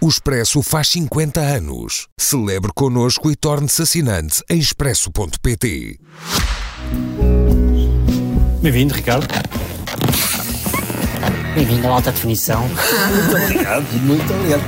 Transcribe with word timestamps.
O 0.00 0.08
Expresso 0.08 0.62
faz 0.62 0.90
50 0.90 1.40
anos. 1.40 2.06
Celebre 2.16 2.70
connosco 2.72 3.32
e 3.32 3.34
torne-se 3.34 3.82
assinante 3.82 4.44
em 4.48 4.60
expresso.pt. 4.60 5.98
Bem-vindo, 8.62 8.94
Ricardo. 8.94 9.26
Bem-vindo 11.52 11.88
à 11.88 11.90
alta 11.90 12.12
definição. 12.12 12.62
Muito 13.10 13.42
obrigado, 13.42 13.92
muito 14.04 14.32
obrigado. 14.32 14.62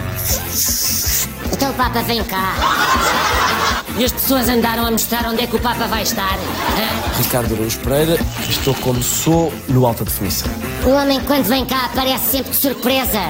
Então 1.53 1.73
Papa 1.75 2.03
vem 2.03 2.25
cá. 2.25 3.60
E 3.99 4.05
as 4.05 4.13
pessoas 4.13 4.49
andaram 4.49 4.87
a 4.87 4.91
mostrar 4.91 5.27
onde 5.27 5.43
é 5.43 5.47
que 5.47 5.57
o 5.57 5.61
Papa 5.61 5.87
vai 5.87 6.03
estar. 6.03 6.35
hã? 6.35 7.19
Ricardo 7.23 7.55
Araújo 7.55 7.79
Pereira, 7.81 8.19
estou 8.49 8.75
como 8.77 9.03
sou 9.03 9.53
no 9.69 9.87
alta 9.87 10.05
definição. 10.05 10.51
O 10.85 10.91
homem, 10.91 11.21
quando 11.21 11.45
vem 11.45 11.67
cá, 11.67 11.87
aparece 11.87 12.31
sempre 12.31 12.51
de 12.51 12.57
surpresa. 12.57 13.21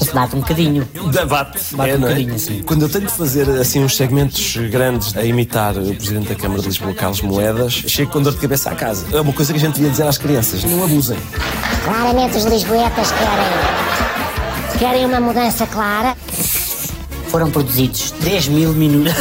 Isso 0.00 0.12
bate 0.12 0.34
um 0.34 0.40
bocadinho. 0.40 0.88
Debate. 1.12 1.76
Bate 1.76 1.92
um 1.92 1.98
não 1.98 2.08
é? 2.08 2.10
bocadinho, 2.10 2.34
assim. 2.34 2.62
Quando 2.62 2.82
eu 2.82 2.88
tenho 2.88 3.06
de 3.06 3.12
fazer 3.12 3.48
assim 3.50 3.84
uns 3.84 3.96
segmentos 3.96 4.56
grandes 4.70 5.16
a 5.16 5.22
imitar 5.24 5.76
o 5.78 5.94
Presidente 5.94 6.28
da 6.28 6.34
Câmara 6.34 6.60
de 6.60 6.68
Lisboa, 6.68 6.92
Carlos 6.94 7.20
Moedas, 7.20 7.72
chego 7.72 8.10
com 8.10 8.20
dor 8.20 8.32
de 8.32 8.40
cabeça 8.40 8.70
à 8.70 8.74
casa. 8.74 9.06
É 9.16 9.20
uma 9.20 9.32
coisa 9.32 9.52
que 9.52 9.58
a 9.58 9.62
gente 9.62 9.74
devia 9.74 9.90
dizer 9.90 10.06
às 10.06 10.18
crianças. 10.18 10.64
Não 10.64 10.82
abusem. 10.82 11.18
Claramente 11.84 12.36
os 12.36 12.44
lisboetas 12.44 13.12
querem. 13.12 14.78
Querem 14.78 15.06
uma 15.06 15.20
mudança 15.20 15.66
clara. 15.66 16.16
Foram 17.34 17.50
produzidos 17.50 18.12
3 18.12 18.46
mil 18.46 18.72
minutos. 18.74 19.12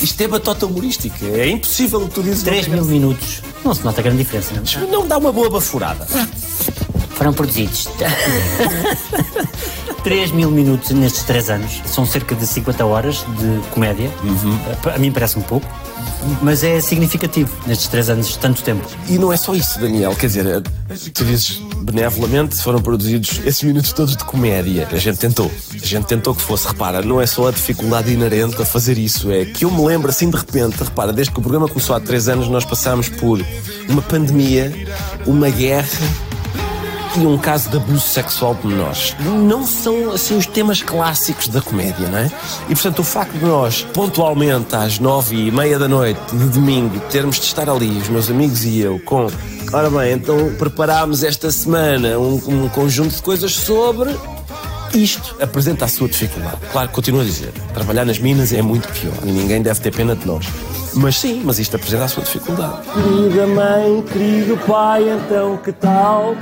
Isto 0.00 0.20
é 0.20 0.28
batota 0.28 0.64
humorística. 0.64 1.26
É 1.26 1.48
impossível 1.48 2.02
o 2.02 2.08
que 2.08 2.14
tu 2.14 2.22
dizes. 2.22 2.44
3 2.44 2.68
mil 2.68 2.84
minutos. 2.84 3.42
Não 3.64 3.74
se 3.74 3.84
nota 3.84 4.00
grande 4.00 4.18
diferença, 4.18 4.54
não? 4.54 4.88
Não 4.88 5.08
dá 5.08 5.18
uma 5.18 5.32
boa 5.32 5.50
baforada. 5.50 6.06
Foram 7.16 7.32
produzidos 7.32 7.88
3 10.04 10.32
mil 10.32 10.50
minutos 10.50 10.90
nestes 10.90 11.24
3 11.24 11.50
anos. 11.50 11.82
São 11.86 12.04
cerca 12.04 12.34
de 12.34 12.46
50 12.46 12.84
horas 12.84 13.24
de 13.38 13.68
comédia. 13.70 14.10
A 14.94 14.98
mim 14.98 15.10
parece-me 15.10 15.42
pouco. 15.44 15.66
Mas 16.42 16.62
é 16.62 16.80
significativo 16.80 17.50
nestes 17.66 17.88
3 17.88 18.10
anos, 18.10 18.28
de 18.28 18.38
tanto 18.38 18.62
tempo. 18.62 18.86
E 19.08 19.18
não 19.18 19.32
é 19.32 19.36
só 19.36 19.54
isso, 19.54 19.80
Daniel. 19.80 20.14
Quer 20.14 20.26
dizer, 20.26 20.62
tu 21.14 21.24
dizes 21.24 21.62
benevolamente 21.78 22.56
foram 22.56 22.80
produzidos 22.80 23.40
esses 23.46 23.62
minutos 23.62 23.92
todos 23.92 24.16
de 24.16 24.24
comédia. 24.24 24.86
A 24.92 24.96
gente 24.96 25.18
tentou. 25.18 25.50
A 25.72 25.86
gente 25.86 26.04
tentou 26.04 26.34
que 26.34 26.42
fosse. 26.42 26.68
Repara, 26.68 27.00
não 27.00 27.20
é 27.20 27.26
só 27.26 27.48
a 27.48 27.50
dificuldade 27.50 28.12
inerente 28.12 28.60
a 28.60 28.66
fazer 28.66 28.98
isso. 28.98 29.30
É 29.30 29.46
que 29.46 29.64
eu 29.64 29.70
me 29.70 29.84
lembro 29.86 30.10
assim 30.10 30.28
de 30.28 30.36
repente. 30.36 30.84
Repara, 30.84 31.12
desde 31.12 31.32
que 31.32 31.38
o 31.38 31.42
programa 31.42 31.66
começou 31.66 31.96
há 31.96 32.00
três 32.00 32.28
anos, 32.28 32.48
nós 32.48 32.64
passámos 32.64 33.08
por 33.08 33.42
uma 33.88 34.02
pandemia, 34.02 34.86
uma 35.26 35.48
guerra 35.48 35.88
e 37.16 37.26
um 37.26 37.38
caso 37.38 37.70
de 37.70 37.76
abuso 37.76 38.06
sexual 38.06 38.54
de 38.54 38.66
menores. 38.66 39.16
Não 39.20 39.66
são, 39.66 40.12
assim, 40.12 40.36
os 40.36 40.46
temas 40.46 40.82
clássicos 40.82 41.48
da 41.48 41.62
comédia, 41.62 42.08
não 42.08 42.18
é? 42.18 42.30
E, 42.68 42.74
portanto, 42.74 42.98
o 42.98 43.04
facto 43.04 43.32
de 43.32 43.44
nós, 43.44 43.82
pontualmente, 43.94 44.74
às 44.76 44.98
nove 44.98 45.36
e 45.36 45.50
meia 45.50 45.78
da 45.78 45.88
noite 45.88 46.20
de 46.32 46.48
domingo, 46.48 46.98
termos 47.10 47.36
de 47.36 47.46
estar 47.46 47.68
ali, 47.68 47.88
os 47.98 48.08
meus 48.08 48.30
amigos 48.30 48.64
e 48.64 48.80
eu, 48.80 48.98
com... 49.00 49.26
Ora 49.72 49.90
bem, 49.90 50.12
então 50.12 50.54
preparámos 50.56 51.24
esta 51.24 51.50
semana 51.50 52.18
um, 52.18 52.40
um 52.46 52.68
conjunto 52.68 53.14
de 53.14 53.22
coisas 53.22 53.52
sobre... 53.52 54.14
Isto 54.96 55.36
apresenta 55.42 55.84
a 55.84 55.88
sua 55.88 56.08
dificuldade. 56.08 56.56
Claro, 56.72 56.88
continuo 56.88 57.20
a 57.20 57.24
dizer, 57.24 57.52
trabalhar 57.74 58.06
nas 58.06 58.18
minas 58.18 58.50
é 58.50 58.62
muito 58.62 58.88
pior 58.88 59.12
e 59.24 59.30
ninguém 59.30 59.60
deve 59.60 59.78
ter 59.78 59.94
pena 59.94 60.16
de 60.16 60.26
nós. 60.26 60.46
Mas 60.94 61.18
sim, 61.18 61.42
mas 61.44 61.58
isto 61.58 61.76
apresenta 61.76 62.04
a 62.04 62.08
sua 62.08 62.22
dificuldade. 62.22 62.78
Querida 62.94 63.46
mãe, 63.46 64.02
querido 64.10 64.56
pai, 64.66 65.04
então 65.10 65.58
que 65.58 65.70
tal? 65.70 66.34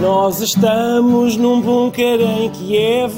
Nós 0.00 0.40
estamos 0.40 1.36
num 1.36 1.60
bunker 1.60 2.20
em 2.20 2.50
Kiev. 2.50 3.14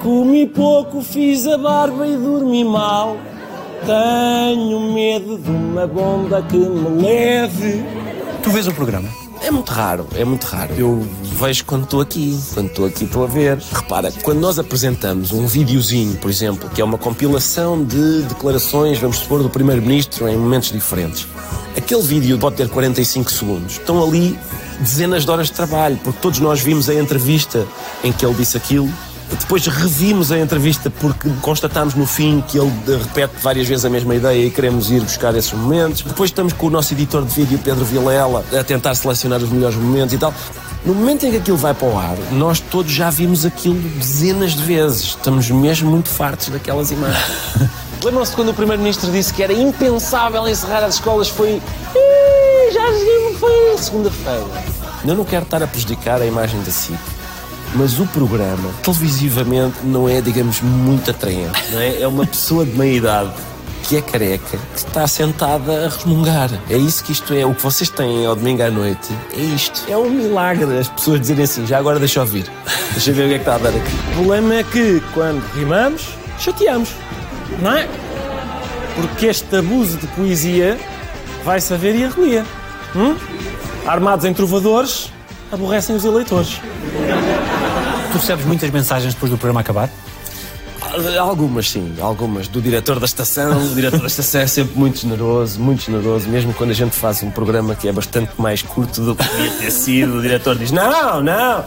Comi 0.00 0.46
pouco, 0.46 1.02
fiz 1.02 1.44
a 1.48 1.58
barba 1.58 2.06
e 2.06 2.16
dormi 2.16 2.64
mal. 2.64 3.16
Tenho 3.84 4.92
medo 4.92 5.38
de 5.38 5.50
uma 5.50 5.88
bomba 5.88 6.40
que 6.42 6.56
me 6.56 7.02
leve. 7.02 7.84
Tu 8.44 8.50
vês 8.50 8.68
o 8.68 8.72
programa? 8.72 9.08
É 9.40 9.50
muito 9.50 9.70
raro, 9.70 10.06
é 10.14 10.24
muito 10.24 10.44
raro. 10.44 10.74
Eu 10.76 11.06
vejo 11.22 11.64
quando 11.64 11.84
estou 11.84 12.00
aqui, 12.00 12.38
quando 12.54 12.66
estou 12.66 12.86
aqui 12.86 13.04
estou 13.04 13.24
a 13.24 13.26
ver. 13.26 13.58
Repara, 13.72 14.12
quando 14.22 14.40
nós 14.40 14.58
apresentamos 14.58 15.32
um 15.32 15.46
videozinho, 15.46 16.16
por 16.16 16.30
exemplo, 16.30 16.68
que 16.70 16.80
é 16.80 16.84
uma 16.84 16.98
compilação 16.98 17.82
de 17.84 18.22
declarações, 18.22 18.98
vamos 18.98 19.18
supor, 19.18 19.42
do 19.42 19.48
Primeiro-Ministro 19.48 20.28
em 20.28 20.36
momentos 20.36 20.72
diferentes. 20.72 21.26
Aquele 21.76 22.02
vídeo 22.02 22.38
pode 22.38 22.56
ter 22.56 22.68
45 22.68 23.30
segundos. 23.30 23.72
Estão 23.74 24.02
ali 24.02 24.38
dezenas 24.80 25.24
de 25.24 25.30
horas 25.30 25.46
de 25.46 25.52
trabalho, 25.52 25.98
porque 26.02 26.18
todos 26.20 26.40
nós 26.40 26.60
vimos 26.60 26.88
a 26.88 26.94
entrevista 26.94 27.66
em 28.02 28.12
que 28.12 28.24
ele 28.26 28.34
disse 28.34 28.56
aquilo. 28.56 28.92
Depois 29.30 29.66
revimos 29.66 30.32
a 30.32 30.38
entrevista 30.38 30.90
porque 30.90 31.28
constatámos 31.42 31.94
no 31.94 32.06
fim 32.06 32.42
que 32.46 32.58
ele 32.58 32.72
repete 32.86 33.34
várias 33.42 33.66
vezes 33.66 33.84
a 33.84 33.90
mesma 33.90 34.14
ideia 34.14 34.46
e 34.46 34.50
queremos 34.50 34.90
ir 34.90 35.00
buscar 35.00 35.34
esses 35.34 35.52
momentos. 35.52 36.02
Depois 36.02 36.30
estamos 36.30 36.52
com 36.52 36.66
o 36.66 36.70
nosso 36.70 36.94
editor 36.94 37.24
de 37.24 37.34
vídeo, 37.34 37.58
Pedro 37.62 37.84
Vilela, 37.84 38.44
a 38.58 38.64
tentar 38.64 38.94
selecionar 38.94 39.42
os 39.42 39.50
melhores 39.50 39.76
momentos 39.76 40.14
e 40.14 40.18
tal. 40.18 40.32
No 40.84 40.94
momento 40.94 41.26
em 41.26 41.30
que 41.30 41.36
aquilo 41.38 41.56
vai 41.56 41.74
para 41.74 41.88
o 41.88 41.98
ar, 41.98 42.16
nós 42.32 42.60
todos 42.60 42.92
já 42.92 43.10
vimos 43.10 43.44
aquilo 43.44 43.74
dezenas 43.98 44.52
de 44.52 44.62
vezes. 44.62 45.02
Estamos 45.08 45.50
mesmo 45.50 45.90
muito 45.90 46.08
fartos 46.08 46.48
daquelas 46.48 46.90
imagens. 46.90 47.26
Lembram-se 48.02 48.34
quando 48.34 48.50
o 48.50 48.54
Primeiro-Ministro 48.54 49.10
disse 49.10 49.34
que 49.34 49.42
era 49.42 49.52
impensável 49.52 50.46
encerrar 50.48 50.84
as 50.84 50.94
escolas? 50.94 51.28
Foi. 51.28 51.60
Já 52.72 52.82
foi 53.38 53.78
segunda-feira. 53.78 54.44
Eu 55.04 55.14
não 55.14 55.24
quero 55.24 55.44
estar 55.44 55.62
a 55.62 55.66
prejudicar 55.66 56.20
a 56.20 56.26
imagem 56.26 56.60
da 56.62 56.70
SIC, 56.70 56.98
mas 57.74 57.98
o 57.98 58.06
programa, 58.06 58.70
televisivamente, 58.82 59.78
não 59.84 60.08
é, 60.08 60.20
digamos, 60.20 60.60
muito 60.60 61.10
atraente. 61.10 61.72
Não 61.72 61.80
é? 61.80 62.02
é 62.02 62.08
uma 62.08 62.26
pessoa 62.26 62.64
de 62.64 62.76
meia 62.76 62.96
idade 62.96 63.32
que 63.88 63.96
é 63.96 64.02
careca, 64.02 64.58
que 64.58 64.76
está 64.76 65.06
sentada 65.06 65.86
a 65.86 65.88
resmungar. 65.88 66.50
É 66.68 66.76
isso 66.76 67.02
que 67.02 67.12
isto 67.12 67.32
é. 67.32 67.46
O 67.46 67.54
que 67.54 67.62
vocês 67.62 67.88
têm 67.88 68.26
ao 68.26 68.36
domingo 68.36 68.62
à 68.62 68.70
noite 68.70 69.08
é 69.34 69.40
isto. 69.40 69.84
É 69.88 69.96
um 69.96 70.10
milagre 70.10 70.78
as 70.78 70.88
pessoas 70.88 71.20
dizerem 71.20 71.44
assim, 71.44 71.66
já 71.66 71.78
agora 71.78 71.98
deixa 71.98 72.18
eu 72.18 72.22
ouvir. 72.24 72.44
Deixa 72.92 73.10
eu 73.10 73.14
ver 73.14 73.24
o 73.24 73.28
que 73.28 73.34
é 73.34 73.38
que 73.38 73.42
está 73.42 73.54
a 73.54 73.58
dar 73.58 73.70
aqui. 73.70 73.92
O 74.10 74.14
problema 74.16 74.54
é 74.56 74.62
que 74.62 75.02
quando 75.14 75.42
rimamos, 75.54 76.08
chateamos. 76.38 76.90
Não 77.62 77.72
é? 77.72 77.88
Porque 78.94 79.26
este 79.26 79.56
abuso 79.56 79.96
de 79.96 80.06
poesia 80.08 80.78
vai 81.44 81.60
saber 81.60 81.94
e 81.96 82.04
arrelia. 82.04 82.44
Hum? 82.94 83.16
Armados 83.86 84.26
em 84.26 84.34
trovadores, 84.34 85.10
aborrecem 85.50 85.96
os 85.96 86.04
eleitores. 86.04 86.60
Tu 88.10 88.18
recebes 88.18 88.44
muitas 88.46 88.70
mensagens 88.70 89.14
depois 89.14 89.30
do 89.30 89.38
programa 89.38 89.60
acabar? 89.60 89.90
Algumas, 91.20 91.70
sim, 91.70 91.94
algumas. 92.00 92.48
Do 92.48 92.62
diretor 92.62 92.98
da 92.98 93.06
estação. 93.06 93.70
O 93.70 93.74
diretor 93.74 94.00
da 94.00 94.06
estação 94.06 94.40
é 94.40 94.46
sempre 94.46 94.78
muito 94.78 94.98
generoso, 94.98 95.60
muito 95.60 95.82
generoso. 95.82 96.28
Mesmo 96.28 96.54
quando 96.54 96.70
a 96.70 96.74
gente 96.74 96.96
faz 96.96 97.22
um 97.22 97.30
programa 97.30 97.74
que 97.74 97.88
é 97.88 97.92
bastante 97.92 98.32
mais 98.38 98.62
curto 98.62 99.02
do 99.02 99.14
que 99.14 99.24
devia 99.24 99.50
ter 99.58 99.70
sido, 99.70 100.16
o 100.16 100.22
diretor 100.22 100.56
diz: 100.56 100.70
Não, 100.70 101.22
não, 101.22 101.64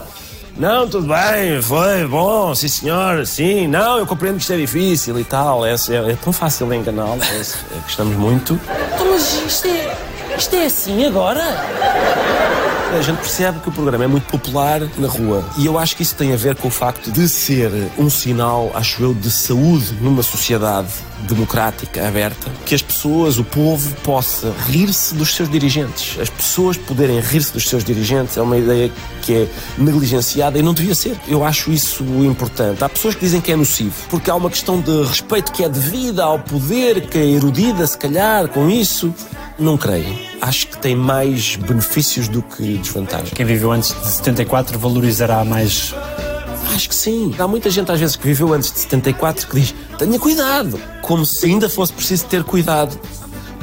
não, 0.56 0.88
tudo 0.88 1.08
bem, 1.08 1.62
foi 1.62 2.06
bom, 2.06 2.54
sim 2.54 2.68
senhor, 2.68 3.26
sim, 3.26 3.66
não, 3.66 3.98
eu 3.98 4.06
compreendo 4.06 4.36
que 4.36 4.42
isto 4.42 4.52
é 4.52 4.56
difícil 4.56 5.18
e 5.18 5.24
tal. 5.24 5.64
É, 5.64 5.72
é, 5.72 6.12
é 6.12 6.16
tão 6.22 6.32
fácil 6.32 6.72
enganá-lo, 6.74 7.22
é, 7.22 7.40
é, 7.40 7.80
gostamos 7.84 8.16
muito. 8.16 8.58
Então, 8.94 9.10
mas 9.10 9.34
isto 9.46 9.68
é, 9.68 9.96
isto 10.36 10.56
é 10.56 10.66
assim 10.66 11.06
agora? 11.06 11.42
A 12.92 13.00
gente 13.00 13.18
percebe 13.20 13.58
que 13.60 13.70
o 13.70 13.72
programa 13.72 14.04
é 14.04 14.06
muito 14.06 14.26
popular 14.26 14.82
na 14.98 15.08
rua. 15.08 15.42
E 15.56 15.64
eu 15.64 15.78
acho 15.78 15.96
que 15.96 16.02
isso 16.02 16.14
tem 16.14 16.34
a 16.34 16.36
ver 16.36 16.54
com 16.56 16.68
o 16.68 16.70
facto 16.70 17.10
de 17.10 17.26
ser 17.26 17.70
um 17.96 18.10
sinal, 18.10 18.70
acho 18.74 19.02
eu, 19.02 19.14
de 19.14 19.30
saúde 19.30 19.94
numa 20.00 20.22
sociedade 20.22 20.88
democrática, 21.22 22.06
aberta, 22.06 22.50
que 22.66 22.74
as 22.74 22.82
pessoas, 22.82 23.38
o 23.38 23.44
povo, 23.44 23.94
possa 24.02 24.52
rir-se 24.66 25.14
dos 25.14 25.34
seus 25.34 25.48
dirigentes. 25.48 26.20
As 26.20 26.28
pessoas 26.28 26.76
poderem 26.76 27.18
rir-se 27.20 27.52
dos 27.52 27.66
seus 27.66 27.82
dirigentes 27.82 28.36
é 28.36 28.42
uma 28.42 28.58
ideia 28.58 28.92
que 29.22 29.34
é 29.34 29.48
negligenciada 29.78 30.58
e 30.58 30.62
não 30.62 30.74
devia 30.74 30.94
ser. 30.94 31.16
Eu 31.26 31.44
acho 31.44 31.72
isso 31.72 32.04
importante. 32.24 32.84
Há 32.84 32.88
pessoas 32.88 33.14
que 33.14 33.22
dizem 33.22 33.40
que 33.40 33.52
é 33.52 33.56
nocivo, 33.56 33.94
porque 34.10 34.30
há 34.30 34.34
uma 34.34 34.50
questão 34.50 34.80
de 34.80 35.02
respeito 35.04 35.50
que 35.50 35.64
é 35.64 35.68
devida 35.68 36.24
ao 36.24 36.38
poder, 36.38 37.08
que 37.08 37.16
é 37.16 37.24
erudida, 37.24 37.86
se 37.86 37.96
calhar, 37.96 38.48
com 38.48 38.68
isso. 38.68 39.14
Não 39.58 39.76
creio. 39.76 40.18
Acho 40.40 40.66
que 40.68 40.78
tem 40.78 40.94
mais 40.96 41.56
benefícios 41.56 42.28
do 42.28 42.42
que 42.42 42.78
desvantagens. 42.78 43.30
Quem 43.32 43.46
viveu 43.46 43.70
antes 43.72 43.90
de 43.94 44.08
74 44.10 44.78
valorizará 44.78 45.44
mais. 45.44 45.94
Acho 46.74 46.88
que 46.88 46.94
sim. 46.94 47.34
Há 47.38 47.46
muita 47.46 47.68
gente, 47.70 47.92
às 47.92 48.00
vezes, 48.00 48.16
que 48.16 48.24
viveu 48.26 48.52
antes 48.52 48.72
de 48.72 48.80
74 48.80 49.46
que 49.48 49.60
diz: 49.60 49.74
tenha 49.98 50.18
cuidado. 50.18 50.80
Como 51.02 51.24
se 51.26 51.46
ainda 51.46 51.68
fosse 51.68 51.92
preciso 51.92 52.24
ter 52.26 52.42
cuidado 52.44 52.98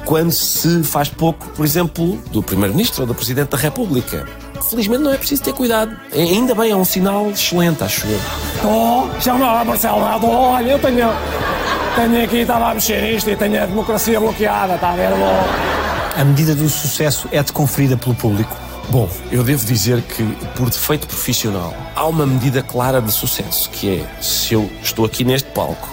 quando 0.05 0.31
se 0.31 0.83
faz 0.83 1.09
pouco, 1.09 1.47
por 1.49 1.65
exemplo, 1.65 2.17
do 2.31 2.41
Primeiro-Ministro 2.41 3.01
ou 3.01 3.07
do 3.07 3.13
Presidente 3.15 3.49
da 3.49 3.57
República. 3.57 4.25
Felizmente 4.69 5.01
não 5.03 5.11
é 5.13 5.17
preciso 5.17 5.41
ter 5.43 5.53
cuidado. 5.53 5.95
É- 6.11 6.21
Ainda 6.21 6.53
bem, 6.53 6.71
é 6.71 6.75
um 6.75 6.85
sinal 6.85 7.29
excelente, 7.31 7.83
acho 7.83 8.05
eu. 8.07 8.19
Oh, 8.63 9.21
chama 9.21 9.51
lá, 9.53 9.65
Marcelo, 9.65 9.99
Nado. 10.01 10.27
olha, 10.27 10.71
eu 10.71 10.79
tenho, 10.79 11.09
tenho 11.95 12.23
aqui, 12.23 12.37
estava 12.37 12.69
a 12.69 12.73
mexer 12.73 13.15
isto 13.15 13.29
e 13.29 13.35
tenho 13.35 13.61
a 13.61 13.65
democracia 13.65 14.19
bloqueada, 14.19 14.75
está 14.75 14.91
a 14.91 14.95
ver? 14.95 15.09
Bom. 15.09 15.45
A 16.17 16.23
medida 16.23 16.55
do 16.55 16.67
sucesso 16.69 17.27
é-te 17.31 17.53
conferida 17.53 17.95
pelo 17.97 18.15
público. 18.15 18.55
Bom, 18.89 19.07
eu 19.31 19.43
devo 19.43 19.63
dizer 19.65 20.01
que, 20.01 20.23
por 20.55 20.69
defeito 20.69 21.05
profissional, 21.07 21.75
há 21.95 22.05
uma 22.07 22.25
medida 22.25 22.63
clara 22.63 23.01
de 23.01 23.11
sucesso, 23.11 23.69
que 23.69 23.99
é, 23.99 24.21
se 24.21 24.53
eu 24.53 24.69
estou 24.81 25.05
aqui 25.05 25.23
neste 25.23 25.49
palco, 25.51 25.87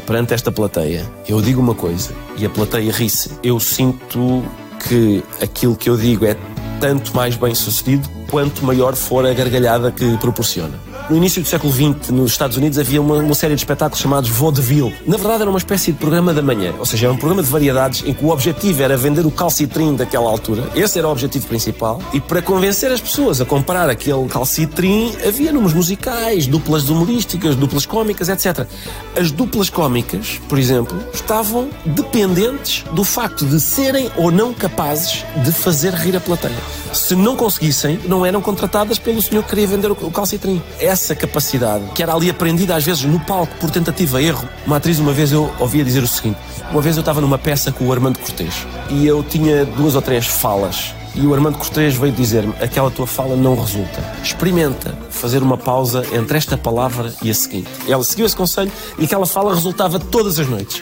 perante 0.00 0.34
esta 0.34 0.50
plateia, 0.50 1.04
eu 1.28 1.40
digo 1.40 1.60
uma 1.60 1.74
coisa 1.74 2.12
e 2.36 2.44
a 2.44 2.50
plateia 2.50 2.90
ri-se, 2.92 3.30
eu 3.42 3.60
sinto 3.60 4.44
que 4.88 5.22
aquilo 5.40 5.76
que 5.76 5.88
eu 5.88 5.96
digo 5.96 6.26
é 6.26 6.36
tanto 6.80 7.14
mais 7.14 7.36
bem 7.36 7.54
sucedido 7.54 8.08
quanto 8.30 8.64
maior 8.64 8.94
for 8.94 9.24
a 9.24 9.32
gargalhada 9.32 9.92
que 9.92 10.16
proporciona. 10.18 10.78
No 11.10 11.18
início 11.18 11.42
do 11.42 11.46
século 11.46 11.70
XX, 11.70 12.08
nos 12.12 12.32
Estados 12.32 12.56
Unidos, 12.56 12.78
havia 12.78 12.98
uma, 12.98 13.16
uma, 13.16 13.34
série 13.34 13.54
de 13.54 13.60
espetáculos 13.60 14.00
chamados 14.00 14.30
vaudeville. 14.30 14.94
Na 15.06 15.18
verdade, 15.18 15.42
era 15.42 15.50
uma 15.50 15.58
espécie 15.58 15.92
de 15.92 15.98
programa 15.98 16.32
da 16.32 16.40
manhã, 16.40 16.72
ou 16.78 16.86
seja, 16.86 17.06
era 17.06 17.12
um 17.12 17.18
programa 17.18 17.42
de 17.42 17.50
variedades 17.50 18.02
em 18.06 18.14
que 18.14 18.24
o 18.24 18.30
objetivo 18.30 18.82
era 18.82 18.96
vender 18.96 19.26
o 19.26 19.30
calcitrim 19.30 19.94
daquela 19.94 20.30
altura. 20.30 20.64
Esse 20.74 20.98
era 20.98 21.06
o 21.06 21.10
objetivo 21.10 21.46
principal. 21.46 22.00
E 22.14 22.20
para 22.20 22.40
convencer 22.40 22.90
as 22.90 23.02
pessoas 23.02 23.38
a 23.38 23.44
comprar 23.44 23.90
aquele 23.90 24.26
calcitrim, 24.28 25.12
havia 25.26 25.52
números 25.52 25.74
musicais, 25.74 26.46
duplas 26.46 26.88
humorísticas, 26.88 27.54
duplas 27.54 27.84
cómicas, 27.84 28.30
etc. 28.30 28.66
As 29.14 29.30
duplas 29.30 29.68
cómicas, 29.68 30.40
por 30.48 30.58
exemplo, 30.58 30.98
estavam 31.12 31.68
dependentes 31.84 32.82
do 32.92 33.04
facto 33.04 33.44
de 33.44 33.60
serem 33.60 34.10
ou 34.16 34.30
não 34.30 34.54
capazes 34.54 35.22
de 35.44 35.52
fazer 35.52 35.92
rir 35.92 36.16
a 36.16 36.20
plateia. 36.20 36.56
Se 36.94 37.14
não 37.14 37.36
conseguissem, 37.36 37.98
não 38.06 38.24
eram 38.24 38.40
contratadas 38.40 38.98
pelo 38.98 39.20
senhor 39.20 39.42
que 39.42 39.50
queria 39.50 39.66
vender 39.66 39.90
o 39.90 40.10
calcitrim. 40.10 40.62
Essa 40.94 41.12
capacidade, 41.12 41.86
que 41.92 42.04
era 42.04 42.14
ali 42.14 42.30
aprendida 42.30 42.76
às 42.76 42.84
vezes 42.84 43.02
no 43.02 43.18
palco 43.18 43.52
por 43.58 43.68
tentativa 43.68 44.22
erro. 44.22 44.48
Uma 44.64 44.76
atriz, 44.76 45.00
uma 45.00 45.12
vez 45.12 45.32
eu 45.32 45.52
ouvia 45.58 45.84
dizer 45.84 46.04
o 46.04 46.06
seguinte: 46.06 46.38
uma 46.70 46.80
vez 46.80 46.94
eu 46.94 47.00
estava 47.00 47.20
numa 47.20 47.36
peça 47.36 47.72
com 47.72 47.88
o 47.88 47.92
Armando 47.92 48.16
Cortês 48.20 48.64
e 48.88 49.04
eu 49.04 49.20
tinha 49.24 49.64
duas 49.64 49.96
ou 49.96 50.02
três 50.02 50.24
falas 50.24 50.94
e 51.12 51.26
o 51.26 51.34
Armando 51.34 51.58
Cortês 51.58 51.96
veio 51.96 52.12
dizer-me: 52.12 52.54
aquela 52.60 52.92
tua 52.92 53.08
fala 53.08 53.34
não 53.34 53.56
resulta. 53.56 54.04
Experimenta 54.22 54.96
fazer 55.10 55.42
uma 55.42 55.58
pausa 55.58 56.04
entre 56.12 56.38
esta 56.38 56.56
palavra 56.56 57.12
e 57.20 57.28
a 57.28 57.34
seguinte. 57.34 57.68
Ela 57.88 58.04
seguiu 58.04 58.24
esse 58.24 58.36
conselho 58.36 58.70
e 58.96 59.04
aquela 59.04 59.26
fala 59.26 59.52
resultava 59.52 59.98
todas 59.98 60.38
as 60.38 60.46
noites. 60.46 60.80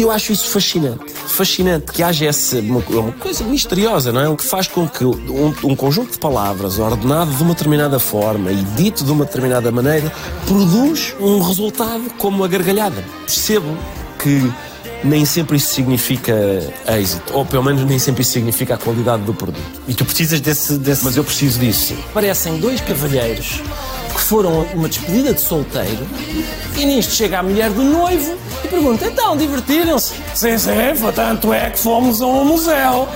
Eu 0.00 0.10
acho 0.10 0.32
isso 0.32 0.48
fascinante. 0.48 1.12
Fascinante 1.12 1.92
que 1.92 2.02
haja 2.02 2.24
essa 2.24 2.58
uma, 2.58 2.82
uma 2.88 3.12
coisa 3.12 3.44
misteriosa, 3.44 4.10
não 4.10 4.22
é? 4.22 4.28
O 4.30 4.34
que 4.34 4.44
faz 4.44 4.66
com 4.66 4.88
que 4.88 5.04
um, 5.04 5.54
um, 5.62 5.76
conjunto 5.76 6.12
de 6.12 6.18
palavras 6.18 6.78
ordenado 6.78 7.30
de 7.30 7.42
uma 7.42 7.52
determinada 7.52 7.98
forma 7.98 8.50
e 8.50 8.56
dito 8.76 9.04
de 9.04 9.12
uma 9.12 9.26
determinada 9.26 9.70
maneira 9.70 10.10
produz 10.46 11.14
um 11.20 11.42
resultado 11.42 12.10
como 12.16 12.42
a 12.42 12.48
gargalhada. 12.48 13.04
Percebo 13.26 13.76
que 14.18 14.50
nem 15.04 15.26
sempre 15.26 15.58
isso 15.58 15.74
significa 15.74 16.34
êxito, 16.88 17.34
ou 17.34 17.44
pelo 17.44 17.62
menos 17.62 17.84
nem 17.84 17.98
sempre 17.98 18.22
isso 18.22 18.32
significa 18.32 18.76
a 18.76 18.78
qualidade 18.78 19.22
do 19.24 19.34
produto. 19.34 19.82
E 19.86 19.92
tu 19.92 20.06
precisas 20.06 20.40
desse. 20.40 20.78
desse... 20.78 21.04
Mas 21.04 21.14
eu 21.14 21.24
preciso 21.24 21.60
disso. 21.60 21.94
Parecem 22.14 22.58
dois 22.58 22.80
cavalheiros 22.80 23.60
que 24.20 24.26
foram 24.26 24.62
uma 24.74 24.88
despedida 24.88 25.32
de 25.32 25.40
solteiro 25.40 26.06
e 26.76 26.84
nisto 26.84 27.14
chega 27.14 27.38
a 27.38 27.42
mulher 27.42 27.70
do 27.70 27.82
noivo 27.82 28.36
e 28.62 28.68
pergunta: 28.68 29.06
então, 29.06 29.36
divertiram-se? 29.36 30.14
Sim, 30.34 30.58
sim, 30.58 30.70
tanto 31.14 31.52
é 31.52 31.70
que 31.70 31.78
fomos 31.78 32.20
a 32.20 32.26
um 32.26 32.44
museu. 32.44 33.08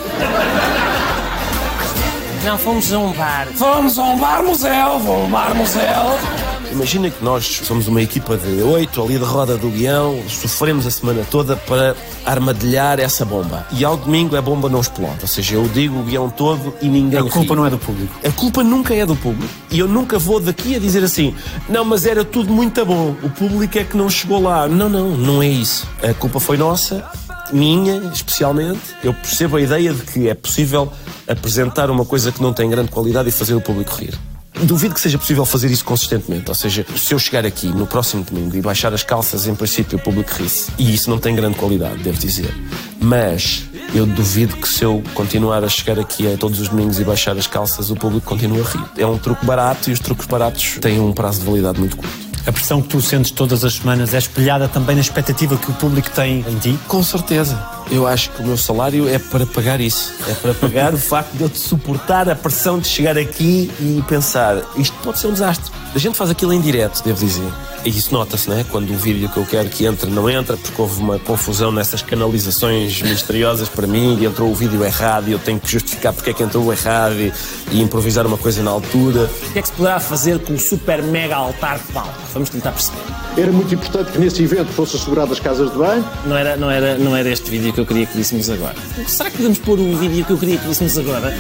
Não, 2.42 2.58
fomos 2.58 2.92
a 2.92 2.98
um 2.98 3.12
bar. 3.12 3.46
Fomos 3.54 3.98
a 3.98 4.02
um 4.02 4.18
bar-museu, 4.18 4.72
a 4.72 4.96
um 4.96 5.30
bar-museu. 5.30 6.44
Imagina 6.75 7.09
que 7.09 7.25
nós 7.25 7.61
somos 7.62 7.87
uma 7.87 8.03
equipa 8.03 8.37
de 8.37 8.61
oito 8.61 9.00
ali 9.00 9.17
de 9.17 9.25
roda 9.25 9.56
do 9.56 9.71
guião, 9.71 10.21
sofremos 10.29 10.85
a 10.85 10.91
semana 10.91 11.25
toda 11.31 11.55
para 11.55 11.94
armadilhar 12.26 12.99
essa 12.99 13.25
bomba. 13.25 13.65
E 13.71 13.85
ao 13.85 13.97
domingo 13.97 14.37
a 14.37 14.43
bomba 14.43 14.69
não 14.69 14.81
explode. 14.81 15.19
Ou 15.23 15.29
seja, 15.29 15.55
eu 15.55 15.69
digo 15.69 16.00
o 16.00 16.03
guião 16.03 16.29
todo 16.29 16.75
e 16.82 16.88
ninguém. 16.88 17.21
A 17.21 17.23
culpa 17.23 17.55
ri. 17.55 17.56
não 17.56 17.67
é 17.67 17.71
do 17.71 17.79
público. 17.79 18.12
A 18.26 18.32
culpa 18.32 18.65
nunca 18.65 18.93
é 18.93 19.06
do 19.06 19.15
público. 19.15 19.55
E 19.71 19.79
eu 19.79 19.87
nunca 19.87 20.19
vou 20.19 20.41
daqui 20.41 20.75
a 20.75 20.81
dizer 20.81 21.05
assim: 21.05 21.32
não, 21.69 21.85
mas 21.85 22.05
era 22.06 22.25
tudo 22.25 22.53
muito 22.53 22.85
bom. 22.85 23.15
O 23.23 23.31
público 23.31 23.79
é 23.79 23.85
que 23.85 23.97
não 23.97 24.11
chegou 24.11 24.43
lá. 24.43 24.67
Não, 24.67 24.88
não, 24.88 25.11
não 25.11 25.41
é 25.41 25.47
isso. 25.47 25.87
A 26.03 26.12
culpa 26.12 26.41
foi 26.41 26.56
nossa 26.56 27.09
minha, 27.53 27.99
especialmente, 28.12 28.81
eu 29.03 29.15
percebo 29.15 29.56
a 29.56 29.61
ideia 29.61 29.93
de 29.93 30.03
que 30.03 30.29
é 30.29 30.35
possível 30.35 30.91
apresentar 31.29 31.88
uma 31.88 32.05
coisa 32.05 32.32
que 32.32 32.43
não 32.43 32.53
tem 32.53 32.69
grande 32.69 32.91
qualidade 32.91 33.29
e 33.29 33.32
fazer 33.32 33.55
o 33.55 33.61
público 33.61 33.94
rir. 33.94 34.19
Duvido 34.62 34.94
que 34.94 35.00
seja 35.00 35.18
possível 35.18 35.44
fazer 35.44 35.70
isso 35.70 35.84
consistentemente. 35.84 36.48
Ou 36.48 36.54
seja, 36.54 36.86
se 36.96 37.12
eu 37.12 37.18
chegar 37.18 37.44
aqui 37.44 37.66
no 37.66 37.86
próximo 37.86 38.22
domingo 38.22 38.56
e 38.56 38.60
baixar 38.60 38.94
as 38.94 39.02
calças, 39.02 39.46
em 39.46 39.54
princípio 39.54 39.98
o 39.98 40.00
público 40.00 40.30
ri-se. 40.32 40.70
E 40.78 40.94
isso 40.94 41.10
não 41.10 41.18
tem 41.18 41.34
grande 41.34 41.56
qualidade, 41.56 42.02
devo 42.02 42.18
dizer. 42.18 42.54
Mas 43.00 43.64
eu 43.94 44.06
duvido 44.06 44.56
que 44.56 44.68
se 44.68 44.84
eu 44.84 45.02
continuar 45.12 45.62
a 45.64 45.68
chegar 45.68 45.98
aqui 45.98 46.32
a 46.32 46.36
todos 46.36 46.60
os 46.60 46.68
domingos 46.68 46.98
e 46.98 47.04
baixar 47.04 47.36
as 47.36 47.46
calças, 47.46 47.90
o 47.90 47.96
público 47.96 48.26
continue 48.26 48.60
a 48.60 48.64
rir. 48.64 48.84
É 48.96 49.06
um 49.06 49.18
truque 49.18 49.44
barato 49.44 49.90
e 49.90 49.92
os 49.92 50.00
truques 50.00 50.26
baratos 50.26 50.78
têm 50.80 51.00
um 51.00 51.12
prazo 51.12 51.40
de 51.40 51.46
validade 51.46 51.78
muito 51.78 51.96
curto. 51.96 52.24
A 52.46 52.52
pressão 52.52 52.82
que 52.82 52.88
tu 52.88 53.00
sentes 53.00 53.30
todas 53.30 53.64
as 53.64 53.74
semanas 53.74 54.12
é 54.12 54.18
espelhada 54.18 54.68
também 54.68 54.94
na 54.94 55.00
expectativa 55.00 55.56
que 55.56 55.70
o 55.70 55.74
público 55.74 56.10
tem 56.10 56.44
em 56.46 56.58
ti? 56.58 56.78
Com 56.86 57.02
certeza. 57.02 57.58
Eu 57.90 58.06
acho 58.06 58.31
que 58.31 58.42
o 58.42 58.46
meu 58.46 58.56
salário 58.56 59.08
é 59.08 59.19
para 59.19 59.46
pagar 59.46 59.81
isso. 59.81 60.12
É 60.28 60.34
para 60.34 60.54
pagar 60.54 60.94
o 60.94 60.98
facto 60.98 61.32
de 61.32 61.42
eu 61.42 61.48
te 61.48 61.58
suportar 61.58 62.28
a 62.28 62.34
pressão 62.34 62.78
de 62.78 62.88
chegar 62.88 63.16
aqui 63.19 63.70
e 63.81 64.02
pensar 64.08 64.62
isto 64.76 64.96
pode 65.02 65.19
ser 65.19 65.28
um 65.28 65.32
desastre. 65.32 65.72
A 65.94 65.98
gente 65.98 66.16
faz 66.16 66.31
aquilo 66.31 66.52
em 66.52 66.60
direto, 66.60 67.02
devo 67.04 67.25
dizer. 67.25 67.48
E 67.84 67.90
isso 67.90 68.12
nota-se, 68.12 68.48
não 68.48 68.58
é? 68.58 68.64
Quando 68.64 68.90
o 68.90 68.96
vídeo 68.96 69.28
que 69.28 69.36
eu 69.36 69.44
quero 69.44 69.69
que 69.69 69.84
entre 69.84 70.10
não 70.10 70.28
entra, 70.28 70.56
porque 70.56 70.81
houve 70.81 71.00
uma 71.00 71.19
confusão 71.19 71.70
nessas 71.70 72.00
canalizações 72.00 73.00
misteriosas 73.02 73.69
para 73.69 73.87
mim, 73.87 74.19
e 74.19 74.25
entrou 74.25 74.50
o 74.50 74.54
vídeo 74.54 74.82
errado 74.82 75.28
e 75.28 75.32
eu 75.32 75.38
tenho 75.38 75.60
que 75.60 75.70
justificar 75.70 76.12
porque 76.12 76.30
é 76.30 76.32
que 76.32 76.42
entrou 76.42 76.72
errado 76.72 77.14
e, 77.14 77.32
e 77.70 77.82
improvisar 77.82 78.26
uma 78.26 78.38
coisa 78.38 78.62
na 78.62 78.70
altura. 78.70 79.30
O 79.48 79.52
que 79.52 79.58
é 79.58 79.62
que 79.62 79.69
se 79.69 79.75
poderá 79.75 80.00
fazer 80.00 80.38
com 80.40 80.54
o 80.54 80.58
super 80.58 81.02
mega 81.02 81.37
altar 81.37 81.78
de 81.78 81.92
palco? 81.92 82.14
Vamos 82.32 82.48
tentar 82.48 82.72
perceber. 82.72 83.02
Era 83.37 83.52
muito 83.52 83.75
importante 83.75 84.12
que 84.12 84.19
nesse 84.19 84.42
evento 84.42 84.69
fosse 84.72 84.96
assegurado 84.96 85.32
as 85.32 85.40
casas 85.40 85.70
de 85.70 85.76
banho. 85.76 86.04
Não 86.25 86.37
era, 86.37 86.56
não, 86.56 86.70
era, 86.70 86.96
não 86.96 87.14
era 87.14 87.28
este 87.28 87.50
vídeo 87.50 87.72
que 87.75 87.81
eu 87.81 87.87
queria 87.87 88.06
que 88.06 88.17
víssemos 88.17 88.49
agora. 88.49 88.76
Será 89.06 89.31
que 89.31 89.37
podemos 89.37 89.59
pôr 89.59 89.79
o 89.81 89.97
vídeo 89.97 90.25
que 90.25 90.31
eu 90.32 90.38
queria 90.38 90.59
que 90.59 90.69
víssemos 90.69 90.97
agora? 90.97 91.35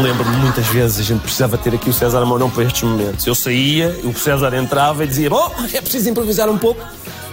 Lembro-me 0.00 0.36
muitas 0.36 0.66
vezes 0.68 1.00
a 1.00 1.02
gente 1.02 1.22
precisava 1.22 1.58
ter 1.58 1.74
aqui 1.74 1.90
o 1.90 1.92
César 1.92 2.24
Mourão 2.24 2.48
para 2.48 2.62
estes 2.62 2.84
momentos. 2.84 3.26
Eu 3.26 3.34
saía, 3.34 3.88
o 4.04 4.14
César 4.16 4.54
entrava 4.54 5.04
e 5.04 5.08
dizia: 5.08 5.28
Bom, 5.28 5.52
é 5.72 5.80
preciso 5.80 6.08
improvisar 6.08 6.48
um 6.48 6.56
pouco. 6.56 6.80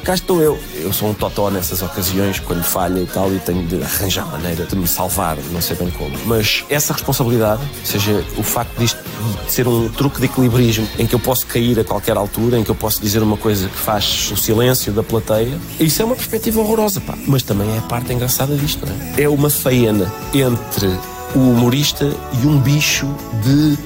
Cá 0.04 0.14
estou 0.14 0.42
eu. 0.42 0.60
Eu 0.76 0.94
sou 0.94 1.10
um 1.10 1.14
totó 1.14 1.50
nessas 1.50 1.82
ocasiões, 1.82 2.40
quando 2.40 2.64
falha 2.64 3.00
e 3.00 3.08
tal, 3.08 3.32
e 3.34 3.40
tenho 3.40 3.66
de 3.66 3.82
arranjar 3.82 4.26
maneira 4.28 4.64
de 4.66 4.76
me 4.76 4.88
salvar, 4.88 5.36
não 5.52 5.62
sei 5.62 5.76
bem 5.76 5.90
como. 5.92 6.16
Mas 6.26 6.64
essa 6.70 6.94
responsabilidade, 6.94 7.62
ou 7.62 7.86
seja, 7.86 8.24
o 8.38 8.44
facto 8.44 8.78
disto 8.78 9.00
de 9.46 9.52
ser 9.52 9.68
um 9.68 9.90
truque 9.90 10.20
de 10.20 10.26
equilibrismo 10.26 10.88
em 11.00 11.07
que 11.07 11.16
eu 11.16 11.19
posso 11.19 11.48
cair 11.48 11.80
a 11.80 11.84
qualquer 11.84 12.18
altura, 12.18 12.60
em 12.60 12.64
que 12.64 12.69
eu 12.69 12.76
posso 12.76 13.02
dizer 13.02 13.24
uma 13.24 13.38
coisa 13.38 13.68
que 13.68 13.78
faz 13.78 14.31
o 14.31 14.38
silêncio 14.38 14.94
da 14.94 15.02
plateia, 15.02 15.57
isso 15.80 16.02
é 16.02 16.06
uma 16.06 16.16
perspectiva 16.16 16.62
horrorosa, 16.62 17.02
pá. 17.02 17.16
Mas 17.26 17.42
também 17.42 17.74
é 17.76 17.80
a 17.80 17.81
parte 17.81 18.14
engraçada 18.14 18.56
disto, 18.56 18.86
não 18.86 18.94
é? 18.94 19.24
É 19.24 19.30
uma 19.30 19.50
faena 19.50 20.12
entre 20.34 20.95
o 21.35 21.39
humorista 21.39 22.11
e 22.42 22.47
um 22.47 22.59
bicho 22.59 23.07
de 23.44 23.77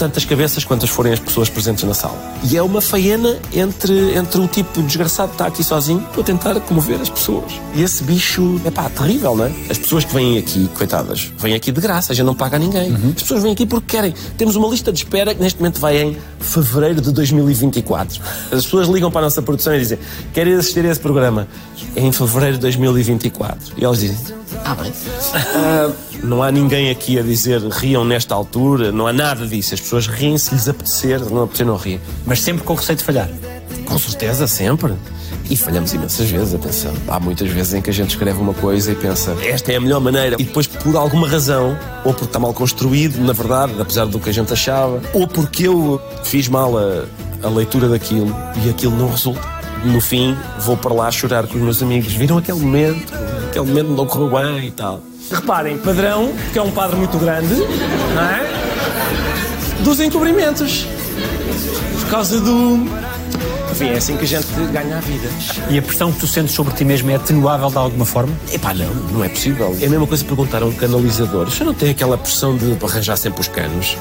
tantas 0.00 0.24
cabeças 0.24 0.64
quantas 0.64 0.88
forem 0.88 1.12
as 1.12 1.18
pessoas 1.18 1.50
presentes 1.50 1.84
na 1.84 1.92
sala. 1.92 2.16
E 2.50 2.56
é 2.56 2.62
uma 2.62 2.80
faena 2.80 3.36
entre, 3.52 4.16
entre 4.16 4.40
o 4.40 4.48
tipo 4.48 4.80
desgraçado 4.82 5.28
que 5.28 5.34
está 5.34 5.46
aqui 5.46 5.62
sozinho 5.62 6.02
a 6.18 6.22
tentar 6.22 6.58
comover 6.60 6.98
as 7.02 7.10
pessoas. 7.10 7.52
E 7.74 7.82
esse 7.82 8.02
bicho 8.02 8.58
é 8.64 8.70
pá, 8.70 8.88
terrível, 8.88 9.36
não 9.36 9.44
é? 9.44 9.52
As 9.68 9.76
pessoas 9.76 10.06
que 10.06 10.14
vêm 10.14 10.38
aqui, 10.38 10.70
coitadas, 10.74 11.30
vêm 11.36 11.52
aqui 11.52 11.70
de 11.70 11.82
graça, 11.82 12.12
a 12.12 12.16
gente 12.16 12.24
não 12.24 12.34
paga 12.34 12.56
a 12.56 12.58
ninguém. 12.58 12.92
Uhum. 12.92 13.12
As 13.14 13.22
pessoas 13.22 13.42
vêm 13.42 13.52
aqui 13.52 13.66
porque 13.66 13.94
querem. 13.94 14.14
Temos 14.38 14.56
uma 14.56 14.68
lista 14.68 14.90
de 14.90 15.00
espera 15.00 15.34
que 15.34 15.42
neste 15.42 15.58
momento 15.58 15.78
vai 15.78 16.00
em 16.00 16.16
fevereiro 16.38 17.02
de 17.02 17.12
2024. 17.12 18.22
As 18.50 18.64
pessoas 18.64 18.88
ligam 18.88 19.10
para 19.10 19.20
a 19.20 19.24
nossa 19.24 19.42
produção 19.42 19.74
e 19.74 19.80
dizem: 19.80 19.98
Querem 20.32 20.54
assistir 20.54 20.82
a 20.86 20.88
esse 20.88 21.00
programa? 21.00 21.46
É 21.94 22.00
em 22.00 22.10
fevereiro 22.10 22.54
de 22.54 22.62
2024. 22.62 23.74
E 23.76 23.84
elas 23.84 24.00
dizem: 24.00 24.16
Ah, 24.64 24.74
bem. 24.74 24.90
Uh, 24.90 26.09
não 26.22 26.42
há 26.42 26.50
ninguém 26.50 26.90
aqui 26.90 27.18
a 27.18 27.22
dizer 27.22 27.60
riam 27.62 28.04
nesta 28.04 28.34
altura, 28.34 28.92
não 28.92 29.06
há 29.06 29.12
nada 29.12 29.46
disso. 29.46 29.74
As 29.74 29.80
pessoas 29.80 30.06
riem 30.06 30.36
se 30.38 30.54
lhes 30.54 30.68
apetecer, 30.68 31.20
não 31.20 31.44
apetecer, 31.44 31.66
não 31.66 31.76
riem. 31.76 32.00
Mas 32.26 32.40
sempre 32.40 32.64
com 32.64 32.72
o 32.72 32.76
receio 32.76 32.98
de 32.98 33.04
falhar. 33.04 33.28
Com 33.86 33.98
certeza, 33.98 34.46
sempre. 34.46 34.94
E 35.48 35.56
falhamos 35.56 35.92
imensas 35.92 36.30
vezes, 36.30 36.54
atenção. 36.54 36.92
Há 37.08 37.18
muitas 37.18 37.50
vezes 37.50 37.74
em 37.74 37.82
que 37.82 37.90
a 37.90 37.92
gente 37.92 38.10
escreve 38.10 38.38
uma 38.38 38.54
coisa 38.54 38.92
e 38.92 38.94
pensa, 38.94 39.36
esta 39.42 39.72
é 39.72 39.76
a 39.76 39.80
melhor 39.80 40.00
maneira. 40.00 40.36
E 40.38 40.44
depois, 40.44 40.66
por 40.66 40.94
alguma 40.94 41.28
razão, 41.28 41.76
ou 42.04 42.12
porque 42.12 42.26
está 42.26 42.38
mal 42.38 42.54
construído, 42.54 43.20
na 43.20 43.32
verdade, 43.32 43.74
apesar 43.80 44.06
do 44.06 44.20
que 44.20 44.30
a 44.30 44.32
gente 44.32 44.52
achava, 44.52 45.00
ou 45.12 45.26
porque 45.26 45.66
eu 45.66 46.00
fiz 46.22 46.46
mal 46.46 46.78
a, 46.78 47.04
a 47.42 47.48
leitura 47.48 47.88
daquilo 47.88 48.34
e 48.64 48.70
aquilo 48.70 48.96
não 48.96 49.10
resulta. 49.10 49.40
No 49.84 50.00
fim, 50.00 50.36
vou 50.60 50.76
para 50.76 50.94
lá 50.94 51.10
chorar 51.10 51.46
com 51.46 51.56
os 51.56 51.62
meus 51.62 51.82
amigos. 51.82 52.12
Viram 52.12 52.38
aquele 52.38 52.60
momento? 52.60 53.12
Aquele 53.48 53.66
momento 53.66 53.88
não 53.88 54.06
correu 54.06 54.30
bem 54.30 54.68
e 54.68 54.70
tal. 54.70 55.02
Reparem, 55.30 55.78
padrão, 55.78 56.32
que 56.52 56.58
é 56.58 56.62
um 56.62 56.70
padre 56.70 56.96
muito 56.96 57.18
grande, 57.18 57.54
não 57.54 58.22
é? 58.22 59.82
Dos 59.82 60.00
encobrimentos. 60.00 60.86
Por 62.00 62.10
causa 62.10 62.40
do 62.40 62.88
vem. 63.80 63.90
É 63.90 63.96
assim 63.96 64.16
que 64.16 64.24
a 64.24 64.28
gente 64.28 64.46
ganha 64.72 64.98
a 64.98 65.00
vida. 65.00 65.28
E 65.70 65.78
a 65.78 65.82
pressão 65.82 66.12
que 66.12 66.20
tu 66.20 66.26
sentes 66.26 66.54
sobre 66.54 66.74
ti 66.74 66.84
mesmo 66.84 67.10
é 67.10 67.16
atenuável 67.16 67.70
de 67.70 67.76
alguma 67.78 68.04
forma? 68.04 68.32
Epá, 68.52 68.74
não, 68.74 68.92
não 68.94 69.24
é 69.24 69.28
possível. 69.28 69.76
É 69.80 69.86
a 69.86 69.90
mesma 69.90 70.06
coisa 70.06 70.24
perguntar 70.24 70.62
a 70.62 70.66
um 70.66 70.72
canalizador. 70.72 71.48
Já 71.50 71.64
não 71.64 71.74
tem 71.74 71.90
aquela 71.90 72.18
pressão 72.18 72.56
de 72.56 72.76
arranjar 72.84 73.16
sempre 73.16 73.40
os 73.40 73.48
canos? 73.48 73.96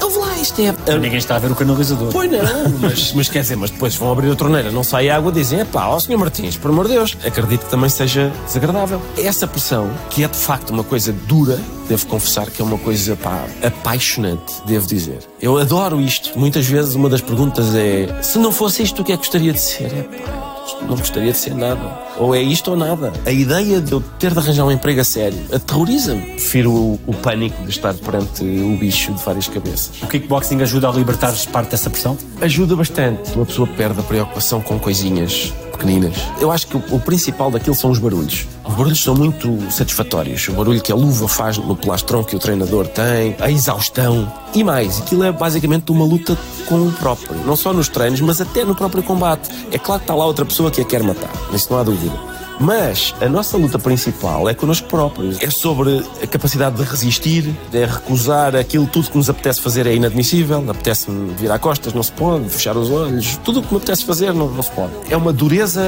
Ouve 0.00 0.18
lá, 0.18 0.27
isto 0.40 0.60
é... 0.60 0.98
Ninguém 0.98 1.18
está 1.18 1.36
a 1.36 1.38
ver 1.38 1.50
o 1.50 1.54
canalizador. 1.54 2.10
Pois 2.12 2.30
não, 2.30 2.40
mas, 2.80 3.12
mas 3.12 3.28
quer 3.28 3.42
dizer, 3.42 3.56
mas 3.56 3.70
depois 3.70 3.94
vão 3.96 4.10
abrir 4.12 4.30
a 4.30 4.36
torneira, 4.36 4.70
não 4.70 4.82
sai 4.82 5.08
água, 5.08 5.30
dizem, 5.32 5.64
pá, 5.64 5.86
ó 5.86 5.98
senhor 5.98 6.18
Martins, 6.18 6.56
por 6.56 6.70
amor 6.70 6.86
de 6.86 6.94
Deus, 6.94 7.16
acredito 7.24 7.64
que 7.64 7.70
também 7.70 7.88
seja 7.88 8.32
desagradável. 8.46 9.00
Essa 9.16 9.46
pressão, 9.46 9.90
que 10.10 10.24
é 10.24 10.28
de 10.28 10.36
facto 10.36 10.70
uma 10.70 10.84
coisa 10.84 11.12
dura, 11.12 11.58
devo 11.88 12.06
confessar 12.06 12.50
que 12.50 12.60
é 12.60 12.64
uma 12.64 12.78
coisa, 12.78 13.16
pá, 13.16 13.44
apaixonante, 13.62 14.54
devo 14.66 14.86
dizer. 14.86 15.18
Eu 15.40 15.58
adoro 15.58 16.00
isto. 16.00 16.38
Muitas 16.38 16.66
vezes 16.66 16.94
uma 16.94 17.08
das 17.08 17.20
perguntas 17.20 17.74
é, 17.74 18.22
se 18.22 18.38
não 18.38 18.52
fosse 18.52 18.82
isto, 18.82 19.02
o 19.02 19.04
que 19.04 19.12
é 19.12 19.16
que 19.16 19.22
gostaria 19.22 19.52
de 19.52 19.60
ser? 19.60 19.86
É 19.86 20.02
pá, 20.02 20.47
não 20.82 20.96
gostaria 20.96 21.32
de 21.32 21.38
ser 21.38 21.54
nada. 21.54 21.80
Ou 22.16 22.34
é 22.34 22.42
isto 22.42 22.70
ou 22.70 22.76
nada. 22.76 23.12
A 23.24 23.30
ideia 23.30 23.80
de 23.80 23.92
eu 23.92 24.00
ter 24.18 24.32
de 24.32 24.38
arranjar 24.38 24.64
um 24.64 24.72
emprego 24.72 25.00
a 25.00 25.04
sério 25.04 25.38
aterroriza-me. 25.52 26.22
Prefiro 26.32 26.72
o, 26.72 27.00
o 27.06 27.14
pânico 27.14 27.62
de 27.64 27.70
estar 27.70 27.94
perante 27.94 28.42
o 28.42 28.76
bicho 28.76 29.12
de 29.12 29.24
várias 29.24 29.48
cabeças. 29.48 30.02
O 30.02 30.06
kickboxing 30.06 30.60
ajuda 30.62 30.88
a 30.88 30.92
libertar-se 30.92 31.46
parte 31.48 31.70
dessa 31.70 31.90
pressão? 31.90 32.16
Ajuda 32.40 32.76
bastante. 32.76 33.32
Uma 33.34 33.46
pessoa 33.46 33.66
perde 33.66 34.00
a 34.00 34.02
preocupação 34.02 34.60
com 34.60 34.78
coisinhas 34.78 35.52
pequeninas. 35.78 36.14
Eu 36.40 36.50
acho 36.50 36.66
que 36.66 36.76
o, 36.76 36.98
principal 36.98 37.50
daquilo 37.50 37.74
são 37.74 37.90
os 37.90 37.98
barulhos. 37.98 38.46
Os 38.64 38.74
barulhos 38.74 39.02
são 39.02 39.14
muito 39.14 39.58
satisfatórios. 39.70 40.48
O 40.48 40.52
barulho 40.52 40.80
que 40.82 40.92
a 40.92 40.94
luva 40.94 41.28
faz 41.28 41.56
no 41.56 41.76
plastrão 41.76 42.24
que 42.24 42.36
o 42.36 42.38
treinador 42.38 42.88
tem, 42.88 43.36
a 43.38 43.50
exaustão 43.50 44.30
e 44.54 44.64
mais. 44.64 45.00
Aquilo 45.00 45.22
é 45.22 45.32
basicamente 45.32 45.90
uma 45.92 46.04
luta 46.04 46.36
com 46.66 46.86
o 46.86 46.92
próprio. 46.92 47.34
Não 47.46 47.56
só 47.56 47.72
nos 47.72 47.88
treinos, 47.88 48.20
mas 48.20 48.40
até 48.40 48.64
no 48.64 48.74
próprio 48.74 49.02
combate. 49.02 49.48
É 49.70 49.78
claro 49.78 50.00
que 50.00 50.04
está 50.04 50.14
lá 50.14 50.26
outra 50.26 50.44
pessoa 50.44 50.70
que 50.70 50.80
a 50.80 50.84
quer 50.84 51.02
matar. 51.02 51.30
Isso 51.52 51.68
não 51.70 51.78
há 51.78 51.82
dúvida. 51.82 52.37
Mas 52.60 53.14
a 53.20 53.28
nossa 53.28 53.56
luta 53.56 53.78
principal 53.78 54.48
é 54.48 54.54
connosco 54.54 54.88
próprios. 54.88 55.40
É 55.40 55.50
sobre 55.50 56.02
a 56.22 56.26
capacidade 56.26 56.76
de 56.76 56.82
resistir, 56.82 57.54
é 57.72 57.84
recusar 57.84 58.56
aquilo 58.56 58.86
tudo 58.86 59.10
que 59.10 59.16
nos 59.16 59.30
apetece 59.30 59.60
fazer 59.60 59.86
é 59.86 59.94
inadmissível. 59.94 60.64
Apetece-me 60.68 61.34
virar 61.34 61.58
costas, 61.58 61.92
não 61.92 62.02
se 62.02 62.12
pode, 62.12 62.48
fechar 62.48 62.76
os 62.76 62.90
olhos. 62.90 63.38
Tudo 63.44 63.60
o 63.60 63.62
que 63.62 63.72
me 63.72 63.78
apetece 63.78 64.04
fazer 64.04 64.32
não, 64.32 64.50
não 64.50 64.62
se 64.62 64.70
pode. 64.70 64.92
É 65.08 65.16
uma 65.16 65.32
dureza 65.32 65.82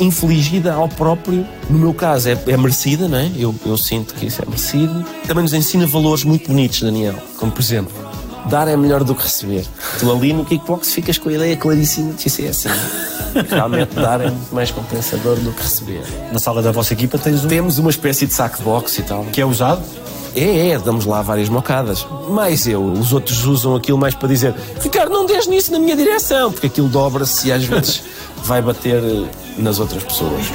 infligida 0.00 0.72
ao 0.72 0.88
próprio. 0.88 1.46
No 1.68 1.78
meu 1.78 1.94
caso, 1.94 2.28
é, 2.28 2.38
é 2.46 2.56
merecida, 2.56 3.06
não 3.08 3.18
é? 3.18 3.30
Eu, 3.36 3.54
eu 3.66 3.76
sinto 3.76 4.14
que 4.14 4.26
isso 4.26 4.42
é 4.42 4.46
merecido. 4.46 5.04
Também 5.26 5.42
nos 5.42 5.52
ensina 5.52 5.86
valores 5.86 6.24
muito 6.24 6.48
bonitos, 6.48 6.82
Daniel. 6.82 7.14
Como, 7.38 7.52
por 7.52 7.60
exemplo, 7.60 7.92
dar 8.46 8.68
é 8.68 8.76
melhor 8.76 9.04
do 9.04 9.14
que 9.14 9.22
receber. 9.22 9.66
Tu 9.98 10.10
ali 10.10 10.32
no 10.32 10.44
kickbox 10.44 10.92
ficas 10.92 11.18
com 11.18 11.28
a 11.28 11.32
ideia 11.32 11.56
claríssima 11.56 12.12
de 12.12 12.30
que 12.30 12.46
é 12.46 12.48
assim. 12.48 12.68
Realmente 13.50 13.94
dar 13.94 14.20
é 14.20 14.30
muito 14.30 14.54
mais 14.54 14.70
compensador 14.70 15.36
do 15.36 15.52
que 15.52 15.62
receber. 15.62 16.02
Na 16.32 16.38
sala 16.38 16.62
da 16.62 16.70
vossa 16.72 16.92
equipa 16.92 17.18
tens 17.18 17.44
um... 17.44 17.48
Temos 17.48 17.78
uma 17.78 17.90
espécie 17.90 18.26
de 18.26 18.34
saco 18.34 18.58
de 18.58 18.62
boxe 18.62 19.00
e 19.00 19.04
tal. 19.04 19.24
Que 19.26 19.40
é 19.40 19.46
usado? 19.46 19.82
É, 20.36 20.70
é, 20.70 20.78
damos 20.78 21.06
lá 21.06 21.22
várias 21.22 21.48
mocadas. 21.48 22.06
Mas 22.28 22.66
eu, 22.66 22.82
os 22.84 23.12
outros 23.12 23.44
usam 23.44 23.76
aquilo 23.76 23.96
mais 23.96 24.14
para 24.14 24.28
dizer 24.28 24.54
Ricardo, 24.80 25.12
não 25.12 25.26
des 25.26 25.46
nisso 25.46 25.70
na 25.70 25.78
minha 25.78 25.96
direção, 25.96 26.50
porque 26.50 26.66
aquilo 26.66 26.88
dobra-se 26.88 27.48
e 27.48 27.52
às 27.52 27.64
vezes 27.64 28.02
vai 28.42 28.60
bater 28.60 29.00
nas 29.56 29.78
outras 29.78 30.02
pessoas. 30.02 30.46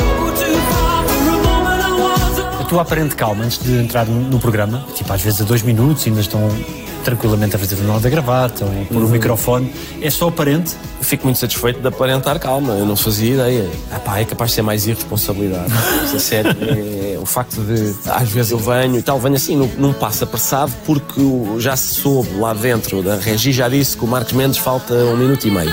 A 2.60 2.64
tua 2.66 2.82
aparente 2.82 3.16
calma 3.16 3.46
antes 3.46 3.58
de 3.58 3.72
entrar 3.80 4.06
no 4.06 4.38
programa, 4.40 4.86
tipo 4.94 5.12
às 5.12 5.22
vezes 5.22 5.42
a 5.42 5.44
dois 5.46 5.64
minutos 5.64 6.06
ainda 6.06 6.20
estão 6.20 6.42
tranquilamente 7.10 7.56
a 7.56 7.60
fazer 7.60 7.76
o 7.76 7.84
nó 7.84 7.98
da 7.98 8.10
gravata 8.10 8.66
ou 8.66 8.86
pôr 8.86 8.98
uhum. 8.98 9.06
o 9.06 9.10
microfone. 9.10 9.74
É 10.02 10.10
só 10.10 10.28
aparente? 10.28 10.76
Fico 11.02 11.26
muito 11.26 11.40
satisfeito 11.40 11.80
de 11.82 11.88
aparentar 11.88 12.40
calma. 12.40 12.74
Eu 12.74 12.86
não 12.86 12.96
fazia 12.96 13.34
ideia. 13.34 13.70
Ah, 13.92 14.00
pá, 14.00 14.20
é 14.20 14.26
capaz 14.26 14.52
de 14.52 14.56
ser 14.56 14.62
mais 14.62 14.86
irresponsabilidade. 14.86 15.74
É 16.14 16.20
sério. 16.20 16.50
É, 16.70 17.16
é, 17.16 17.20
o 17.20 17.26
facto 17.26 17.62
de, 17.62 17.96
às 18.06 18.30
vezes 18.30 18.52
eu 18.52 18.60
venho 18.60 18.98
e 18.98 19.02
tal, 19.02 19.20
venho 19.20 19.36
assim 19.36 19.56
num, 19.56 19.68
num 19.78 19.94
passo 19.94 20.24
apressado 20.24 20.72
porque 20.86 21.22
já 21.58 21.76
se 21.76 21.96
soube 21.96 22.30
lá 22.38 22.54
dentro 22.54 23.02
da 23.02 23.16
Regi, 23.16 23.52
já 23.52 23.68
disse 23.68 23.98
que 23.98 24.06
o 24.06 24.08
Marcos 24.08 24.34
Mendes 24.34 24.60
falta 24.60 24.94
um 24.94 25.18
minuto 25.18 25.48
e 25.48 25.52
meio. 25.52 25.72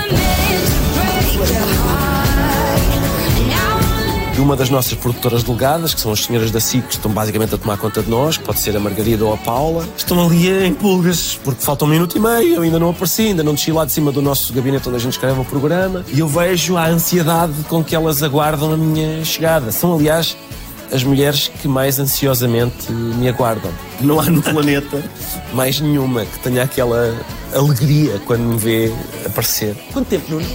De 4.37 4.41
uma 4.43 4.55
das 4.55 4.69
nossas 4.69 4.93
produtoras 4.93 5.41
delegadas, 5.41 5.95
que 5.95 5.99
são 5.99 6.11
as 6.11 6.23
senhoras 6.23 6.51
da 6.51 6.59
SIC, 6.59 6.85
que 6.85 6.93
estão 6.93 7.09
basicamente 7.09 7.55
a 7.55 7.57
tomar 7.57 7.75
conta 7.75 8.03
de 8.03 8.09
nós, 8.11 8.37
que 8.37 8.43
pode 8.43 8.59
ser 8.59 8.77
a 8.77 8.79
Margarida 8.79 9.25
ou 9.25 9.33
a 9.33 9.37
Paula, 9.37 9.83
estão 9.97 10.23
ali 10.23 10.47
em 10.63 10.75
pulgas, 10.75 11.39
porque 11.43 11.59
falta 11.59 11.85
um 11.85 11.87
minuto 11.87 12.15
e 12.15 12.19
meio, 12.19 12.53
eu 12.53 12.61
ainda 12.61 12.77
não 12.77 12.91
apareci, 12.91 13.23
ainda 13.23 13.41
não 13.41 13.55
desci 13.55 13.71
lá 13.71 13.83
de 13.83 13.91
cima 13.91 14.11
do 14.11 14.21
nosso 14.21 14.53
gabinete 14.53 14.87
onde 14.87 14.97
a 14.97 14.99
gente 14.99 15.13
escreve 15.13 15.39
o 15.39 15.43
programa, 15.43 16.05
e 16.13 16.19
eu 16.19 16.27
vejo 16.27 16.77
a 16.77 16.85
ansiedade 16.85 17.51
com 17.67 17.83
que 17.83 17.95
elas 17.95 18.21
aguardam 18.21 18.71
a 18.71 18.77
minha 18.77 19.25
chegada. 19.25 19.71
São, 19.71 19.95
aliás, 19.95 20.37
as 20.93 21.03
mulheres 21.03 21.47
que 21.47 21.67
mais 21.67 21.97
ansiosamente 21.97 22.91
me 22.91 23.27
aguardam. 23.27 23.71
Não 23.99 24.19
há 24.19 24.25
no 24.25 24.43
planeta 24.43 25.03
mais 25.51 25.81
nenhuma 25.81 26.25
que 26.25 26.37
tenha 26.41 26.61
aquela 26.61 27.11
alegria 27.55 28.21
quando 28.27 28.41
me 28.41 28.57
vê 28.59 28.93
aparecer. 29.25 29.75
Quanto 29.91 30.09
tempo, 30.09 30.29
Nuno? 30.29 30.45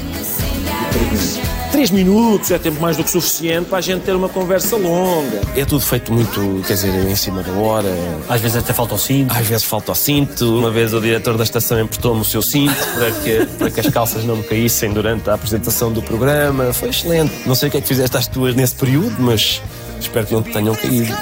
Três 0.92 1.51
minutos 1.93 2.50
é 2.50 2.59
tempo 2.59 2.81
mais 2.81 2.97
do 2.97 3.05
que 3.05 3.11
suficiente 3.11 3.69
para 3.69 3.79
a 3.79 3.81
gente 3.81 4.02
ter 4.02 4.14
uma 4.14 4.29
conversa 4.29 4.76
longa. 4.76 5.41
É 5.57 5.64
tudo 5.64 5.81
feito 5.85 6.12
muito, 6.12 6.62
quer 6.67 6.75
dizer, 6.75 6.95
em 6.95 7.17
cima 7.17 7.43
da 7.43 7.52
hora. 7.52 7.88
Às 8.29 8.41
vezes 8.41 8.57
até 8.57 8.73
falta 8.73 8.95
o 8.95 8.99
cinto. 8.99 9.33
Às 9.33 9.47
vezes 9.47 9.64
falta 9.64 9.93
o 9.93 9.95
cinto. 9.95 10.59
Uma 10.59 10.71
vez 10.71 10.95
o 10.95 11.00
diretor 11.00 11.37
da 11.37 11.45
estação 11.45 11.81
emprestou-me 11.81 12.21
o 12.21 12.25
seu 12.25 12.43
cinto 12.43 12.75
para 12.95 13.11
que, 13.11 13.47
para 13.59 13.71
que 13.71 13.81
as 13.81 13.88
calças 13.88 14.25
não 14.25 14.37
me 14.37 14.43
caíssem 14.43 14.93
durante 14.93 15.29
a 15.29 15.35
apresentação 15.35 15.93
do 15.93 16.02
programa. 16.02 16.73
Foi 16.73 16.88
excelente. 16.91 17.33
Não 17.47 17.55
sei 17.55 17.69
o 17.69 17.73
que 17.73 17.79
é 17.79 17.81
que 17.81 17.88
fizeste 17.88 18.17
às 18.17 18.26
tuas 18.26 18.55
nesse 18.55 18.75
período, 18.75 19.17
mas 19.19 19.61
espero 20.00 20.26
que 20.26 20.35
não 20.35 20.43
te 20.43 20.52
tenham 20.52 20.75
caído. 20.75 21.14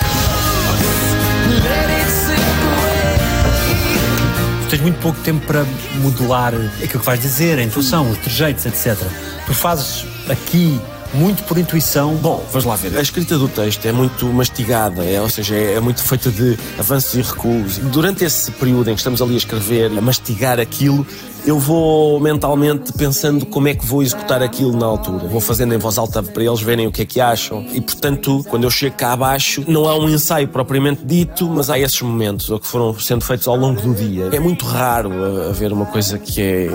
tens 4.70 4.82
muito 4.82 5.00
pouco 5.00 5.20
tempo 5.22 5.44
para 5.46 5.66
modular 5.96 6.54
aquilo 6.54 7.00
que 7.00 7.06
vais 7.06 7.20
dizer, 7.20 7.58
a 7.58 7.62
intuição, 7.62 8.08
os 8.08 8.18
trejeitos, 8.18 8.64
etc. 8.66 8.96
Tu 9.44 9.52
fazes 9.52 10.06
aqui 10.30 10.80
muito 11.14 11.42
por 11.44 11.58
intuição. 11.58 12.14
Bom, 12.16 12.44
vamos 12.50 12.64
lá 12.64 12.76
ver. 12.76 12.96
A 12.96 13.02
escrita 13.02 13.36
do 13.36 13.48
texto 13.48 13.84
é 13.86 13.92
muito 13.92 14.26
mastigada, 14.26 15.04
é, 15.04 15.20
ou 15.20 15.28
seja, 15.28 15.56
é, 15.56 15.74
é, 15.74 15.80
muito 15.80 16.02
feita 16.02 16.30
de 16.30 16.58
avanços 16.78 17.14
e 17.14 17.22
recuos. 17.22 17.78
Durante 17.78 18.24
esse 18.24 18.50
período 18.52 18.90
em 18.90 18.94
que 18.94 19.00
estamos 19.00 19.20
ali 19.20 19.34
a 19.34 19.38
escrever, 19.38 19.86
a 19.96 20.00
mastigar 20.00 20.60
aquilo, 20.60 21.06
eu 21.44 21.58
vou 21.58 22.20
mentalmente 22.20 22.92
pensando 22.92 23.46
como 23.46 23.66
é 23.68 23.74
que 23.74 23.84
vou 23.84 24.02
executar 24.02 24.42
aquilo 24.42 24.76
na 24.76 24.86
altura. 24.86 25.26
Vou 25.26 25.40
fazendo 25.40 25.74
em 25.74 25.78
voz 25.78 25.98
alta 25.98 26.22
para 26.22 26.44
eles 26.44 26.60
verem 26.60 26.86
o 26.86 26.92
que 26.92 27.02
é 27.02 27.06
que 27.06 27.20
acham. 27.20 27.66
E, 27.72 27.80
portanto, 27.80 28.44
quando 28.48 28.64
eu 28.64 28.70
chego 28.70 28.96
cá 28.96 29.12
abaixo, 29.12 29.64
não 29.66 29.88
há 29.88 29.96
um 29.96 30.08
ensaio 30.08 30.48
propriamente 30.48 31.04
dito, 31.04 31.48
mas 31.48 31.70
há 31.70 31.78
esses 31.78 32.00
momentos 32.02 32.46
que 32.46 32.66
foram 32.66 32.98
sendo 32.98 33.24
feitos 33.24 33.48
ao 33.48 33.56
longo 33.56 33.80
do 33.80 33.94
dia. 33.94 34.28
É 34.32 34.38
muito 34.38 34.64
raro 34.66 35.10
haver 35.48 35.72
uma 35.72 35.86
coisa 35.86 36.18
que 36.18 36.40
é 36.40 36.70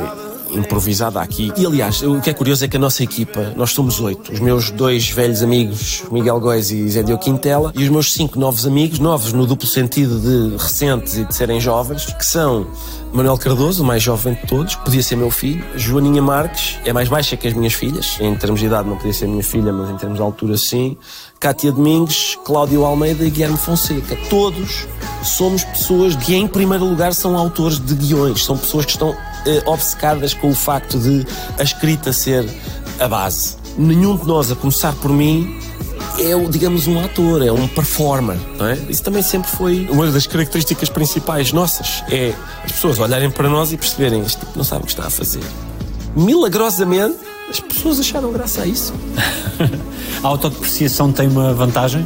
improvisada 0.52 1.22
aqui. 1.22 1.52
E 1.58 1.66
aliás, 1.66 2.02
o 2.02 2.20
que 2.22 2.30
é 2.30 2.34
curioso 2.34 2.66
é 2.66 2.68
que 2.68 2.78
a 2.78 2.80
nossa 2.80 3.04
equipa, 3.04 3.54
nós 3.56 3.72
somos 3.72 4.00
oito. 4.00 4.32
Os 4.32 4.40
meus 4.40 4.72
dois 4.72 5.10
velhos 5.10 5.42
amigos, 5.42 6.04
Miguel 6.12 6.40
Góes 6.40 6.72
e 6.72 6.88
Zé 6.90 7.04
Diogo 7.04 7.24
Quintela, 7.24 7.72
e 7.76 7.84
os 7.84 7.90
meus 7.90 8.14
cinco 8.14 8.40
novos 8.40 8.66
amigos, 8.66 9.00
novos 9.00 9.34
no 9.34 9.46
duplo 9.46 9.68
sentido 9.68 10.20
de 10.20 10.58
recentes 10.58 11.18
e 11.18 11.26
de 11.26 11.36
serem 11.36 11.60
jovens, 11.60 12.06
que 12.06 12.26
são 12.26 12.68
Manuel 13.16 13.38
Cardoso, 13.38 13.82
o 13.82 13.86
mais 13.86 14.04
jovem 14.04 14.34
de 14.34 14.46
todos, 14.46 14.76
podia 14.76 15.02
ser 15.02 15.16
meu 15.16 15.32
filho. 15.32 15.64
Joaninha 15.76 16.22
Marques, 16.22 16.78
é 16.84 16.92
mais 16.92 17.08
baixa 17.08 17.38
que 17.38 17.48
as 17.48 17.54
minhas 17.54 17.74
filhas. 17.74 18.18
Em 18.20 18.36
termos 18.36 18.60
de 18.60 18.66
idade 18.66 18.90
não 18.90 18.98
podia 18.98 19.14
ser 19.14 19.28
minha 19.28 19.44
filha, 19.44 19.72
mas 19.72 19.90
em 19.90 19.96
termos 19.96 20.18
de 20.18 20.22
altura 20.22 20.58
sim. 20.58 20.98
Cátia 21.40 21.72
Domingues, 21.72 22.38
Cláudio 22.44 22.84
Almeida 22.84 23.24
e 23.24 23.30
Guilherme 23.30 23.58
Fonseca. 23.58 24.18
Todos 24.30 24.86
somos 25.24 25.64
pessoas 25.64 26.16
que, 26.16 26.36
em 26.36 26.48
primeiro 26.48 26.84
lugar, 26.84 27.14
são 27.14 27.38
autores 27.38 27.80
de 27.80 27.96
guiões. 27.96 28.44
São 28.44 28.58
pessoas 28.58 28.86
que 28.86 28.92
estão 28.92 29.16
obcecadas 29.66 30.34
com 30.34 30.50
o 30.50 30.56
facto 30.56 31.00
de 31.00 31.26
a 31.58 31.64
escrita 31.64 32.12
ser 32.14 32.48
a 33.00 33.08
base. 33.08 33.56
Nenhum 33.78 34.16
de 34.16 34.26
nós, 34.26 34.52
a 34.52 34.56
começar 34.56 34.94
por 34.94 35.12
mim, 35.12 35.60
é, 36.18 36.50
digamos, 36.50 36.88
um 36.88 37.00
ator, 37.04 37.46
é 37.46 37.52
um 37.52 37.68
performer, 37.68 38.38
não 38.58 38.68
é? 38.68 38.78
Isso 38.90 39.04
também 39.04 39.22
sempre 39.22 39.50
foi 39.52 39.88
uma 39.90 40.10
das 40.10 40.26
características 40.26 40.90
principais 40.90 41.52
nossas. 41.52 42.04
É 42.10 42.34
as 42.64 42.72
pessoas 42.72 43.00
olharem 43.00 43.30
para 43.30 43.50
nós 43.50 43.72
e 43.72 43.78
perceberem 43.78 44.22
este 44.22 44.40
tipo 44.40 44.52
não 44.56 44.64
sabe 44.64 44.84
o 44.84 44.86
que 44.86 44.92
está 44.92 45.08
a 45.08 45.10
fazer. 45.10 45.44
Milagrosamente, 46.16 47.18
as 47.50 47.60
pessoas 47.60 48.00
acharam 48.00 48.32
graça 48.32 48.62
a 48.62 48.66
isso. 48.66 48.94
a 50.24 50.28
autodepreciação 50.28 51.12
tem 51.12 51.28
uma 51.28 51.54
vantagem? 51.54 52.06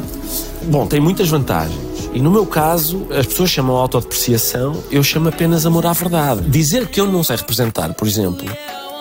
Bom, 0.64 0.86
tem 0.86 1.00
muitas 1.00 1.28
vantagens. 1.28 1.89
E 2.12 2.20
no 2.20 2.30
meu 2.30 2.44
caso, 2.44 3.06
as 3.10 3.24
pessoas 3.26 3.50
chamam 3.50 3.76
autodepreciação, 3.76 4.82
eu 4.90 5.02
chamo 5.02 5.28
apenas 5.28 5.64
amor 5.64 5.86
à 5.86 5.92
verdade. 5.92 6.42
Dizer 6.48 6.88
que 6.88 7.00
eu 7.00 7.06
não 7.06 7.22
sei 7.22 7.36
representar, 7.36 7.94
por 7.94 8.06
exemplo, 8.06 8.44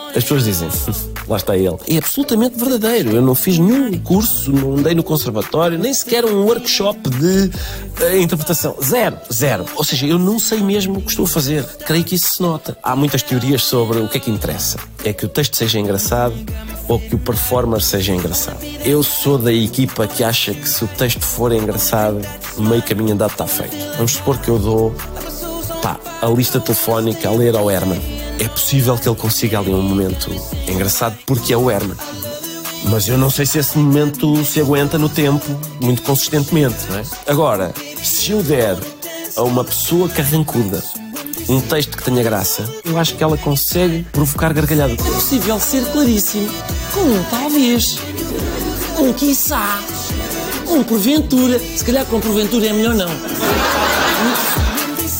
As 0.10 0.24
pessoas 0.24 0.44
dizem, 0.44 0.68
lá 1.28 1.38
está 1.38 1.56
ele. 1.56 1.78
É 1.88 1.98
absolutamente 1.98 2.58
verdadeiro. 2.58 3.12
Eu 3.12 3.22
não 3.22 3.36
fiz 3.36 3.58
nenhum 3.60 3.98
curso, 4.00 4.52
não 4.52 4.74
andei 4.74 4.96
no 4.96 5.04
conservatório, 5.04 5.78
nem 5.78 5.94
sequer 5.94 6.26
um 6.26 6.44
workshop 6.44 7.10
de 7.10 7.52
uh, 8.04 8.18
interpretação. 8.18 8.76
Zero, 8.84 9.18
zero. 9.32 9.66
Ou 9.76 9.84
seja, 9.84 10.06
eu 10.08 10.18
não 10.18 10.40
sei 10.40 10.60
mesmo 10.62 11.00
o 11.00 11.02
que 11.02 11.12
estou 11.12 11.26
a 11.26 11.28
fazer. 11.28 11.64
Creio 11.86 12.04
que 12.04 12.16
isso 12.16 12.36
se 12.36 12.42
nota. 12.42 12.78
Há 12.82 12.96
muitas 12.96 13.22
teorias 13.22 13.64
sobre 13.64 14.00
o 14.00 14.08
que 14.08 14.18
é 14.18 14.20
que 14.20 14.32
interessa. 14.32 14.78
É 15.04 15.14
que 15.14 15.26
o 15.26 15.30
texto 15.30 15.56
seja 15.56 15.80
engraçado 15.80 16.34
ou 16.88 17.00
que 17.00 17.16
o 17.16 17.20
performer 17.20 17.82
seja 17.82 18.14
engraçado. 18.14 18.58
Eu 18.84 19.04
sou 19.04 19.38
da 19.38 19.54
equipa 19.54 20.08
que 20.08 20.24
acha 20.24 20.54
que 20.54 20.68
se 20.68 20.84
o 20.84 20.88
texto 20.88 21.22
for 21.22 21.52
engraçado, 21.52 22.20
meio 22.58 22.82
caminho 22.82 23.14
andado 23.14 23.32
está 23.32 23.46
feito. 23.46 23.78
Vamos 23.96 24.14
supor 24.14 24.38
que 24.40 24.50
eu 24.50 24.58
dou 24.58 24.96
pá, 25.82 26.00
a 26.22 26.28
lista 26.28 26.60
telefónica 26.60 27.28
a 27.28 27.32
ler 27.32 27.56
ao 27.56 27.70
Herman. 27.70 28.02
É 28.40 28.48
possível 28.48 28.98
que 28.98 29.08
ele 29.08 29.16
consiga 29.16 29.60
ali 29.60 29.72
um 29.72 29.82
momento 29.82 30.30
engraçado 30.68 31.18
porque 31.26 31.54
é 31.54 31.58
o 31.58 31.70
Herman. 31.70 31.98
Mas 32.86 33.08
eu 33.08 33.18
não 33.18 33.30
sei 33.30 33.46
se 33.46 33.60
esse 33.60 33.78
momento 33.78 34.44
se 34.46 34.62
aguenta 34.62 34.98
no 34.98 35.10
tempo 35.10 35.46
muito 35.82 36.02
consistentemente, 36.02 36.78
não 36.90 37.00
é? 37.00 37.04
Agora, 37.28 37.74
se 38.02 38.32
eu 38.32 38.42
der 38.42 38.78
a 39.36 39.44
uma 39.44 39.64
pessoa 39.64 40.08
carrancuda 40.08 40.82
um 41.50 41.60
texto 41.60 41.98
que 41.98 42.04
tenha 42.04 42.22
graça, 42.22 42.64
eu 42.86 42.98
acho 42.98 43.16
que 43.16 43.24
ela 43.24 43.38
consegue 43.38 44.06
provocar 44.12 44.54
gargalhada. 44.54 44.94
É 44.94 44.96
possível 44.96 45.60
ser 45.60 45.84
claríssimo 45.86 46.48
com 46.94 47.02
um 47.02 47.24
talvez, 47.24 47.98
um 49.00 49.12
quiçá, 49.14 49.80
um 50.68 50.84
porventura. 50.84 51.60
Se 51.60 51.84
calhar 51.84 52.06
com 52.06 52.20
porventura 52.20 52.68
é 52.68 52.74
melhor 52.74 52.94
não. 52.94 53.10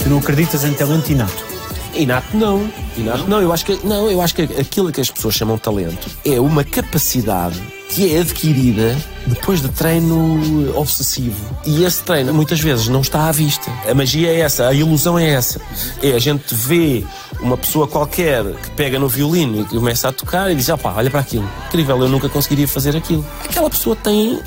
Não 0.10 0.18
acreditas 0.18 0.64
em 0.64 0.74
talento 0.74 1.12
inato? 1.12 1.46
Inato 1.94 2.36
não. 2.36 2.68
Inato 2.98 3.28
não. 3.28 3.40
Eu 3.42 3.54
acho 3.54 3.64
que, 3.64 3.80
não, 3.86 4.10
eu 4.10 4.20
acho 4.22 4.34
que 4.34 4.42
aquilo 4.42 4.92
que 4.92 5.00
as 5.00 5.12
pessoas 5.12 5.36
chamam 5.36 5.56
talento 5.56 6.10
é 6.26 6.40
uma 6.40 6.64
capacidade 6.64 7.62
que 7.90 8.16
é 8.16 8.20
adquirida 8.20 8.98
depois 9.28 9.62
de 9.62 9.70
treino 9.70 10.76
obsessivo. 10.76 11.56
E 11.64 11.84
esse 11.84 12.02
treino 12.02 12.34
muitas 12.34 12.60
vezes 12.60 12.88
não 12.88 13.02
está 13.02 13.28
à 13.28 13.32
vista. 13.32 13.72
A 13.88 13.94
magia 13.94 14.30
é 14.30 14.40
essa, 14.40 14.68
a 14.68 14.74
ilusão 14.74 15.18
é 15.18 15.30
essa. 15.30 15.62
É 16.02 16.14
a 16.14 16.20
gente 16.20 16.56
vê 16.56 17.04
uma 17.40 17.56
pessoa 17.56 17.88
qualquer 17.88 18.44
que 18.46 18.72
pega 18.72 18.98
no 18.98 19.08
violino 19.08 19.62
e 19.62 19.66
começa 19.66 20.10
a 20.10 20.12
tocar 20.12 20.50
e 20.52 20.56
diz: 20.56 20.70
opá, 20.70 20.94
olha 20.98 21.12
para 21.12 21.20
aquilo. 21.20 21.48
Incrível, 21.68 22.02
eu 22.02 22.10
nunca 22.10 22.28
conseguiria 22.28 22.68
fazer 22.68 22.98
aquilo. 22.98 23.24
Aquela 23.46 23.70
pessoa 23.70 23.96
tem 23.96 24.40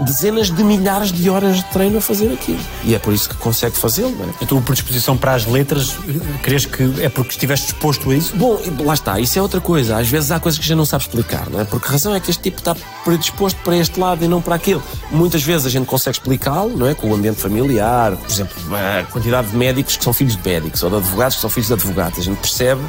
dezenas 0.00 0.50
de 0.50 0.62
milhares 0.62 1.12
de 1.12 1.28
horas 1.28 1.56
de 1.56 1.64
treino 1.64 1.98
a 1.98 2.00
fazer 2.00 2.32
aquilo. 2.32 2.60
E 2.84 2.94
é 2.94 2.98
por 2.98 3.12
isso 3.12 3.28
que 3.28 3.36
consegue 3.36 3.76
fazê-lo. 3.76 4.16
É? 4.22 4.44
A 4.44 4.46
tua 4.46 4.60
predisposição 4.60 5.16
para 5.16 5.34
as 5.34 5.46
letras, 5.46 5.96
crees 6.42 6.64
que 6.64 7.02
é 7.02 7.08
porque 7.08 7.30
estiveste 7.30 7.66
disposto 7.66 8.10
a 8.10 8.14
isso? 8.14 8.36
Bom, 8.36 8.60
lá 8.84 8.94
está, 8.94 9.18
isso 9.20 9.38
é 9.38 9.42
outra 9.42 9.60
coisa. 9.60 9.96
Às 9.96 10.08
vezes 10.08 10.30
há 10.30 10.40
coisas 10.40 10.58
que 10.58 10.66
já 10.66 10.76
não 10.76 10.84
sabe 10.84 11.04
explicar, 11.04 11.48
não 11.50 11.60
é? 11.60 11.64
Porque 11.64 11.88
a 11.88 11.90
razão 11.92 12.14
é 12.14 12.20
que 12.20 12.30
este 12.30 12.42
tipo 12.42 12.58
está 12.58 12.76
predisposto 13.04 13.60
para 13.62 13.76
este 13.76 13.98
lado 13.98 14.24
e 14.24 14.28
não 14.28 14.40
para 14.40 14.54
aquele. 14.54 14.80
Muitas 15.10 15.42
vezes 15.42 15.66
a 15.66 15.70
gente 15.70 15.86
consegue 15.86 16.16
explicá-lo, 16.16 16.76
não 16.76 16.86
é? 16.86 16.94
Com 16.94 17.10
o 17.10 17.14
ambiente 17.14 17.40
familiar, 17.40 18.16
por 18.16 18.30
exemplo, 18.30 18.56
a 18.74 19.04
quantidade 19.04 19.48
de 19.48 19.56
médicos 19.56 19.96
que 19.96 20.04
são 20.04 20.12
filhos 20.12 20.36
de 20.36 20.48
médicos 20.48 20.82
ou 20.82 20.90
de 20.90 20.96
advogados 20.96 21.36
que 21.36 21.40
são 21.40 21.50
filhos 21.50 21.68
de 21.68 21.74
advogados. 21.74 22.18
A 22.18 22.22
gente 22.22 22.38
percebe 22.38 22.80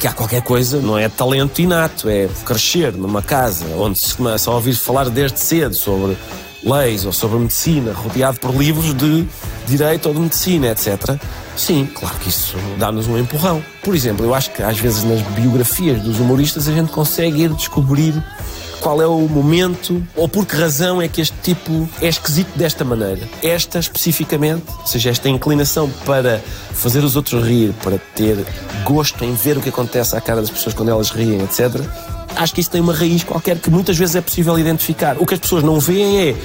que 0.00 0.06
há 0.06 0.12
qualquer 0.12 0.40
coisa, 0.40 0.80
não 0.80 0.96
é 0.96 1.10
talento 1.10 1.60
inato, 1.60 2.08
é 2.08 2.26
crescer 2.46 2.94
numa 2.94 3.22
casa 3.22 3.66
onde 3.76 3.98
se 3.98 4.14
começa 4.14 4.50
a 4.50 4.54
ouvir 4.54 4.74
falar 4.74 5.10
desde 5.10 5.38
cedo 5.38 5.74
sobre 5.74 6.16
leis 6.62 7.04
ou 7.04 7.12
sobre 7.12 7.38
medicina, 7.38 7.92
rodeado 7.92 8.38
por 8.38 8.54
livros 8.54 8.94
de 8.94 9.26
direito 9.66 10.06
ou 10.06 10.14
de 10.14 10.20
medicina, 10.20 10.68
etc. 10.68 11.16
Sim, 11.56 11.88
claro 11.94 12.16
que 12.16 12.28
isso 12.28 12.56
dá-nos 12.78 13.06
um 13.06 13.18
empurrão. 13.18 13.62
Por 13.82 13.94
exemplo, 13.94 14.24
eu 14.24 14.34
acho 14.34 14.50
que 14.50 14.62
às 14.62 14.78
vezes 14.78 15.04
nas 15.04 15.20
biografias 15.22 16.00
dos 16.02 16.18
humoristas 16.18 16.68
a 16.68 16.72
gente 16.72 16.90
consegue 16.90 17.42
ir 17.42 17.50
descobrir 17.50 18.14
qual 18.80 19.00
é 19.02 19.06
o 19.06 19.28
momento 19.28 20.02
ou 20.16 20.26
por 20.26 20.46
que 20.46 20.56
razão 20.56 21.02
é 21.02 21.08
que 21.08 21.20
este 21.20 21.36
tipo 21.42 21.88
é 22.00 22.08
esquisito 22.08 22.56
desta 22.56 22.84
maneira. 22.84 23.28
Esta 23.42 23.78
especificamente, 23.78 24.64
ou 24.78 24.86
seja, 24.86 25.10
esta 25.10 25.28
inclinação 25.28 25.88
para 26.06 26.42
fazer 26.72 27.04
os 27.04 27.14
outros 27.14 27.44
rir, 27.44 27.74
para 27.82 27.98
ter 28.14 28.38
gosto 28.84 29.22
em 29.24 29.34
ver 29.34 29.58
o 29.58 29.60
que 29.60 29.68
acontece 29.68 30.16
à 30.16 30.20
cara 30.20 30.40
das 30.40 30.50
pessoas 30.50 30.74
quando 30.74 30.88
elas 30.88 31.10
riem, 31.10 31.42
etc 31.42 32.09
acho 32.36 32.54
que 32.54 32.60
isso 32.60 32.70
tem 32.70 32.80
uma 32.80 32.94
raiz 32.94 33.24
qualquer 33.24 33.58
que 33.58 33.70
muitas 33.70 33.96
vezes 33.96 34.16
é 34.16 34.20
possível 34.20 34.58
identificar. 34.58 35.16
O 35.18 35.26
que 35.26 35.34
as 35.34 35.40
pessoas 35.40 35.62
não 35.62 35.78
veem 35.78 36.28
é, 36.28 36.36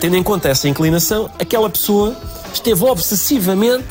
tendo 0.00 0.16
em 0.16 0.22
conta 0.22 0.48
essa 0.48 0.68
inclinação, 0.68 1.30
aquela 1.38 1.68
pessoa 1.68 2.16
esteve 2.52 2.84
obsessivamente 2.84 3.86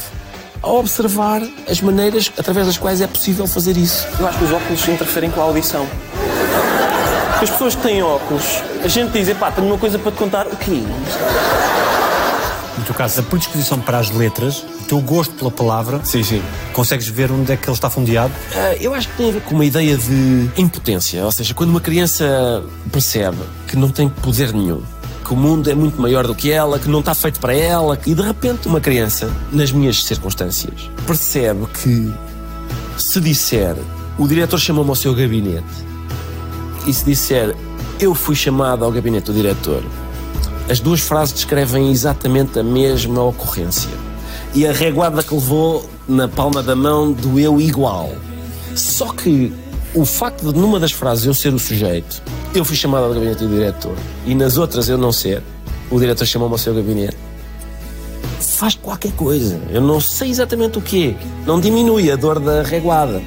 a 0.62 0.70
observar 0.70 1.42
as 1.70 1.82
maneiras 1.82 2.32
através 2.38 2.68
das 2.68 2.78
quais 2.78 3.02
é 3.02 3.08
possível 3.08 3.48
fazer 3.48 3.78
isso. 3.78 4.08
Eu 4.20 4.28
acho 4.28 4.38
que 4.40 4.46
os 4.46 4.52
óculos 4.52 4.88
interferem 4.88 5.30
com 5.30 5.42
a 5.42 5.44
audição. 5.44 5.88
As 7.42 7.50
pessoas 7.50 7.76
que 7.76 7.84
têm 7.84 8.02
óculos, 8.02 8.64
a 8.84 8.88
gente 8.88 9.12
diz, 9.12 9.32
pá, 9.38 9.52
tenho 9.52 9.68
uma 9.68 9.78
coisa 9.78 10.00
para 10.00 10.12
te 10.12 10.18
contar. 10.18 10.48
O 10.48 10.56
quê? 10.56 10.72
No 10.72 11.97
teu 12.88 12.96
caso, 12.96 13.20
a 13.20 13.24
predisposição 13.24 13.80
para 13.80 14.00
as 14.00 14.10
letras, 14.10 14.64
o 14.82 14.86
teu 14.88 15.00
gosto 15.02 15.36
pela 15.36 15.52
palavra, 15.52 16.02
sim, 16.04 16.24
sim. 16.24 16.42
consegues 16.74 17.08
ver 17.08 17.32
onde 17.32 17.52
é 17.52 17.58
que 17.58 17.68
ele 17.68 17.74
está 17.74 17.90
fundeado? 17.90 18.34
Uh, 18.34 18.78
eu 18.80 18.94
acho 18.94 19.10
que 19.10 19.18
tem 19.18 19.30
a 19.30 19.34
ver 19.34 19.42
com 19.42 19.56
uma 19.56 19.66
ideia 19.66 19.98
de 19.98 20.50
impotência. 20.58 21.24
Ou 21.24 21.32
seja, 21.32 21.54
quando 21.54 21.70
uma 21.70 21.82
criança 21.82 22.64
percebe 22.92 23.38
que 23.68 23.76
não 23.76 23.90
tem 23.90 24.08
poder 24.08 24.54
nenhum, 24.54 24.82
que 25.24 25.34
o 25.34 25.36
mundo 25.36 25.70
é 25.70 25.76
muito 25.76 26.02
maior 26.02 26.26
do 26.26 26.34
que 26.34 26.50
ela, 26.50 26.80
que 26.80 26.88
não 26.88 27.02
está 27.02 27.14
feito 27.14 27.40
para 27.42 27.54
ela, 27.54 28.00
e 28.06 28.16
de 28.16 28.22
repente 28.22 28.68
uma 28.68 28.80
criança, 28.80 29.30
nas 29.52 29.72
minhas 29.72 30.04
circunstâncias, 30.06 30.90
percebe 31.06 31.66
que 31.68 32.14
se 32.98 33.20
disser 33.20 33.76
o 34.18 34.28
diretor 34.28 34.58
chamou-me 34.58 34.90
ao 34.90 34.96
seu 34.96 35.14
gabinete 35.14 35.66
e 36.88 36.94
se 36.94 37.06
disser 37.06 37.56
eu 38.00 38.16
fui 38.16 38.36
chamado 38.36 38.84
ao 38.84 38.92
gabinete 38.92 39.26
do 39.26 39.34
diretor 39.34 39.84
as 40.70 40.80
duas 40.80 41.00
frases 41.00 41.34
descrevem 41.34 41.92
exatamente 41.92 42.60
a 42.60 42.64
mesma 42.64 43.24
ocorrência. 43.24 43.90
E 44.54 44.66
a 44.68 44.72
reguada 44.72 45.24
que 45.24 45.34
levou 45.34 45.90
na 46.08 46.28
palma 46.28 46.62
da 46.62 46.76
mão 46.76 47.12
doeu 47.12 47.60
igual. 47.62 48.12
Só 48.76 49.14
que 49.14 49.54
o 49.94 50.06
facto 50.06 50.52
de 50.52 50.60
numa 50.60 50.80
das 50.80 50.92
frases 50.92 51.26
eu 51.26 51.34
ser 51.34 51.54
o 51.54 51.60
sujeito, 51.60 52.22
eu 52.54 52.66
fui 52.66 52.76
chamado 52.76 53.06
ao 53.06 53.14
gabinete 53.14 53.40
do 53.40 53.50
diretor, 53.50 53.96
e 54.26 54.36
nas 54.36 54.58
outras 54.58 54.90
eu 54.90 54.98
não 54.98 55.12
ser, 55.12 55.42
o 55.90 56.00
diretor 56.00 56.26
chamou-me 56.26 56.54
ao 56.54 56.58
seu 56.58 56.74
gabinete, 56.74 57.18
faz 58.58 58.76
qualquer 58.76 59.12
coisa. 59.14 59.60
Eu 59.70 59.82
não 59.82 60.00
sei 60.00 60.32
exatamente 60.32 60.78
o 60.80 60.82
quê. 60.82 61.16
Não 61.46 61.60
diminui 61.60 62.12
a 62.12 62.16
dor 62.16 62.40
da 62.40 62.64
reguada, 62.64 63.22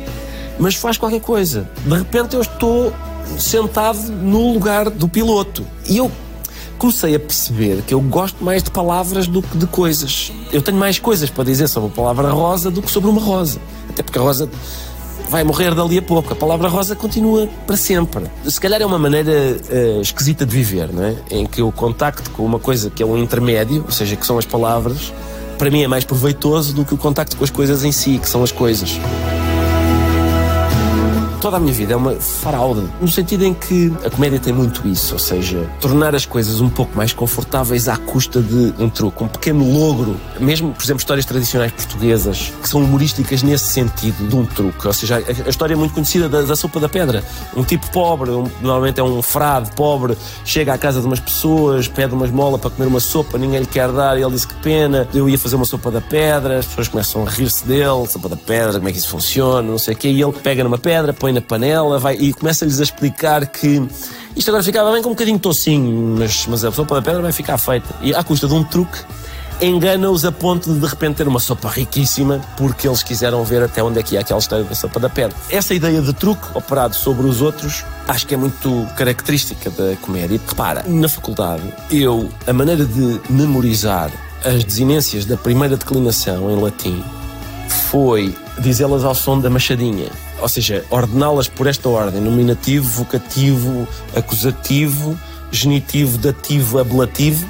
mas 0.59 0.75
faz 0.75 0.99
qualquer 0.99 1.21
coisa. 1.21 1.69
De 1.85 1.97
repente 1.97 2.35
eu 2.35 2.43
estou 2.43 2.93
sentado 3.39 3.99
no 4.11 4.53
lugar 4.53 4.91
do 4.91 5.09
piloto. 5.09 5.65
E 5.89 5.97
eu 5.97 6.11
comecei 6.81 7.15
a 7.15 7.21
perceber 7.21 7.83
que 7.83 7.93
eu 7.93 8.01
gosto 8.01 8.43
mais 8.43 8.63
de 8.63 8.71
palavras 8.71 9.27
do 9.27 9.43
que 9.43 9.59
de 9.59 9.67
coisas. 9.67 10.33
Eu 10.51 10.63
tenho 10.63 10.79
mais 10.79 10.99
coisas 10.99 11.29
para 11.29 11.45
dizer 11.45 11.69
sobre 11.69 11.91
a 11.91 11.93
palavra 11.93 12.31
rosa 12.31 12.71
do 12.71 12.81
que 12.81 12.91
sobre 12.91 13.11
uma 13.11 13.21
rosa. 13.21 13.61
Até 13.91 14.03
porque 14.03 14.19
a 14.19 14.23
rosa 14.23 14.49
vai 15.29 15.45
morrer 15.45 15.75
dali 15.75 15.99
a 15.99 16.03
pouco. 16.03 16.33
A 16.33 16.37
palavra 16.37 16.69
rosa 16.69 16.97
continua 16.97 17.47
para 17.67 17.77
sempre. 17.77 18.25
Se 18.49 18.59
calhar 18.59 18.81
é 18.81 18.87
uma 18.87 18.99
maneira 18.99 19.31
uh, 19.31 20.01
esquisita 20.01 20.47
de 20.47 20.57
viver, 20.57 20.91
não 20.91 21.05
é? 21.05 21.17
Em 21.31 21.47
que 21.47 21.61
o 21.61 21.71
contacto 21.71 22.31
com 22.31 22.47
uma 22.47 22.59
coisa 22.59 22.89
que 22.89 23.03
é 23.03 23.07
um 23.07 23.19
intermédio, 23.19 23.85
ou 23.85 23.93
seja, 23.93 24.17
que 24.17 24.27
são 24.27 24.39
as 24.39 24.47
palavras, 24.47 25.13
para 25.59 25.71
mim 25.71 25.83
é 25.83 25.87
mais 25.87 26.05
proveitoso 26.05 26.73
do 26.73 26.87
que 26.87 26.95
o 26.95 26.97
contacto 26.97 27.37
com 27.37 27.45
as 27.45 27.51
coisas 27.51 27.85
em 27.85 27.93
si, 27.93 28.19
que 28.19 28.29
são 28.29 28.43
as 28.43 28.51
coisas 28.51 28.99
toda 31.41 31.57
a 31.57 31.61
minha 31.61 31.73
vida 31.73 31.95
é 31.95 31.97
uma 31.97 32.15
fraude, 32.15 32.87
no 33.01 33.09
sentido 33.09 33.45
em 33.45 33.55
que 33.55 33.93
a 34.05 34.11
comédia 34.11 34.39
tem 34.39 34.53
muito 34.53 34.87
isso, 34.87 35.15
ou 35.15 35.19
seja, 35.19 35.67
tornar 35.81 36.15
as 36.15 36.27
coisas 36.27 36.61
um 36.61 36.69
pouco 36.69 36.97
mais 36.97 37.13
confortáveis 37.13 37.89
à 37.89 37.97
custa 37.97 38.43
de 38.43 38.75
um 38.79 38.91
truque, 38.91 39.25
um 39.25 39.29
pequeno 39.29 39.65
logro. 39.73 40.17
Mesmo, 40.39 40.73
por 40.73 40.85
exemplo, 40.85 41.01
histórias 41.01 41.25
tradicionais 41.25 41.73
portuguesas 41.73 42.53
que 42.63 42.69
são 42.69 42.83
humorísticas 42.83 43.43
nesse 43.43 43.73
sentido 43.73 44.29
de 44.29 44.37
um 44.37 44.45
truque, 44.45 44.87
ou 44.87 44.93
seja, 44.93 45.17
a, 45.17 45.47
a 45.47 45.49
história 45.49 45.73
é 45.73 45.77
muito 45.77 45.95
conhecida 45.95 46.29
da, 46.29 46.43
da, 46.43 46.55
sopa 46.55 46.79
da 46.79 46.89
pedra. 46.89 47.25
Um 47.57 47.65
tipo 47.65 47.91
pobre, 47.91 48.31
um, 48.31 48.45
normalmente 48.61 49.01
é 49.01 49.03
um 49.03 49.23
frade 49.23 49.71
pobre, 49.73 50.17
chega 50.45 50.75
à 50.75 50.79
casa 50.79 51.01
de 51.01 51.07
umas 51.07 51.21
pessoas, 51.21 51.89
pede 51.89 52.15
uma 52.15 52.27
esmola 52.27 52.59
para 52.59 52.71
comer 52.71 52.87
uma 52.87 53.01
sopa, 53.01 53.39
ninguém 53.39 53.61
lhe 53.61 53.67
quer 53.67 53.91
dar, 53.91 54.19
e 54.19 54.23
ele 54.23 54.33
diz 54.33 54.45
que 54.45 54.55
pena, 54.57 55.09
eu 55.15 55.29
ia 55.29 55.39
fazer 55.39 55.57
uma 55.57 55.65
sopa 55.65 55.91
da 55.91 56.03
pedra, 56.03 56.59
as 56.59 56.67
pessoas 56.67 56.89
começam 56.89 57.27
a 57.27 57.31
rir-se 57.31 57.67
dele, 57.67 58.07
sopa 58.07 58.29
da 58.29 58.37
pedra, 58.37 58.75
como 58.75 58.89
é 58.89 58.93
que 58.93 58.99
isso 58.99 59.09
funciona, 59.09 59.63
não 59.63 59.79
sei 59.79 59.95
o 59.95 59.97
quê, 59.97 60.09
e 60.09 60.23
ele 60.23 60.33
pega 60.33 60.63
numa 60.63 60.79
pedra, 60.79 61.13
põe 61.13 61.30
põe 61.31 61.33
na 61.33 61.41
panela 61.41 61.99
vai, 61.99 62.17
e 62.17 62.33
começa-lhes 62.33 62.81
a 62.81 62.83
explicar 62.83 63.47
que 63.47 63.83
isto 64.37 64.49
agora 64.49 64.63
ficava 64.63 64.93
bem 64.93 65.03
com 65.03 65.11
um 65.11 65.13
bocadinho 65.13 65.39
tocinho, 65.39 66.17
mas, 66.19 66.47
mas 66.47 66.65
a 66.65 66.73
sopa 66.73 66.97
da 66.97 67.03
pedra 67.03 67.23
vai 67.23 67.33
ficar 67.33 67.59
feita. 67.59 67.89
E 68.03 68.15
à 68.15 68.23
custa 68.23 68.47
de 68.47 68.55
um 68.55 68.65
truque, 68.65 68.99
engana-os 69.61 70.25
a 70.25 70.33
ponto 70.33 70.73
de 70.73 70.81
de 70.81 70.87
repente 70.87 71.17
ter 71.17 71.29
uma 71.29 71.41
sopa 71.41 71.69
riquíssima 71.69 72.41
porque 72.57 72.89
eles 72.89 73.03
quiseram 73.03 73.45
ver 73.45 73.63
até 73.63 73.83
onde 73.83 73.99
é 73.99 74.03
que 74.03 74.15
ia 74.15 74.21
aquela 74.21 74.41
história 74.41 74.65
da 74.65 74.75
sopa 74.75 74.99
da 74.99 75.09
pedra. 75.09 75.37
Essa 75.51 75.75
ideia 75.75 76.01
de 76.01 76.13
truque 76.13 76.47
operado 76.55 76.95
sobre 76.95 77.27
os 77.27 77.41
outros 77.41 77.85
acho 78.09 78.27
que 78.27 78.35
é 78.35 78.37
muito 78.37 78.87
característica 78.97 79.71
da 79.71 79.97
comédia. 79.97 80.41
Repara, 80.47 80.85
na 80.87 81.09
faculdade, 81.09 81.63
eu, 81.91 82.29
a 82.47 82.53
maneira 82.53 82.85
de 82.85 83.21
memorizar 83.29 84.11
as 84.45 84.65
desinências 84.65 85.27
da 85.27 85.37
primeira 85.37 85.77
declinação 85.77 86.51
em 86.51 86.61
latim 86.61 87.05
foi 87.69 88.35
diz 88.59 88.81
elas 88.81 89.05
ao 89.05 89.15
som 89.15 89.39
da 89.39 89.51
machadinha. 89.51 90.09
Ou 90.41 90.49
seja, 90.49 90.85
ordená-las 90.91 91.49
por 91.49 91.67
esta 91.67 91.89
ordem: 91.89 92.21
nominativo, 92.21 92.89
vocativo, 92.89 93.87
acusativo, 94.15 95.19
genitivo, 95.51 96.19
dativo, 96.19 96.79
ablativo, 96.79 97.49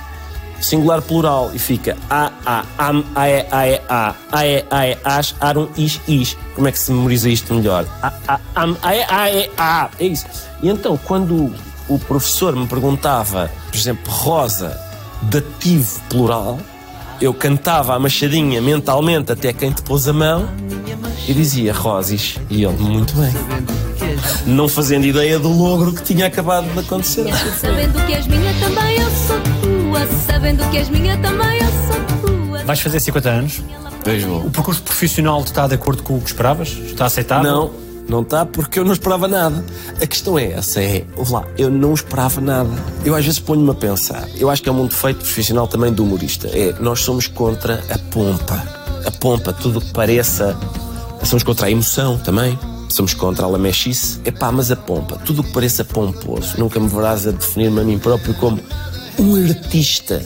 singular 0.61 1.03
plural. 1.03 1.50
E 1.55 1.59
fica 1.59 1.96
a, 2.09 2.33
a, 2.44 2.64
am, 2.79 3.05
a, 3.14 3.29
e, 3.29 3.46
a, 3.50 3.83
a, 3.88 4.14
a, 4.33 4.46
e, 4.46 4.64
a, 4.70 4.88
e, 4.88 4.98
as, 5.05 5.35
arum, 5.40 5.68
is, 5.76 6.00
is. 6.09 6.37
Como 6.55 6.68
é 6.68 6.72
que 6.72 6.79
se 6.79 6.92
memoriza 6.92 7.29
isto 7.29 7.55
melhor? 7.55 7.87
A, 8.03 8.12
a, 8.29 8.40
am, 8.57 8.76
a, 8.83 8.88
a, 8.88 9.31
e, 9.31 9.50
a. 9.57 9.90
É 9.98 10.07
isso. 10.07 10.26
E 10.62 10.68
então, 10.68 10.96
quando 10.96 11.55
o 11.88 11.98
professor 11.98 12.55
me 12.55 12.66
perguntava, 12.66 13.50
por 13.70 13.76
exemplo, 13.76 14.12
rosa, 14.12 14.79
dativo 15.22 16.00
plural, 16.09 16.59
eu 17.21 17.35
cantava 17.35 17.95
a 17.95 17.99
machadinha 17.99 18.61
mentalmente 18.63 19.31
até 19.33 19.53
quem 19.53 19.71
te 19.71 19.83
pôs 19.83 20.09
a 20.09 20.13
mão 20.13 20.49
e 21.29 21.35
dizia 21.35 21.73
Rosis. 21.73 22.39
E 22.49 22.65
ele, 22.65 22.77
muito 22.79 23.15
bem. 23.15 23.33
Não 24.47 24.69
fazendo 24.69 25.05
ideia 25.05 25.39
do 25.39 25.49
logro 25.49 25.93
que 25.93 26.03
tinha 26.03 26.27
acabado 26.27 26.67
de 26.73 26.79
acontecer. 26.79 27.27
Sabendo 27.59 28.05
que 28.07 28.15
és 28.15 28.27
minha 28.27 28.53
também 28.55 28.99
eu 28.99 29.11
sou 29.11 29.41
tua. 29.63 30.07
Sabendo 30.27 30.71
que 30.71 30.79
és 30.79 30.89
minha 30.89 31.17
também 31.19 31.59
eu 31.59 31.69
sou 31.87 32.47
tua. 32.49 32.65
Vais 32.65 32.81
fazer 32.81 33.01
50 33.01 33.29
anos? 33.29 33.61
Vejo. 34.05 34.37
O 34.39 34.51
percurso 34.51 34.83
profissional 34.83 35.43
está 35.43 35.67
de 35.67 35.75
acordo 35.75 36.03
com 36.03 36.17
o 36.17 36.21
que 36.21 36.29
esperavas? 36.29 36.69
Está 36.69 37.07
aceitável? 37.07 37.51
Não. 37.51 37.71
Não 38.11 38.23
está 38.23 38.44
porque 38.44 38.81
eu 38.81 38.85
não 38.85 38.92
esperava 38.92 39.29
nada. 39.29 39.64
A 40.03 40.05
questão 40.05 40.37
é 40.37 40.51
essa, 40.51 40.83
é, 40.83 41.07
lá, 41.31 41.46
eu 41.57 41.70
não 41.70 41.94
esperava 41.94 42.40
nada. 42.40 42.68
Eu 43.05 43.14
às 43.14 43.25
vezes 43.25 43.38
ponho-me 43.38 43.70
a 43.70 43.75
pensar, 43.75 44.29
eu 44.37 44.51
acho 44.51 44.61
que 44.61 44.68
é 44.68 44.73
um 44.73 44.85
defeito 44.88 45.18
profissional 45.18 45.68
também 45.68 45.92
do 45.92 46.03
humorista, 46.03 46.49
é, 46.49 46.75
nós 46.81 47.01
somos 47.01 47.29
contra 47.29 47.85
a 47.88 47.99
pompa. 48.12 48.57
A 49.07 49.12
pompa, 49.12 49.53
tudo 49.53 49.79
o 49.79 49.81
que 49.81 49.92
pareça, 49.92 50.59
somos 51.23 51.44
contra 51.44 51.68
a 51.68 51.70
emoção 51.70 52.18
também, 52.18 52.59
somos 52.88 53.14
contra 53.14 53.46
a 53.46 53.49
lamechice. 53.49 54.20
É 54.25 54.33
pá, 54.33 54.51
mas 54.51 54.73
a 54.73 54.77
pompa, 54.77 55.16
tudo 55.25 55.42
o 55.42 55.44
que 55.44 55.53
pareça 55.53 55.85
pomposo, 55.85 56.59
nunca 56.59 56.81
me 56.81 56.88
verás 56.88 57.29
a 57.29 57.31
definir-me 57.31 57.81
a 57.81 57.85
mim 57.85 57.99
próprio 58.01 58.35
como 58.35 58.59
um 59.20 59.37
artista 59.37 60.20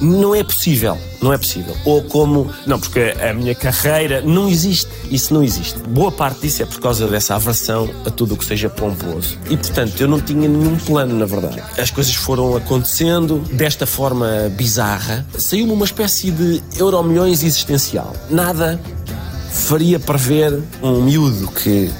não 0.00 0.34
é 0.34 0.42
possível, 0.42 0.98
não 1.20 1.32
é 1.32 1.38
possível. 1.38 1.76
Ou 1.84 2.02
como, 2.02 2.50
não, 2.66 2.78
porque 2.78 3.14
a 3.20 3.32
minha 3.32 3.54
carreira 3.54 4.20
não 4.22 4.48
existe. 4.48 4.88
Isso 5.10 5.32
não 5.32 5.42
existe. 5.42 5.78
Boa 5.80 6.12
parte 6.12 6.40
disso 6.40 6.62
é 6.62 6.66
por 6.66 6.80
causa 6.80 7.06
dessa 7.06 7.34
aversão 7.34 7.90
a 8.04 8.10
tudo 8.10 8.34
o 8.34 8.36
que 8.36 8.44
seja 8.44 8.68
pomposo. 8.68 9.38
E 9.50 9.56
portanto, 9.56 10.00
eu 10.00 10.08
não 10.08 10.20
tinha 10.20 10.48
nenhum 10.48 10.76
plano, 10.76 11.16
na 11.16 11.26
verdade. 11.26 11.62
As 11.78 11.90
coisas 11.90 12.14
foram 12.14 12.56
acontecendo 12.56 13.38
desta 13.52 13.86
forma 13.86 14.52
bizarra. 14.56 15.26
Saiu-me 15.36 15.72
uma 15.72 15.84
espécie 15.84 16.30
de 16.30 16.62
euromilhões 16.78 17.42
existencial. 17.42 18.14
Nada 18.30 18.80
faria 19.50 19.98
prever 19.98 20.62
um 20.82 21.02
miúdo 21.02 21.48
que 21.48 21.90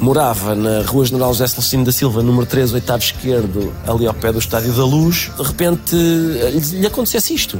morava 0.00 0.54
na 0.54 0.82
Rua 0.82 1.04
General 1.04 1.32
José 1.32 1.46
Celestino 1.46 1.84
da 1.84 1.92
Silva, 1.92 2.22
número 2.22 2.46
3, 2.46 2.72
oitavo 2.72 3.02
esquerdo, 3.02 3.72
ali 3.86 4.06
ao 4.06 4.14
pé 4.14 4.32
do 4.32 4.38
Estádio 4.38 4.72
da 4.72 4.84
Luz, 4.84 5.30
de 5.36 5.42
repente 5.42 5.94
lhe 5.94 6.86
acontecesse 6.86 7.34
isto. 7.34 7.58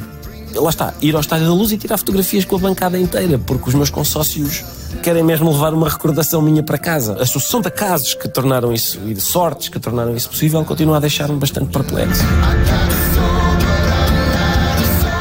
Lá 0.55 0.70
está, 0.70 0.94
ir 1.01 1.14
ao 1.14 1.20
Estádio 1.20 1.46
da 1.46 1.53
Luz 1.53 1.72
e 1.72 1.77
tirar 1.77 1.98
fotografias 1.98 2.44
com 2.44 2.57
a 2.57 2.59
bancada 2.59 2.98
inteira, 2.98 3.38
porque 3.38 3.68
os 3.68 3.74
meus 3.74 3.90
consócios 3.90 4.64
querem 5.03 5.22
mesmo 5.22 5.51
levar 5.53 5.74
uma 5.74 5.88
recordação 5.88 6.40
minha 6.40 6.62
para 6.62 6.79
casa. 6.79 7.20
A 7.20 7.27
sucessão 7.27 7.61
de 7.61 7.70
casos 7.70 8.14
que 8.14 8.29
tornaram 8.29 8.72
isso, 8.72 8.98
e 9.07 9.14
de 9.14 9.20
sortes 9.20 9.68
que 9.68 9.79
tornaram 9.79 10.16
isso 10.16 10.29
possível, 10.29 10.64
continua 10.64 10.96
a 10.96 11.01
deixar-me 11.01 11.37
bastante 11.37 11.70
perplexo. 11.70 12.22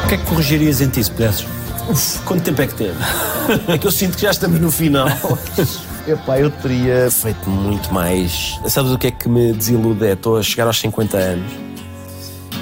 O 0.05 0.07
que 0.07 0.15
é 0.15 0.17
que 0.17 0.25
corrigirias 0.25 0.79
em 0.79 0.87
ti, 0.87 1.03
se 1.03 1.11
pudesses? 1.11 1.45
Uf, 1.89 2.19
quanto 2.23 2.43
tempo 2.43 2.61
é 2.61 2.67
que 2.67 2.75
teve? 2.75 2.97
é 3.67 3.77
que 3.77 3.85
eu 3.85 3.91
sinto 3.91 4.15
que 4.15 4.23
já 4.23 4.31
estamos 4.31 4.59
no 4.59 4.71
final. 4.71 5.07
Epá, 6.07 6.39
eu 6.39 6.49
teria 6.49 7.11
feito 7.11 7.49
muito 7.49 7.93
mais. 7.93 8.57
Sabes 8.67 8.93
o 8.93 8.97
que 8.97 9.07
é 9.07 9.11
que 9.11 9.27
me 9.27 9.51
desilude? 9.51 10.05
É, 10.05 10.13
estou 10.13 10.37
a 10.37 10.41
chegar 10.41 10.65
aos 10.65 10.79
50 10.79 11.17
anos 11.17 11.51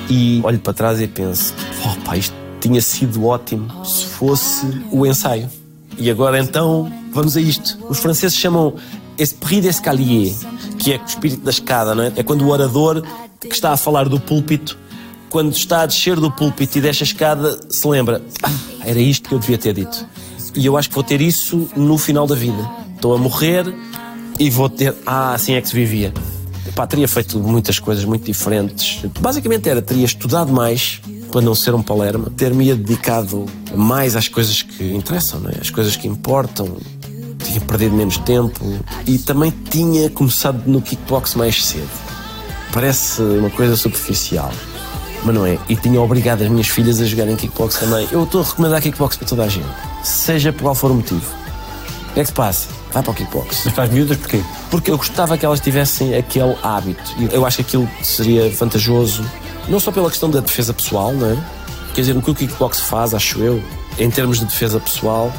e 0.09 0.41
olho 0.43 0.57
para 0.57 0.73
trás 0.73 0.99
e 0.99 1.05
penso: 1.05 1.53
oh, 1.85 2.15
isto 2.15 2.33
tinha 2.59 2.81
sido 2.81 3.23
ótimo 3.23 3.85
se 3.85 4.03
fosse 4.03 4.65
o 4.91 5.05
ensaio. 5.05 5.47
E 5.95 6.09
agora 6.09 6.39
então, 6.39 6.91
vamos 7.11 7.37
a 7.37 7.41
isto. 7.41 7.77
Os 7.87 7.99
franceses 7.99 8.35
chamam 8.35 8.73
esprit 9.15 9.61
d'escalier, 9.61 10.33
que 10.79 10.93
é 10.93 10.97
o 10.97 11.05
espírito 11.05 11.43
da 11.43 11.51
escada, 11.51 11.93
não 11.93 12.03
é? 12.03 12.13
É 12.15 12.23
quando 12.23 12.41
o 12.41 12.49
orador 12.49 13.03
que 13.39 13.53
está 13.53 13.73
a 13.73 13.77
falar 13.77 14.09
do 14.09 14.19
púlpito, 14.19 14.75
quando 15.29 15.53
está 15.53 15.81
a 15.81 15.85
descer 15.85 16.19
do 16.19 16.31
púlpito 16.31 16.79
e 16.79 16.81
deixa 16.81 17.03
a 17.03 17.05
escada, 17.05 17.59
se 17.69 17.87
lembra: 17.87 18.23
ah, 18.41 18.51
era 18.83 18.99
isto 18.99 19.29
que 19.29 19.35
eu 19.35 19.39
devia 19.39 19.59
ter 19.59 19.75
dito. 19.75 20.03
E 20.55 20.65
eu 20.65 20.75
acho 20.75 20.89
que 20.89 20.95
vou 20.95 21.03
ter 21.03 21.21
isso 21.21 21.69
no 21.75 21.95
final 21.95 22.25
da 22.25 22.33
vida 22.33 22.84
estou 23.05 23.13
a 23.13 23.17
morrer 23.19 23.71
e 24.39 24.49
vou 24.49 24.67
ter. 24.67 24.95
Ah, 25.05 25.35
assim 25.35 25.53
é 25.53 25.61
que 25.61 25.69
se 25.69 25.75
vivia. 25.75 26.11
Pá, 26.73 26.87
teria 26.87 27.07
feito 27.07 27.39
muitas 27.39 27.77
coisas 27.77 28.03
muito 28.03 28.25
diferentes. 28.25 29.05
Basicamente 29.19 29.69
era, 29.69 29.81
teria 29.81 30.05
estudado 30.05 30.51
mais 30.51 30.99
para 31.31 31.41
não 31.41 31.53
ser 31.53 31.75
um 31.75 31.83
palerma, 31.83 32.31
ter-me 32.35 32.73
dedicado 32.73 33.45
mais 33.75 34.15
às 34.15 34.27
coisas 34.27 34.61
que 34.63 34.93
interessam, 34.93 35.39
não 35.39 35.51
é? 35.51 35.57
às 35.61 35.69
coisas 35.69 35.95
que 35.95 36.07
importam. 36.07 36.77
Tinha 37.43 37.61
perdido 37.61 37.95
menos 37.95 38.17
tempo 38.17 38.59
e 39.05 39.19
também 39.19 39.53
tinha 39.69 40.09
começado 40.09 40.63
no 40.65 40.81
kickbox 40.81 41.35
mais 41.35 41.63
cedo. 41.63 41.87
Parece 42.73 43.21
uma 43.21 43.51
coisa 43.51 43.75
superficial, 43.77 44.51
mas 45.23 45.35
não 45.35 45.45
é. 45.45 45.59
E 45.69 45.75
tinha 45.75 46.01
obrigado 46.01 46.41
as 46.41 46.49
minhas 46.49 46.67
filhas 46.67 46.99
a 46.99 47.05
jogarem 47.05 47.35
kickbox 47.35 47.75
também. 47.75 48.07
Eu 48.11 48.23
estou 48.23 48.41
a 48.41 48.43
recomendar 48.43 48.81
kickbox 48.81 49.15
para 49.15 49.27
toda 49.27 49.43
a 49.43 49.47
gente, 49.47 49.67
seja 50.03 50.51
por 50.51 50.63
qual 50.63 50.75
for 50.75 50.89
o 50.89 50.95
motivo. 50.95 51.31
O 52.09 52.13
que 52.15 52.21
é 52.21 52.23
que 52.23 52.29
se 52.29 52.33
passa? 52.33 52.84
Vai 52.95 53.03
para 53.03 53.11
o 53.11 53.13
kickbox. 53.13 53.63
Mas 53.65 53.73
para 53.73 53.83
as 53.83 53.89
miúdas 53.89 54.17
porquê? 54.17 54.41
Porque 54.71 54.89
eu 54.89 54.97
gostava 54.97 55.37
que 55.37 55.45
elas 55.45 55.59
tivessem 55.59 56.15
aquele 56.15 56.55
hábito. 56.63 57.13
Eu 57.31 57.45
acho 57.45 57.57
que 57.57 57.63
aquilo 57.63 57.89
seria 58.01 58.49
vantajoso, 58.49 59.23
não 59.67 59.79
só 59.81 59.91
pela 59.91 60.09
questão 60.09 60.29
da 60.29 60.39
defesa 60.39 60.73
pessoal, 60.73 61.11
não 61.11 61.31
é? 61.31 61.37
Quer 61.93 62.01
dizer, 62.01 62.17
o 62.17 62.21
que 62.21 62.31
o 62.31 62.35
kickbox 62.35 62.79
faz, 62.79 63.13
acho 63.13 63.39
eu, 63.39 63.61
em 63.99 64.09
termos 64.09 64.39
de 64.39 64.45
defesa 64.45 64.79
pessoal, 64.79 65.31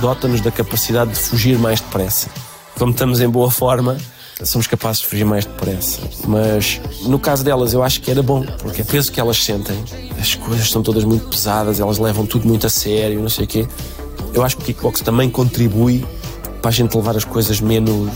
dota-nos 0.00 0.40
da 0.40 0.50
capacidade 0.52 1.10
de 1.10 1.18
fugir 1.18 1.58
mais 1.58 1.80
depressa. 1.80 2.28
Como 2.78 2.92
estamos 2.92 3.20
em 3.20 3.28
boa 3.28 3.50
forma, 3.50 3.96
somos 4.44 4.68
capazes 4.68 5.02
de 5.02 5.08
fugir 5.08 5.24
mais 5.24 5.44
depressa. 5.44 6.00
Mas 6.26 6.80
no 7.02 7.18
caso 7.18 7.44
delas, 7.44 7.72
eu 7.72 7.82
acho 7.82 8.00
que 8.00 8.10
era 8.10 8.22
bom, 8.22 8.44
porque 8.58 8.82
é 8.82 8.84
peso 8.84 9.10
que 9.10 9.18
elas 9.18 9.42
sentem. 9.42 9.76
As 10.18 10.36
coisas 10.36 10.70
são 10.70 10.80
todas 10.82 11.02
muito 11.02 11.28
pesadas, 11.28 11.80
elas 11.80 11.98
levam 11.98 12.24
tudo 12.24 12.46
muito 12.46 12.66
a 12.68 12.70
sério, 12.70 13.20
não 13.20 13.28
sei 13.28 13.44
o 13.44 13.48
quê. 13.48 13.68
Eu 14.32 14.44
acho 14.44 14.56
que 14.56 14.62
o 14.62 14.66
kickbox 14.66 15.00
também 15.00 15.28
contribui 15.28 16.04
para 16.60 16.70
a 16.70 16.72
gente 16.72 16.94
levar 16.96 17.16
as 17.16 17.24
coisas 17.24 17.60
menos. 17.60 18.08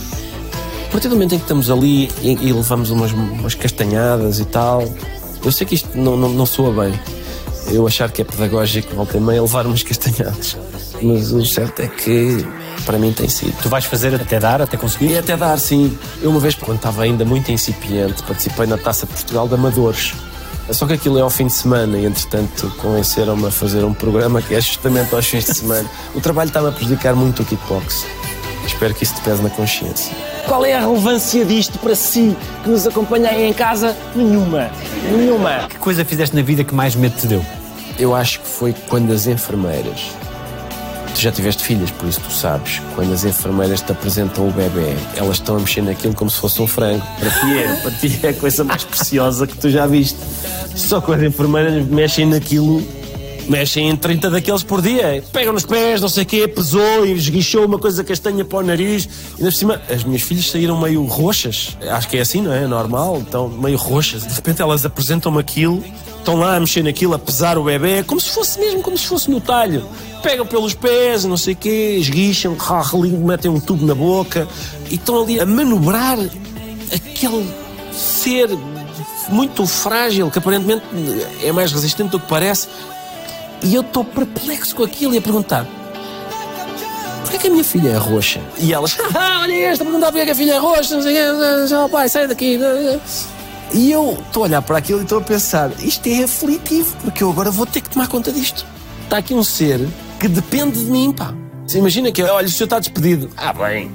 A 0.87 0.91
partir 0.91 1.09
do 1.09 1.15
momento 1.15 1.35
em 1.35 1.37
que 1.37 1.43
estamos 1.43 1.69
ali 1.69 2.09
e, 2.21 2.31
e 2.31 2.53
levamos 2.53 2.89
umas, 2.89 3.11
umas, 3.11 3.53
castanhadas 3.53 4.39
e 4.39 4.45
tal, 4.45 4.83
eu 5.43 5.51
sei 5.51 5.67
que 5.67 5.75
isto 5.75 5.97
não, 5.97 6.15
não, 6.15 6.29
não 6.29 6.45
soa 6.45 6.71
bem. 6.83 6.97
Eu 7.67 7.85
achar 7.87 8.11
que 8.11 8.21
é 8.21 8.25
pedagógico, 8.25 8.95
volta 8.95 9.17
e 9.17 9.19
meia, 9.19 9.41
levar 9.41 9.65
umas 9.65 9.83
castanhadas. 9.83 10.57
Mas 11.01 11.31
o 11.31 11.45
certo 11.45 11.81
é 11.81 11.87
que 11.87 12.45
para 12.85 12.97
mim 12.97 13.11
tem 13.11 13.27
sido. 13.27 13.55
Tu 13.61 13.67
vais 13.67 13.83
fazer 13.83 14.15
até 14.15 14.39
dar, 14.39 14.61
até 14.61 14.77
conseguir? 14.77 15.13
É 15.13 15.19
até 15.19 15.35
dar, 15.35 15.57
sim. 15.57 15.97
Eu 16.21 16.29
uma 16.29 16.39
vez, 16.39 16.55
quando 16.55 16.77
estava 16.77 17.03
ainda 17.03 17.25
muito 17.25 17.51
incipiente, 17.51 18.23
participei 18.23 18.65
na 18.67 18.77
Taça 18.77 19.05
de 19.05 19.13
Portugal 19.13 19.47
de 19.47 19.55
Amadores. 19.55 20.13
Só 20.71 20.87
que 20.87 20.93
aquilo 20.93 21.17
é 21.19 21.21
ao 21.21 21.29
fim 21.29 21.45
de 21.45 21.53
semana 21.53 21.97
e, 21.97 22.05
entretanto, 22.05 22.71
convenceram-me 22.77 23.47
a 23.47 23.51
fazer 23.51 23.83
um 23.83 23.93
programa 23.93 24.41
que 24.41 24.55
é 24.55 24.61
justamente 24.61 25.13
aos 25.13 25.27
fins 25.27 25.45
de 25.45 25.53
semana. 25.53 25.89
O 26.15 26.21
trabalho 26.21 26.47
estava 26.47 26.69
a 26.69 26.71
prejudicar 26.71 27.13
muito 27.15 27.43
o 27.43 27.45
kickbox. 27.45 28.05
Espero 28.65 28.93
que 28.93 29.03
isso 29.03 29.15
te 29.15 29.21
pese 29.21 29.41
na 29.41 29.49
consciência. 29.49 30.15
Qual 30.47 30.65
é 30.65 30.73
a 30.73 30.79
relevância 30.79 31.45
disto 31.45 31.77
para 31.79 31.95
si, 31.95 32.35
que 32.63 32.69
nos 32.69 32.87
acompanha 32.87 33.29
aí 33.29 33.45
em 33.45 33.53
casa? 33.53 33.95
Nenhuma. 34.15 34.69
Nenhuma. 35.11 35.67
Que 35.69 35.77
coisa 35.77 36.03
fizeste 36.03 36.35
na 36.35 36.41
vida 36.41 36.63
que 36.63 36.73
mais 36.73 36.95
medo 36.95 37.15
te 37.15 37.27
deu? 37.27 37.45
Eu 37.97 38.15
acho 38.15 38.39
que 38.41 38.47
foi 38.47 38.73
quando 38.89 39.13
as 39.13 39.27
enfermeiras. 39.27 40.11
Tu 41.13 41.21
já 41.21 41.31
tiveste 41.31 41.63
filhas, 41.63 41.89
por 41.91 42.09
isso 42.09 42.19
tu 42.19 42.33
sabes. 42.33 42.81
Quando 42.93 43.13
as 43.13 43.23
enfermeiras 43.23 43.79
te 43.81 43.91
apresentam 43.91 44.49
o 44.49 44.51
bebê, 44.51 44.95
elas 45.15 45.37
estão 45.37 45.55
a 45.55 45.59
mexer 45.59 45.81
naquilo 45.81 46.13
como 46.13 46.29
se 46.29 46.37
fosse 46.37 46.61
um 46.61 46.67
frango. 46.67 47.05
Para 47.17 47.29
ti 47.29 47.57
é, 47.57 47.75
para 47.81 47.91
ti 47.91 48.19
é 48.21 48.27
a 48.29 48.33
coisa 48.33 48.63
mais 48.65 48.83
preciosa 48.83 49.47
que 49.47 49.57
tu 49.57 49.69
já 49.69 49.87
viste. 49.87 50.19
Só 50.75 50.99
quando 50.99 51.21
as 51.21 51.27
enfermeiras 51.27 51.85
mexem 51.87 52.25
naquilo 52.25 52.85
mexem 53.47 53.89
em 53.89 53.95
30 53.95 54.29
daqueles 54.29 54.63
por 54.63 54.81
dia. 54.81 55.23
Pegam 55.31 55.53
nos 55.53 55.65
pés, 55.65 56.01
não 56.01 56.09
sei 56.09 56.23
o 56.23 56.25
quê, 56.25 56.47
pesou 56.47 57.05
e 57.05 57.11
esguichou 57.11 57.65
uma 57.65 57.79
coisa 57.79 58.03
castanha 58.03 58.43
para 58.43 58.59
o 58.59 58.63
nariz. 58.63 59.07
E 59.37 59.43
na 59.43 59.51
cima, 59.51 59.81
as 59.89 60.03
minhas 60.03 60.21
filhas 60.21 60.49
saíram 60.49 60.79
meio 60.79 61.03
roxas. 61.05 61.77
Acho 61.89 62.07
que 62.07 62.17
é 62.17 62.21
assim, 62.21 62.41
não 62.41 62.53
é? 62.53 62.67
Normal. 62.67 63.17
Então, 63.19 63.47
meio 63.47 63.77
roxas. 63.77 64.25
De 64.25 64.33
repente 64.33 64.61
elas 64.61 64.85
apresentam-me 64.85 65.39
aquilo, 65.39 65.83
estão 66.17 66.35
lá 66.35 66.55
a 66.55 66.59
mexer 66.59 66.83
naquilo, 66.83 67.13
a 67.13 67.19
pesar 67.19 67.57
o 67.57 67.63
bebê, 67.63 68.03
como 68.03 68.19
se 68.19 68.29
fosse 68.29 68.59
mesmo, 68.59 68.81
como 68.81 68.97
se 68.97 69.05
fosse 69.05 69.29
no 69.29 69.39
talho. 69.39 69.87
Pegam 70.23 70.45
pelos 70.45 70.73
pés, 70.73 71.23
não 71.25 71.37
sei 71.37 71.53
o 71.53 71.57
quê, 71.57 71.97
esguicham, 71.99 72.57
metem 73.23 73.51
um 73.51 73.59
tubo 73.59 73.85
na 73.85 73.93
boca 73.93 74.47
e 74.89 74.95
estão 74.95 75.21
ali 75.21 75.39
a 75.39 75.45
manobrar 75.45 76.17
aquele 76.91 77.47
ser 77.91 78.49
muito 79.29 79.65
frágil, 79.65 80.29
que 80.29 80.39
aparentemente 80.39 80.83
é 81.43 81.51
mais 81.51 81.71
resistente 81.71 82.09
do 82.09 82.19
que 82.19 82.27
parece, 82.27 82.67
e 83.63 83.73
eu 83.73 83.81
estou 83.81 84.03
perplexo 84.03 84.75
com 84.75 84.83
aquilo 84.83 85.13
e 85.13 85.17
a 85.17 85.21
perguntar: 85.21 85.65
porquê 85.65 87.21
porquê 87.23 87.35
é 87.35 87.39
que 87.39 87.47
a 87.47 87.49
minha 87.51 87.63
filha 87.63 87.89
é 87.89 87.97
roxa? 87.97 88.41
E 88.57 88.73
elas, 88.73 88.97
ah, 89.13 89.41
olha 89.41 89.53
esta, 89.53 89.83
perguntar 89.83 90.07
porque 90.07 90.19
é 90.19 90.25
que 90.25 90.31
a 90.31 90.35
filha 90.35 90.53
é 90.53 90.57
roxa, 90.57 90.95
não 90.95 91.01
sei 91.01 91.77
o 91.77 91.89
pai, 91.89 92.09
sai 92.09 92.27
daqui. 92.27 92.59
E 93.73 93.91
eu 93.91 94.17
estou 94.25 94.43
a 94.43 94.45
olhar 94.45 94.61
para 94.61 94.77
aquilo 94.77 94.99
e 94.99 95.03
estou 95.03 95.17
a 95.17 95.21
pensar, 95.21 95.71
isto 95.79 96.07
é 96.07 96.23
aflitivo, 96.23 96.95
porque 97.03 97.23
eu 97.23 97.29
agora 97.29 97.51
vou 97.51 97.65
ter 97.65 97.81
que 97.81 97.89
tomar 97.89 98.07
conta 98.07 98.31
disto. 98.31 98.65
Está 99.03 99.17
aqui 99.17 99.33
um 99.33 99.43
ser 99.43 99.85
que 100.19 100.27
depende 100.27 100.83
de 100.83 100.91
mim, 100.91 101.11
pá. 101.11 101.33
Você 101.65 101.79
imagina 101.79 102.11
que, 102.11 102.21
olha, 102.23 102.45
o 102.45 102.49
senhor 102.49 102.65
está 102.65 102.79
despedido. 102.79 103.29
Ah, 103.35 103.51
bem. 103.51 103.91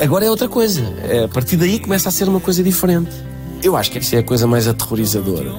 Agora 0.00 0.24
é 0.24 0.30
outra 0.30 0.48
coisa. 0.48 0.82
É, 1.08 1.24
a 1.24 1.28
partir 1.28 1.56
daí 1.56 1.78
começa 1.78 2.08
a 2.08 2.12
ser 2.12 2.28
uma 2.28 2.40
coisa 2.40 2.62
diferente. 2.62 3.10
Eu 3.62 3.76
acho 3.76 3.90
que 3.90 3.98
isso 3.98 4.14
é 4.14 4.18
a 4.18 4.22
coisa 4.22 4.46
mais 4.46 4.66
aterrorizadora. 4.68 5.50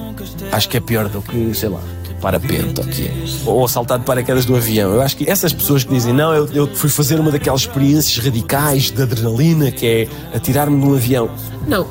Acho 0.50 0.68
que 0.68 0.76
é 0.76 0.80
pior 0.80 1.08
do 1.08 1.20
que, 1.22 1.54
sei 1.54 1.68
lá, 1.68 1.80
parapente 2.20 2.80
é. 3.02 3.48
Ou 3.48 3.66
saltar 3.66 3.98
de 3.98 4.04
paraquedas 4.04 4.44
do 4.44 4.54
avião. 4.54 4.92
Eu 4.92 5.00
acho 5.00 5.16
que 5.16 5.28
essas 5.28 5.52
pessoas 5.52 5.84
que 5.84 5.92
dizem, 5.92 6.12
não, 6.12 6.32
eu, 6.32 6.48
eu 6.52 6.66
fui 6.74 6.90
fazer 6.90 7.18
uma 7.18 7.30
daquelas 7.30 7.62
experiências 7.62 8.22
radicais 8.24 8.90
de 8.90 9.02
adrenalina 9.02 9.70
que 9.70 9.86
é 9.86 10.36
atirar-me 10.36 10.76
num 10.76 10.94
avião. 10.94 11.30
Não. 11.66 11.86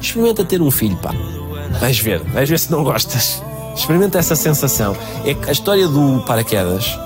Experimenta 0.00 0.44
ter 0.44 0.62
um 0.62 0.70
filho, 0.70 0.96
pá. 0.96 1.12
Vais 1.80 1.98
ver, 1.98 2.20
vais 2.20 2.48
ver 2.48 2.58
se 2.58 2.70
não 2.70 2.84
gostas. 2.84 3.42
Experimenta 3.74 4.18
essa 4.18 4.36
sensação. 4.36 4.96
É 5.24 5.34
que 5.34 5.48
a 5.48 5.52
história 5.52 5.86
do 5.86 6.22
paraquedas, 6.26 6.98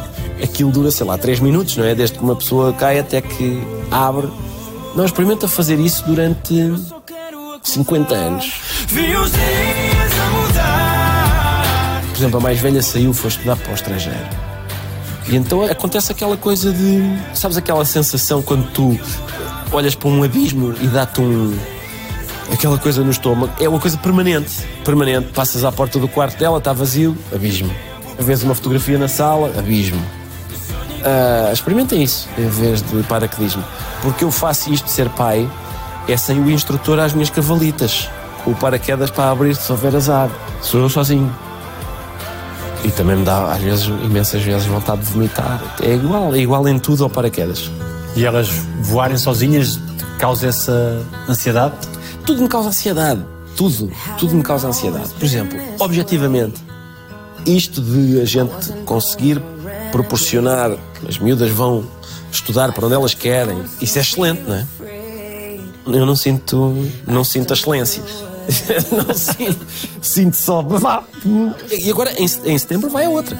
aquilo 0.42 0.70
dura, 0.70 0.90
sei 0.90 1.06
lá, 1.06 1.18
3 1.18 1.40
minutos, 1.40 1.76
não 1.76 1.84
é? 1.84 1.94
Desde 1.94 2.18
que 2.18 2.24
uma 2.24 2.36
pessoa 2.36 2.72
cai 2.72 2.98
até 2.98 3.20
que 3.20 3.62
abre. 3.90 4.28
Não, 4.94 5.04
experimenta 5.04 5.48
fazer 5.48 5.78
isso 5.78 6.04
durante 6.06 6.72
50 7.62 8.14
anos. 8.14 8.52
Por 12.14 12.20
exemplo, 12.20 12.38
a 12.38 12.40
mais 12.40 12.60
velha 12.60 12.80
saiu, 12.80 13.12
foi 13.12 13.28
estudar 13.28 13.56
para 13.56 13.72
o 13.72 13.74
estrangeiro. 13.74 14.20
E 15.26 15.34
então 15.34 15.64
acontece 15.64 16.12
aquela 16.12 16.36
coisa 16.36 16.72
de. 16.72 17.02
Sabes 17.34 17.56
aquela 17.56 17.84
sensação 17.84 18.40
quando 18.40 18.70
tu 18.70 18.96
olhas 19.72 19.96
para 19.96 20.08
um 20.08 20.22
abismo 20.22 20.72
e 20.80 20.86
dá-te 20.86 21.20
um. 21.20 21.58
aquela 22.52 22.78
coisa 22.78 23.02
no 23.02 23.10
estômago? 23.10 23.52
É 23.60 23.68
uma 23.68 23.80
coisa 23.80 23.98
permanente. 23.98 24.64
Permanente. 24.84 25.32
Passas 25.32 25.64
à 25.64 25.72
porta 25.72 25.98
do 25.98 26.06
quarto 26.06 26.38
dela, 26.38 26.58
está 26.58 26.72
vazio, 26.72 27.18
abismo. 27.34 27.74
Vês 28.16 28.44
uma 28.44 28.54
fotografia 28.54 28.96
na 28.96 29.08
sala, 29.08 29.52
abismo. 29.58 30.00
Uh, 30.00 31.52
experimentem 31.52 32.00
isso 32.00 32.28
em 32.38 32.46
vez 32.46 32.80
de 32.80 33.02
paraquedismo. 33.08 33.64
Porque 34.02 34.22
eu 34.22 34.30
faço 34.30 34.72
isto 34.72 34.84
de 34.84 34.92
ser 34.92 35.08
pai 35.08 35.50
é 36.06 36.16
sem 36.16 36.38
o 36.38 36.48
instrutor 36.48 37.00
às 37.00 37.12
minhas 37.12 37.30
cavalitas. 37.30 38.08
O 38.46 38.54
paraquedas 38.54 39.10
para 39.10 39.32
abrir 39.32 39.56
se 39.56 39.72
houver 39.72 39.96
azar. 39.96 40.30
Sou 40.62 40.80
eu 40.80 40.88
sozinho. 40.88 41.43
E 42.84 42.90
também 42.90 43.16
me 43.16 43.24
dá, 43.24 43.52
às 43.52 43.62
vezes, 43.62 43.86
imensas 43.86 44.42
vezes, 44.42 44.66
vontade 44.66 45.00
de 45.00 45.10
vomitar. 45.10 45.76
É 45.82 45.94
igual, 45.94 46.34
é 46.34 46.38
igual 46.38 46.68
em 46.68 46.78
tudo 46.78 47.02
ao 47.02 47.10
paraquedas. 47.10 47.70
E 48.14 48.24
elas 48.24 48.48
voarem 48.82 49.16
sozinhas 49.16 49.80
causa 50.18 50.48
essa 50.48 51.02
ansiedade? 51.28 51.74
Tudo 52.26 52.42
me 52.42 52.48
causa 52.48 52.68
ansiedade. 52.68 53.24
Tudo. 53.56 53.90
Tudo 54.18 54.34
me 54.34 54.42
causa 54.42 54.68
ansiedade. 54.68 55.08
Por 55.10 55.24
exemplo, 55.24 55.58
objetivamente, 55.78 56.62
isto 57.46 57.80
de 57.80 58.20
a 58.20 58.24
gente 58.24 58.72
conseguir 58.84 59.42
proporcionar, 59.90 60.72
as 61.08 61.18
miúdas 61.18 61.50
vão 61.50 61.84
estudar 62.30 62.72
para 62.72 62.86
onde 62.86 62.94
elas 62.94 63.14
querem, 63.14 63.62
isso 63.80 63.98
é 63.98 64.02
excelente, 64.02 64.42
não 64.46 64.54
é? 64.56 64.66
eu 65.86 66.06
não 66.06 66.16
sinto, 66.16 66.74
não 67.06 67.22
sinto 67.22 67.52
a 67.52 67.54
excelência. 67.54 68.02
não 68.90 69.14
sinto, 69.14 69.66
sinto 70.00 70.36
só. 70.36 70.64
E 71.70 71.90
agora, 71.90 72.12
em, 72.12 72.24
em 72.24 72.58
setembro, 72.58 72.90
vai 72.90 73.04
a 73.04 73.10
outra. 73.10 73.36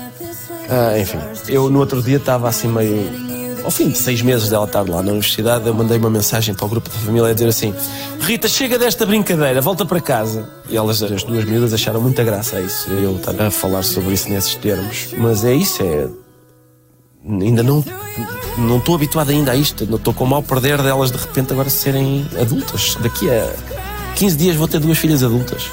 Ah, 0.69 0.99
enfim, 0.99 1.19
eu 1.49 1.69
no 1.71 1.79
outro 1.79 2.03
dia 2.03 2.17
estava 2.17 2.49
assim 2.49 2.69
meio. 2.69 3.25
Ao 3.65 3.71
fim 3.71 3.89
de 3.89 3.97
seis 3.97 4.21
meses 4.21 4.51
dela 4.51 4.67
estar 4.67 4.87
lá 4.87 5.03
na 5.03 5.13
universidade, 5.13 5.67
eu 5.67 5.73
mandei 5.73 5.97
uma 5.97 6.11
mensagem 6.11 6.55
para 6.55 6.67
o 6.67 6.69
grupo 6.69 6.89
da 6.89 6.97
família 6.97 7.31
a 7.31 7.33
dizer 7.33 7.49
assim: 7.49 7.75
Rita, 8.21 8.47
chega 8.49 8.79
desta 8.79 9.07
brincadeira, 9.07 9.61
volta 9.61 9.87
para 9.87 10.01
casa. 10.01 10.49
E 10.69 10.77
elas, 10.77 11.03
as 11.03 11.23
duas 11.23 11.45
miúdas, 11.45 11.73
acharam 11.73 12.01
muita 12.01 12.23
graça 12.23 12.57
a 12.57 12.61
isso. 12.61 12.91
Eu 12.91 13.17
estar 13.17 13.41
a 13.41 13.51
falar 13.51 13.83
sobre 13.83 14.15
isso 14.15 14.29
nesses 14.29 14.55
termos. 14.55 15.15
Mas 15.17 15.45
é 15.45 15.55
isso, 15.55 15.83
é. 15.83 16.09
Ainda 17.27 17.63
não 17.63 17.83
não 18.59 18.79
estou 18.79 18.95
habituado 18.95 19.31
ainda 19.31 19.53
a 19.53 19.57
isto. 19.57 19.87
Não 19.87 19.97
estou 19.97 20.13
com 20.13 20.25
o 20.25 20.27
mal 20.27 20.43
perder 20.43 20.81
delas 20.83 21.11
de 21.11 21.19
repente 21.19 21.53
agora 21.53 21.71
serem 21.71 22.27
adultas. 22.41 22.97
Daqui 23.01 23.31
a 23.31 23.51
15 24.15 24.37
dias 24.37 24.57
vou 24.57 24.69
ter 24.69 24.81
duas 24.81 24.99
filhas 24.99 25.23
adultas. 25.23 25.71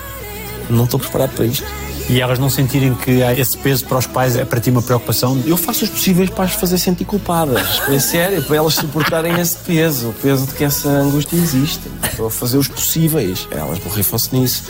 Não 0.70 0.86
estou 0.86 1.00
preparado 1.00 1.32
para 1.36 1.46
isto. 1.46 1.66
E 2.10 2.20
elas 2.20 2.40
não 2.40 2.50
sentirem 2.50 2.94
que 2.94 3.22
esse 3.38 3.58
peso 3.58 3.86
para 3.86 3.98
os 3.98 4.06
pais 4.06 4.36
é 4.36 4.44
para 4.44 4.60
ti 4.60 4.70
uma 4.70 4.82
preocupação? 4.82 5.42
Eu 5.46 5.56
faço 5.56 5.86
os 5.86 5.90
possíveis 5.90 6.30
para 6.30 6.46
as 6.46 6.54
fazer 6.54 6.78
sentir 6.78 7.06
culpadas. 7.06 7.82
É 7.88 8.00
sério, 8.00 8.44
para 8.44 8.58
elas 8.58 8.74
suportarem 8.74 9.40
esse 9.40 9.58
peso, 9.58 10.10
o 10.10 10.14
peso 10.14 10.46
de 10.46 10.54
que 10.54 10.64
essa 10.64 10.90
angústia 10.90 11.38
existe. 11.38 11.82
Estou 12.04 12.28
a 12.28 12.32
fazer 12.32 12.58
os 12.58 12.68
possíveis. 12.68 13.48
Elas 13.52 13.80
borrifam-se 13.80 14.36
nisso. 14.36 14.64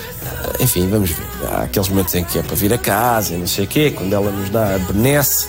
Enfim, 0.60 0.88
vamos 0.88 1.10
ver. 1.10 1.26
Há 1.52 1.64
aqueles 1.64 1.90
momentos 1.90 2.14
em 2.14 2.24
que 2.24 2.38
é 2.38 2.44
para 2.44 2.56
vir 2.56 2.74
a 2.74 2.78
casa 2.78 3.34
e 3.34 3.38
não 3.38 3.48
sei 3.48 3.66
o 3.66 3.68
quê, 3.68 3.92
quando 3.92 4.14
ela 4.14 4.30
nos 4.30 4.50
dá 4.50 4.76
a 4.76 4.78
benesse 4.78 5.48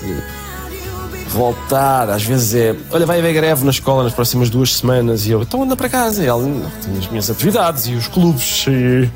voltar, 1.32 2.10
às 2.10 2.22
vezes 2.22 2.54
é, 2.54 2.76
olha, 2.90 3.06
vai 3.06 3.18
haver 3.18 3.32
greve 3.32 3.64
na 3.64 3.70
escola 3.70 4.04
nas 4.04 4.12
próximas 4.12 4.50
duas 4.50 4.76
semanas 4.76 5.26
e 5.26 5.30
eu, 5.30 5.42
então 5.42 5.62
anda 5.62 5.76
para 5.76 5.88
casa. 5.88 6.22
E 6.22 6.26
ela, 6.26 6.42
tenho 6.82 6.98
as 6.98 7.08
minhas 7.08 7.30
atividades 7.30 7.86
e 7.86 7.94
os 7.94 8.06
clubes. 8.06 8.66
E, 8.68 9.10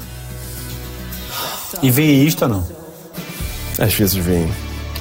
e 1.82 1.90
vêem 1.90 2.24
isto 2.24 2.42
ou 2.42 2.48
não? 2.48 2.66
Às 3.78 3.92
vezes 3.94 4.14
vêm, 4.14 4.50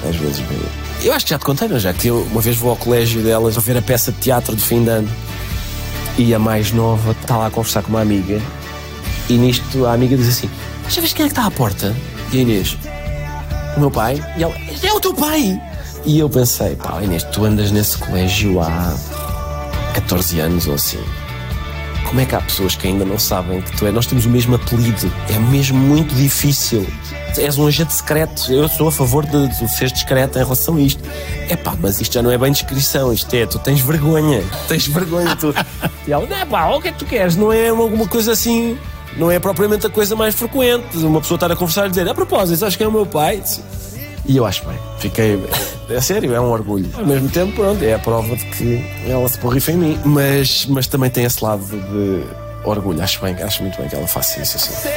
às 0.08 0.16
vezes 0.16 0.38
vêm. 0.38 0.58
Eu 1.02 1.12
acho 1.12 1.24
que 1.24 1.30
já 1.30 1.38
te 1.38 1.44
contei, 1.44 1.68
não 1.68 1.78
já? 1.78 1.92
Que 1.92 2.08
eu 2.08 2.22
uma 2.30 2.40
vez 2.40 2.56
vou 2.56 2.70
ao 2.70 2.76
colégio 2.76 3.22
delas 3.22 3.56
a 3.56 3.60
ver 3.60 3.76
a 3.76 3.82
peça 3.82 4.12
de 4.12 4.18
teatro 4.18 4.54
de 4.54 4.62
fim 4.62 4.84
de 4.84 4.90
ano 4.90 5.08
e 6.18 6.34
a 6.34 6.38
mais 6.38 6.72
nova 6.72 7.12
está 7.12 7.36
lá 7.36 7.46
a 7.46 7.50
conversar 7.50 7.82
com 7.82 7.90
uma 7.90 8.00
amiga 8.00 8.40
e 9.28 9.34
nisto 9.34 9.86
a 9.86 9.92
amiga 9.92 10.16
diz 10.16 10.28
assim: 10.28 10.50
Já 10.88 11.00
vês 11.00 11.12
quem 11.12 11.24
é 11.24 11.28
que 11.28 11.32
está 11.32 11.46
à 11.46 11.50
porta? 11.50 11.94
E 12.32 12.38
a 12.38 12.42
Inês, 12.42 12.76
o 13.76 13.80
meu 13.80 13.90
pai, 13.90 14.22
e 14.36 14.42
ela, 14.42 14.54
é 14.82 14.92
o 14.92 15.00
teu 15.00 15.14
pai! 15.14 15.60
E 16.06 16.20
eu 16.20 16.30
pensei, 16.30 16.76
pá, 16.76 17.02
Inês, 17.02 17.24
tu 17.24 17.44
andas 17.44 17.72
nesse 17.72 17.98
colégio 17.98 18.60
há 18.60 18.94
14 19.92 20.38
anos 20.38 20.68
ou 20.68 20.74
assim. 20.74 21.02
Como 22.06 22.20
é 22.20 22.24
que 22.24 22.32
há 22.36 22.40
pessoas 22.40 22.76
que 22.76 22.86
ainda 22.86 23.04
não 23.04 23.18
sabem 23.18 23.60
que 23.60 23.76
tu 23.76 23.84
é? 23.88 23.90
Nós 23.90 24.06
temos 24.06 24.24
o 24.24 24.30
mesmo 24.30 24.54
apelido. 24.54 25.12
É 25.28 25.36
mesmo 25.50 25.76
muito 25.76 26.14
difícil. 26.14 26.86
És 27.36 27.58
um 27.58 27.66
agente 27.66 27.92
secreto. 27.92 28.52
Eu 28.52 28.68
sou 28.68 28.86
a 28.86 28.92
favor 28.92 29.26
de, 29.26 29.48
de 29.48 29.68
ser 29.68 29.90
discreto 29.90 30.38
em 30.38 30.42
relação 30.42 30.76
a 30.76 30.80
isto. 30.80 31.02
É 31.48 31.56
pá, 31.56 31.74
mas 31.80 32.00
isto 32.00 32.14
já 32.14 32.22
não 32.22 32.30
é 32.30 32.38
bem 32.38 32.52
descrição. 32.52 33.12
Isto 33.12 33.34
é, 33.34 33.44
tu 33.44 33.58
tens 33.58 33.80
vergonha. 33.80 34.44
Tens 34.68 34.86
vergonha. 34.86 35.34
Tu... 35.34 35.52
E 36.06 36.12
ela, 36.12 36.24
não 36.24 36.46
pá, 36.46 36.68
o 36.68 36.80
que 36.80 36.86
é 36.86 36.92
que 36.92 36.98
tu 36.98 37.04
queres? 37.04 37.34
Não 37.34 37.52
é 37.52 37.68
alguma 37.70 38.06
coisa 38.06 38.30
assim. 38.30 38.78
Não 39.16 39.28
é 39.28 39.40
propriamente 39.40 39.88
a 39.88 39.90
coisa 39.90 40.14
mais 40.14 40.36
frequente. 40.36 40.98
Uma 40.98 41.20
pessoa 41.20 41.34
estar 41.36 41.50
a 41.50 41.56
conversar 41.56 41.86
e 41.86 41.90
dizer, 41.90 42.08
a 42.08 42.14
propósito, 42.14 42.64
acho 42.64 42.78
que 42.78 42.84
é 42.84 42.86
o 42.86 42.92
meu 42.92 43.06
pai. 43.06 43.42
E 44.28 44.36
eu 44.36 44.44
acho 44.44 44.64
bem. 44.64 44.78
Fiquei. 44.98 45.42
É 45.88 46.00
sério, 46.00 46.34
é 46.34 46.40
um 46.40 46.50
orgulho. 46.50 46.90
Ao 46.94 47.06
mesmo 47.06 47.28
tempo, 47.28 47.52
pronto, 47.52 47.82
é 47.82 47.94
a 47.94 47.98
prova 47.98 48.36
de 48.36 48.44
que 48.46 48.84
ela 49.06 49.28
se 49.28 49.38
porrifa 49.38 49.70
em 49.70 49.76
mim. 49.76 50.00
Mas, 50.04 50.66
mas 50.66 50.86
também 50.86 51.08
tem 51.10 51.24
esse 51.24 51.42
lado 51.44 51.64
de 51.64 52.24
orgulho. 52.64 53.00
Acho 53.02 53.20
bem, 53.20 53.34
acho 53.40 53.62
muito 53.62 53.78
bem 53.78 53.88
que 53.88 53.94
ela 53.94 54.06
faça 54.06 54.40
isso 54.40 54.56
assim. 54.56 54.88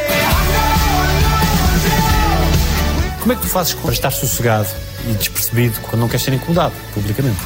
Como 3.19 3.33
é 3.33 3.35
que 3.35 3.41
tu 3.41 3.47
fazes 3.47 3.73
para 3.73 3.91
estar 3.91 4.11
sossegado 4.11 4.67
e 5.07 5.13
despercebido 5.13 5.79
quando 5.81 6.01
não 6.01 6.07
queres 6.07 6.23
ser 6.23 6.33
incomodado 6.33 6.73
publicamente? 6.93 7.37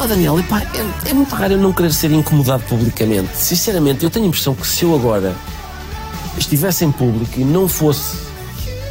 Oh 0.00 0.06
Daniel, 0.06 0.38
epá, 0.38 0.62
é, 0.62 1.10
é 1.10 1.12
muito 1.12 1.34
raro 1.34 1.54
eu 1.54 1.58
não 1.58 1.72
querer 1.72 1.92
ser 1.92 2.12
incomodado 2.12 2.62
publicamente. 2.68 3.36
Sinceramente, 3.36 4.04
eu 4.04 4.10
tenho 4.10 4.26
a 4.26 4.28
impressão 4.28 4.54
que 4.54 4.66
se 4.66 4.84
eu 4.84 4.94
agora 4.94 5.34
estivesse 6.38 6.84
em 6.84 6.92
público 6.92 7.40
e 7.40 7.44
não 7.44 7.68
fosse 7.68 8.27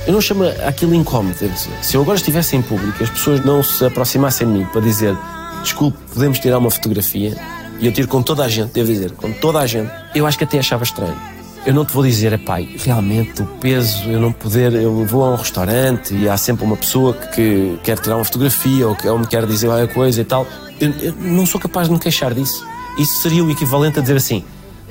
eu 0.08 0.14
não 0.14 0.22
chamo 0.22 0.46
aquilo 0.66 0.96
incómodo. 0.96 1.36
Se 1.82 1.96
eu 1.96 2.02
agora 2.02 2.18
estivesse 2.18 2.56
em 2.56 2.62
público, 2.62 3.04
as 3.04 3.10
pessoas 3.10 3.44
não 3.44 3.62
se 3.62 3.86
aproximassem 3.86 4.48
de 4.48 4.54
mim 4.54 4.66
para 4.72 4.82
dizer 4.82 5.16
desculpe, 5.62 5.98
podemos 6.14 6.40
tirar 6.40 6.58
uma 6.60 6.72
fotografia, 6.72 7.36
e 7.80 7.86
eu 7.86 7.92
tiro 7.92 8.08
com 8.08 8.24
toda 8.24 8.44
a 8.44 8.48
gente, 8.48 8.72
devo 8.72 8.88
dizer, 8.88 9.12
com 9.12 9.32
toda 9.34 9.60
a 9.60 9.68
gente, 9.68 9.92
eu 10.16 10.26
acho 10.26 10.38
que 10.38 10.46
até 10.46 10.58
achava 10.58 10.84
estranho. 10.84 11.18
Eu 11.66 11.74
não 11.74 11.84
te 11.84 11.92
vou 11.92 12.04
dizer, 12.04 12.38
pai, 12.40 12.70
realmente 12.78 13.42
o 13.42 13.46
peso, 13.46 14.10
eu 14.10 14.20
não 14.20 14.32
poder, 14.32 14.74
eu 14.74 15.06
vou 15.06 15.26
a 15.26 15.32
um 15.32 15.36
restaurante 15.36 16.14
e 16.14 16.30
há 16.30 16.38
sempre 16.38 16.64
uma 16.64 16.78
pessoa 16.78 17.14
que 17.14 17.78
quer 17.84 18.00
tirar 18.00 18.16
uma 18.16 18.24
fotografia 18.24 18.88
ou 18.88 18.96
que 18.96 19.06
ou 19.08 19.20
me 19.20 19.28
quer 19.28 19.46
dizer 19.46 19.68
alguma 19.70 19.88
coisa 19.88 20.22
e 20.22 20.24
tal. 20.24 20.48
Eu, 20.80 20.92
eu 21.02 21.14
não 21.20 21.46
sou 21.46 21.60
capaz 21.60 21.88
de 21.88 21.94
me 21.94 22.00
queixar 22.00 22.34
disso. 22.34 22.66
Isso 22.98 23.22
seria 23.22 23.44
o 23.44 23.52
equivalente 23.52 24.00
a 24.00 24.02
dizer 24.02 24.16
assim: 24.16 24.46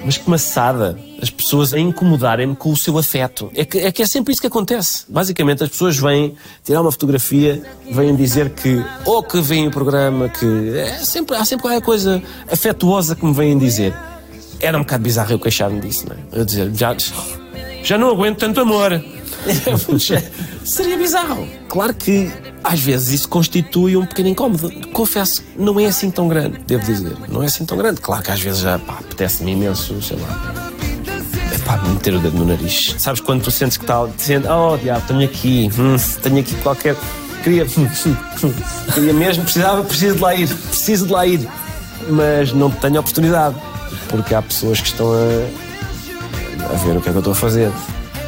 mas 0.06 0.16
que 0.16 0.30
maçada 0.30 0.96
as 1.20 1.28
pessoas 1.30 1.74
a 1.74 1.80
incomodarem-me 1.80 2.54
com 2.54 2.70
o 2.70 2.76
seu 2.76 2.96
afeto. 2.96 3.50
É 3.56 3.64
que, 3.64 3.78
é 3.78 3.90
que 3.90 4.00
é 4.00 4.06
sempre 4.06 4.32
isso 4.32 4.40
que 4.40 4.46
acontece. 4.46 5.04
Basicamente, 5.08 5.64
as 5.64 5.68
pessoas 5.68 5.98
vêm 5.98 6.36
tirar 6.64 6.80
uma 6.80 6.92
fotografia, 6.92 7.60
vêm 7.90 8.14
dizer 8.14 8.50
que, 8.50 8.84
ou 9.04 9.20
que 9.20 9.40
vêm 9.40 9.66
o 9.66 9.70
programa, 9.70 10.28
que 10.28 10.78
é 10.78 10.98
sempre, 10.98 11.34
há 11.34 11.44
sempre 11.44 11.64
qualquer 11.64 11.82
coisa 11.82 12.22
afetuosa 12.48 13.16
que 13.16 13.26
me 13.26 13.34
vêm 13.34 13.58
dizer. 13.58 13.92
Era 14.60 14.78
um 14.78 14.82
bocado 14.82 15.02
bizarro 15.02 15.32
eu 15.32 15.40
queixar-me 15.40 15.80
disso, 15.80 16.06
não 16.08 16.14
é? 16.14 16.40
Eu 16.40 16.44
dizer, 16.44 16.72
já, 16.72 16.96
já 17.82 17.98
não 17.98 18.08
aguento 18.10 18.38
tanto 18.38 18.60
amor. 18.60 18.92
Seria 20.64 20.96
bizarro. 20.96 21.48
Claro 21.68 21.94
que 21.94 22.30
às 22.62 22.80
vezes 22.80 23.12
isso 23.12 23.28
constitui 23.28 23.96
um 23.96 24.04
pequeno 24.04 24.28
incómodo. 24.28 24.70
Confesso, 24.92 25.42
não 25.56 25.78
é 25.78 25.86
assim 25.86 26.10
tão 26.10 26.28
grande, 26.28 26.58
devo 26.66 26.84
dizer. 26.84 27.16
Não 27.28 27.42
é 27.42 27.46
assim 27.46 27.64
tão 27.64 27.78
grande. 27.78 28.00
Claro 28.00 28.22
que 28.22 28.30
às 28.30 28.40
vezes 28.40 28.60
já 28.60 28.74
apetece-me 28.74 29.52
imenso, 29.52 30.00
sei 30.02 30.16
lá. 30.18 30.64
É 31.52 31.58
pá, 31.58 31.76
meter 31.78 32.14
o 32.14 32.18
dedo 32.18 32.36
no 32.36 32.44
nariz. 32.44 32.96
Sabes 32.98 33.20
quando 33.20 33.42
tu 33.42 33.50
sentes 33.50 33.76
que 33.76 33.84
está 33.84 34.04
dizendo, 34.16 34.48
oh 34.48 34.76
diabo, 34.76 35.06
tenho 35.06 35.24
aqui, 35.24 35.70
hum, 35.78 35.96
tenho 36.22 36.40
aqui 36.40 36.54
qualquer. 36.56 36.96
Queria, 37.44 37.64
queria 38.92 39.12
mesmo, 39.12 39.44
precisava, 39.44 39.84
preciso 39.84 40.16
de 40.16 40.22
lá 40.22 40.34
ir, 40.34 40.48
preciso 40.48 41.06
de 41.06 41.12
lá 41.12 41.26
ir. 41.26 41.48
Mas 42.08 42.52
não 42.52 42.70
tenho 42.70 42.98
oportunidade. 42.98 43.54
Porque 44.08 44.34
há 44.34 44.42
pessoas 44.42 44.80
que 44.80 44.88
estão 44.88 45.12
a, 45.12 46.72
a 46.72 46.76
ver 46.78 46.96
o 46.96 47.00
que 47.00 47.08
é 47.08 47.12
que 47.12 47.16
eu 47.16 47.20
estou 47.20 47.32
a 47.32 47.36
fazer. 47.36 47.70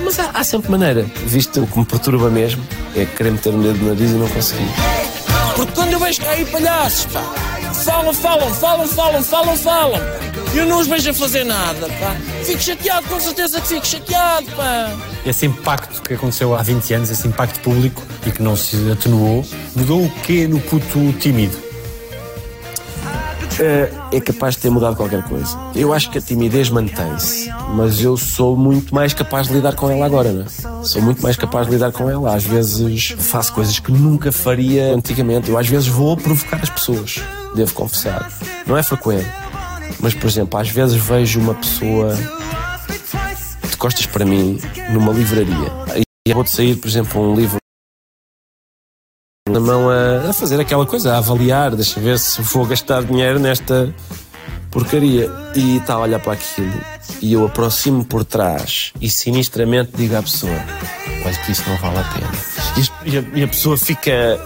Mas 0.08 0.18
há, 0.18 0.30
há, 0.32 0.42
sempre 0.42 0.70
maneira. 0.70 1.02
Visto 1.26 1.62
o 1.62 1.66
que 1.66 1.78
me 1.78 1.84
perturba 1.84 2.30
mesmo 2.30 2.64
é 2.96 3.04
querer 3.04 3.30
meter 3.30 3.52
o 3.52 3.62
dedo 3.62 3.78
no 3.78 3.88
nariz 3.88 4.10
e 4.10 4.14
não 4.14 4.26
conseguir. 4.26 4.70
Porque 5.54 5.72
quando 5.72 5.92
eu 5.92 5.98
vejo 5.98 6.22
cair 6.22 6.46
palhaços, 6.50 7.04
pá, 7.12 7.20
falam, 7.84 8.14
falam, 8.14 8.54
falam, 8.54 8.88
falam, 8.88 9.22
falam, 9.22 9.56
falam. 9.58 10.00
Eu 10.54 10.64
não 10.64 10.78
os 10.78 10.86
vejo 10.86 11.10
a 11.10 11.12
fazer 11.12 11.44
nada, 11.44 11.88
pá. 12.00 12.16
Fico 12.42 12.58
chateado, 12.58 13.06
com 13.06 13.20
certeza 13.20 13.60
que 13.60 13.68
fico 13.68 13.86
chateado, 13.86 14.46
pá. 14.52 14.96
Esse 15.26 15.44
impacto 15.44 16.00
que 16.00 16.14
aconteceu 16.14 16.54
há 16.54 16.62
20 16.62 16.94
anos, 16.94 17.10
esse 17.10 17.28
impacto 17.28 17.60
público 17.60 18.02
e 18.26 18.30
que 18.30 18.42
não 18.42 18.56
se 18.56 18.90
atenuou, 18.90 19.44
mudou 19.76 20.06
o 20.06 20.10
quê 20.22 20.48
no 20.48 20.58
puto 20.58 21.12
tímido? 21.20 21.67
Eh, 23.60 23.90
é 24.12 24.20
capaz 24.20 24.54
de 24.54 24.62
ter 24.62 24.70
mudado 24.70 24.94
qualquer 24.96 25.22
coisa. 25.24 25.58
Eu 25.74 25.92
acho 25.92 26.10
que 26.10 26.18
a 26.18 26.20
timidez 26.20 26.70
mantém-se, 26.70 27.50
mas 27.74 28.00
eu 28.00 28.16
sou 28.16 28.56
muito 28.56 28.94
mais 28.94 29.12
capaz 29.12 29.48
de 29.48 29.54
lidar 29.54 29.74
com 29.74 29.90
ela 29.90 30.06
agora, 30.06 30.32
não 30.32 30.42
é? 30.42 30.84
Sou 30.84 31.02
muito 31.02 31.20
mais 31.22 31.36
capaz 31.36 31.66
de 31.66 31.72
lidar 31.72 31.90
com 31.90 32.08
ela. 32.08 32.34
Às 32.34 32.44
vezes 32.44 33.16
faço 33.18 33.52
coisas 33.52 33.78
que 33.80 33.90
nunca 33.90 34.30
faria 34.30 34.94
antigamente. 34.94 35.50
Eu 35.50 35.58
às 35.58 35.66
vezes 35.66 35.88
vou 35.88 36.16
provocar 36.16 36.60
as 36.62 36.70
pessoas, 36.70 37.20
devo 37.54 37.74
confessar. 37.74 38.30
Não 38.64 38.76
é 38.76 38.82
frequente, 38.82 39.26
mas 39.98 40.14
por 40.14 40.28
exemplo, 40.28 40.58
às 40.58 40.68
vezes 40.68 40.94
vejo 40.96 41.40
uma 41.40 41.54
pessoa 41.54 42.16
de 43.68 43.76
costas 43.76 44.06
para 44.06 44.24
mim 44.24 44.60
numa 44.92 45.12
livraria 45.12 45.72
e 46.26 46.32
vou 46.32 46.44
de 46.44 46.50
sair, 46.50 46.76
por 46.76 46.86
exemplo, 46.86 47.20
um 47.20 47.34
livro 47.34 47.58
na 49.48 49.60
mão 49.60 49.88
a, 49.88 50.30
a, 50.30 50.32
fazer 50.32 50.60
aquela 50.60 50.86
coisa, 50.86 51.14
a 51.14 51.18
avaliar, 51.18 51.74
deixa 51.74 52.00
ver 52.00 52.18
se 52.18 52.40
vou 52.42 52.66
gastar 52.66 53.02
dinheiro 53.02 53.38
nesta 53.38 53.94
porcaria. 54.70 55.30
E 55.54 55.76
está 55.76 55.94
a 55.94 56.00
olhar 56.00 56.20
para 56.20 56.34
aquilo 56.34 56.72
e 57.20 57.32
eu 57.32 57.44
aproximo 57.44 58.04
por 58.04 58.24
trás 58.24 58.92
e 59.00 59.08
sinistramente 59.08 59.92
digo 59.94 60.16
à 60.16 60.22
pessoa: 60.22 60.52
Olha 61.24 61.34
que 61.34 61.52
isso 61.52 61.64
não 61.68 61.76
vale 61.76 61.98
a 61.98 62.04
pena. 62.04 62.32
E 63.04 63.18
a, 63.18 63.38
e 63.38 63.42
a 63.44 63.48
pessoa 63.48 63.76
fica 63.76 64.38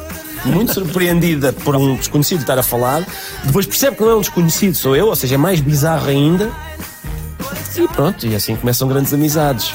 muito 0.45 0.75
surpreendida 0.75 1.53
por 1.53 1.77
um 1.77 1.97
desconhecido 1.97 2.41
estar 2.41 2.59
a 2.59 2.63
falar, 2.63 3.07
depois 3.45 3.67
percebe 3.67 3.97
que 3.97 4.03
não 4.03 4.11
é 4.11 4.17
um 4.17 4.21
desconhecido, 4.21 4.75
sou 4.75 4.97
eu, 4.97 5.07
ou 5.07 5.17
seja, 5.17 5.35
é 5.35 5.39
mais 5.39 5.61
bizarro 5.61 6.09
ainda. 6.09 6.51
E 7.77 7.89
pronto, 7.89 8.27
e 8.27 8.35
assim 8.35 8.57
começam 8.57 8.87
grandes 8.89 9.13
amizades. 9.13 9.73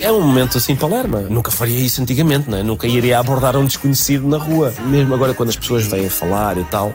é 0.00 0.10
um 0.10 0.20
momento 0.20 0.58
assim 0.58 0.74
Palerma. 0.74 1.20
Nunca 1.20 1.50
faria 1.50 1.78
isso 1.78 2.02
antigamente, 2.02 2.50
não 2.50 2.58
é? 2.58 2.62
Nunca 2.62 2.86
iria 2.86 3.18
abordar 3.18 3.56
um 3.56 3.64
desconhecido 3.64 4.26
na 4.26 4.38
rua. 4.38 4.72
Mesmo 4.86 5.14
agora 5.14 5.34
quando 5.34 5.50
as 5.50 5.56
pessoas 5.56 5.86
vêm 5.86 6.08
falar 6.08 6.58
e 6.58 6.64
tal, 6.64 6.94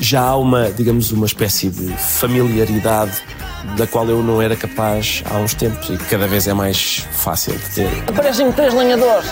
já 0.00 0.22
há 0.22 0.36
uma, 0.36 0.70
digamos, 0.70 1.12
uma 1.12 1.26
espécie 1.26 1.70
de 1.70 1.88
familiaridade 1.96 3.22
da 3.76 3.86
qual 3.86 4.06
eu 4.08 4.22
não 4.22 4.42
era 4.42 4.56
capaz 4.56 5.22
há 5.30 5.36
uns 5.36 5.54
tempos 5.54 5.88
e 5.88 5.96
que 5.96 6.04
cada 6.06 6.26
vez 6.26 6.48
é 6.48 6.52
mais 6.52 7.06
fácil 7.12 7.54
de 7.54 7.70
ter. 7.70 8.04
Aparecem-me 8.08 8.52
três 8.52 8.74
lenhadores. 8.74 9.30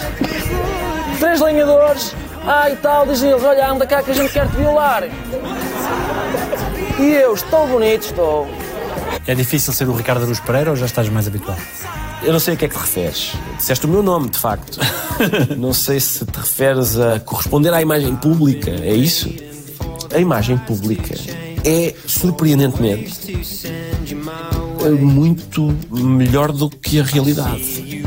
Três 1.19 1.41
lenhadores. 1.41 2.15
Ah, 2.47 2.71
e 2.71 2.77
tal, 2.77 3.07
dizem 3.07 3.31
eles, 3.31 3.45
olha, 3.45 3.71
anda 3.71 3.87
cá 3.87 4.03
que 4.03 4.13
a 4.13 4.15
gente 4.15 4.33
quer 4.33 4.49
te 4.49 4.57
violar. 4.57 5.05
E 6.99 7.13
eu, 7.13 7.35
estou 7.35 7.67
bonito, 7.67 8.03
estou. 8.07 8.49
É 9.27 9.35
difícil 9.35 9.73
ser 9.73 9.89
o 9.89 9.93
Ricardo 9.93 10.25
Aruz 10.25 10.41
Pereira 10.41 10.71
ou 10.71 10.77
já 10.77 10.87
estás 10.87 11.09
mais 11.09 11.27
habituado? 11.27 11.61
Eu 12.23 12.33
não 12.33 12.41
sei 12.41 12.55
a 12.55 12.57
que 12.57 12.65
é 12.65 12.69
que 12.69 12.75
te 12.75 12.81
referes. 12.81 13.33
Disseste 13.57 13.87
o 13.87 13.89
meu 13.89 14.03
nome, 14.03 14.29
de 14.29 14.39
facto. 14.39 14.79
não 15.57 15.73
sei 15.73 16.01
se 16.01 16.25
te 16.25 16.37
referes 16.37 16.99
a 16.99 17.21
corresponder 17.21 17.73
à 17.73 17.81
imagem 17.81 18.15
pública, 18.17 18.71
é 18.71 18.95
isso? 18.95 19.33
A 20.15 20.19
imagem 20.19 20.59
pública 20.59 21.15
é, 21.65 21.95
surpreendentemente, 22.07 23.47
muito 25.01 25.77
melhor 25.91 26.53
do 26.53 26.69
que 26.69 27.01
a 27.01 27.05
realidade. 27.05 28.05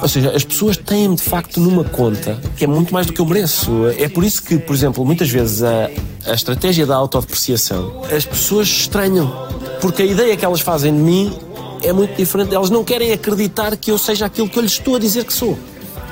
Ou 0.00 0.08
seja, 0.08 0.30
as 0.34 0.44
pessoas 0.44 0.76
têm-me 0.76 1.16
de 1.16 1.22
facto 1.22 1.60
numa 1.60 1.84
conta 1.84 2.38
que 2.56 2.64
é 2.64 2.66
muito 2.66 2.92
mais 2.92 3.06
do 3.06 3.12
que 3.12 3.20
eu 3.20 3.26
mereço. 3.26 3.70
É 3.98 4.08
por 4.08 4.24
isso 4.24 4.42
que, 4.42 4.58
por 4.58 4.74
exemplo, 4.74 5.04
muitas 5.04 5.28
vezes 5.28 5.62
a, 5.62 5.90
a 6.26 6.34
estratégia 6.34 6.86
da 6.86 6.96
autodepreciação, 6.96 8.02
as 8.14 8.24
pessoas 8.24 8.68
estranham. 8.68 9.32
Porque 9.80 10.02
a 10.02 10.06
ideia 10.06 10.36
que 10.36 10.44
elas 10.44 10.60
fazem 10.60 10.92
de 10.92 11.00
mim 11.00 11.36
é 11.82 11.92
muito 11.92 12.14
diferente. 12.16 12.54
Elas 12.54 12.70
não 12.70 12.84
querem 12.84 13.12
acreditar 13.12 13.76
que 13.76 13.90
eu 13.90 13.98
seja 13.98 14.26
aquilo 14.26 14.48
que 14.48 14.58
eu 14.58 14.62
lhes 14.62 14.72
estou 14.72 14.96
a 14.96 14.98
dizer 14.98 15.24
que 15.24 15.32
sou. 15.32 15.58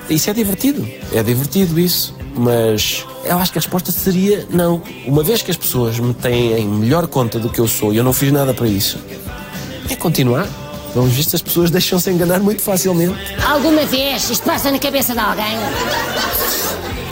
Isso 0.09 0.29
é 0.29 0.33
divertido. 0.33 0.87
É 1.13 1.23
divertido 1.23 1.79
isso. 1.79 2.15
Mas 2.37 3.07
eu 3.25 3.39
acho 3.39 3.53
que 3.53 3.59
a 3.59 3.61
resposta 3.61 3.93
seria 3.93 4.47
não. 4.51 4.83
Uma 5.07 5.23
vez 5.23 5.41
que 5.41 5.51
as 5.51 5.57
pessoas 5.57 5.99
me 5.99 6.13
têm 6.13 6.53
em 6.59 6.67
melhor 6.67 7.07
conta 7.07 7.39
do 7.39 7.49
que 7.49 7.61
eu 7.61 7.69
sou 7.69 7.93
e 7.93 7.97
eu 7.97 8.05
não 8.05 8.13
fiz 8.13 8.33
nada 8.33 8.53
para 8.53 8.67
isso, 8.67 8.99
é 9.89 9.95
continuar. 9.95 10.49
Pelos 10.95 11.13
vistos, 11.13 11.35
as 11.35 11.43
pessoas 11.43 11.73
deixam-se 11.73 12.09
enganar 12.09 12.39
muito 12.39 12.63
facilmente. 12.63 13.17
Alguma 13.45 13.85
vez 13.85 14.31
isto 14.31 14.47
passa 14.47 14.71
na 14.71 14.79
cabeça 14.79 15.13
de 15.13 15.19
alguém? 15.19 15.59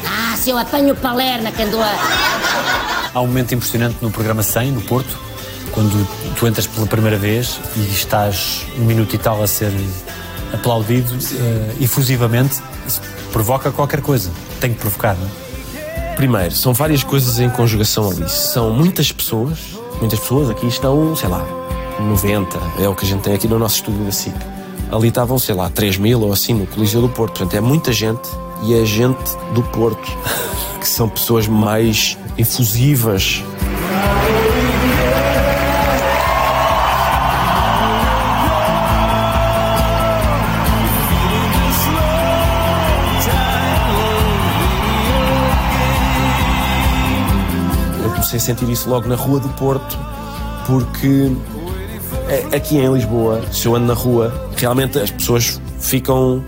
Ah, 0.06 0.36
se 0.36 0.50
eu 0.50 0.56
apanho 0.56 0.94
Palerna 0.94 1.50
que 1.50 1.62
andou 1.62 1.82
a... 1.82 3.10
Há 3.12 3.20
um 3.20 3.26
momento 3.26 3.56
impressionante 3.56 3.96
no 4.00 4.08
programa 4.12 4.40
100, 4.40 4.70
no 4.70 4.82
Porto, 4.82 5.18
quando 5.72 6.08
tu 6.38 6.46
entras 6.46 6.64
pela 6.68 6.86
primeira 6.86 7.18
vez 7.18 7.58
e 7.76 7.80
estás 7.90 8.64
um 8.78 8.84
minuto 8.84 9.16
e 9.16 9.18
tal 9.18 9.42
a 9.42 9.48
ser 9.48 9.72
aplaudido 10.54 11.12
uh, 11.12 11.82
efusivamente, 11.82 12.62
provoca 13.32 13.72
qualquer 13.72 14.00
coisa. 14.00 14.30
Tem 14.60 14.72
que 14.72 14.78
provocar, 14.78 15.16
não 15.16 15.26
é? 15.26 16.14
Primeiro, 16.14 16.54
são 16.54 16.72
várias 16.72 17.02
coisas 17.02 17.40
em 17.40 17.50
conjugação 17.50 18.08
ali. 18.08 18.28
São 18.28 18.70
muitas 18.70 19.10
pessoas, 19.10 19.58
muitas 19.98 20.20
pessoas 20.20 20.50
aqui 20.50 20.68
estão, 20.68 21.16
sei 21.16 21.28
lá, 21.28 21.44
90, 22.02 22.58
é 22.78 22.88
o 22.88 22.94
que 22.94 23.04
a 23.04 23.08
gente 23.08 23.20
tem 23.20 23.34
aqui 23.34 23.48
no 23.48 23.58
nosso 23.58 23.76
estúdio 23.76 24.04
da 24.04 24.12
SIC. 24.12 24.34
Ali 24.90 25.08
estavam, 25.08 25.38
sei 25.38 25.54
lá, 25.54 25.70
3 25.70 25.96
mil 25.96 26.20
ou 26.20 26.32
assim 26.32 26.52
no 26.52 26.66
Coliseu 26.66 27.00
do 27.00 27.08
Porto. 27.08 27.38
Portanto, 27.38 27.54
é 27.54 27.60
muita 27.60 27.92
gente 27.92 28.28
e 28.62 28.74
é 28.74 28.84
gente 28.84 29.36
do 29.54 29.62
Porto, 29.62 30.10
que 30.78 30.86
são 30.86 31.08
pessoas 31.08 31.48
mais 31.48 32.18
efusivas. 32.36 33.42
Eu 48.02 48.10
comecei 48.10 48.36
a 48.36 48.40
sentir 48.40 48.68
isso 48.68 48.90
logo 48.90 49.08
na 49.08 49.16
Rua 49.16 49.40
do 49.40 49.48
Porto, 49.50 49.98
porque 50.66 51.32
aqui 52.54 52.76
em 52.78 52.92
Lisboa, 52.92 53.42
se 53.52 53.66
eu 53.66 53.74
ando 53.74 53.86
na 53.86 53.94
rua, 53.94 54.32
realmente 54.56 54.98
as 54.98 55.10
pessoas 55.10 55.60
ficam 55.78 56.42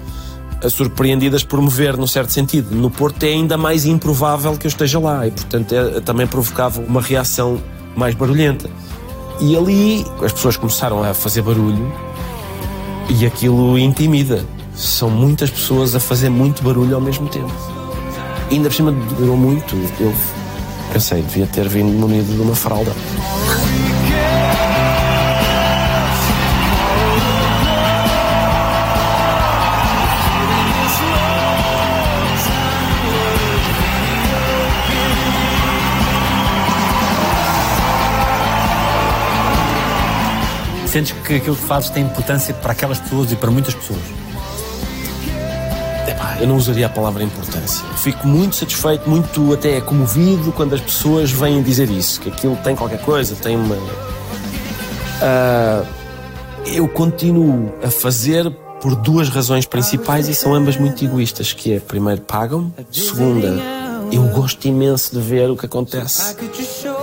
eh, 0.62 0.68
surpreendidas 0.68 1.44
por 1.44 1.60
me 1.60 1.68
ver, 1.68 1.96
num 1.96 2.06
certo 2.06 2.32
sentido. 2.32 2.74
No 2.74 2.90
Porto 2.90 3.22
é 3.24 3.28
ainda 3.28 3.56
mais 3.56 3.84
improvável 3.84 4.56
que 4.56 4.66
eu 4.66 4.68
esteja 4.68 4.98
lá 4.98 5.26
e, 5.26 5.30
portanto, 5.30 5.74
é, 5.74 6.00
também 6.00 6.26
provocava 6.26 6.80
uma 6.80 7.00
reação 7.00 7.60
mais 7.96 8.14
barulhenta. 8.14 8.70
E 9.40 9.56
ali 9.56 10.06
as 10.22 10.32
pessoas 10.32 10.56
começaram 10.56 11.02
a 11.02 11.12
fazer 11.12 11.42
barulho 11.42 11.92
e 13.08 13.26
aquilo 13.26 13.78
intimida. 13.78 14.44
São 14.74 15.10
muitas 15.10 15.50
pessoas 15.50 15.94
a 15.94 16.00
fazer 16.00 16.30
muito 16.30 16.62
barulho 16.62 16.94
ao 16.94 17.00
mesmo 17.00 17.28
tempo. 17.28 17.52
E 18.50 18.54
ainda 18.54 18.68
por 18.68 18.74
cima 18.74 18.92
durou 19.18 19.36
muito. 19.36 19.74
Eu 20.00 20.12
pensei, 20.92 21.22
devia 21.22 21.46
ter 21.46 21.68
vindo 21.68 21.92
munido 21.92 22.32
de 22.32 22.40
uma 22.40 22.54
fralda. 22.54 22.92
Sentes 40.94 41.10
que 41.10 41.34
aquilo 41.34 41.56
que 41.56 41.64
fazes 41.64 41.90
tem 41.90 42.04
importância 42.04 42.54
para 42.54 42.70
aquelas 42.70 43.00
pessoas 43.00 43.32
e 43.32 43.34
para 43.34 43.50
muitas 43.50 43.74
pessoas? 43.74 43.98
Eu 46.40 46.46
não 46.46 46.56
usaria 46.56 46.86
a 46.86 46.88
palavra 46.88 47.24
importância. 47.24 47.84
Fico 47.96 48.28
muito 48.28 48.54
satisfeito, 48.54 49.10
muito 49.10 49.52
até 49.52 49.80
comovido 49.80 50.52
quando 50.52 50.76
as 50.76 50.80
pessoas 50.80 51.32
vêm 51.32 51.64
dizer 51.64 51.90
isso, 51.90 52.20
que 52.20 52.28
aquilo 52.28 52.54
tem 52.62 52.76
qualquer 52.76 53.00
coisa, 53.00 53.34
tem 53.34 53.56
uma. 53.56 53.74
Uh, 53.74 55.84
eu 56.64 56.86
continuo 56.86 57.74
a 57.82 57.90
fazer 57.90 58.48
por 58.80 58.94
duas 58.94 59.28
razões 59.28 59.66
principais 59.66 60.28
e 60.28 60.34
são 60.34 60.54
ambas 60.54 60.76
muito 60.76 61.04
egoístas, 61.04 61.52
que 61.52 61.72
é, 61.72 61.80
primeiro, 61.80 62.20
pagam 62.20 62.72
segunda, 62.92 63.52
eu 64.12 64.22
gosto 64.28 64.68
imenso 64.68 65.12
de 65.12 65.20
ver 65.20 65.50
o 65.50 65.56
que 65.56 65.66
acontece. 65.66 66.36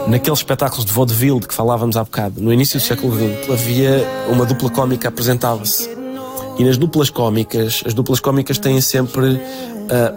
Naqueles 0.08 0.39
espetáculos 0.39 0.86
de 0.86 0.91
vaudeville 0.91 1.39
de 1.39 1.47
que 1.47 1.54
falávamos 1.54 1.95
há 1.95 2.04
bocado, 2.04 2.41
no 2.41 2.52
início 2.52 2.80
do 2.80 2.84
século 2.84 3.14
XX, 3.14 3.49
havia 3.49 4.06
uma 4.30 4.45
dupla 4.45 4.70
cómica 4.70 5.08
apresentava-se. 5.08 5.89
E 6.58 6.64
nas 6.64 6.78
duplas 6.78 7.10
cómicas, 7.10 7.84
as 7.86 7.93
duplas 7.93 8.20
cómicas 8.20 8.58
têm 8.58 8.82
sempre 8.82 9.34
uh, 9.34 9.39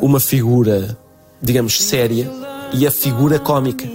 uma 0.01 0.19
figura, 0.19 0.97
digamos, 1.41 1.81
séria 1.83 2.31
e 2.73 2.87
a 2.87 2.91
figura 2.91 3.39
cómica. 3.39 3.89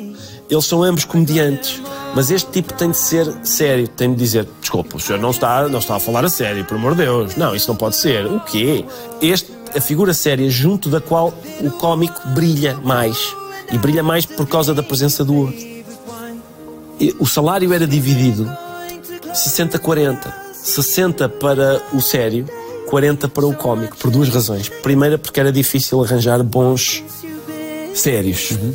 Eles 0.50 0.66
são 0.66 0.84
ambos 0.84 1.06
comediantes, 1.06 1.82
mas 2.16 2.32
este 2.32 2.50
tipo 2.50 2.74
tem 2.74 2.92
de 2.92 2.98
ser 2.98 3.32
sério, 3.44 3.88
tem 3.88 4.12
de 4.12 4.18
dizer: 4.18 4.48
desculpa, 4.60 4.98
o 4.98 5.00
senhor 5.00 5.20
não 5.20 5.32
está, 5.32 5.68
não 5.68 5.80
está 5.80 5.96
a 5.96 6.00
falar 6.00 6.26
a 6.26 6.30
sério, 6.30 6.66
por 6.66 6.76
amor 6.76 6.96
de 6.96 7.04
Deus. 7.04 7.36
Não, 7.36 7.56
isso 7.56 7.68
não 7.68 7.76
pode 7.76 7.96
ser. 7.96 8.26
O 8.26 8.40
quê? 8.40 8.86
Este, 9.22 9.52
a 9.76 9.82
figura 9.82 10.14
séria 10.14 10.50
junto 10.50 10.90
da 10.90 11.00
qual 11.00 11.34
o 11.62 11.72
cómico 11.72 12.20
brilha 12.30 12.80
mais. 12.84 13.36
E 13.72 13.78
brilha 13.78 14.02
mais 14.02 14.26
por 14.26 14.48
causa 14.48 14.74
da 14.74 14.82
presença 14.82 15.24
do 15.24 15.36
outro. 15.36 15.79
O 17.20 17.26
salário 17.26 17.74
era 17.74 17.88
dividido 17.88 18.50
60-40. 19.34 20.50
60 20.54 21.30
para 21.30 21.82
o 21.94 22.02
sério, 22.02 22.46
40 22.88 23.28
para 23.30 23.46
o 23.46 23.54
cómico, 23.56 23.98
por 23.98 24.12
duas 24.12 24.30
razões. 24.30 24.70
Primeira, 24.70 25.18
porque 25.18 25.40
era 25.40 25.52
difícil 25.52 26.04
arranjar 26.04 26.44
bons 26.44 27.04
sérios. 27.94 28.52
Uhum. 28.52 28.74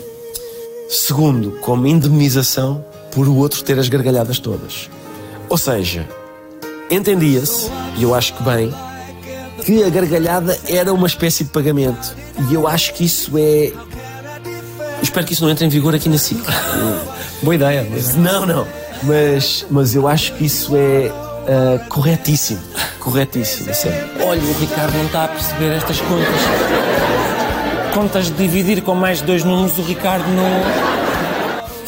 Segundo, 0.89 1.53
como 1.61 1.87
indemnização 1.87 2.85
por 3.13 3.29
o 3.29 3.37
outro 3.37 3.63
ter 3.63 3.79
as 3.79 3.89
gargalhadas 3.89 4.39
todas. 4.39 4.89
Ou 5.49 5.59
seja, 5.59 6.09
entendia-se, 6.91 7.71
e 7.97 8.03
eu 8.03 8.15
acho 8.15 8.35
que 8.35 8.43
bem, 8.43 8.73
que 9.65 9.83
a 9.83 9.89
gargalhada 9.89 10.59
era 10.69 10.93
uma 10.93 11.07
espécie 11.07 11.45
de 11.45 11.51
pagamento. 11.51 12.17
E 12.51 12.55
eu 12.55 12.67
acho 12.67 12.95
que 12.95 13.05
isso 13.05 13.31
é. 13.37 13.73
Espero 15.03 15.27
que 15.27 15.33
isso 15.33 15.45
não 15.45 15.51
entre 15.51 15.65
em 15.65 15.69
vigor 15.69 15.95
aqui 15.95 16.09
na 16.09 16.19
SIC. 16.19 16.41
Boa 17.45 17.55
ideia. 17.55 17.87
Não, 18.17 18.47
não. 18.47 18.67
Mas, 19.03 19.67
mas 19.71 19.95
eu 19.95 20.09
acho 20.09 20.33
que 20.33 20.47
isso 20.47 20.75
é 20.75 21.11
uh, 21.11 21.89
corretíssimo. 21.91 22.61
Corretíssimo, 22.99 23.75
sério. 23.75 24.09
Olha, 24.27 24.41
o 24.41 24.53
Ricardo 24.55 24.97
não 24.97 25.05
está 25.05 25.25
a 25.25 25.29
perceber 25.29 25.73
estas 25.77 26.01
contas. 26.01 26.35
Contas 27.93 28.27
de 28.27 28.33
dividir 28.33 28.83
com 28.83 28.95
mais 28.95 29.19
de 29.19 29.25
dois 29.25 29.45
números, 29.45 29.79
o 29.79 29.83
Ricardo 29.83 30.27
não. 30.29 31.04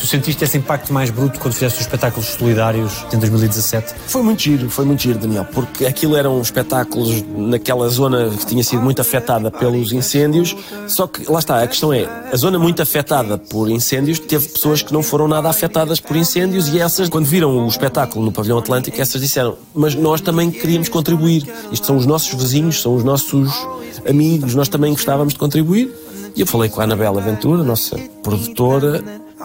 Tu 0.06 0.10
sentiste 0.10 0.44
esse 0.44 0.56
impacto 0.56 0.92
mais 0.92 1.10
bruto 1.10 1.40
quando 1.40 1.52
fizeste 1.52 1.80
os 1.80 1.84
espetáculos 1.84 2.28
solidários 2.28 3.04
em 3.12 3.18
2017? 3.18 3.92
Foi 4.06 4.22
muito 4.22 4.40
giro, 4.40 4.70
foi 4.70 4.84
muito 4.84 5.02
giro, 5.02 5.18
Daniel, 5.18 5.44
porque 5.46 5.84
aquilo 5.84 6.14
eram 6.14 6.40
espetáculos 6.40 7.24
naquela 7.36 7.88
zona 7.88 8.30
que 8.30 8.46
tinha 8.46 8.62
sido 8.62 8.80
muito 8.82 9.02
afetada 9.02 9.50
pelos 9.50 9.90
incêndios, 9.90 10.54
só 10.86 11.08
que 11.08 11.28
lá 11.28 11.40
está, 11.40 11.60
a 11.60 11.66
questão 11.66 11.92
é, 11.92 12.06
a 12.32 12.36
zona 12.36 12.56
muito 12.56 12.80
afetada 12.80 13.36
por 13.36 13.68
incêndios 13.68 14.20
teve 14.20 14.46
pessoas 14.46 14.80
que 14.80 14.92
não 14.92 15.02
foram 15.02 15.26
nada 15.26 15.48
afetadas 15.48 15.98
por 15.98 16.16
incêndios 16.16 16.68
e 16.68 16.78
essas, 16.78 17.08
quando 17.08 17.26
viram 17.26 17.66
o 17.66 17.66
espetáculo 17.66 18.24
no 18.24 18.30
Pavilhão 18.30 18.58
Atlântico, 18.58 19.00
essas 19.00 19.20
disseram, 19.20 19.56
mas 19.74 19.96
nós 19.96 20.20
também 20.20 20.52
queríamos 20.52 20.88
contribuir. 20.88 21.52
Isto 21.72 21.84
são 21.84 21.96
os 21.96 22.06
nossos 22.06 22.32
vizinhos, 22.32 22.80
são 22.80 22.94
os 22.94 23.02
nossos 23.02 23.50
amigos, 24.08 24.54
nós 24.54 24.68
também 24.68 24.92
gostávamos 24.92 25.32
de 25.32 25.38
contribuir. 25.40 25.92
E 26.36 26.42
eu 26.42 26.46
falei 26.46 26.70
com 26.70 26.80
a 26.80 26.84
Anabela 26.84 27.20
Ventura, 27.20 27.64
nossa 27.64 27.98
produtora, 28.22 29.02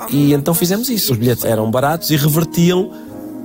e 0.10 0.34
então 0.34 0.54
fizemos 0.54 0.90
isso. 0.90 1.12
Os 1.12 1.18
bilhetes 1.18 1.46
eram 1.46 1.70
baratos 1.70 2.10
e 2.12 2.16
revertiam 2.16 2.92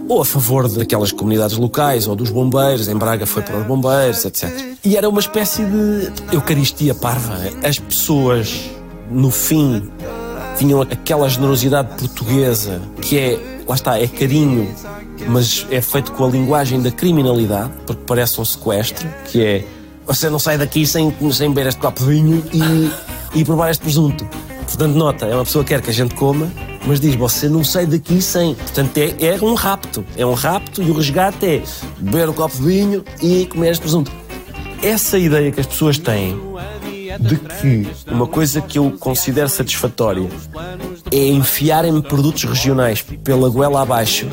ou 0.09 0.21
a 0.21 0.25
favor 0.25 0.69
daquelas 0.69 1.11
comunidades 1.11 1.57
locais 1.57 2.07
ou 2.07 2.15
dos 2.15 2.31
bombeiros, 2.31 2.89
em 2.89 2.95
Braga 2.95 3.27
foi 3.27 3.43
para 3.43 3.59
os 3.59 3.67
bombeiros, 3.67 4.25
etc. 4.25 4.77
E 4.85 4.97
era 4.97 5.09
uma 5.09 5.19
espécie 5.19 5.65
de 5.65 6.13
Eucaristia 6.33 6.95
parva. 6.95 7.37
As 7.65 7.79
pessoas, 7.79 8.71
no 9.11 9.31
fim, 9.31 9.91
tinham 10.57 10.81
aquela 10.83 11.29
generosidade 11.29 11.89
portuguesa 11.99 12.81
que 13.03 13.19
é, 13.19 13.63
lá 13.67 13.75
está, 13.75 13.99
é 13.99 14.07
carinho, 14.07 14.73
mas 15.29 15.67
é 15.71 15.81
feito 15.81 16.13
com 16.13 16.25
a 16.25 16.29
linguagem 16.29 16.81
da 16.81 16.91
criminalidade, 16.91 17.73
porque 17.85 18.03
parece 18.07 18.41
um 18.41 18.45
sequestro, 18.45 19.09
que 19.27 19.45
é 19.45 19.65
você 20.07 20.31
não 20.31 20.39
sai 20.39 20.57
daqui 20.57 20.87
sem, 20.87 21.13
sem 21.33 21.49
beber 21.49 21.67
este 21.67 21.81
copo 21.81 21.99
de 22.05 22.09
vinho 22.09 22.45
e, 22.53 23.41
e 23.41 23.45
provar 23.45 23.71
este 23.71 23.83
presunto. 23.83 24.25
Portanto, 24.67 24.95
nota, 24.95 25.27
é 25.27 25.35
uma 25.35 25.45
pessoa 25.45 25.65
que 25.65 25.73
quer 25.73 25.81
que 25.81 25.91
a 25.91 25.93
gente 25.93 26.15
coma, 26.15 26.51
mas 26.87 27.01
diz, 27.01 27.15
você 27.15 27.49
não 27.49 27.65
sai 27.65 27.87
daqui 27.87 28.21
sem. 28.21 28.55
Portanto, 28.55 28.99
é, 28.99 29.27
é 29.27 29.39
um 29.41 29.55
rapto. 29.55 30.05
É 30.17 30.27
um 30.27 30.35
rapto 30.35 30.83
e 30.83 30.91
o 30.91 30.95
resgate 30.95 31.47
é 31.47 31.63
beber 31.99 32.29
um 32.29 32.33
copo 32.33 32.57
de 32.57 32.63
vinho 32.63 33.05
e 33.23 33.47
comer 33.47 33.71
este 33.71 33.81
presunto. 33.81 34.13
Essa 34.83 35.19
ideia 35.19 35.51
que 35.51 35.61
as 35.61 35.67
pessoas 35.67 35.99
têm 35.99 36.39
de 37.19 37.37
que 37.37 37.89
uma 38.11 38.27
coisa 38.27 38.61
que 38.61 38.79
eu 38.79 38.93
considero 38.99 39.49
satisfatória 39.49 40.29
é 41.13 41.27
enfiarem-me 41.29 42.03
produtos 42.03 42.45
regionais 42.45 43.03
pela 43.03 43.49
goela 43.49 43.83
abaixo, 43.83 44.29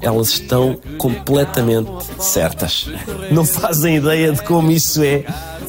elas 0.00 0.28
estão 0.28 0.78
completamente 0.98 1.90
certas. 2.18 2.88
Não 3.30 3.44
fazem 3.44 3.96
ideia 3.96 4.32
de 4.32 4.42
como 4.42 4.70
isso 4.70 5.02
é 5.02 5.24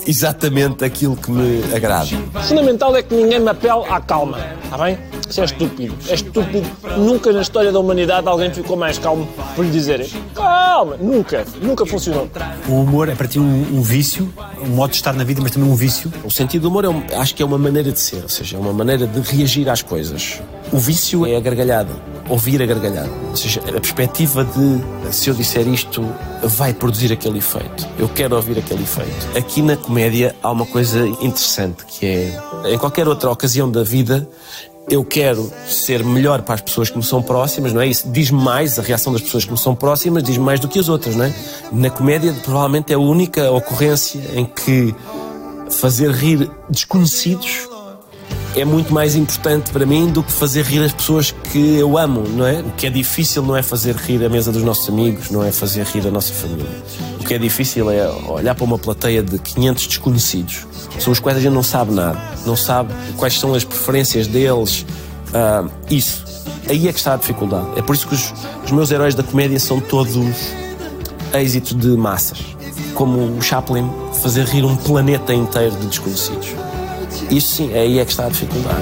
exatamente 0.07 0.83
aquilo 0.83 1.15
que 1.15 1.31
me 1.31 1.63
agrada. 1.73 2.09
O 2.33 2.43
fundamental 2.43 2.95
é 2.95 3.03
que 3.03 3.13
ninguém 3.13 3.39
me 3.39 3.49
apele 3.49 3.83
à 3.89 3.99
calma, 3.99 4.37
está 4.63 4.77
bem? 4.77 4.97
Isso 5.29 5.41
é 5.41 5.45
estúpido. 5.45 5.95
É 6.07 6.13
estúpido. 6.13 6.69
Nunca 6.97 7.31
na 7.31 7.41
história 7.41 7.71
da 7.71 7.79
humanidade 7.79 8.27
alguém 8.27 8.53
ficou 8.53 8.77
mais 8.77 8.97
calmo 8.97 9.27
por 9.55 9.65
lhe 9.65 9.71
dizer 9.71 10.07
calma. 10.75 10.97
Nunca. 10.97 11.45
Nunca 11.61 11.85
funcionou. 11.85 12.29
O 12.67 12.81
humor 12.81 13.09
é 13.09 13.15
para 13.15 13.27
ti 13.27 13.39
um, 13.39 13.77
um, 13.77 13.81
vício, 13.81 14.31
um 14.61 14.69
modo 14.69 14.91
de 14.91 14.97
estar 14.97 15.13
na 15.13 15.23
vida, 15.23 15.41
mas 15.41 15.51
também 15.51 15.69
um 15.69 15.75
vício? 15.75 16.11
O 16.23 16.29
sentido 16.29 16.63
do 16.63 16.67
humor 16.69 16.85
é 16.85 16.89
um, 16.89 17.03
acho 17.17 17.33
que 17.33 17.41
é 17.41 17.45
uma 17.45 17.57
maneira 17.57 17.91
de 17.91 17.99
ser, 17.99 18.23
ou 18.23 18.29
seja, 18.29 18.57
é 18.57 18.59
uma 18.59 18.73
maneira 18.73 19.07
de 19.07 19.19
reagir 19.21 19.69
às 19.69 19.81
coisas. 19.81 20.41
O 20.71 20.77
vício 20.77 21.25
é 21.25 21.35
a 21.35 21.39
gargalhada, 21.39 21.91
ouvir 22.27 22.61
a 22.61 22.65
gargalhada. 22.65 23.09
Ou 23.29 23.35
seja, 23.35 23.61
a 23.61 23.79
perspectiva 23.79 24.43
de 24.43 25.13
se 25.13 25.29
eu 25.29 25.33
disser 25.33 25.67
isto 25.67 26.03
vai 26.43 26.73
produzir 26.73 27.13
aquele 27.13 27.37
efeito. 27.37 27.87
Eu 27.97 28.09
quero 28.09 28.35
ouvir 28.35 28.57
aquele 28.57 28.83
efeito. 28.83 29.37
Aqui 29.37 29.61
na 29.61 29.77
comédia 29.77 30.35
há 30.43 30.51
uma 30.51 30.65
coisa 30.65 31.07
interessante 31.07 31.85
que 31.85 32.05
é 32.05 32.73
em 32.73 32.77
qualquer 32.77 33.07
outra 33.07 33.29
ocasião 33.29 33.69
da 33.69 33.83
vida 33.83 34.27
eu 34.89 35.03
quero 35.03 35.51
ser 35.67 36.03
melhor 36.03 36.41
para 36.43 36.55
as 36.55 36.61
pessoas 36.61 36.89
que 36.89 36.97
me 36.97 37.03
são 37.03 37.21
próximas, 37.21 37.73
não 37.73 37.81
é? 37.81 37.87
Isso 37.87 38.07
diz 38.09 38.29
mais, 38.29 38.77
a 38.77 38.81
reação 38.81 39.11
das 39.11 39.21
pessoas 39.21 39.45
que 39.45 39.51
me 39.51 39.57
são 39.57 39.75
próximas 39.75 40.23
diz 40.23 40.37
mais 40.37 40.59
do 40.59 40.67
que 40.67 40.79
as 40.79 40.89
outras, 40.89 41.15
não 41.15 41.25
é? 41.25 41.33
Na 41.71 41.89
comédia, 41.89 42.33
provavelmente 42.43 42.91
é 42.91 42.95
a 42.95 42.99
única 42.99 43.51
ocorrência 43.51 44.21
em 44.33 44.45
que 44.45 44.93
fazer 45.69 46.11
rir 46.11 46.49
desconhecidos 46.69 47.67
é 48.55 48.63
muito 48.63 48.93
mais 48.93 49.15
importante 49.15 49.71
para 49.71 49.85
mim 49.85 50.09
do 50.09 50.23
que 50.23 50.31
fazer 50.31 50.63
rir 50.63 50.83
as 50.83 50.93
pessoas 50.93 51.31
que 51.51 51.75
eu 51.77 51.97
amo, 51.97 52.23
não 52.29 52.47
é? 52.47 52.61
O 52.61 52.71
que 52.71 52.87
é 52.87 52.89
difícil 52.89 53.43
não 53.43 53.55
é 53.55 53.61
fazer 53.61 53.95
rir 53.95 54.23
a 54.23 54.29
mesa 54.29 54.51
dos 54.51 54.63
nossos 54.63 54.87
amigos, 54.87 55.29
não 55.29 55.43
é 55.43 55.51
fazer 55.51 55.85
rir 55.85 56.07
a 56.07 56.11
nossa 56.11 56.33
família. 56.33 56.65
O 57.19 57.25
que 57.25 57.33
é 57.33 57.37
difícil 57.37 57.91
é 57.91 58.09
olhar 58.27 58.55
para 58.55 58.63
uma 58.63 58.79
plateia 58.79 59.21
de 59.21 59.37
500 59.37 59.87
desconhecidos, 59.87 60.65
sobre 60.91 61.11
os 61.11 61.19
quais 61.19 61.37
a 61.37 61.41
gente 61.41 61.53
não 61.53 61.63
sabe 61.63 61.91
nada, 61.91 62.17
não 62.45 62.55
sabe 62.55 62.93
quais 63.17 63.37
são 63.37 63.53
as 63.53 63.65
preferências 63.65 64.25
deles, 64.27 64.85
uh, 65.29 65.69
isso. 65.89 66.23
Aí 66.69 66.87
é 66.87 66.93
que 66.93 66.97
está 66.97 67.13
a 67.13 67.17
dificuldade. 67.17 67.67
É 67.75 67.81
por 67.81 67.93
isso 67.93 68.07
que 68.07 68.15
os, 68.15 68.33
os 68.63 68.71
meus 68.71 68.89
heróis 68.89 69.13
da 69.13 69.21
comédia 69.21 69.59
são 69.59 69.81
todos 69.81 70.15
êxitos 71.33 71.75
de 71.75 71.89
massas. 71.89 72.39
Como 72.93 73.37
o 73.37 73.41
Chaplin, 73.41 73.89
fazer 74.21 74.45
rir 74.45 74.63
um 74.63 74.77
planeta 74.77 75.33
inteiro 75.33 75.75
de 75.75 75.87
desconhecidos. 75.87 76.64
Isso 77.29 77.55
sim, 77.55 77.73
aí 77.73 77.99
é 77.99 78.05
que 78.05 78.11
está 78.11 78.25
a 78.25 78.29
dificuldade. 78.29 78.81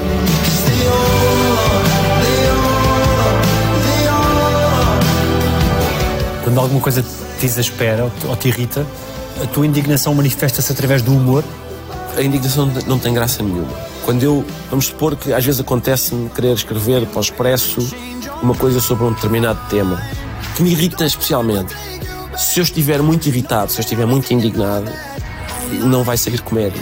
Quando 6.43 6.59
alguma 6.59 6.81
coisa 6.81 7.03
te 7.39 7.45
exaspera 7.45 8.11
ou 8.27 8.35
te 8.35 8.49
irrita, 8.49 8.85
a 9.41 9.47
tua 9.47 9.65
indignação 9.65 10.13
manifesta-se 10.13 10.71
através 10.71 11.01
do 11.01 11.13
humor? 11.13 11.43
A 12.17 12.21
indignação 12.21 12.69
não 12.85 12.99
tem 12.99 13.13
graça 13.13 13.41
nenhuma. 13.41 13.73
Quando 14.03 14.23
eu, 14.23 14.45
vamos 14.69 14.87
supor 14.87 15.15
que 15.15 15.33
às 15.33 15.43
vezes 15.43 15.61
acontece-me 15.61 16.29
querer 16.29 16.53
escrever 16.53 17.05
para 17.07 17.19
o 17.19 17.21
Expresso 17.21 17.79
uma 18.41 18.53
coisa 18.53 18.81
sobre 18.81 19.05
um 19.05 19.13
determinado 19.13 19.59
tema, 19.69 20.01
que 20.55 20.61
me 20.61 20.71
irrita 20.71 21.05
especialmente. 21.05 21.73
Se 22.37 22.59
eu 22.59 22.63
estiver 22.63 23.01
muito 23.01 23.25
irritado, 23.27 23.71
se 23.71 23.79
eu 23.79 23.83
estiver 23.83 24.05
muito 24.05 24.31
indignado, 24.33 24.91
não 25.85 26.03
vai 26.03 26.17
sair 26.17 26.41
comédia 26.41 26.81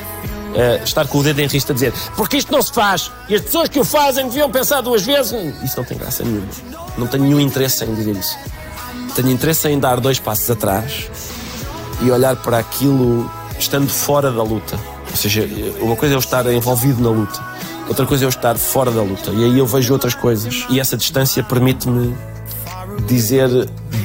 uh, 0.51 0.83
estar 0.83 1.07
com 1.07 1.19
o 1.19 1.23
dedo 1.23 1.39
em 1.39 1.47
risco 1.47 1.71
a 1.71 1.75
dizer 1.75 1.93
porque 2.15 2.37
isto 2.37 2.51
não 2.51 2.61
se 2.61 2.71
faz 2.71 3.11
e 3.27 3.35
as 3.35 3.41
pessoas 3.41 3.69
que 3.69 3.79
o 3.79 3.85
fazem 3.85 4.27
deviam 4.27 4.49
pensar 4.51 4.81
duas 4.81 5.03
vezes. 5.03 5.33
Isso 5.63 5.77
não 5.77 5.83
tem 5.83 5.97
graça 5.97 6.23
nenhuma. 6.23 6.47
Não 6.97 7.07
tenho 7.07 7.23
nenhum 7.23 7.39
interesse 7.39 7.83
em 7.83 7.93
dizer 7.93 8.15
isso. 8.15 8.37
Tenho 9.15 9.29
interesse 9.29 9.67
em 9.67 9.79
dar 9.79 9.99
dois 9.99 10.19
passos 10.19 10.49
atrás 10.49 11.09
e 12.01 12.11
olhar 12.11 12.35
para 12.37 12.57
aquilo 12.57 13.29
estando 13.57 13.89
fora 13.89 14.31
da 14.31 14.43
luta. 14.43 14.79
Ou 15.09 15.17
seja, 15.17 15.47
uma 15.79 15.95
coisa 15.95 16.13
é 16.13 16.15
eu 16.15 16.19
estar 16.19 16.45
envolvido 16.51 17.01
na 17.01 17.09
luta, 17.09 17.39
outra 17.87 18.05
coisa 18.05 18.23
é 18.23 18.25
eu 18.25 18.29
estar 18.29 18.57
fora 18.57 18.91
da 18.91 19.01
luta. 19.01 19.31
E 19.31 19.43
aí 19.43 19.57
eu 19.57 19.65
vejo 19.65 19.93
outras 19.93 20.15
coisas. 20.15 20.65
E 20.69 20.79
essa 20.79 20.95
distância 20.95 21.43
permite-me 21.43 22.15
dizer 23.07 23.49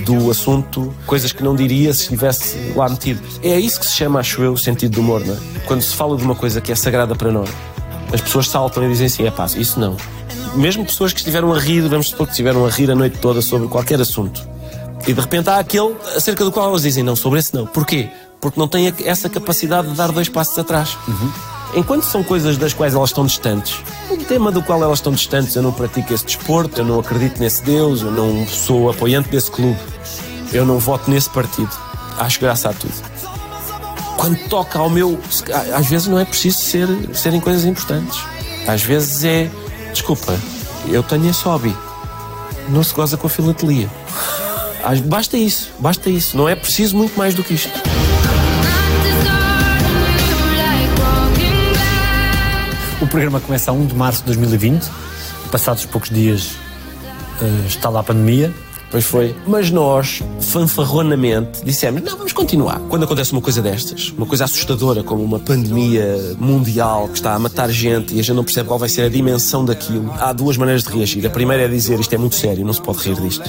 do 0.07 0.31
assunto 0.31 0.95
coisas 1.05 1.33
que 1.33 1.43
não 1.43 1.57
diria 1.57 1.93
se 1.93 2.03
estivesse 2.05 2.73
lá 2.77 2.89
metido. 2.89 3.21
É 3.43 3.59
isso 3.59 3.81
que 3.81 3.87
se 3.87 3.97
chama, 3.97 4.21
acho 4.21 4.41
eu, 4.41 4.53
o 4.53 4.59
sentido 4.59 4.93
do 4.93 5.01
humor, 5.01 5.25
não 5.27 5.35
é? 5.35 5.39
Quando 5.67 5.83
se 5.83 5.95
fala 5.95 6.17
de 6.17 6.23
uma 6.23 6.37
coisa 6.37 6.61
que 6.61 6.71
é 6.71 6.77
sagrada 6.77 7.17
para 7.17 7.33
nós, 7.33 7.51
as 8.13 8.21
pessoas 8.21 8.49
saltam 8.49 8.85
e 8.85 8.89
dizem 8.89 9.07
assim: 9.07 9.27
é 9.27 9.31
pá, 9.31 9.47
isso 9.57 9.81
não. 9.81 9.97
Mesmo 10.55 10.87
pessoas 10.87 11.13
que 11.13 11.19
estiveram 11.19 11.53
a 11.53 11.59
rir, 11.59 11.81
vamos 11.89 12.09
supor 12.09 12.27
que 12.27 12.33
estiveram 12.33 12.65
a 12.65 12.71
rir 12.71 12.91
a 12.91 12.95
noite 12.95 13.19
toda 13.19 13.43
sobre 13.43 13.67
qualquer 13.67 14.01
assunto. 14.01 14.49
E 15.07 15.13
de 15.13 15.21
repente 15.21 15.51
há 15.51 15.59
aquele 15.59 15.95
acerca 16.15 16.45
do 16.45 16.53
qual 16.53 16.69
elas 16.69 16.83
dizem: 16.83 17.03
não, 17.03 17.17
sobre 17.17 17.41
esse 17.41 17.53
não. 17.53 17.67
Porquê? 17.67 18.09
Porque 18.41 18.61
não 18.61 18.69
têm 18.69 18.93
essa 19.05 19.29
capacidade 19.29 19.89
de 19.89 19.95
dar 19.95 20.13
dois 20.13 20.29
passos 20.29 20.57
atrás. 20.57 20.97
Enquanto 21.75 22.05
são 22.05 22.23
coisas 22.23 22.57
das 22.57 22.73
quais 22.73 22.95
elas 22.95 23.11
estão 23.11 23.27
distantes, 23.27 23.83
o 24.09 24.17
tema 24.17 24.53
do 24.53 24.63
qual 24.63 24.83
elas 24.83 25.01
estão 25.01 25.13
distantes, 25.13 25.57
eu 25.57 25.63
não 25.63 25.73
pratico 25.73 26.15
esse 26.15 26.25
desporto, 26.25 26.81
eu 26.81 26.85
não 26.85 27.01
acredito 27.01 27.41
nesse 27.41 27.63
Deus, 27.65 28.03
eu 28.03 28.11
não 28.11 28.47
sou 28.47 28.89
apoiante 28.89 29.29
desse 29.29 29.51
clube, 29.51 29.79
eu 30.53 30.65
não 30.65 30.79
voto 30.79 31.11
nesse 31.11 31.31
partido. 31.31 31.71
Acho 32.19 32.41
graça 32.41 32.71
a 32.71 32.73
tudo. 32.73 32.95
Quando 34.17 34.39
toca 34.49 34.79
ao 34.79 34.89
meu. 34.89 35.21
Às 35.75 35.87
vezes 35.87 36.07
não 36.07 36.19
é 36.19 36.25
preciso 36.25 36.59
ser, 36.59 36.89
serem 37.15 37.41
coisas 37.41 37.65
importantes. 37.65 38.19
Às 38.67 38.83
vezes 38.83 39.25
é. 39.25 39.51
Desculpa, 39.93 40.39
eu 40.89 41.03
tenho 41.03 41.29
esse 41.29 41.43
hobby. 41.45 41.75
Não 42.69 42.83
se 42.83 42.95
goza 42.95 43.17
com 43.17 43.27
a 43.27 43.31
filatelia. 43.31 43.91
Basta 45.05 45.37
isso, 45.37 45.73
basta 45.79 46.09
isso. 46.09 46.37
Não 46.37 46.49
é 46.49 46.55
preciso 46.55 46.97
muito 46.97 47.17
mais 47.19 47.35
do 47.35 47.43
que 47.43 47.55
isto. 47.55 47.71
O 53.01 53.07
programa 53.07 53.41
começa 53.41 53.71
a 53.71 53.75
1 53.75 53.87
de 53.87 53.95
março 53.95 54.21
de 54.21 54.27
2020. 54.27 54.89
Passados 55.51 55.85
poucos 55.87 56.11
dias 56.11 56.53
eh, 57.43 57.67
está 57.67 57.89
lá 57.89 58.01
a 58.01 58.03
pandemia. 58.03 58.53
Pois 58.91 59.05
foi. 59.05 59.35
Mas 59.47 59.71
nós, 59.71 60.23
fanfarronamente, 60.41 61.65
dissemos: 61.65 62.03
não, 62.03 62.17
vamos 62.17 62.33
continuar. 62.33 62.81
Quando 62.89 63.05
acontece 63.05 63.33
uma 63.33 63.41
coisa 63.41 63.61
destas, 63.61 64.13
uma 64.17 64.27
coisa 64.27 64.45
assustadora, 64.45 65.03
como 65.03 65.23
uma 65.23 65.39
pandemia 65.39 66.37
mundial 66.39 67.09
que 67.09 67.15
está 67.15 67.35
a 67.35 67.39
matar 67.39 67.71
gente 67.71 68.15
e 68.15 68.21
a 68.21 68.23
gente 68.23 68.37
não 68.37 68.45
percebe 68.45 68.69
qual 68.69 68.79
vai 68.79 68.89
ser 68.89 69.03
a 69.03 69.09
dimensão 69.09 69.65
daquilo, 69.65 70.13
há 70.19 70.33
duas 70.33 70.57
maneiras 70.57 70.85
de 70.85 70.91
reagir. 70.91 71.27
A 71.27 71.31
primeira 71.31 71.65
é 71.65 71.69
dizer: 71.69 71.99
isto 71.99 72.15
é 72.15 72.19
muito 72.19 72.37
sério, 72.37 72.65
não 72.65 72.73
se 72.73 72.81
pode 72.81 72.99
rir 72.99 73.21
disto. 73.21 73.45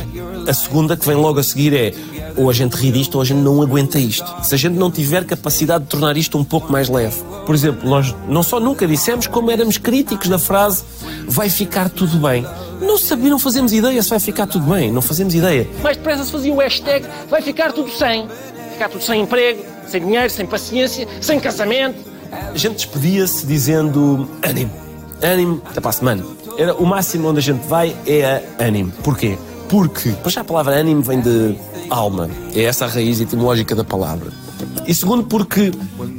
A 0.48 0.54
segunda, 0.54 0.98
que 0.98 1.06
vem 1.06 1.16
logo 1.16 1.40
a 1.40 1.44
seguir, 1.44 1.74
é: 1.74 1.94
ou 2.36 2.50
a 2.50 2.54
gente 2.54 2.74
ri 2.74 2.92
disto 2.92 3.16
ou 3.16 3.22
a 3.22 3.26
gente 3.26 3.40
não 3.40 3.62
aguenta 3.62 4.00
isto. 4.00 4.26
Se 4.44 4.56
a 4.56 4.58
gente 4.58 4.76
não 4.76 4.90
tiver 4.90 5.26
capacidade 5.26 5.84
de 5.84 5.90
tornar 5.90 6.18
isto 6.18 6.38
um 6.38 6.44
pouco 6.44 6.72
mais 6.72 6.90
leve. 6.90 7.22
Por 7.46 7.56
exemplo, 7.56 7.90
nós 7.90 8.16
não 8.28 8.44
só 8.44 8.60
nunca 8.60 8.88
dissemos, 8.88 9.28
como 9.28 9.52
éramos 9.52 9.78
críticos 9.78 10.30
da 10.30 10.40
frase: 10.40 10.84
vai 11.28 11.50
ficar 11.50 11.90
tudo 11.90 12.18
bem. 12.18 12.46
Não 12.82 12.98
sabia, 12.98 13.30
não 13.30 13.40
fazemos 13.40 13.74
ideia 13.74 14.02
se 14.02 14.10
vai 14.10 14.20
ficar 14.20 14.48
tudo 14.48 14.66
bem, 14.66 14.92
não 14.92 15.02
fazemos 15.02 15.34
ideia. 15.34 15.68
Mais 15.82 15.98
depressa 15.98 16.24
se 16.24 16.32
fazia 16.32 16.54
o 16.54 16.58
hashtag 16.58 17.06
vai 17.30 17.42
ficar 17.42 17.72
tudo 17.72 17.90
sem. 17.90 18.28
Ficar 18.74 18.90
tudo 18.90 19.04
sem 19.04 19.22
emprego, 19.22 19.64
sem 19.88 20.02
dinheiro, 20.02 20.30
sem 20.30 20.46
paciência, 20.46 21.08
sem 21.20 21.40
casamento. 21.40 21.98
A 22.32 22.58
gente 22.58 22.76
despedia-se 22.76 23.46
dizendo 23.46 24.30
ânimo, 24.44 24.72
ânimo, 25.22 25.62
até 25.66 25.80
para 25.80 25.90
a 25.90 25.94
semana. 25.94 26.24
Era 26.58 26.76
o 26.76 26.86
máximo 26.86 27.30
onde 27.30 27.40
a 27.40 27.42
gente 27.42 27.66
vai 27.68 27.96
é 28.06 28.44
a 28.60 28.64
ânimo. 28.64 28.92
Porquê? 29.04 29.38
Porque, 29.70 30.12
para 30.12 30.30
já 30.30 30.42
a 30.42 30.44
palavra 30.44 30.76
ânimo 30.76 31.02
vem 31.02 31.20
de 31.20 31.56
alma, 31.90 32.30
é 32.54 32.64
essa 32.64 32.86
a 32.86 32.88
raiz 32.88 33.20
etimológica 33.20 33.76
da 33.76 33.84
palavra. 33.84 34.32
E 34.88 34.94
segundo, 34.94 35.24
porque 35.24 35.72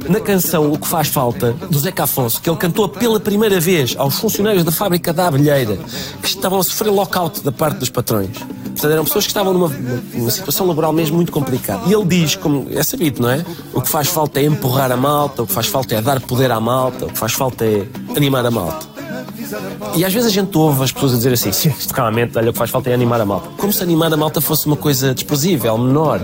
na 0.07 0.19
canção 0.19 0.71
O 0.71 0.77
que 0.77 0.87
faz 0.87 1.07
falta, 1.07 1.53
do 1.53 1.79
Zeca 1.79 2.03
Afonso, 2.03 2.39
que 2.41 2.49
ele 2.49 2.57
cantou 2.57 2.87
pela 2.87 3.19
primeira 3.19 3.59
vez 3.59 3.95
aos 3.97 4.19
funcionários 4.19 4.63
da 4.63 4.71
fábrica 4.71 5.11
da 5.11 5.27
Abelheira, 5.27 5.77
que 6.21 6.27
estavam 6.27 6.59
a 6.59 6.63
sofrer 6.63 6.91
lockout 6.91 7.41
da 7.41 7.51
parte 7.51 7.79
dos 7.79 7.89
patrões. 7.89 8.29
Portanto, 8.37 8.91
eram 8.91 9.03
pessoas 9.03 9.25
que 9.25 9.31
estavam 9.31 9.53
numa, 9.53 9.67
numa 10.13 10.31
situação 10.31 10.67
laboral 10.67 10.93
mesmo 10.93 11.15
muito 11.15 11.31
complicada. 11.31 11.81
E 11.87 11.93
ele 11.93 12.05
diz, 12.05 12.35
como 12.35 12.67
é 12.71 12.81
sabido, 12.83 13.21
não 13.21 13.29
é? 13.29 13.43
O 13.73 13.81
que 13.81 13.89
faz 13.89 14.07
falta 14.07 14.39
é 14.39 14.45
empurrar 14.45 14.91
a 14.91 14.97
malta, 14.97 15.43
o 15.43 15.47
que 15.47 15.53
faz 15.53 15.67
falta 15.67 15.95
é 15.95 16.01
dar 16.01 16.21
poder 16.21 16.51
à 16.51 16.59
malta, 16.59 17.05
o 17.05 17.09
que 17.09 17.17
faz 17.17 17.33
falta 17.33 17.65
é 17.65 17.85
animar 18.15 18.45
a 18.45 18.51
malta. 18.51 18.98
E 19.95 20.05
às 20.05 20.13
vezes 20.13 20.29
a 20.29 20.31
gente 20.31 20.57
ouve 20.57 20.83
as 20.83 20.91
pessoas 20.91 21.13
a 21.13 21.17
dizer 21.17 21.33
assim, 21.33 21.51
sim, 21.51 21.69
isto 21.77 21.93
calmamente, 21.93 22.37
olha, 22.37 22.49
o 22.49 22.53
que 22.53 22.59
faz 22.59 22.69
falta 22.69 22.89
é 22.89 22.93
animar 22.93 23.19
a 23.21 23.25
malta. 23.25 23.49
Como 23.57 23.71
se 23.71 23.81
animar 23.83 24.11
a 24.13 24.17
malta 24.17 24.41
fosse 24.41 24.65
uma 24.67 24.75
coisa 24.75 25.13
desprezível, 25.13 25.77
menor. 25.77 26.21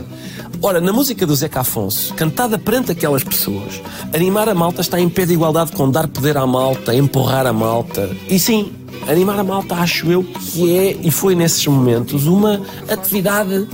Ora, 0.62 0.80
na 0.80 0.94
música 0.94 1.26
do 1.26 1.36
Zeca 1.36 1.62
Afonso, 1.62 2.14
cantada 2.14 2.58
perante 2.58 2.92
aquelas 2.92 3.24
pessoas, 3.24 3.82
animar 4.14 4.50
a 4.50 4.56
malta 4.56 4.82
está 4.82 5.00
em 5.00 5.10
pé 5.10 5.26
de 5.26 5.34
igualdade 5.34 5.72
com 5.72 5.90
dar 5.90 6.08
poder 6.08 6.38
à 6.38 6.46
malta, 6.46 6.96
empurrar 6.96 7.46
a 7.46 7.54
malta. 7.54 8.10
E 8.30 8.40
sim, 8.40 8.72
animar 9.08 9.40
a 9.40 9.44
malta 9.44 9.76
acho 9.76 10.12
eu 10.12 10.24
que 10.24 10.78
é, 10.78 10.98
e 11.02 11.12
foi 11.12 11.36
nesses 11.36 11.66
momentos, 11.68 12.26
uma 12.26 12.62
atividade 12.90 13.68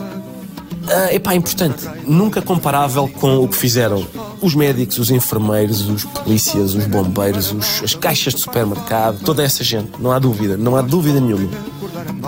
é 0.88 1.16
epá, 1.16 1.36
importante. 1.36 1.88
Nunca 2.06 2.42
comparável 2.42 3.08
com 3.08 3.44
o 3.44 3.48
que 3.48 3.56
fizeram 3.56 4.06
os 4.42 4.56
médicos, 4.56 4.98
os 4.98 5.12
enfermeiros, 5.12 5.88
os 5.90 6.04
polícias, 6.06 6.74
os 6.74 6.86
bombeiros, 6.86 7.52
os- 7.52 7.84
as 7.84 7.94
caixas 7.96 8.34
de 8.34 8.42
supermercado, 8.42 9.20
toda 9.24 9.44
essa 9.44 9.64
gente. 9.64 9.92
Não 10.00 10.12
há 10.12 10.20
dúvida, 10.20 10.58
não 10.58 10.76
há 10.76 10.82
dúvida 10.82 11.20
nenhuma. 11.20 11.50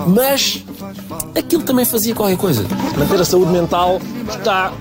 Mas 0.08 0.64
aquilo 1.36 1.64
também 1.64 1.86
fazia 1.86 2.14
qualquer 2.16 2.38
coisa. 2.38 2.66
Manter 2.98 3.20
a 3.22 3.26
saúde 3.26 3.52
mental 3.52 4.00
está 4.30 4.72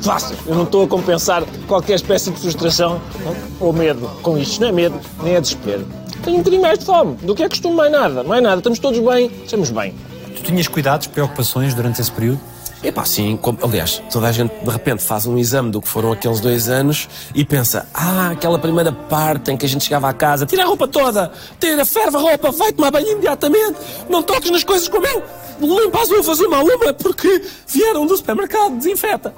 fácil. 0.00 0.36
Eu 0.46 0.54
não 0.54 0.64
estou 0.64 0.84
a 0.84 0.88
compensar 0.88 1.44
qualquer 1.66 1.94
espécie 1.94 2.30
de 2.30 2.38
frustração 2.40 3.00
não? 3.24 3.36
ou 3.60 3.72
medo 3.72 4.10
com 4.22 4.36
isto. 4.36 4.60
Não 4.60 4.68
é 4.68 4.72
medo, 4.72 4.98
nem 5.22 5.34
é 5.34 5.40
desespero. 5.40 5.86
Tenho 6.22 6.36
um 6.36 6.38
bocadinho 6.40 6.62
mais 6.62 6.78
de 6.78 6.84
fome. 6.84 7.16
Do 7.22 7.34
que 7.34 7.42
é 7.42 7.48
costume, 7.48 7.74
mais 7.74 7.90
nada. 7.90 8.22
Mais 8.22 8.42
nada. 8.42 8.56
Estamos 8.58 8.78
todos 8.78 8.98
bem. 9.00 9.30
Estamos 9.44 9.70
bem. 9.70 9.94
Tu 10.36 10.42
tinhas 10.42 10.68
cuidados, 10.68 11.06
preocupações 11.06 11.74
durante 11.74 12.00
esse 12.00 12.10
período? 12.10 12.40
Epá, 12.82 13.04
sim, 13.04 13.36
como- 13.40 13.58
aliás, 13.62 14.02
toda 14.10 14.26
a 14.26 14.32
gente 14.32 14.52
de 14.52 14.68
repente 14.70 15.02
faz 15.04 15.24
um 15.24 15.38
exame 15.38 15.70
do 15.70 15.80
que 15.80 15.86
foram 15.88 16.10
aqueles 16.10 16.40
dois 16.40 16.68
anos 16.68 17.08
e 17.32 17.44
pensa, 17.44 17.86
ah, 17.94 18.30
aquela 18.32 18.58
primeira 18.58 18.90
parte 18.90 19.52
em 19.52 19.56
que 19.56 19.64
a 19.64 19.68
gente 19.68 19.84
chegava 19.84 20.08
à 20.08 20.12
casa, 20.12 20.46
tira 20.46 20.64
a 20.64 20.66
roupa 20.66 20.88
toda, 20.88 21.30
tira, 21.60 21.84
ferve 21.86 22.16
a 22.16 22.20
roupa, 22.20 22.50
vai 22.50 22.72
tomar 22.72 22.90
banho 22.90 23.08
imediatamente, 23.12 23.76
não 24.08 24.20
toques 24.20 24.50
nas 24.50 24.64
coisas 24.64 24.88
como 24.88 25.06
eu, 25.06 25.22
limpa 25.60 26.02
as 26.02 26.10
uvas 26.10 26.40
uma 26.40 26.56
a 26.56 26.60
uma 26.64 26.92
porque 26.92 27.42
vieram 27.68 28.04
do 28.04 28.16
supermercado, 28.16 28.76
desinfeta. 28.76 29.32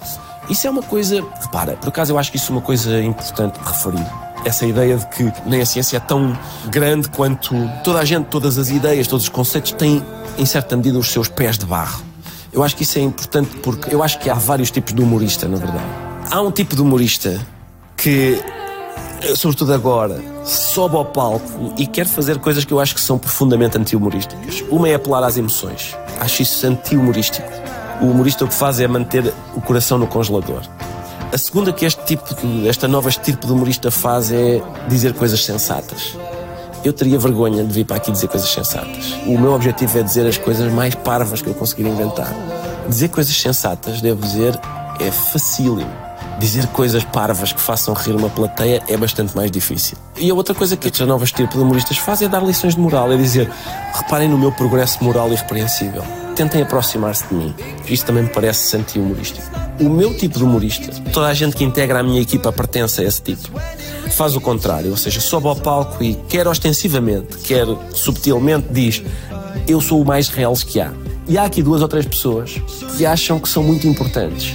Isso 0.49 0.67
é 0.67 0.71
uma 0.71 0.83
coisa, 0.83 1.23
repara, 1.43 1.73
por 1.77 1.89
acaso 1.91 2.13
eu 2.15 2.19
acho 2.19 2.31
que 2.31 2.39
isso 2.39 2.51
é 2.51 2.55
uma 2.57 2.63
coisa 2.63 2.99
importante 3.03 3.61
de 3.61 3.69
referir. 3.69 4.07
Essa 4.47 4.65
ideia 4.67 4.97
de 4.97 5.07
que 5.09 5.31
nem 5.47 5.61
a 5.61 5.67
ciência 5.67 5.99
é 5.99 6.01
tão 6.01 6.39
grande 6.69 7.09
quanto 7.11 7.55
toda 7.83 7.99
a 7.99 8.05
gente, 8.07 8.27
todas 8.27 8.57
as 8.59 8.71
ideias, 8.71 9.07
todos 9.07 9.25
os 9.25 9.29
conceitos 9.31 9.73
têm, 9.73 10.03
em 10.39 10.47
certa 10.47 10.77
medida, 10.77 10.99
os 10.99 11.11
seus 11.11 11.29
pés 11.29 11.59
de 11.59 11.67
barro. 11.67 12.03
Eu 12.55 12.63
acho 12.63 12.77
que 12.77 12.85
isso 12.85 12.99
é 13.01 13.03
importante 13.03 13.57
porque 13.57 13.93
eu 13.93 14.01
acho 14.01 14.17
que 14.21 14.31
há 14.31 14.35
vários 14.35 14.71
tipos 14.71 14.95
de 14.95 15.03
humorista, 15.03 15.49
na 15.49 15.57
verdade. 15.57 15.85
Há 16.31 16.41
um 16.41 16.53
tipo 16.53 16.77
de 16.77 16.83
humorista 16.83 17.45
que, 17.97 18.41
eh, 19.23 19.35
sobretudo 19.35 19.75
agora, 19.75 20.23
sobe 20.45 20.97
ao 20.97 21.05
palco 21.05 21.75
e 21.77 21.85
quer 21.85 22.07
fazer 22.07 22.39
coisas 22.39 22.65
que 22.65 22.73
eu 22.73 22.79
acho 22.79 22.95
que 22.95 23.01
são 23.01 23.19
profundamente 23.19 23.77
anti-humorísticas. 23.77 24.63
Uma 24.71 24.89
é 24.89 24.95
apelar 24.95 25.25
às 25.25 25.37
emoções. 25.37 25.97
Acho 26.21 26.43
isso 26.43 26.65
anti-humorístico. 26.65 27.49
O 28.01 28.07
humorista 28.07 28.45
o 28.45 28.49
que 28.49 28.55
faz 28.55 28.79
é 28.79 28.87
manter 28.87 29.35
o 29.57 29.61
coração 29.61 29.99
no 29.99 30.07
congelador. 30.07 30.63
A 31.33 31.39
segunda 31.39 31.73
que 31.73 31.85
este 31.85 32.05
tipo 32.05 32.33
de, 32.37 32.69
esta 32.69 32.87
nova 32.87 33.11
tipo 33.11 33.45
de 33.45 33.53
humorista 33.53 33.91
faz 33.91 34.31
é 34.31 34.63
dizer 34.89 35.13
coisas 35.15 35.45
sensatas. 35.45 36.17
Eu 36.85 36.93
teria 36.93 37.19
vergonha 37.19 37.65
de 37.65 37.73
vir 37.73 37.87
para 37.87 37.97
aqui 37.97 38.13
dizer 38.13 38.29
coisas 38.29 38.49
sensatas. 38.49 39.15
O 39.27 39.39
meu 39.39 39.55
objetivo 39.55 39.99
é 39.99 40.03
dizer 40.03 40.27
as 40.27 40.37
coisas 40.37 40.71
mais 40.71 40.95
parvas 40.95 41.41
que 41.41 41.49
eu 41.49 41.55
conseguir 41.55 41.89
inventar. 41.89 42.31
Dizer 42.87 43.09
coisas 43.09 43.35
sensatas, 43.35 44.03
devo 44.03 44.21
dizer, 44.21 44.61
é 45.01 45.11
facílimo. 45.11 45.91
Dizer 46.39 46.67
coisas 46.67 47.03
parvas 47.03 47.55
que 47.55 47.61
façam 47.61 47.95
rir 47.95 48.15
uma 48.15 48.29
plateia 48.29 48.83
é 48.87 48.99
bastante 48.99 49.35
mais 49.35 49.51
difícil. 49.51 49.97
E 50.19 50.31
a 50.31 50.35
outra 50.35 50.55
coisa 50.55 50.77
que 50.77 50.89
estes 50.89 51.07
novos 51.07 51.33
tipos 51.33 51.55
de 51.55 51.63
humoristas 51.63 51.97
fazem 51.97 52.27
é 52.27 52.29
dar 52.29 52.43
lições 52.45 52.75
de 52.75 52.81
moral, 52.81 53.11
é 53.11 53.17
dizer, 53.17 53.51
reparem 53.95 54.29
no 54.29 54.37
meu 54.37 54.53
progresso 54.53 55.03
moral 55.03 55.33
irrepreensível. 55.33 56.05
Tentem 56.35 56.63
aproximar-se 56.63 57.29
de 57.29 57.35
mim. 57.35 57.55
Isto 57.89 58.07
também 58.07 58.25
me 58.25 58.29
parece 58.29 58.77
anti-humorístico. 58.77 59.47
O 59.81 59.89
meu 59.89 60.17
tipo 60.17 60.39
de 60.39 60.45
humorista, 60.45 60.93
toda 61.13 61.29
a 61.29 61.35
gente 61.35 61.55
que 61.57 61.63
integra 61.63 62.01
a 62.01 62.03
minha 62.03 62.21
equipa 62.21 62.53
pertence 62.53 63.01
a 63.01 63.05
esse 63.05 63.23
tipo 63.23 63.49
faz 64.11 64.37
o 64.37 64.41
contrário, 64.41 64.91
ou 64.91 64.97
seja, 64.97 65.21
sobe 65.21 65.49
ao 65.49 65.57
palco 65.57 66.03
e 66.03 66.15
quer 66.29 66.47
ostensivamente, 66.47 67.39
quer 67.39 67.67
subtilmente 67.93 68.69
diz 68.71 69.03
eu 69.67 69.81
sou 69.81 70.03
o 70.03 70.05
mais 70.05 70.29
real 70.29 70.55
que 70.55 70.81
há. 70.81 70.93
E 71.27 71.39
há 71.39 71.45
aqui 71.45 71.63
duas 71.63 71.81
ou 71.83 71.89
três 71.89 72.07
pessoas 72.07 72.61
que 72.97 73.07
acham 73.07 73.39
que 73.39 73.49
são 73.49 73.63
muito 73.63 73.87
importantes. 73.87 74.55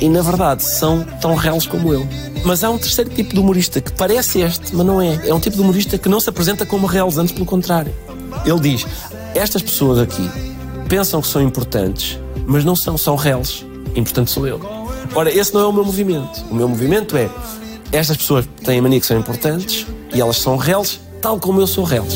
E 0.00 0.08
na 0.08 0.20
verdade 0.20 0.62
são 0.62 1.04
tão 1.20 1.34
reais 1.34 1.66
como 1.66 1.92
eu. 1.92 2.06
Mas 2.44 2.62
há 2.62 2.70
um 2.70 2.78
terceiro 2.78 3.10
tipo 3.10 3.32
de 3.32 3.40
humorista 3.40 3.80
que 3.80 3.92
parece 3.92 4.40
este, 4.40 4.74
mas 4.74 4.84
não 4.84 5.00
é. 5.00 5.20
É 5.26 5.32
um 5.32 5.40
tipo 5.40 5.56
de 5.56 5.62
humorista 5.62 5.96
que 5.96 6.08
não 6.08 6.20
se 6.20 6.28
apresenta 6.28 6.66
como 6.66 6.86
reais, 6.86 7.16
antes 7.16 7.32
pelo 7.32 7.46
contrário. 7.46 7.94
Ele 8.44 8.60
diz: 8.60 8.86
estas 9.34 9.62
pessoas 9.62 9.98
aqui 9.98 10.53
pensam 10.88 11.20
que 11.20 11.28
são 11.28 11.42
importantes, 11.42 12.18
mas 12.46 12.64
não 12.64 12.76
são, 12.76 12.96
são 12.96 13.16
reais. 13.16 13.64
Importante 13.94 14.30
sou 14.30 14.46
eu. 14.46 14.60
Ora, 15.14 15.30
esse 15.30 15.54
não 15.54 15.60
é 15.60 15.66
o 15.66 15.72
meu 15.72 15.84
movimento. 15.84 16.44
O 16.50 16.54
meu 16.54 16.68
movimento 16.68 17.16
é 17.16 17.28
estas 17.92 18.16
pessoas 18.16 18.44
têm 18.64 18.78
a 18.78 18.82
mania 18.82 18.98
que 18.98 19.06
são 19.06 19.16
importantes 19.16 19.86
e 20.12 20.20
elas 20.20 20.38
são 20.38 20.56
reles, 20.56 21.00
tal 21.22 21.38
como 21.38 21.60
eu 21.60 21.66
sou 21.66 21.84
reles. 21.84 22.14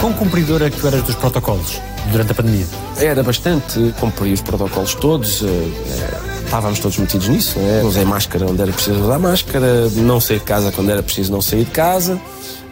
Com 0.00 0.12
cumpridor 0.12 0.62
é 0.62 0.70
que 0.70 0.78
tu 0.78 0.86
eras 0.86 1.02
dos 1.02 1.14
protocolos 1.14 1.80
durante 2.12 2.32
a 2.32 2.34
pandemia? 2.34 2.66
Era 2.98 3.22
bastante, 3.22 3.94
cumpri 3.98 4.32
os 4.32 4.42
protocolos 4.42 4.94
todos, 4.94 5.42
eh, 5.42 6.44
estávamos 6.44 6.78
todos 6.78 6.98
metidos 6.98 7.28
nisso, 7.28 7.58
né? 7.58 7.82
usei 7.82 8.04
máscara 8.04 8.46
onde 8.46 8.62
era 8.62 8.72
preciso 8.72 9.00
usar 9.00 9.18
máscara, 9.18 9.88
não 9.96 10.20
saí 10.20 10.38
de 10.38 10.44
casa 10.44 10.70
quando 10.70 10.90
era 10.90 11.02
preciso 11.02 11.32
não 11.32 11.40
sair 11.40 11.64
de 11.64 11.70
casa. 11.70 12.20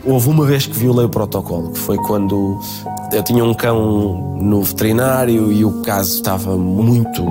Houve 0.07 0.28
uma 0.28 0.44
vez 0.44 0.66
que 0.66 0.76
violei 0.76 1.07
o 1.07 1.09
protocolo, 1.09 1.70
que 1.70 1.78
foi 1.78 1.96
quando 1.96 2.61
eu 3.11 3.22
tinha 3.22 3.42
um 3.42 3.55
cão 3.55 4.36
no 4.38 4.62
veterinário 4.62 5.50
e 5.50 5.64
o 5.64 5.82
caso 5.82 6.14
estava 6.14 6.57
muito 6.57 7.24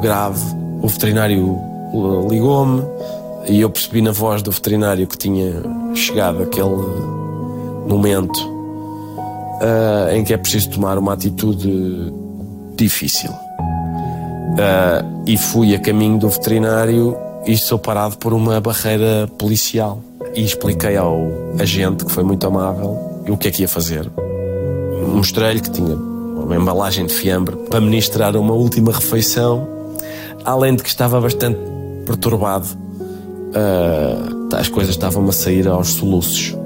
grave. 0.00 0.42
O 0.80 0.88
veterinário 0.88 1.58
ligou-me 2.28 2.82
e 3.46 3.60
eu 3.60 3.68
percebi 3.68 4.00
na 4.00 4.12
voz 4.12 4.40
do 4.40 4.50
veterinário 4.50 5.06
que 5.06 5.18
tinha 5.18 5.52
chegado 5.94 6.42
aquele 6.42 6.76
momento 7.86 8.38
uh, 9.60 10.14
em 10.14 10.24
que 10.24 10.32
é 10.32 10.36
preciso 10.36 10.70
tomar 10.70 10.96
uma 10.98 11.12
atitude 11.12 12.12
difícil. 12.74 13.30
Uh, 13.30 15.24
e 15.26 15.36
fui 15.36 15.74
a 15.74 15.78
caminho 15.78 16.18
do 16.18 16.28
veterinário 16.28 17.16
e 17.46 17.56
sou 17.58 17.78
parado 17.78 18.16
por 18.16 18.32
uma 18.32 18.60
barreira 18.60 19.28
policial. 19.36 20.00
E 20.34 20.44
expliquei 20.44 20.96
ao 20.96 21.30
agente, 21.58 22.04
que 22.04 22.12
foi 22.12 22.24
muito 22.24 22.46
amável, 22.46 23.22
o 23.28 23.36
que 23.36 23.48
é 23.48 23.50
que 23.50 23.62
ia 23.62 23.68
fazer. 23.68 24.10
Mostrei-lhe 25.08 25.60
que 25.60 25.70
tinha 25.70 25.94
uma 25.94 26.56
embalagem 26.56 27.06
de 27.06 27.14
fiambre 27.14 27.56
para 27.70 27.80
ministrar 27.80 28.36
uma 28.36 28.52
última 28.52 28.92
refeição, 28.92 29.66
além 30.44 30.74
de 30.74 30.82
que 30.82 30.88
estava 30.88 31.20
bastante 31.20 31.58
perturbado. 32.04 32.66
Uh, 33.54 34.54
as 34.54 34.68
coisas 34.68 34.94
estavam 34.94 35.26
a 35.28 35.32
sair 35.32 35.66
aos 35.68 35.90
soluços. 35.90 36.56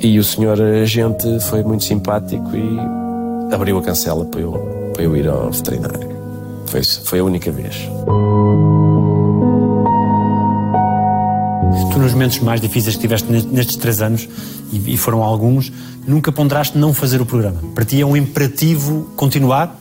E 0.00 0.18
o 0.18 0.24
senhor 0.24 0.60
agente 0.60 1.40
foi 1.40 1.62
muito 1.62 1.84
simpático 1.84 2.54
e 2.54 3.54
abriu 3.54 3.78
a 3.78 3.82
cancela 3.82 4.24
para 4.24 4.40
eu, 4.40 4.52
para 4.92 5.02
eu 5.02 5.16
ir 5.16 5.28
ao 5.28 5.50
veterinário. 5.50 6.16
Foi, 6.66 6.82
foi 6.82 7.18
a 7.20 7.24
única 7.24 7.50
vez. 7.50 7.88
Nos 11.96 12.12
momentos 12.12 12.38
mais 12.40 12.60
difíceis 12.60 12.94
que 12.94 13.00
tiveste 13.00 13.30
nestes 13.30 13.76
três 13.76 14.02
anos, 14.02 14.28
e 14.70 14.96
foram 14.96 15.22
alguns, 15.22 15.72
nunca 16.06 16.30
ponderaste 16.30 16.76
não 16.76 16.92
fazer 16.92 17.20
o 17.20 17.26
programa. 17.26 17.58
Para 17.74 17.84
ti 17.84 18.00
é 18.00 18.06
um 18.06 18.16
imperativo 18.16 19.10
continuar? 19.16 19.80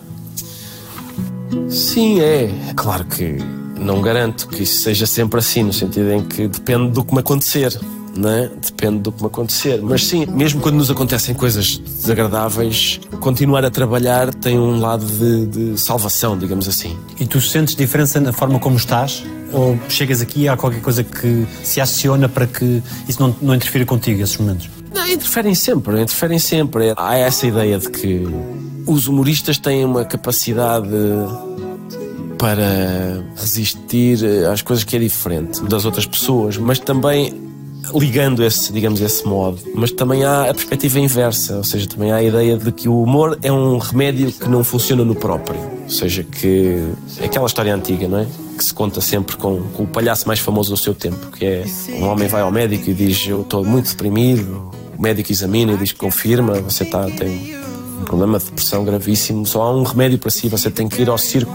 Sim, 1.70 2.22
é. 2.22 2.50
Claro 2.76 3.04
que 3.06 3.38
não 3.78 4.02
garanto 4.02 4.48
que 4.48 4.64
isso 4.64 4.82
seja 4.82 5.06
sempre 5.06 5.40
assim, 5.40 5.64
no 5.64 5.74
sentido 5.74 6.12
em 6.12 6.24
que 6.24 6.48
depende 6.48 6.92
do 6.92 7.04
que 7.04 7.14
me 7.14 7.20
acontecer 7.20 7.78
né? 8.18 8.50
Depende 8.64 9.00
do 9.00 9.12
que 9.12 9.22
me 9.22 9.28
acontecer. 9.28 9.82
Mas 9.82 10.06
sim, 10.06 10.26
mesmo 10.26 10.62
quando 10.62 10.76
nos 10.76 10.90
acontecem 10.90 11.36
coisas 11.36 11.78
desagradáveis, 11.78 13.00
continuar 13.20 13.66
a 13.66 13.70
trabalhar 13.70 14.34
tem 14.34 14.58
um 14.58 14.80
lado 14.80 15.06
de, 15.06 15.46
de 15.46 15.80
salvação, 15.80 16.38
digamos 16.38 16.68
assim. 16.68 16.98
E 17.20 17.26
tu 17.26 17.42
sentes 17.42 17.76
diferença 17.76 18.20
na 18.20 18.32
forma 18.32 18.60
como 18.60 18.78
estás? 18.78 19.24
Ou 19.52 19.78
chegas 19.90 20.22
aqui 20.22 20.42
e 20.42 20.50
há 20.50 20.58
qualquer 20.58 20.82
coisa 20.82 21.04
que 21.04 21.46
se 21.64 21.80
aciona 21.80 22.28
para 22.28 22.48
que 22.48 22.82
isso 23.08 23.22
não, 23.22 23.36
não 23.42 23.56
interfira 23.56 23.86
contigo, 23.86 24.22
esses 24.22 24.38
momentos? 24.38 24.70
Não, 24.94 25.08
interferem 25.08 25.54
sempre, 25.54 26.02
interferem 26.02 26.40
sempre. 26.40 26.94
Há 26.96 27.18
essa 27.18 27.46
ideia 27.46 27.78
de 27.78 27.90
que 27.90 28.28
os 28.86 29.08
humoristas 29.08 29.58
têm 29.58 29.84
uma 29.84 30.06
capacidade 30.06 30.88
para 32.38 33.24
resistir 33.36 34.20
às 34.52 34.62
coisas 34.62 34.84
que 34.84 34.96
é 34.96 35.00
diferente 35.00 35.64
das 35.64 35.86
outras 35.86 36.06
pessoas, 36.06 36.58
mas 36.58 36.80
também 36.80 37.45
ligando 37.94 38.44
esse, 38.44 38.72
digamos, 38.72 39.02
esse 39.02 39.26
modo. 39.26 39.60
Mas 39.74 39.92
também 39.92 40.24
há 40.24 40.50
a 40.50 40.54
perspectiva 40.54 41.00
inversa, 41.00 41.58
ou 41.58 41.64
seja, 41.64 41.88
também 41.88 42.12
há 42.12 42.16
a 42.16 42.24
ideia 42.24 42.58
de 42.58 42.72
que 42.72 42.88
o 42.88 43.02
humor 43.02 43.38
é 43.42 43.52
um 43.52 43.78
remédio 43.78 44.32
que 44.32 44.48
não 44.48 44.64
funciona 44.64 45.04
no 45.04 45.16
próprio. 45.16 45.60
Ou 45.84 45.90
seja, 45.90 46.24
que 46.24 46.84
é 47.20 47.26
aquela 47.26 47.46
história 47.46 47.74
antiga, 47.74 48.08
não 48.08 48.20
é? 48.20 48.28
Que 48.58 48.64
se 48.64 48.74
conta 48.74 49.02
sempre 49.02 49.36
com, 49.36 49.62
com 49.74 49.84
o 49.84 49.88
palhaço 49.88 50.28
mais 50.28 50.40
famoso 50.40 50.72
do 50.72 50.78
seu 50.78 50.94
tempo, 50.94 51.32
que 51.32 51.46
é 51.46 51.66
um 52.00 52.06
homem 52.06 52.28
vai 52.28 52.42
ao 52.42 52.52
médico 52.52 52.90
e 52.90 52.94
diz: 52.94 53.28
Eu 53.28 53.42
estou 53.42 53.64
muito 53.64 53.90
deprimido. 53.90 54.72
O 54.98 55.02
médico 55.02 55.32
examina 55.32 55.74
e 55.74 55.78
diz 55.78 55.92
que 55.92 56.00
confirma, 56.00 56.54
você 56.62 56.84
está, 56.84 57.10
tem 57.10 57.54
um 58.00 58.06
problema 58.06 58.40
de 58.40 58.46
depressão 58.46 58.86
gravíssimo, 58.86 59.46
só 59.46 59.64
há 59.64 59.76
um 59.76 59.84
remédio 59.84 60.18
para 60.18 60.32
si, 60.32 60.48
você 60.48 60.72
tem 60.72 60.88
que 60.88 61.02
ir 61.02 61.10
ao 61.10 61.18
circo 61.18 61.54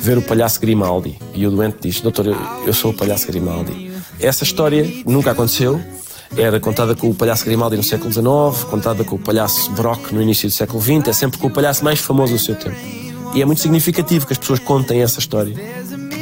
ver 0.00 0.16
o 0.16 0.22
palhaço 0.22 0.60
Grimaldi. 0.60 1.18
E 1.34 1.46
o 1.46 1.50
doente 1.50 1.78
diz: 1.82 2.00
Doutor, 2.00 2.26
eu 2.66 2.72
sou 2.72 2.90
o 2.90 2.94
palhaço 2.94 3.26
Grimaldi. 3.26 3.89
Essa 4.22 4.44
história 4.44 4.86
nunca 5.06 5.30
aconteceu. 5.30 5.80
Era 6.36 6.60
contada 6.60 6.94
com 6.94 7.10
o 7.10 7.14
palhaço 7.14 7.44
Grimaldi 7.44 7.76
no 7.76 7.82
século 7.82 8.12
XIX, 8.12 8.64
contada 8.70 9.02
com 9.02 9.16
o 9.16 9.18
palhaço 9.18 9.70
Brock 9.72 10.12
no 10.12 10.22
início 10.22 10.48
do 10.48 10.52
século 10.54 10.80
XX, 10.80 11.08
é 11.08 11.12
sempre 11.12 11.38
com 11.38 11.48
o 11.48 11.50
palhaço 11.50 11.82
mais 11.82 11.98
famoso 11.98 12.34
do 12.34 12.38
seu 12.38 12.54
tempo. 12.54 12.76
E 13.34 13.42
é 13.42 13.44
muito 13.44 13.60
significativo 13.60 14.26
que 14.26 14.32
as 14.32 14.38
pessoas 14.38 14.60
contem 14.60 15.02
essa 15.02 15.18
história, 15.18 15.54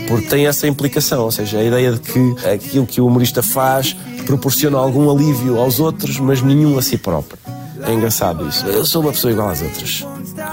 porque 0.07 0.27
tem 0.27 0.47
essa 0.47 0.67
implicação, 0.67 1.25
ou 1.25 1.31
seja, 1.31 1.59
a 1.59 1.65
ideia 1.65 1.93
de 1.93 2.01
que 2.01 2.47
aquilo 2.47 2.87
que 2.87 3.03
o 3.03 3.07
humorista 3.07 3.43
faz 3.43 3.95
proporciona 4.25 4.79
algum 4.79 5.11
alívio 5.11 5.59
aos 5.59 5.79
outros, 5.79 6.19
mas 6.19 6.41
nenhum 6.41 6.79
a 6.79 6.83
si 6.83 6.97
próprio. 6.97 7.39
É 7.83 7.93
engraçado 7.93 8.49
isso. 8.49 8.67
Eu 8.67 8.87
sou 8.87 9.03
uma 9.03 9.13
pessoa 9.13 9.31
igual 9.31 9.51
às 9.51 9.61
outras. 9.61 10.07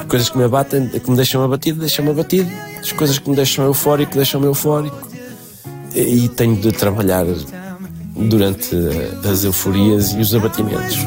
Coisas 0.09 0.29
que 0.29 0.37
me 0.37 0.43
abatem, 0.43 0.89
que 0.89 1.09
me 1.09 1.15
deixam 1.15 1.41
abatido, 1.43 1.79
deixam-me 1.79 2.11
abatido. 2.11 2.49
As 2.79 2.91
coisas 2.91 3.17
que 3.17 3.29
me 3.29 3.35
deixam 3.35 3.65
eufórico, 3.65 4.15
deixam-me 4.15 4.47
eufórico 4.47 5.14
e 5.95 6.29
tenho 6.29 6.55
de 6.55 6.71
trabalhar 6.71 7.25
durante 8.15 8.75
as 9.29 9.43
euforias 9.43 10.13
e 10.13 10.19
os 10.19 10.33
abatimentos. 10.33 10.97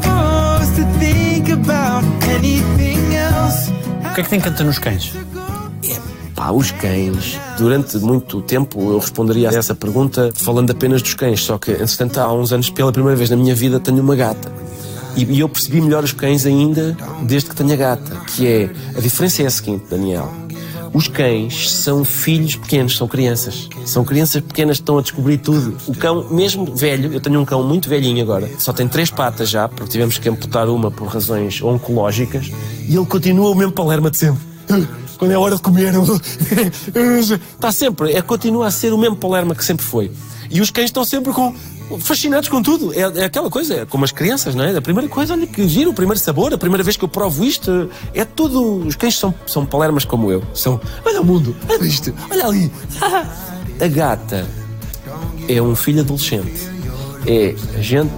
O 4.10 4.14
que 4.14 4.20
é 4.20 4.24
que 4.24 4.30
te 4.30 4.36
encanta 4.36 4.64
nos 4.64 4.78
cães? 4.78 5.12
É, 5.84 5.96
pá, 6.34 6.50
os 6.50 6.70
cães. 6.72 7.38
Durante 7.56 7.96
muito 7.98 8.40
tempo 8.42 8.80
eu 8.92 8.98
responderia 8.98 9.50
a 9.50 9.54
essa 9.54 9.74
pergunta 9.74 10.30
falando 10.34 10.70
apenas 10.70 11.02
dos 11.02 11.14
cães, 11.14 11.40
só 11.40 11.58
que, 11.58 11.70
entretanto, 11.72 12.18
há 12.18 12.32
uns 12.32 12.52
anos, 12.52 12.68
pela 12.70 12.92
primeira 12.92 13.16
vez 13.16 13.30
na 13.30 13.36
minha 13.36 13.54
vida, 13.54 13.78
tenho 13.78 14.02
uma 14.02 14.16
gata. 14.16 14.50
E, 15.16 15.40
eu 15.40 15.48
percebi 15.48 15.80
melhor 15.80 16.04
os 16.04 16.12
cães 16.12 16.46
ainda 16.46 16.96
desde 17.22 17.50
que 17.50 17.56
tenho 17.56 17.72
a 17.72 17.76
gata, 17.76 18.16
que 18.26 18.46
é, 18.46 18.70
a 18.96 19.00
diferença 19.00 19.42
é 19.42 19.46
a 19.46 19.50
seguinte, 19.50 19.84
Daniel. 19.90 20.32
Os 20.98 21.06
cães 21.06 21.70
são 21.70 22.04
filhos 22.04 22.56
pequenos, 22.56 22.96
são 22.96 23.06
crianças. 23.06 23.68
São 23.84 24.04
crianças 24.04 24.42
pequenas 24.42 24.78
que 24.78 24.82
estão 24.82 24.98
a 24.98 25.00
descobrir 25.00 25.38
tudo. 25.38 25.76
O 25.86 25.94
cão, 25.94 26.26
mesmo 26.28 26.74
velho, 26.74 27.12
eu 27.12 27.20
tenho 27.20 27.38
um 27.38 27.44
cão 27.44 27.62
muito 27.62 27.88
velhinho 27.88 28.20
agora, 28.20 28.50
só 28.58 28.72
tem 28.72 28.88
três 28.88 29.08
patas 29.08 29.48
já, 29.48 29.68
porque 29.68 29.92
tivemos 29.92 30.18
que 30.18 30.28
amputar 30.28 30.68
uma 30.68 30.90
por 30.90 31.06
razões 31.06 31.62
oncológicas, 31.62 32.50
e 32.88 32.96
ele 32.96 33.06
continua 33.06 33.48
o 33.48 33.54
mesmo 33.54 33.70
palerma 33.70 34.10
de 34.10 34.16
sempre. 34.16 34.42
Quando 35.16 35.30
é 35.30 35.38
hora 35.38 35.54
de 35.54 35.62
comer, 35.62 35.94
está 37.54 37.70
sempre, 37.70 38.14
é, 38.14 38.20
continua 38.20 38.66
a 38.66 38.70
ser 38.72 38.92
o 38.92 38.98
mesmo 38.98 39.14
palerma 39.14 39.54
que 39.54 39.64
sempre 39.64 39.86
foi. 39.86 40.10
E 40.50 40.60
os 40.60 40.70
cães 40.70 40.86
estão 40.86 41.04
sempre 41.04 41.32
com 41.32 41.54
fascinados 42.00 42.48
com 42.48 42.62
tudo. 42.62 42.92
É, 42.92 43.20
é, 43.20 43.24
aquela 43.24 43.48
coisa, 43.48 43.74
é 43.74 43.86
como 43.86 44.04
as 44.04 44.12
crianças, 44.12 44.54
não 44.54 44.64
é? 44.64 44.76
A 44.76 44.82
primeira 44.82 45.08
coisa, 45.08 45.32
olha 45.32 45.46
que 45.46 45.66
giro, 45.68 45.90
o 45.90 45.94
primeiro 45.94 46.20
sabor, 46.20 46.52
a 46.52 46.58
primeira 46.58 46.82
vez 46.82 46.96
que 46.96 47.04
eu 47.04 47.08
provo 47.08 47.44
isto, 47.44 47.88
é 48.14 48.24
tudo. 48.24 48.86
Os 48.86 48.96
cães 48.96 49.16
são, 49.16 49.34
são 49.46 49.64
palermas 49.64 50.04
como 50.04 50.30
eu. 50.30 50.42
São, 50.54 50.80
olha 51.04 51.20
o 51.20 51.24
mundo, 51.24 51.56
olha 51.68 51.84
isto, 51.84 52.14
olha 52.30 52.46
ali. 52.46 52.70
a 53.80 53.88
gata 53.88 54.46
é 55.48 55.62
um 55.62 55.74
filho 55.74 56.00
adolescente. 56.00 56.68
É 57.26 57.54
a 57.78 57.82
gente 57.82 58.12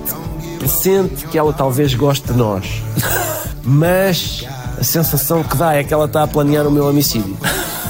presente 0.58 1.26
que 1.26 1.38
ela 1.38 1.52
talvez 1.52 1.94
goste 1.94 2.26
de 2.26 2.34
nós. 2.34 2.66
Mas 3.62 4.44
a 4.78 4.84
sensação 4.84 5.42
que 5.42 5.56
dá 5.56 5.74
é 5.74 5.84
que 5.84 5.92
ela 5.92 6.06
está 6.06 6.22
a 6.22 6.26
planear 6.26 6.66
o 6.66 6.70
meu 6.70 6.86
homicídio. 6.86 7.36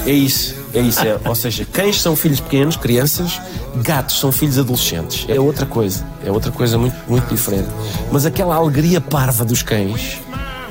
É 0.06 0.12
isso. 0.12 0.59
É 0.72 0.80
isso, 0.80 1.00
é. 1.00 1.18
Ou 1.24 1.34
seja, 1.34 1.64
cães 1.64 2.00
são 2.00 2.14
filhos 2.14 2.40
pequenos, 2.40 2.76
crianças, 2.76 3.40
gatos 3.76 4.18
são 4.18 4.30
filhos 4.30 4.58
adolescentes. 4.58 5.26
É 5.28 5.40
outra 5.40 5.66
coisa. 5.66 6.04
É 6.24 6.30
outra 6.30 6.52
coisa 6.52 6.78
muito, 6.78 6.96
muito 7.08 7.28
diferente. 7.28 7.68
Mas 8.10 8.24
aquela 8.24 8.54
alegria 8.54 9.00
parva 9.00 9.44
dos 9.44 9.62
cães, 9.62 10.18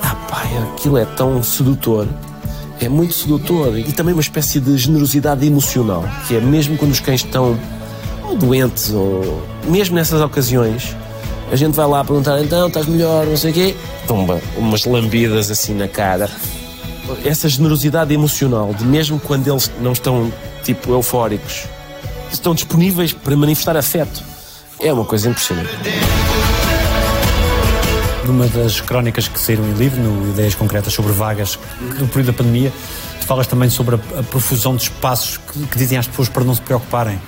ah 0.01 0.15
pá, 0.29 0.43
aquilo 0.73 0.97
é 0.97 1.05
tão 1.05 1.41
sedutor. 1.43 2.07
É 2.79 2.87
muito 2.87 3.13
sedutor. 3.13 3.77
E 3.77 3.91
também 3.91 4.13
uma 4.13 4.21
espécie 4.21 4.59
de 4.59 4.77
generosidade 4.77 5.45
emocional, 5.45 6.05
que 6.27 6.35
é 6.35 6.39
mesmo 6.39 6.77
quando 6.77 6.91
os 6.91 6.99
cães 6.99 7.21
estão 7.23 7.59
doentes, 8.39 8.91
ou 8.91 9.43
mesmo 9.65 9.95
nessas 9.95 10.21
ocasiões, 10.21 10.95
a 11.51 11.55
gente 11.55 11.73
vai 11.73 11.87
lá 11.87 12.05
perguntar, 12.05 12.41
então, 12.41 12.67
estás 12.67 12.85
melhor, 12.85 13.25
não 13.25 13.35
sei 13.35 13.51
o 13.51 13.53
quê. 13.53 13.75
Tumba, 14.07 14.39
umas 14.55 14.85
lambidas 14.85 15.51
assim 15.51 15.73
na 15.73 15.87
cara 15.87 16.29
essa 17.25 17.47
generosidade 17.49 18.13
emocional, 18.13 18.73
de 18.73 18.85
mesmo 18.85 19.19
quando 19.19 19.47
eles 19.47 19.71
não 19.81 19.91
estão, 19.91 20.31
tipo, 20.63 20.91
eufóricos, 20.91 21.65
estão 22.31 22.53
disponíveis 22.53 23.13
para 23.13 23.35
manifestar 23.35 23.75
afeto. 23.75 24.23
É 24.79 24.91
uma 24.93 25.05
coisa 25.05 25.29
impressionante. 25.29 25.69
Numa 28.25 28.47
das 28.47 28.79
crónicas 28.79 29.27
que 29.27 29.39
saíram 29.39 29.65
em 29.65 29.73
livro, 29.73 29.99
no 29.99 30.29
Ideias 30.29 30.55
Concretas 30.55 30.93
sobre 30.93 31.11
Vagas, 31.11 31.57
no 31.81 32.07
período 32.07 32.27
da 32.27 32.33
pandemia, 32.33 32.71
tu 33.19 33.25
falas 33.25 33.47
também 33.47 33.69
sobre 33.69 33.95
a, 33.95 34.19
a 34.19 34.23
profusão 34.23 34.75
de 34.75 34.83
espaços 34.83 35.37
que, 35.37 35.65
que, 35.67 35.77
dizem 35.77 35.97
às 35.97 36.07
pessoas 36.07 36.29
para 36.29 36.43
não 36.43 36.53
se 36.53 36.61
preocuparem. 36.61 37.19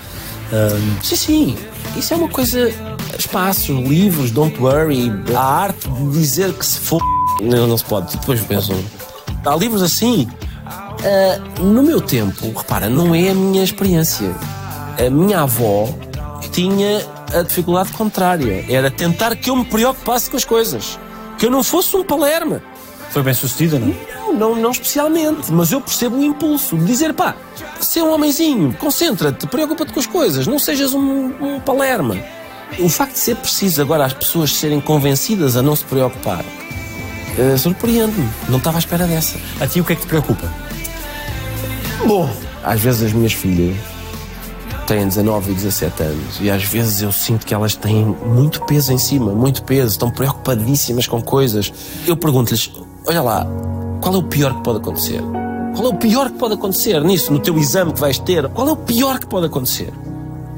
Sim, 1.01 1.15
sim. 1.15 1.57
Isso 1.95 2.13
é 2.13 2.17
uma 2.17 2.29
coisa 2.29 2.71
espaços, 3.17 3.69
livros, 3.69 4.31
don't 4.31 4.59
worry, 4.59 5.11
a 5.35 5.41
arte 5.41 5.87
de 5.89 6.11
dizer 6.11 6.53
que 6.53 6.65
se 6.65 6.79
for. 6.79 7.01
Não, 7.41 7.67
não 7.67 7.77
se 7.77 7.85
pode. 7.85 8.15
Depois 8.17 8.41
pensam. 8.41 8.77
Há 9.45 9.55
livros 9.55 9.81
assim. 9.81 10.27
Uh, 11.01 11.63
no 11.63 11.81
meu 11.81 11.99
tempo, 11.99 12.53
repara, 12.55 12.87
não 12.87 13.15
é 13.15 13.29
a 13.29 13.33
minha 13.33 13.63
experiência. 13.63 14.35
A 15.03 15.09
minha 15.09 15.41
avó 15.41 15.89
tinha 16.51 17.03
a 17.33 17.41
dificuldade 17.41 17.91
contrária. 17.93 18.65
Era 18.69 18.91
tentar 18.91 19.35
que 19.35 19.49
eu 19.49 19.55
me 19.55 19.65
preocupasse 19.65 20.29
com 20.29 20.37
as 20.37 20.45
coisas. 20.45 20.99
Que 21.39 21.47
eu 21.47 21.49
não 21.49 21.63
fosse 21.63 21.95
um 21.95 22.03
palerma. 22.03 22.61
Foi 23.09 23.23
bem 23.23 23.33
sucedida, 23.33 23.79
não? 23.79 23.95
Não, 24.27 24.33
não, 24.33 24.55
não 24.55 24.71
especialmente. 24.71 25.51
Mas 25.51 25.71
eu 25.71 25.81
percebo 25.81 26.17
o 26.17 26.23
impulso 26.23 26.77
de 26.77 26.85
dizer, 26.85 27.13
pá, 27.13 27.35
ser 27.79 28.03
um 28.03 28.13
homenzinho, 28.13 28.73
concentra-te, 28.79 29.47
preocupa-te 29.47 29.91
com 29.91 29.99
as 29.99 30.05
coisas, 30.05 30.45
não 30.45 30.59
sejas 30.59 30.93
um, 30.93 31.33
um 31.41 31.59
palerma. 31.59 32.15
O 32.79 32.87
facto 32.87 33.13
de 33.13 33.19
ser 33.19 33.35
preciso 33.35 33.81
agora 33.81 34.05
as 34.05 34.13
pessoas 34.13 34.53
serem 34.53 34.79
convencidas 34.79 35.57
a 35.57 35.61
não 35.61 35.75
se 35.75 35.83
preocupar 35.83 36.45
uh, 37.37 37.57
surpreende-me. 37.57 38.27
Não 38.49 38.57
estava 38.57 38.77
à 38.77 38.79
espera 38.79 39.05
dessa. 39.05 39.37
A 39.59 39.67
ti 39.67 39.81
o 39.81 39.85
que 39.85 39.93
é 39.93 39.95
que 39.95 40.01
te 40.03 40.07
preocupa? 40.07 40.51
Bom, 42.05 42.29
às 42.63 42.79
vezes 42.79 43.03
as 43.03 43.13
minhas 43.13 43.33
filhas 43.33 43.75
têm 44.87 45.07
19 45.07 45.51
e 45.51 45.55
17 45.55 46.03
anos 46.03 46.39
e 46.41 46.49
às 46.49 46.63
vezes 46.63 47.01
eu 47.01 47.11
sinto 47.11 47.45
que 47.45 47.53
elas 47.53 47.75
têm 47.75 48.03
muito 48.05 48.61
peso 48.63 48.91
em 48.91 48.97
cima, 48.97 49.31
muito 49.31 49.63
peso, 49.63 49.91
estão 49.91 50.09
preocupadíssimas 50.09 51.07
com 51.07 51.21
coisas. 51.21 51.71
Eu 52.05 52.17
pergunto-lhes: 52.17 52.71
olha 53.05 53.21
lá, 53.21 53.47
qual 54.01 54.15
é 54.15 54.17
o 54.17 54.23
pior 54.23 54.55
que 54.55 54.63
pode 54.63 54.79
acontecer? 54.79 55.21
Qual 55.75 55.85
é 55.85 55.89
o 55.89 55.95
pior 55.95 56.29
que 56.29 56.37
pode 56.37 56.55
acontecer 56.55 57.01
nisso, 57.01 57.31
no 57.31 57.39
teu 57.39 57.57
exame 57.57 57.93
que 57.93 57.99
vais 57.99 58.19
ter? 58.19 58.49
Qual 58.49 58.67
é 58.67 58.71
o 58.71 58.75
pior 58.75 59.19
que 59.19 59.27
pode 59.27 59.45
acontecer? 59.45 59.93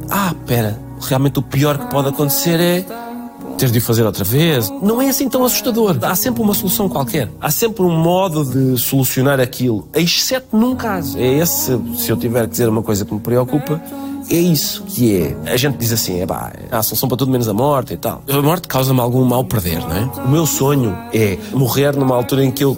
Ah, 0.09 0.33
pera, 0.45 0.79
realmente 1.01 1.39
o 1.39 1.41
pior 1.41 1.77
que 1.77 1.85
pode 1.87 2.09
acontecer 2.09 2.59
é 2.59 2.85
ter 3.63 3.71
de 3.71 3.79
o 3.79 3.81
fazer 3.81 4.03
outra 4.03 4.23
vez. 4.23 4.69
Não 4.81 5.01
é 5.01 5.07
assim 5.07 5.29
tão 5.29 5.45
assustador. 5.45 5.97
Há 6.01 6.15
sempre 6.15 6.41
uma 6.41 6.53
solução 6.53 6.89
qualquer. 6.89 7.29
Há 7.39 7.49
sempre 7.49 7.83
um 7.83 7.91
modo 7.91 8.43
de 8.43 8.77
solucionar 8.81 9.39
aquilo, 9.39 9.87
exceto 9.93 10.57
num 10.57 10.75
caso. 10.75 11.17
É 11.17 11.39
esse, 11.39 11.79
se 11.95 12.09
eu 12.09 12.17
tiver 12.17 12.43
que 12.43 12.51
dizer 12.51 12.67
uma 12.67 12.81
coisa 12.81 13.05
que 13.05 13.13
me 13.13 13.19
preocupa, 13.19 13.81
é 14.29 14.35
isso 14.35 14.83
que 14.83 15.15
é. 15.15 15.37
A 15.45 15.55
gente 15.55 15.77
diz 15.77 15.93
assim, 15.93 16.19
é 16.19 16.25
pá, 16.25 16.51
há 16.71 16.83
solução 16.83 17.07
para 17.07 17.17
tudo 17.17 17.31
menos 17.31 17.47
a 17.47 17.53
morte 17.53 17.93
e 17.93 17.97
tal. 17.97 18.21
A 18.27 18.41
morte 18.41 18.67
causa-me 18.67 18.99
algum 18.99 19.23
mal 19.23 19.45
perder, 19.45 19.79
não 19.79 19.95
é? 19.95 20.25
O 20.25 20.29
meu 20.29 20.45
sonho 20.45 20.97
é 21.13 21.37
morrer 21.53 21.95
numa 21.95 22.15
altura 22.15 22.43
em 22.43 22.51
que 22.51 22.63
eu 22.63 22.77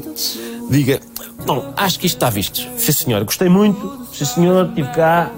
diga, 0.70 1.00
bom, 1.46 1.74
acho 1.76 2.00
que 2.00 2.06
isto 2.06 2.18
está 2.18 2.30
visto. 2.30 2.62
Sim 2.78 2.92
senhor, 2.92 3.24
gostei 3.24 3.50
muito. 3.50 4.06
Sim 4.14 4.26
senhor, 4.26 4.68
estive 4.68 4.90
cá, 4.90 5.32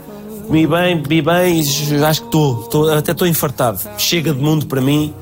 comi 0.46 0.68
bem, 0.68 1.02
bebi 1.02 1.22
bem 1.22 1.60
acho 1.60 2.22
que 2.22 2.28
estou, 2.28 2.90
até 2.90 3.12
estou 3.12 3.28
infartado. 3.28 3.80
Chega 3.98 4.34
de 4.34 4.42
mundo 4.42 4.66
para 4.66 4.82
mim, 4.82 5.14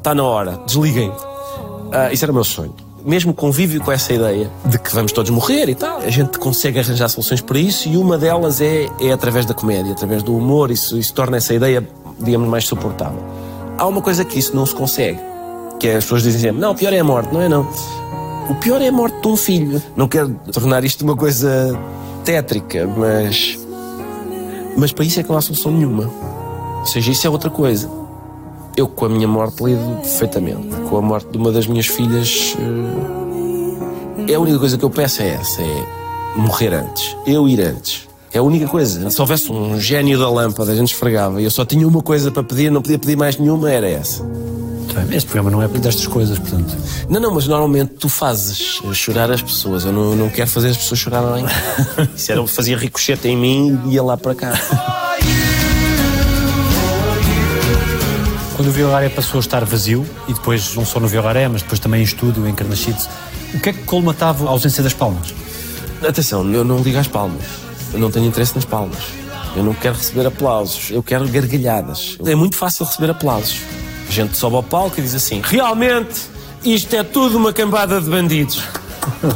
está 0.00 0.14
na 0.14 0.24
hora, 0.24 0.58
desliguem. 0.66 1.10
Uh, 1.10 2.12
isso 2.12 2.24
era 2.24 2.32
o 2.32 2.34
meu 2.34 2.44
sonho 2.44 2.74
mesmo 3.04 3.32
convívio 3.32 3.80
com 3.80 3.90
essa 3.90 4.12
ideia 4.12 4.50
de 4.64 4.78
que 4.78 4.94
vamos 4.94 5.12
todos 5.12 5.30
morrer 5.30 5.68
e 5.68 5.74
tal, 5.74 5.98
a 5.98 6.10
gente 6.10 6.38
consegue 6.38 6.78
arranjar 6.78 7.08
soluções 7.08 7.40
para 7.40 7.58
isso 7.58 7.88
e 7.88 7.96
uma 7.96 8.18
delas 8.18 8.60
é, 8.60 8.88
é 9.00 9.12
através 9.12 9.46
da 9.46 9.54
comédia, 9.54 9.92
através 9.92 10.22
do 10.22 10.36
humor, 10.36 10.70
isso, 10.70 10.98
isso 10.98 11.12
torna 11.14 11.36
essa 11.36 11.54
ideia, 11.54 11.86
digamos, 12.18 12.48
mais 12.48 12.66
suportável. 12.66 13.22
Há 13.78 13.86
uma 13.86 14.02
coisa 14.02 14.24
que 14.24 14.38
isso 14.38 14.54
não 14.54 14.66
se 14.66 14.74
consegue, 14.74 15.18
que 15.78 15.88
é 15.88 15.96
as 15.96 16.04
pessoas 16.04 16.22
dizem 16.22 16.40
sempre, 16.40 16.60
não, 16.60 16.72
o 16.72 16.74
pior 16.74 16.92
é 16.92 16.98
a 16.98 17.04
morte, 17.04 17.32
não 17.32 17.40
é 17.40 17.48
não. 17.48 17.66
O 18.48 18.54
pior 18.56 18.82
é 18.82 18.88
a 18.88 18.92
morte 18.92 19.20
de 19.20 19.28
um 19.28 19.36
filho. 19.36 19.80
Não 19.94 20.08
quero 20.08 20.34
tornar 20.52 20.82
isto 20.84 21.04
uma 21.04 21.14
coisa 21.14 21.78
tétrica, 22.24 22.84
mas. 22.84 23.56
Mas 24.76 24.92
para 24.92 25.04
isso 25.04 25.20
é 25.20 25.22
que 25.22 25.28
não 25.28 25.36
há 25.36 25.40
solução 25.40 25.70
nenhuma. 25.70 26.10
Ou 26.80 26.86
seja, 26.86 27.12
isso 27.12 27.24
é 27.24 27.30
outra 27.30 27.48
coisa. 27.48 27.88
Eu, 28.76 28.86
com 28.86 29.06
a 29.06 29.08
minha 29.08 29.28
morte, 29.28 29.62
lido 29.62 30.00
perfeitamente. 30.00 30.68
Com 30.88 30.98
a 30.98 31.02
morte 31.02 31.28
de 31.30 31.38
uma 31.38 31.52
das 31.52 31.66
minhas 31.66 31.86
filhas. 31.86 32.56
É 34.28 34.34
a 34.34 34.40
única 34.40 34.58
coisa 34.58 34.78
que 34.78 34.84
eu 34.84 34.90
peço 34.90 35.22
é 35.22 35.28
essa: 35.28 35.60
é 35.60 35.86
morrer 36.36 36.72
antes. 36.74 37.16
Eu 37.26 37.48
ir 37.48 37.60
antes. 37.60 38.08
É 38.32 38.38
a 38.38 38.42
única 38.42 38.68
coisa. 38.68 39.10
Se 39.10 39.20
houvesse 39.20 39.50
um 39.50 39.78
gênio 39.80 40.18
da 40.18 40.30
lâmpada, 40.30 40.70
a 40.70 40.74
gente 40.74 40.92
esfregava 40.92 41.40
e 41.40 41.44
eu 41.44 41.50
só 41.50 41.64
tinha 41.64 41.86
uma 41.86 42.00
coisa 42.00 42.30
para 42.30 42.44
pedir, 42.44 42.70
não 42.70 42.80
podia 42.80 42.98
pedir 42.98 43.16
mais 43.16 43.36
nenhuma, 43.36 43.70
era 43.70 43.88
essa. 43.88 44.24
Este 45.10 45.26
programa 45.26 45.50
não 45.50 45.62
é 45.62 45.68
destas 45.68 46.06
coisas, 46.06 46.38
portanto. 46.38 46.76
Não, 47.08 47.20
não, 47.20 47.34
mas 47.34 47.46
normalmente 47.46 47.94
tu 47.94 48.08
fazes 48.08 48.80
chorar 48.92 49.30
as 49.30 49.42
pessoas. 49.42 49.84
Eu 49.84 49.92
não, 49.92 50.14
não 50.14 50.28
quero 50.28 50.48
fazer 50.48 50.68
as 50.68 50.76
pessoas 50.76 51.00
chorarem. 51.00 51.44
Isso 52.14 52.30
era, 52.30 52.46
fazia 52.46 52.76
ricochete 52.76 53.28
em 53.28 53.36
mim 53.36 53.80
e 53.86 53.94
ia 53.94 54.02
lá 54.02 54.16
para 54.16 54.34
cá. 54.34 54.52
Quando 58.60 58.68
o 58.68 58.72
Violaré 58.72 59.08
passou 59.08 59.38
a 59.38 59.40
estar 59.40 59.64
vazio, 59.64 60.06
e 60.28 60.34
depois 60.34 60.74
não 60.74 60.84
só 60.84 61.00
no 61.00 61.08
Violaré, 61.08 61.48
mas 61.48 61.62
depois 61.62 61.80
também 61.80 62.02
em 62.02 62.04
estúdio, 62.04 62.46
em 62.46 62.54
Carnachides, 62.54 63.08
o 63.54 63.58
que 63.58 63.70
é 63.70 63.72
que 63.72 63.84
colmatava 63.84 64.44
a 64.46 64.50
ausência 64.50 64.82
das 64.82 64.92
palmas? 64.92 65.32
Atenção, 66.06 66.46
eu 66.52 66.62
não 66.62 66.76
ligo 66.82 66.98
às 66.98 67.08
palmas. 67.08 67.42
Eu 67.90 67.98
não 67.98 68.10
tenho 68.10 68.26
interesse 68.26 68.54
nas 68.54 68.66
palmas. 68.66 68.98
Eu 69.56 69.64
não 69.64 69.72
quero 69.72 69.94
receber 69.94 70.26
aplausos. 70.26 70.90
Eu 70.90 71.02
quero 71.02 71.26
gargalhadas. 71.26 72.18
É 72.22 72.34
muito 72.34 72.54
fácil 72.54 72.84
receber 72.84 73.08
aplausos. 73.08 73.62
A 74.06 74.12
gente 74.12 74.36
sobe 74.36 74.56
ao 74.56 74.62
palco 74.62 75.00
e 75.00 75.02
diz 75.02 75.14
assim: 75.14 75.40
realmente, 75.42 76.20
isto 76.62 76.94
é 76.94 77.02
tudo 77.02 77.38
uma 77.38 77.54
cambada 77.54 77.98
de 77.98 78.10
bandidos. 78.10 78.62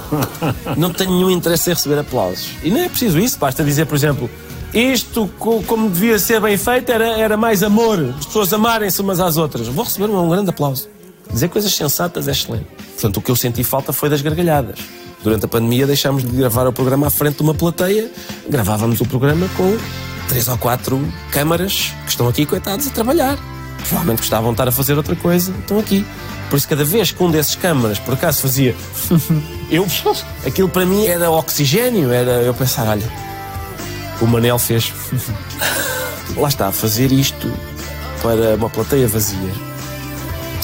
não 0.76 0.92
tenho 0.92 1.12
nenhum 1.12 1.30
interesse 1.30 1.70
em 1.70 1.72
receber 1.72 1.98
aplausos. 1.98 2.50
E 2.62 2.70
não 2.70 2.80
é 2.80 2.90
preciso 2.90 3.18
isso. 3.18 3.38
Basta 3.38 3.64
dizer, 3.64 3.86
por 3.86 3.94
exemplo, 3.94 4.28
isto, 4.74 5.28
como 5.38 5.88
devia 5.88 6.18
ser 6.18 6.40
bem 6.40 6.56
feito, 6.56 6.90
era, 6.90 7.16
era 7.16 7.36
mais 7.36 7.62
amor. 7.62 8.14
As 8.18 8.26
pessoas 8.26 8.52
amarem-se 8.52 9.00
umas 9.00 9.20
às 9.20 9.36
outras. 9.36 9.68
Vou 9.68 9.84
receber 9.84 10.12
um, 10.12 10.28
grande 10.28 10.50
aplauso. 10.50 10.88
Dizer 11.30 11.48
coisas 11.48 11.72
sensatas 11.72 12.26
é 12.26 12.32
excelente. 12.32 12.66
Portanto, 12.92 13.18
o 13.18 13.22
que 13.22 13.30
eu 13.30 13.36
senti 13.36 13.62
falta 13.62 13.92
foi 13.92 14.08
das 14.08 14.20
gargalhadas. 14.20 14.80
Durante 15.22 15.44
a 15.44 15.48
pandemia 15.48 15.86
deixámos 15.86 16.24
de 16.24 16.30
gravar 16.30 16.66
o 16.66 16.72
programa 16.72 17.06
à 17.06 17.10
frente 17.10 17.36
de 17.36 17.42
uma 17.42 17.54
plateia. 17.54 18.10
Gravávamos 18.48 19.00
o 19.00 19.06
programa 19.06 19.48
com 19.56 19.78
três 20.28 20.48
ou 20.48 20.58
quatro 20.58 21.00
câmaras 21.30 21.92
que 22.04 22.10
estão 22.10 22.26
aqui, 22.26 22.44
coitados, 22.44 22.88
a 22.88 22.90
trabalhar. 22.90 23.38
Provavelmente 23.88 24.18
gostavam 24.18 24.50
de 24.50 24.54
estar 24.54 24.68
a 24.68 24.72
fazer 24.72 24.96
outra 24.96 25.14
coisa, 25.14 25.52
estão 25.60 25.78
aqui. 25.78 26.04
Por 26.50 26.56
isso, 26.56 26.68
cada 26.68 26.84
vez 26.84 27.12
que 27.12 27.22
um 27.22 27.30
desses 27.30 27.54
câmaras, 27.54 27.98
por 27.98 28.14
acaso, 28.14 28.42
fazia... 28.42 28.74
eu... 29.70 29.86
Aquilo 30.44 30.68
para 30.68 30.84
mim 30.84 31.06
era 31.06 31.30
oxigênio, 31.30 32.12
era 32.12 32.42
eu 32.42 32.52
pensar, 32.54 32.86
olha, 32.88 33.10
o 34.20 34.26
Manel 34.26 34.58
fez. 34.58 34.92
Lá 36.36 36.48
está, 36.48 36.72
fazer 36.72 37.12
isto 37.12 37.52
para 38.20 38.56
uma 38.56 38.70
plateia 38.70 39.06
vazia 39.06 39.52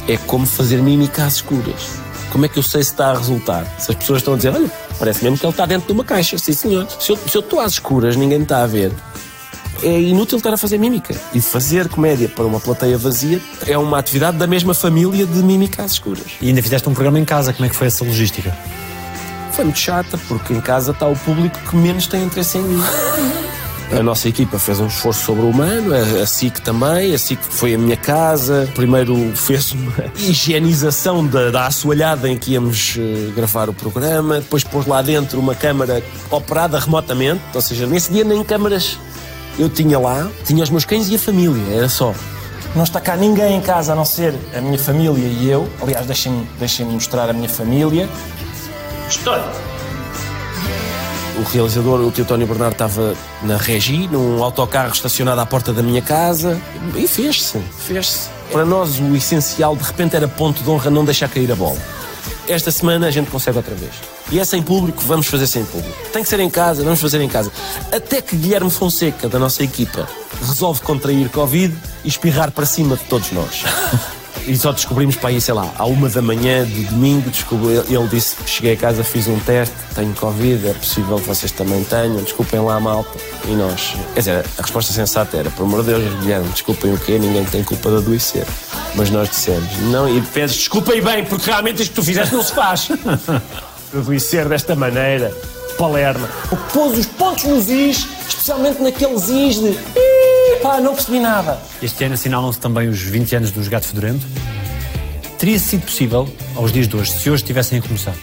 é 0.09 0.17
como 0.17 0.47
fazer 0.47 0.83
mímica 0.83 1.25
às 1.25 1.35
escuras. 1.35 2.01
Como 2.31 2.45
é 2.45 2.49
que 2.49 2.59
eu 2.59 2.63
sei 2.63 2.83
se 2.83 2.91
está 2.91 3.11
a 3.11 3.17
resultar? 3.17 3.65
Se 3.79 3.91
as 3.91 3.97
pessoas 3.97 4.21
estão 4.21 4.35
a 4.35 4.37
dizer, 4.37 4.51
olha, 4.51 4.71
parece 4.99 5.23
mesmo 5.23 5.39
que 5.39 5.45
ele 5.45 5.53
está 5.53 5.67
dentro 5.67 5.87
de 5.87 5.93
uma 5.93 6.05
caixa. 6.05 6.39
Sim, 6.39 6.53
senhor. 6.53 6.87
Se 6.99 7.13
eu, 7.13 7.17
se 7.17 7.37
eu 7.37 7.41
estou 7.41 7.61
às 7.61 7.73
escuras, 7.73 8.17
ninguém 8.17 8.39
me 8.39 8.45
está 8.45 8.63
a 8.63 8.67
ver. 8.67 8.93
É 9.83 10.01
inútil 10.01 10.39
estar 10.39 10.53
a 10.53 10.57
fazer 10.57 10.79
mímica. 10.79 11.15
E 11.33 11.41
fazer 11.41 11.89
comédia 11.89 12.29
para 12.29 12.45
uma 12.45 12.61
plateia 12.61 12.99
vazia 12.99 13.41
é 13.67 13.79
uma 13.79 13.99
atividade 13.99 14.37
da 14.37 14.47
mesma 14.47 14.75
família 14.75 15.27
de 15.27 15.43
mímica 15.43 15.83
às 15.83 15.93
escuras. 15.93 16.27
E 16.41 16.49
ainda 16.49 16.63
fizeste 16.63 16.89
um 16.89 16.93
programa 16.93 17.19
em 17.19 17.25
casa, 17.25 17.53
como 17.53 17.67
é 17.67 17.69
que 17.69 17.77
foi 17.77 17.87
essa 17.87 18.05
logística? 18.05 18.57
Foi 19.61 19.65
muito 19.67 19.79
chata, 19.79 20.19
porque 20.27 20.55
em 20.55 20.61
casa 20.63 20.93
está 20.93 21.07
o 21.07 21.15
público 21.15 21.59
que 21.69 21.77
menos 21.77 22.07
tem 22.07 22.25
interesse 22.25 22.57
em 22.57 22.63
mim. 22.63 22.83
A 23.93 24.03
nossa 24.03 24.27
equipa 24.27 24.59
fez 24.59 24.81
um 24.81 24.87
esforço 24.87 25.25
sobre-humano, 25.25 25.93
a 25.93 26.25
SIC 26.25 26.61
também, 26.61 27.13
a 27.13 27.19
SIC 27.19 27.41
foi 27.43 27.75
a 27.75 27.79
minha 27.79 27.97
casa. 27.97 28.71
Primeiro 28.73 29.33
fez 29.35 29.73
uma 29.73 30.05
higienização 30.17 31.27
da, 31.27 31.51
da 31.51 31.67
assoalhada 31.67 32.29
em 32.29 32.39
que 32.39 32.53
íamos 32.53 32.97
uh, 32.97 33.33
gravar 33.35 33.69
o 33.69 33.75
programa, 33.75 34.37
depois 34.37 34.63
pôs 34.63 34.87
lá 34.87 35.03
dentro 35.03 35.41
uma 35.41 35.57
câmara 35.57 36.05
operada 36.31 36.79
remotamente, 36.79 37.43
ou 37.53 37.61
seja, 37.61 37.85
nesse 37.85 38.13
dia 38.13 38.23
nem 38.23 38.45
câmaras 38.45 38.97
eu 39.59 39.69
tinha 39.69 39.99
lá, 39.99 40.31
tinha 40.47 40.63
os 40.63 40.71
meus 40.71 40.85
cães 40.85 41.09
e 41.09 41.17
a 41.17 41.19
família, 41.19 41.75
era 41.75 41.89
só. 41.89 42.15
Não 42.77 42.85
está 42.85 43.01
cá 43.01 43.17
ninguém 43.17 43.57
em 43.57 43.61
casa 43.61 43.93
a 43.93 43.97
não 43.97 44.05
ser 44.05 44.33
a 44.57 44.61
minha 44.61 44.79
família 44.79 45.27
e 45.27 45.51
eu. 45.51 45.69
Aliás, 45.83 46.07
deixem-me 46.07 46.47
deixem 46.61 46.87
mostrar 46.87 47.29
a 47.29 47.33
minha 47.33 47.49
família. 47.49 48.09
Estou 49.11 49.35
o 51.41 51.43
realizador, 51.43 52.01
o 52.01 52.11
tio 52.11 52.25
Tónio 52.25 52.47
Bernardo, 52.47 52.73
estava 52.73 53.15
na 53.43 53.57
Regi, 53.57 54.07
num 54.09 54.43
autocarro 54.43 54.93
estacionado 54.93 55.41
à 55.41 55.47
porta 55.47 55.73
da 55.73 55.83
minha 55.83 56.03
casa, 56.03 56.61
e 56.95 57.09
fez-se, 57.09 57.59
fez-se. 57.79 58.29
Para 58.53 58.65
nós, 58.65 58.99
o 58.99 59.17
essencial, 59.17 59.75
de 59.75 59.83
repente, 59.83 60.15
era 60.15 60.29
ponto 60.29 60.63
de 60.63 60.69
honra 60.69 60.91
não 60.91 61.05
deixar 61.05 61.29
cair 61.29 61.51
a 61.51 61.55
bola. 61.55 61.79
Esta 62.47 62.71
semana 62.71 63.07
a 63.07 63.11
gente 63.11 63.31
consegue 63.31 63.57
outra 63.57 63.75
vez. 63.75 63.93
E 64.31 64.39
é 64.39 64.45
sem 64.45 64.63
público, 64.63 65.03
vamos 65.07 65.29
fazer 65.29 65.47
sem 65.47 65.65
público. 65.65 65.97
Tem 66.13 66.23
que 66.23 66.29
ser 66.29 66.41
em 66.41 66.51
casa, 66.51 66.85
vamos 66.85 67.01
fazer 67.01 67.21
em 67.21 67.29
casa. 67.29 67.51
Até 67.91 68.21
que 68.21 68.37
Guilherme 68.37 68.71
Fonseca, 68.71 69.29
da 69.29 69.39
nossa 69.39 69.63
equipa, 69.63 70.07
resolve 70.41 70.83
contrair 70.83 71.29
Covid 71.31 71.75
e 72.05 72.09
espirrar 72.09 72.51
para 72.51 72.67
cima 72.67 72.97
de 72.97 73.05
todos 73.05 73.33
nós. 73.33 73.65
E 74.47 74.57
só 74.57 74.73
descobrimos 74.73 75.17
para 75.17 75.31
aí, 75.31 75.41
sei 75.41 75.55
lá, 75.55 75.73
à 75.77 75.85
uma 75.87 76.09
da 76.09 76.23
manhã 76.23 76.65
de 76.65 76.85
domingo, 76.85 77.31
descobri, 77.31 77.75
ele 77.75 78.09
disse 78.09 78.37
que 78.37 78.49
cheguei 78.49 78.73
a 78.73 78.77
casa, 78.77 79.05
fiz 79.05 79.29
um 79.29 79.39
teste, 79.41 79.75
tenho 79.95 80.13
Covid, 80.15 80.69
é 80.69 80.75
possível 80.75 81.17
que 81.17 81.29
vocês 81.29 81.53
também 81.53 81.85
tenham, 81.85 82.17
desculpem 82.17 82.61
lá, 82.61 82.79
malta. 82.81 83.19
E 83.47 83.53
nós, 83.53 83.95
quer 84.15 84.21
dizer, 84.21 84.47
a 84.59 84.63
resposta 84.63 84.93
sensata 84.93 85.37
era, 85.37 85.51
por 85.51 85.65
amor 85.65 85.83
de 85.83 85.93
Deus, 85.93 86.15
Guilherme, 86.21 86.49
desculpem 86.49 86.93
o 86.93 86.99
quê? 86.99 87.19
Ninguém 87.19 87.45
tem 87.45 87.63
culpa 87.63 87.91
de 87.91 87.97
adoecer. 87.97 88.47
Mas 88.95 89.11
nós 89.11 89.29
dissemos, 89.29 89.79
não, 89.91 90.09
e 90.09 90.21
pedes 90.21 90.57
desculpem 90.57 91.03
bem, 91.03 91.25
porque 91.25 91.47
realmente 91.47 91.83
isto 91.83 91.91
que 91.91 91.97
tu 91.97 92.05
fizeste 92.05 92.35
não 92.35 92.43
se 92.43 92.53
faz. 92.53 92.89
adoecer 93.95 94.49
desta 94.49 94.75
maneira, 94.75 95.35
Palerma. 95.77 96.29
Pôs 96.73 96.99
os 96.99 97.07
pontos 97.07 97.45
nos 97.45 97.69
is, 97.69 98.07
especialmente 98.29 98.83
naqueles 98.83 99.29
is 99.29 99.57
de. 99.57 100.20
"Ih, 100.61 100.63
Pá, 100.63 100.81
não 100.81 100.95
percebi 100.95 101.19
nada. 101.21 101.59
Este 101.83 102.05
ano 102.05 102.15
assinalam-se 102.15 102.59
também 102.59 102.89
os 102.89 103.01
20 103.01 103.37
anos 103.37 103.51
dos 103.51 103.67
Gato 103.69 103.87
Fedorento. 103.87 104.27
Teria 105.39 105.59
sido 105.59 105.83
possível, 105.87 106.29
aos 106.55 106.71
dias 106.71 106.87
de 106.87 106.97
hoje, 106.97 107.13
se 107.13 107.31
hoje 107.31 107.43
tivessem 107.43 107.79
a 107.79 107.83
começar? 107.83 108.15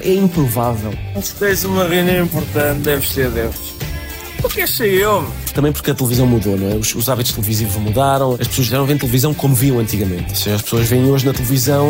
É 0.00 0.12
improvável. 0.12 0.92
Se 1.22 1.34
tens 1.36 1.62
uma 1.64 1.86
reunião 1.86 2.24
importante, 2.24 2.80
deve 2.80 3.06
ser 3.08 3.30
deles. 3.30 3.74
Porque 4.40 4.66
sei 4.66 5.02
eu. 5.02 5.24
Também 5.54 5.72
porque 5.72 5.92
a 5.92 5.94
televisão 5.94 6.26
mudou, 6.26 6.56
não 6.56 6.72
é? 6.72 6.74
Os, 6.74 6.94
os 6.94 7.08
hábitos 7.08 7.32
televisivos 7.32 7.76
mudaram, 7.76 8.36
as 8.38 8.48
pessoas 8.48 8.66
já 8.66 8.76
não 8.76 8.84
veem 8.86 8.98
televisão 8.98 9.32
como 9.32 9.54
viam 9.54 9.78
antigamente. 9.78 10.36
Seja, 10.36 10.56
as 10.56 10.62
pessoas 10.62 10.88
veem 10.88 11.08
hoje 11.08 11.24
na 11.24 11.32
televisão. 11.32 11.88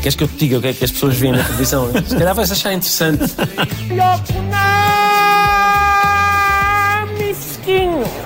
Queres 0.00 0.14
que 0.14 0.24
eu 0.24 0.28
te 0.28 0.36
diga 0.36 0.58
o 0.58 0.60
que 0.62 0.68
é 0.68 0.72
que 0.72 0.84
as 0.84 0.90
pessoas 0.90 1.16
veem 1.16 1.32
na 1.32 1.42
televisão? 1.42 1.90
Se 2.06 2.16
calhar 2.16 2.34
vais 2.34 2.50
achar 2.50 2.72
interessante. 2.72 3.24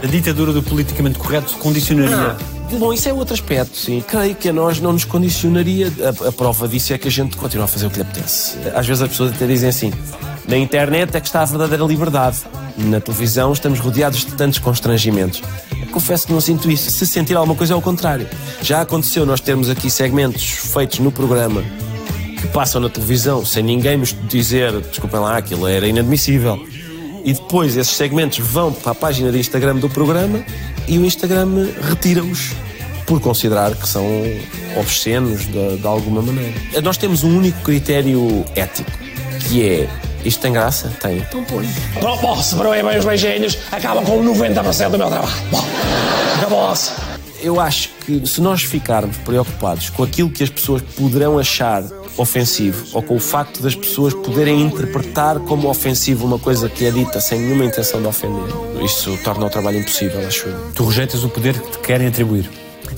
A 0.03 0.07
ditadura 0.07 0.53
do 0.53 0.63
politicamente 0.63 1.19
correto 1.19 1.55
condicionaria. 1.59 2.37
Bom, 2.79 2.93
isso 2.93 3.09
é 3.09 3.13
outro 3.13 3.35
aspecto, 3.35 3.77
sim. 3.77 4.03
Creio 4.07 4.35
que 4.35 4.49
a 4.49 4.53
nós 4.53 4.81
não 4.81 4.93
nos 4.93 5.05
condicionaria. 5.05 5.93
A, 6.03 6.29
a 6.29 6.33
prova 6.33 6.67
disso 6.67 6.93
é 6.93 6.99
que 6.99 7.09
a 7.09 7.11
gente 7.11 7.37
continua 7.37 7.65
a 7.65 7.69
fazer 7.69 7.87
o 7.87 7.91
que 7.91 7.97
lhe 7.97 8.03
apetece. 8.03 8.59
Às 8.75 8.87
vezes 8.87 9.03
as 9.03 9.09
pessoas 9.09 9.33
até 9.33 9.47
dizem 9.47 9.69
assim: 9.69 9.93
na 10.49 10.57
internet 10.57 11.17
é 11.17 11.21
que 11.21 11.27
está 11.27 11.43
a 11.43 11.45
verdadeira 11.45 11.85
liberdade. 11.85 12.39
Na 12.77 13.01
televisão 13.01 13.53
estamos 13.53 13.79
rodeados 13.79 14.25
de 14.25 14.35
tantos 14.35 14.59
constrangimentos. 14.59 15.43
Confesso 15.93 16.27
que 16.27 16.33
não 16.33 16.41
sinto 16.41 16.69
isso. 16.69 16.91
Se 16.91 17.07
sentir 17.07 17.37
alguma 17.37 17.55
coisa 17.55 17.73
é 17.73 17.77
o 17.77 17.81
contrário. 17.81 18.27
Já 18.61 18.81
aconteceu 18.81 19.25
nós 19.25 19.41
termos 19.41 19.71
aqui 19.71 19.89
segmentos 19.89 20.43
feitos 20.45 20.99
no 20.99 21.13
programa 21.13 21.63
que 22.41 22.49
passam 22.49 22.81
na 22.81 22.89
televisão 22.89 23.45
sem 23.45 23.63
ninguém 23.63 23.97
nos 23.97 24.15
dizer, 24.29 24.73
desculpem 24.81 25.21
lá, 25.21 25.37
aquilo 25.37 25.69
era 25.69 25.87
inadmissível. 25.87 26.67
E 27.25 27.33
depois 27.33 27.77
esses 27.77 27.95
segmentos 27.95 28.39
vão 28.39 28.73
para 28.73 28.93
a 28.93 28.95
página 28.95 29.33
de 29.33 29.39
Instagram 29.39 29.77
do 29.77 29.89
programa 29.89 30.45
e 30.87 30.99
o 30.99 31.05
Instagram 31.05 31.69
retira-os 31.81 32.53
por 33.07 33.21
considerar 33.21 33.75
que 33.75 33.89
são 33.89 34.05
obscenos 34.77 35.47
de, 35.47 35.79
de 35.79 35.87
alguma 35.87 36.23
maneira. 36.23 36.55
Nós 36.83 36.97
temos 36.97 37.25
um 37.25 37.39
único 37.39 37.61
critério 37.63 38.45
ético, 38.55 38.91
que 39.49 39.63
é 39.67 39.89
isto 40.25 40.41
tem 40.41 40.53
graça? 40.53 40.91
Tem. 41.01 41.19
Então 41.19 41.45
põe. 41.45 41.69
Bom, 42.01 42.17
posso, 42.19 42.57
para 42.57 42.71
bem 42.71 42.99
os 42.99 43.05
beijinhos, 43.05 43.59
acabam 43.71 44.05
com 44.05 44.25
90% 44.25 44.91
do 44.91 44.99
meu 44.99 45.09
trabalho. 45.09 45.33
Bom, 45.51 45.65
acabou-se. 46.39 47.14
Eu 47.45 47.61
acho 47.61 47.91
que 48.07 48.27
se 48.27 48.41
nós 48.41 48.63
ficarmos 48.63 49.19
preocupados 49.19 49.91
com 49.91 50.03
aquilo 50.03 50.31
que 50.31 50.43
as 50.43 50.49
pessoas 50.49 50.81
poderão 50.81 51.39
achar 51.39 51.85
ofensivo 52.17 52.87
ou 52.95 53.03
com 53.03 53.17
o 53.17 53.21
facto 53.21 53.61
das 53.61 53.75
pessoas 53.75 54.15
poderem 54.15 54.63
interpretar 54.63 55.39
como 55.41 55.69
ofensivo 55.69 56.25
uma 56.25 56.39
coisa 56.39 56.71
que 56.71 56.87
é 56.87 56.91
dita 56.91 57.21
sem 57.21 57.41
nenhuma 57.41 57.67
intenção 57.67 58.01
de 58.01 58.07
ofender, 58.07 58.55
isso 58.83 59.19
torna 59.23 59.45
o 59.45 59.51
trabalho 59.51 59.79
impossível, 59.79 60.27
acho 60.27 60.49
eu. 60.49 60.73
Tu 60.75 60.85
rejeitas 60.87 61.23
o 61.23 61.29
poder 61.29 61.61
que 61.61 61.73
te 61.73 61.79
querem 61.81 62.07
atribuir. 62.07 62.49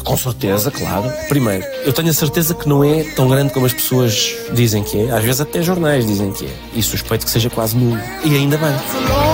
Com 0.05 0.17
certeza, 0.17 0.71
claro. 0.71 1.13
Primeiro, 1.29 1.65
eu 1.85 1.93
tenho 1.93 2.11
a 2.11 2.15
certeza 2.15 2.55
que 2.55 2.69
não 2.69 2.85
é 2.85 3.03
tão 3.03 3.29
grande 3.29 3.53
como 3.53 3.67
as 3.67 3.73
pessoas 3.73 4.33
dizem 4.53 4.85
que 4.85 4.97
é. 4.97 5.11
Às 5.11 5.25
vezes 5.25 5.41
até 5.41 5.61
jornais 5.61 6.07
dizem 6.07 6.31
que 6.31 6.47
é. 6.47 6.55
E 6.73 6.83
suspeito 6.85 7.25
que 7.25 7.33
seja 7.33 7.51
quase 7.51 7.77
nulo. 7.77 8.01
E 8.25 8.37
ainda 8.37 8.57
bem. 8.57 9.26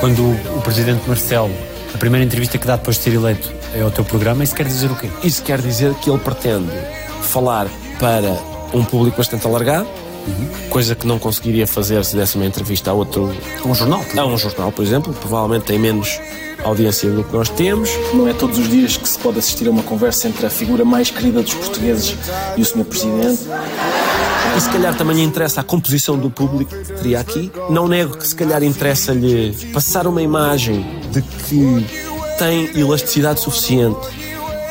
Quando 0.00 0.30
o 0.56 0.62
presidente 0.62 1.06
Marcelo, 1.06 1.52
a 1.94 1.98
primeira 1.98 2.24
entrevista 2.24 2.56
que 2.56 2.66
dá 2.66 2.76
depois 2.76 2.96
de 2.96 3.02
ser 3.02 3.12
eleito 3.12 3.52
é 3.74 3.82
ao 3.82 3.90
teu 3.90 4.02
programa, 4.02 4.42
isso 4.42 4.54
quer 4.54 4.66
dizer 4.66 4.90
o 4.90 4.96
quê? 4.96 5.10
Isso 5.22 5.42
quer 5.42 5.60
dizer 5.60 5.92
que 5.96 6.08
ele 6.08 6.18
pretende 6.18 6.72
falar 7.20 7.68
para 7.98 8.38
um 8.72 8.82
público 8.82 9.18
bastante 9.18 9.46
alargado, 9.46 9.86
coisa 10.70 10.94
que 10.94 11.06
não 11.06 11.18
conseguiria 11.18 11.66
fazer 11.66 12.02
se 12.04 12.16
desse 12.16 12.36
uma 12.36 12.46
entrevista 12.46 12.90
a 12.90 12.94
outro. 12.94 13.30
Um 13.64 13.74
jornal? 13.74 14.02
A 14.16 14.24
um 14.24 14.38
jornal, 14.38 14.72
por 14.72 14.82
exemplo. 14.84 15.12
Provavelmente 15.12 15.64
tem 15.64 15.78
menos 15.78 16.18
audiência 16.64 17.10
do 17.10 17.22
que 17.22 17.34
nós 17.34 17.50
temos. 17.50 17.90
Não 18.14 18.26
é 18.26 18.32
todos 18.32 18.58
os 18.58 18.70
dias 18.70 18.96
que 18.96 19.08
se 19.08 19.18
pode 19.18 19.38
assistir 19.38 19.68
a 19.68 19.70
uma 19.70 19.82
conversa 19.82 20.28
entre 20.28 20.46
a 20.46 20.50
figura 20.50 20.84
mais 20.84 21.10
querida 21.10 21.42
dos 21.42 21.52
portugueses 21.54 22.16
e 22.56 22.62
o 22.62 22.64
Sr. 22.64 22.84
Presidente. 22.84 23.42
E 24.56 24.60
se 24.60 24.68
calhar 24.70 24.96
também 24.96 25.22
interessa 25.22 25.60
a 25.60 25.64
composição 25.64 26.18
do 26.18 26.30
público 26.30 26.70
que 26.70 26.92
teria 26.94 27.20
aqui. 27.20 27.50
Não 27.70 27.88
nego 27.88 28.16
que 28.16 28.26
se 28.26 28.34
calhar 28.34 28.62
interessa-lhe 28.62 29.54
passar 29.72 30.06
uma 30.06 30.22
imagem 30.22 30.84
de 31.10 31.22
que 31.22 31.86
tem 32.38 32.70
elasticidade 32.78 33.40
suficiente 33.40 33.98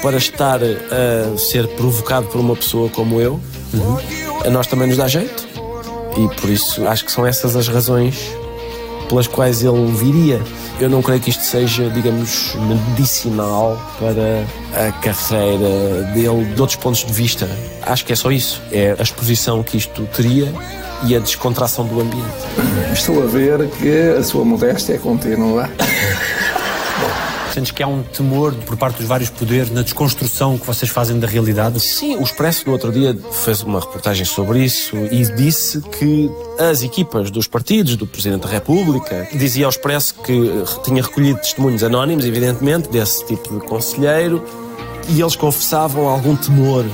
para 0.01 0.17
estar 0.17 0.59
a 0.61 1.37
ser 1.37 1.67
provocado 1.69 2.27
por 2.27 2.39
uma 2.39 2.55
pessoa 2.55 2.89
como 2.89 3.19
eu. 3.19 3.39
A 4.45 4.49
nós 4.49 4.67
também 4.67 4.87
nos 4.87 4.97
dá 4.97 5.07
jeito. 5.07 5.47
E 6.17 6.35
por 6.41 6.49
isso 6.49 6.87
acho 6.87 7.05
que 7.05 7.11
são 7.11 7.25
essas 7.25 7.55
as 7.55 7.67
razões 7.67 8.15
pelas 9.09 9.27
quais 9.27 9.63
ele 9.63 9.85
viria. 9.91 10.39
Eu 10.79 10.89
não 10.89 11.01
creio 11.01 11.19
que 11.19 11.29
isto 11.29 11.43
seja, 11.43 11.89
digamos, 11.89 12.55
medicinal 12.55 13.77
para 13.99 14.87
a 14.87 14.91
carreira 14.93 16.03
dele 16.13 16.45
de 16.53 16.61
outros 16.61 16.77
pontos 16.77 17.03
de 17.03 17.11
vista. 17.11 17.49
Acho 17.81 18.05
que 18.05 18.13
é 18.13 18.15
só 18.15 18.31
isso. 18.31 18.61
É 18.71 18.95
a 18.97 19.03
exposição 19.03 19.61
que 19.61 19.75
isto 19.75 20.07
teria 20.15 20.53
e 21.03 21.15
a 21.15 21.19
descontração 21.19 21.85
do 21.85 21.99
ambiente. 21.99 22.29
Estou 22.93 23.23
a 23.23 23.25
ver 23.25 23.67
que 23.71 24.17
a 24.17 24.23
sua 24.23 24.45
modéstia 24.45 24.93
é 24.93 24.97
contínua. 24.97 25.69
Sentes 27.59 27.73
que 27.73 27.83
há 27.83 27.87
um 27.87 28.03
temor 28.03 28.53
por 28.65 28.77
parte 28.77 28.99
dos 28.99 29.05
vários 29.05 29.29
poderes 29.29 29.69
na 29.69 29.81
desconstrução 29.81 30.57
que 30.57 30.65
vocês 30.65 30.89
fazem 30.89 31.19
da 31.19 31.27
realidade? 31.27 31.77
Sim, 31.81 32.15
o 32.15 32.21
Expresso 32.21 32.65
no 32.65 32.71
outro 32.71 32.89
dia 32.89 33.13
fez 33.43 33.61
uma 33.63 33.81
reportagem 33.81 34.23
sobre 34.23 34.63
isso 34.63 34.95
e 34.95 35.25
disse 35.35 35.81
que 35.81 36.31
as 36.57 36.83
equipas 36.83 37.29
dos 37.29 37.47
partidos, 37.47 37.97
do 37.97 38.07
Presidente 38.07 38.43
da 38.43 38.47
República, 38.47 39.27
dizia 39.33 39.65
ao 39.65 39.69
Expresso 39.71 40.15
que 40.23 40.63
tinha 40.85 41.03
recolhido 41.03 41.39
testemunhos 41.39 41.83
anónimos, 41.83 42.23
evidentemente, 42.23 42.87
desse 42.87 43.25
tipo 43.25 43.59
de 43.59 43.65
conselheiro, 43.65 44.41
e 45.09 45.19
eles 45.19 45.35
confessavam 45.35 46.07
algum 46.07 46.37
temor 46.37 46.85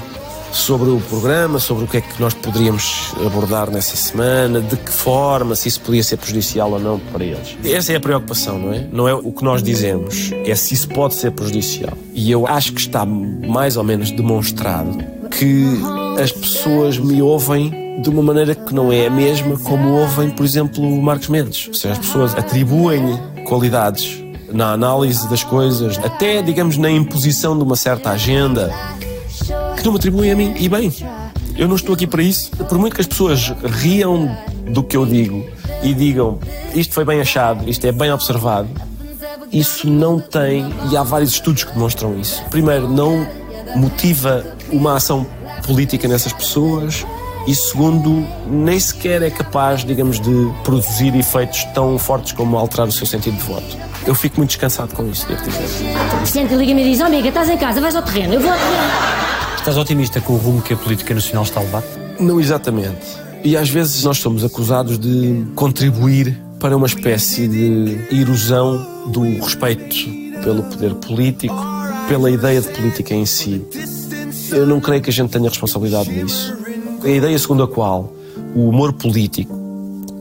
sobre 0.56 0.90
o 0.90 1.00
programa, 1.02 1.60
sobre 1.60 1.84
o 1.84 1.88
que 1.88 1.98
é 1.98 2.02
que 2.02 2.20
nós 2.20 2.34
poderíamos 2.34 3.14
abordar 3.26 3.70
nessa 3.70 3.96
semana, 3.96 4.62
de 4.62 4.78
que 4.78 4.92
forma, 4.92 5.56
se 5.56 5.68
isso 5.68 5.82
podia 5.82 6.02
ser 6.02 6.18
prejudicial 6.18 6.72
ou 6.72 6.80
não 6.80 6.98
para 6.98 7.24
eles. 7.24 7.58
Essa 7.64 7.94
é 7.94 7.98
a 7.98 8.00
preocupação, 8.00 8.58
não 8.58 8.74
é? 8.74 8.88
Não 8.92 9.08
é 9.08 9.14
o 9.14 9.32
que 9.32 9.44
nós 9.44 9.62
dizemos, 9.62 10.32
é 10.46 10.56
se 10.56 10.74
isso 10.74 10.88
pode 10.90 11.16
ser 11.16 11.32
prejudicial. 11.32 11.98
E 12.14 12.32
eu 12.32 12.48
acho 12.48 12.74
que 12.74 12.80
está 12.80 13.06
mais 13.06 13.76
ou 13.76 13.84
menos 13.84 14.12
demonstrado 14.12 14.98
que 15.30 15.66
as 16.22 16.32
pessoas 16.32 16.98
me 16.98 17.22
ouvem 17.22 18.02
de 18.02 18.10
uma 18.10 18.24
maneira 18.24 18.56
que 18.56 18.74
não 18.74 18.92
é 18.92 19.08
a 19.08 19.10
mesma 19.10 19.58
como 19.60 19.90
ouvem, 19.90 20.30
por 20.30 20.46
exemplo, 20.46 20.82
o 20.84 21.02
Marcos 21.02 21.28
Mendes. 21.28 21.68
Ou 21.68 21.74
seja, 21.74 21.94
as 21.94 22.00
pessoas 22.00 22.34
atribuem 22.36 23.20
qualidades 23.46 24.24
na 24.54 24.72
análise 24.72 25.30
das 25.30 25.44
coisas, 25.44 25.98
até, 25.98 26.42
digamos, 26.42 26.78
na 26.78 26.90
imposição 26.90 27.58
de 27.58 27.64
uma 27.64 27.76
certa 27.76 28.12
agenda 28.12 28.74
não 29.86 29.94
me 29.94 29.98
atribuem 29.98 30.32
a 30.32 30.36
mim. 30.36 30.54
E 30.58 30.68
bem, 30.68 30.92
eu 31.58 31.68
não 31.68 31.76
estou 31.76 31.94
aqui 31.94 32.08
para 32.08 32.22
isso. 32.22 32.52
Por 32.52 32.78
muito 32.78 32.96
que 32.96 33.02
as 33.02 33.08
pessoas 33.08 33.54
riam 33.64 34.36
do 34.68 34.84
que 34.84 34.98
eu 34.98 35.06
digo 35.06 35.46
e 35.84 35.94
digam 35.94 36.40
isto 36.74 36.94
foi 36.94 37.06
bem 37.06 37.22
achado, 37.22 37.70
isto 37.70 37.86
é 37.86 37.92
bem 37.92 38.12
observado, 38.12 38.68
isso 39.52 39.90
não 39.90 40.20
tem, 40.20 40.66
e 40.92 40.98
há 40.98 41.04
vários 41.04 41.32
estudos 41.32 41.64
que 41.64 41.72
demonstram 41.72 42.20
isso. 42.20 42.44
Primeiro, 42.50 42.90
não 42.90 43.26
motiva 43.76 44.46
uma 44.72 44.96
ação 44.96 45.26
política 45.66 46.08
nessas 46.08 46.34
pessoas. 46.34 47.06
E 47.48 47.54
segundo, 47.54 48.28
nem 48.50 48.80
sequer 48.80 49.22
é 49.22 49.30
capaz, 49.30 49.86
digamos, 49.86 50.20
de 50.20 50.52
produzir 50.64 51.16
efeitos 51.16 51.64
tão 51.76 51.96
fortes 52.00 52.32
como 52.32 52.58
alterar 52.58 52.88
o 52.88 52.92
seu 52.92 53.06
sentido 53.06 53.38
de 53.38 53.44
voto. 53.44 53.78
Eu 54.08 54.16
fico 54.16 54.38
muito 54.38 54.50
descansado 54.50 54.96
com 54.96 55.08
isso, 55.08 55.28
devo 55.28 55.44
dizer. 55.44 55.96
O 56.16 56.18
Presidente 56.18 56.56
liga-me 56.56 56.82
e 56.82 56.92
diz: 56.92 57.02
Oh, 57.02 57.06
amiga, 57.06 57.28
estás 57.28 57.48
em 57.48 57.58
casa, 57.58 57.80
vais 57.80 57.96
ao 57.96 58.02
terreno. 58.02 58.34
Eu 58.34 58.42
vou 58.42 58.50
ao 58.50 58.58
terreno. 58.58 59.35
Estás 59.66 59.80
otimista 59.80 60.22
com 60.22 60.34
o 60.34 60.38
rumo 60.38 60.62
que 60.62 60.76
a 60.76 60.78
política 60.78 61.12
nacional 61.12 61.44
está 61.44 61.60
a 61.60 61.64
levar? 61.64 61.84
Não 62.20 62.40
exatamente. 62.40 63.04
E 63.44 63.58
às 63.58 63.68
vezes 63.68 64.04
nós 64.04 64.20
somos 64.20 64.44
acusados 64.44 65.00
de 65.00 65.44
contribuir 65.56 66.40
para 66.60 66.78
uma 66.78 66.86
espécie 66.86 67.48
de 67.48 68.16
erosão 68.16 69.08
do 69.08 69.22
respeito 69.22 69.96
pelo 70.44 70.62
poder 70.66 70.94
político, 70.94 71.56
pela 72.08 72.30
ideia 72.30 72.62
de 72.62 72.68
política 72.68 73.16
em 73.16 73.26
si. 73.26 73.60
Eu 74.52 74.68
não 74.68 74.80
creio 74.80 75.02
que 75.02 75.10
a 75.10 75.14
gente 75.14 75.32
tenha 75.32 75.50
responsabilidade 75.50 76.12
nisso. 76.12 76.56
A 77.04 77.10
ideia 77.10 77.40
segundo 77.40 77.64
a 77.64 77.68
qual 77.68 78.14
o 78.54 78.70
humor 78.70 78.94
político 78.94 79.52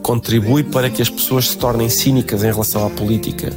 contribui 0.02 0.62
para 0.62 0.88
que 0.88 1.02
as 1.02 1.10
pessoas 1.10 1.50
se 1.50 1.58
tornem 1.58 1.90
cínicas 1.90 2.42
em 2.42 2.46
relação 2.46 2.86
à 2.86 2.88
política 2.88 3.52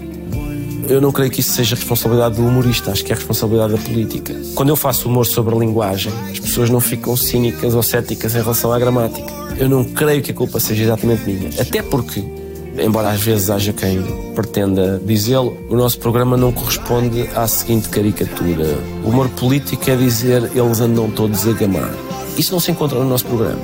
Eu 0.90 1.02
não 1.02 1.12
creio 1.12 1.30
que 1.30 1.42
isso 1.42 1.52
seja 1.52 1.76
responsabilidade 1.76 2.36
do 2.36 2.46
humorista, 2.46 2.92
acho 2.92 3.04
que 3.04 3.12
é 3.12 3.16
responsabilidade 3.16 3.74
da 3.74 3.78
política. 3.78 4.34
Quando 4.56 4.70
eu 4.70 4.76
faço 4.76 5.10
humor 5.10 5.26
sobre 5.26 5.54
a 5.54 5.58
linguagem, 5.58 6.14
as 6.32 6.40
pessoas 6.40 6.70
não 6.70 6.80
ficam 6.80 7.16
cínicas 7.18 7.76
ou 7.76 7.84
céticas 7.84 8.34
em 8.36 8.38
relação 8.38 8.72
à 8.72 8.80
gramática. 8.80 9.28
Eu 9.58 9.68
não 9.68 9.84
creio 9.84 10.22
que 10.22 10.32
a 10.32 10.34
culpa 10.34 10.62
seja 10.62 10.84
exatamente 10.84 11.26
minha. 11.26 11.50
Até 11.60 11.82
porque, 11.82 12.24
embora 12.78 13.10
às 13.10 13.22
vezes 13.22 13.50
haja 13.50 13.74
quem 13.74 14.02
pretenda 14.34 15.02
dizê-lo, 15.06 15.58
o 15.70 15.76
nosso 15.76 16.00
programa 16.00 16.38
não 16.38 16.54
corresponde 16.54 17.28
à 17.36 17.46
seguinte 17.48 17.90
caricatura. 17.90 18.78
O 19.04 19.10
humor 19.10 19.28
político 19.30 19.90
é 19.90 19.96
dizer 19.98 20.50
eles 20.56 20.80
andam 20.80 21.12
todos 21.12 21.46
a 21.46 21.52
gamar. 21.52 21.92
Isso 22.38 22.54
não 22.54 22.62
se 22.62 22.72
encontra 22.72 22.98
no 22.98 23.10
nosso 23.10 23.26
programa. 23.26 23.60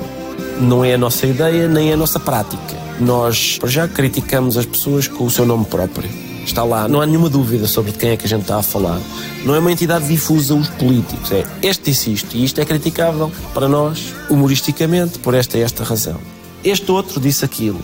Não 0.60 0.84
é 0.84 0.92
a 0.92 0.98
nossa 0.98 1.26
ideia, 1.26 1.68
nem 1.68 1.90
é 1.90 1.94
a 1.94 1.96
nossa 1.96 2.20
prática. 2.20 2.76
Nós, 3.00 3.56
para 3.58 3.68
já, 3.70 3.88
criticamos 3.88 4.58
as 4.58 4.66
pessoas 4.66 5.08
com 5.08 5.24
o 5.24 5.30
seu 5.30 5.46
nome 5.46 5.64
próprio. 5.64 6.33
Está 6.44 6.62
lá, 6.62 6.86
não 6.86 7.00
há 7.00 7.06
nenhuma 7.06 7.28
dúvida 7.28 7.66
sobre 7.66 7.92
de 7.92 7.98
quem 7.98 8.10
é 8.10 8.16
que 8.16 8.26
a 8.26 8.28
gente 8.28 8.42
está 8.42 8.58
a 8.58 8.62
falar. 8.62 9.00
Não 9.44 9.54
é 9.54 9.58
uma 9.58 9.72
entidade 9.72 10.06
difusa 10.06 10.54
os 10.54 10.68
políticos. 10.68 11.32
É 11.32 11.44
este 11.62 11.84
disse 11.90 12.12
isto 12.12 12.36
e 12.36 12.44
isto 12.44 12.60
é 12.60 12.64
criticável 12.64 13.32
para 13.52 13.68
nós, 13.68 14.14
humoristicamente, 14.28 15.18
por 15.18 15.34
esta 15.34 15.58
e 15.58 15.62
esta 15.62 15.82
razão. 15.82 16.20
Este 16.62 16.90
outro 16.90 17.20
disse 17.20 17.44
aquilo. 17.44 17.80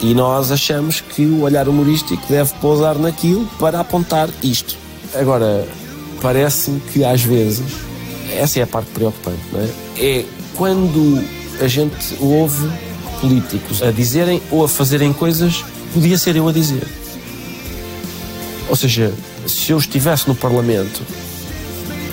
E 0.00 0.14
nós 0.14 0.50
achamos 0.50 1.00
que 1.00 1.26
o 1.26 1.42
olhar 1.42 1.68
humorístico 1.68 2.22
deve 2.28 2.52
pousar 2.54 2.96
naquilo 2.96 3.46
para 3.58 3.80
apontar 3.80 4.30
isto. 4.42 4.76
Agora, 5.14 5.68
parece-me 6.22 6.80
que 6.80 7.04
às 7.04 7.22
vezes, 7.22 7.66
essa 8.34 8.60
é 8.60 8.62
a 8.62 8.66
parte 8.66 8.90
preocupante, 8.92 9.40
não 9.52 9.60
é? 9.60 9.68
É 9.98 10.24
quando 10.56 11.22
a 11.60 11.68
gente 11.68 12.16
ouve 12.18 12.70
políticos 13.20 13.82
a 13.82 13.90
dizerem 13.90 14.40
ou 14.50 14.64
a 14.64 14.68
fazerem 14.68 15.12
coisas, 15.12 15.64
podia 15.92 16.16
ser 16.16 16.36
eu 16.36 16.48
a 16.48 16.52
dizer. 16.52 16.86
Ou 18.70 18.76
seja, 18.76 19.12
se 19.48 19.72
eu 19.72 19.78
estivesse 19.78 20.28
no 20.28 20.34
Parlamento, 20.34 21.02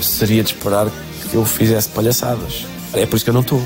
seria 0.02 0.44
de 0.44 0.54
esperar 0.54 0.90
que 1.30 1.36
eu 1.36 1.46
fizesse 1.46 1.88
palhaçadas. 1.90 2.66
É 2.94 3.06
por 3.06 3.16
isso 3.16 3.24
que 3.24 3.30
eu 3.30 3.34
não 3.34 3.42
estou. 3.42 3.62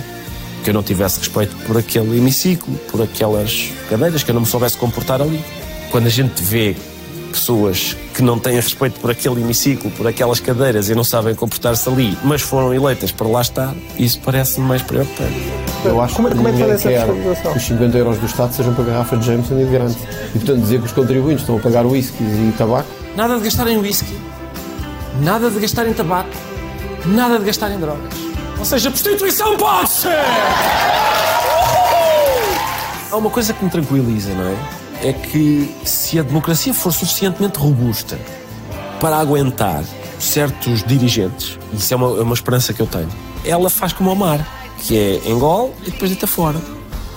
Que 0.62 0.72
eu 0.72 0.74
não 0.74 0.84
tivesse 0.84 1.20
respeito 1.20 1.56
por 1.66 1.78
aquele 1.78 2.18
hemiciclo, 2.18 2.76
por 2.92 3.02
aquelas 3.02 3.72
cadeiras, 3.90 4.24
que 4.24 4.30
eu 4.30 4.34
não 4.34 4.42
me 4.42 4.48
soubesse 4.48 4.78
comportar 4.78 5.22
ali. 5.22 5.42
Quando 5.90 6.08
a 6.08 6.10
gente 6.10 6.44
vê 6.44 6.76
pessoas 7.32 7.96
que 8.14 8.22
não 8.22 8.38
têm 8.38 8.56
respeito 8.56 9.00
por 9.00 9.10
aquele 9.10 9.40
hemiciclo, 9.40 9.90
por 9.92 10.06
aquelas 10.06 10.42
cadeiras 10.42 10.90
e 10.90 10.96
não 10.96 11.06
sabem 11.06 11.34
comportar-se 11.34 11.88
ali, 11.88 12.18
mas 12.26 12.42
foram 12.42 12.74
eleitas 12.74 13.12
para 13.12 13.28
lá 13.28 13.42
estar, 13.42 13.74
isso 13.98 14.20
parece-me 14.20 14.68
mais 14.68 14.82
preocupante. 14.82 15.61
Eu 15.84 16.00
acho 16.02 16.16
Como 16.16 16.28
é- 16.28 16.32
que 16.32 16.38
como 16.38 16.48
é 16.48 16.52
que 16.52 16.58
ninguém 16.60 16.78
faz 16.78 16.86
essa 16.86 17.06
quer 17.06 17.52
que 17.52 17.58
os 17.58 17.64
50 17.66 17.98
euros 17.98 18.18
do 18.20 18.26
Estado 18.26 18.54
sejam 18.54 18.74
para 18.74 18.84
garrafa 18.84 19.18
de 19.18 19.26
Jameson 19.26 19.60
e 19.60 19.66
de 19.66 19.72
Grande. 19.72 19.98
E 20.36 20.40
portanto 20.40 20.62
dizer 20.62 20.80
que 20.80 20.86
os 20.86 20.92
contribuintes 20.92 21.42
estão 21.42 21.58
a 21.58 21.60
pagar 21.60 21.86
whiskies 21.86 22.30
e 22.30 22.54
tabaco 22.58 22.88
Nada 23.16 23.38
de 23.38 23.44
gastar 23.44 23.68
em 23.68 23.78
whisky, 23.78 24.18
nada 25.22 25.50
de 25.50 25.60
gastar 25.60 25.86
em 25.88 25.94
tabaco, 25.94 26.30
nada 27.06 27.38
de 27.40 27.46
gastar 27.46 27.70
em 27.72 27.78
drogas. 27.80 28.14
Ou 28.58 28.64
seja, 28.64 28.90
prostituição 28.90 29.58
pode 29.58 29.90
ser! 29.90 30.16
Há 33.12 33.18
uma 33.18 33.30
coisa 33.30 33.54
que 33.54 33.64
me 33.66 33.70
tranquiliza, 33.70 34.34
não 34.34 34.46
é? 34.48 35.10
É 35.10 35.14
que 35.14 35.76
se 35.84 36.18
a 36.20 36.24
democracia 36.24 36.74
for 36.74 36.94
suficientemente 36.94 37.60
robusta 37.60 38.18
para 39.02 39.18
aguentar 39.18 39.84
certos 40.20 40.84
dirigentes, 40.84 41.58
e 41.74 41.78
isso 41.78 41.94
é 41.94 41.98
uma, 41.98 42.08
é 42.20 42.22
uma 42.22 42.34
esperança 42.36 42.72
que 42.72 42.80
eu 42.82 42.88
tenho, 42.88 43.10
ela 43.44 43.70
faz 43.70 43.92
como 43.92 44.12
o 44.12 44.16
mar, 44.16 44.40
que 44.82 44.98
é 44.98 45.30
engole 45.30 45.72
e 45.86 45.92
depois 45.92 46.12
deita 46.12 46.28
fora. 46.28 46.60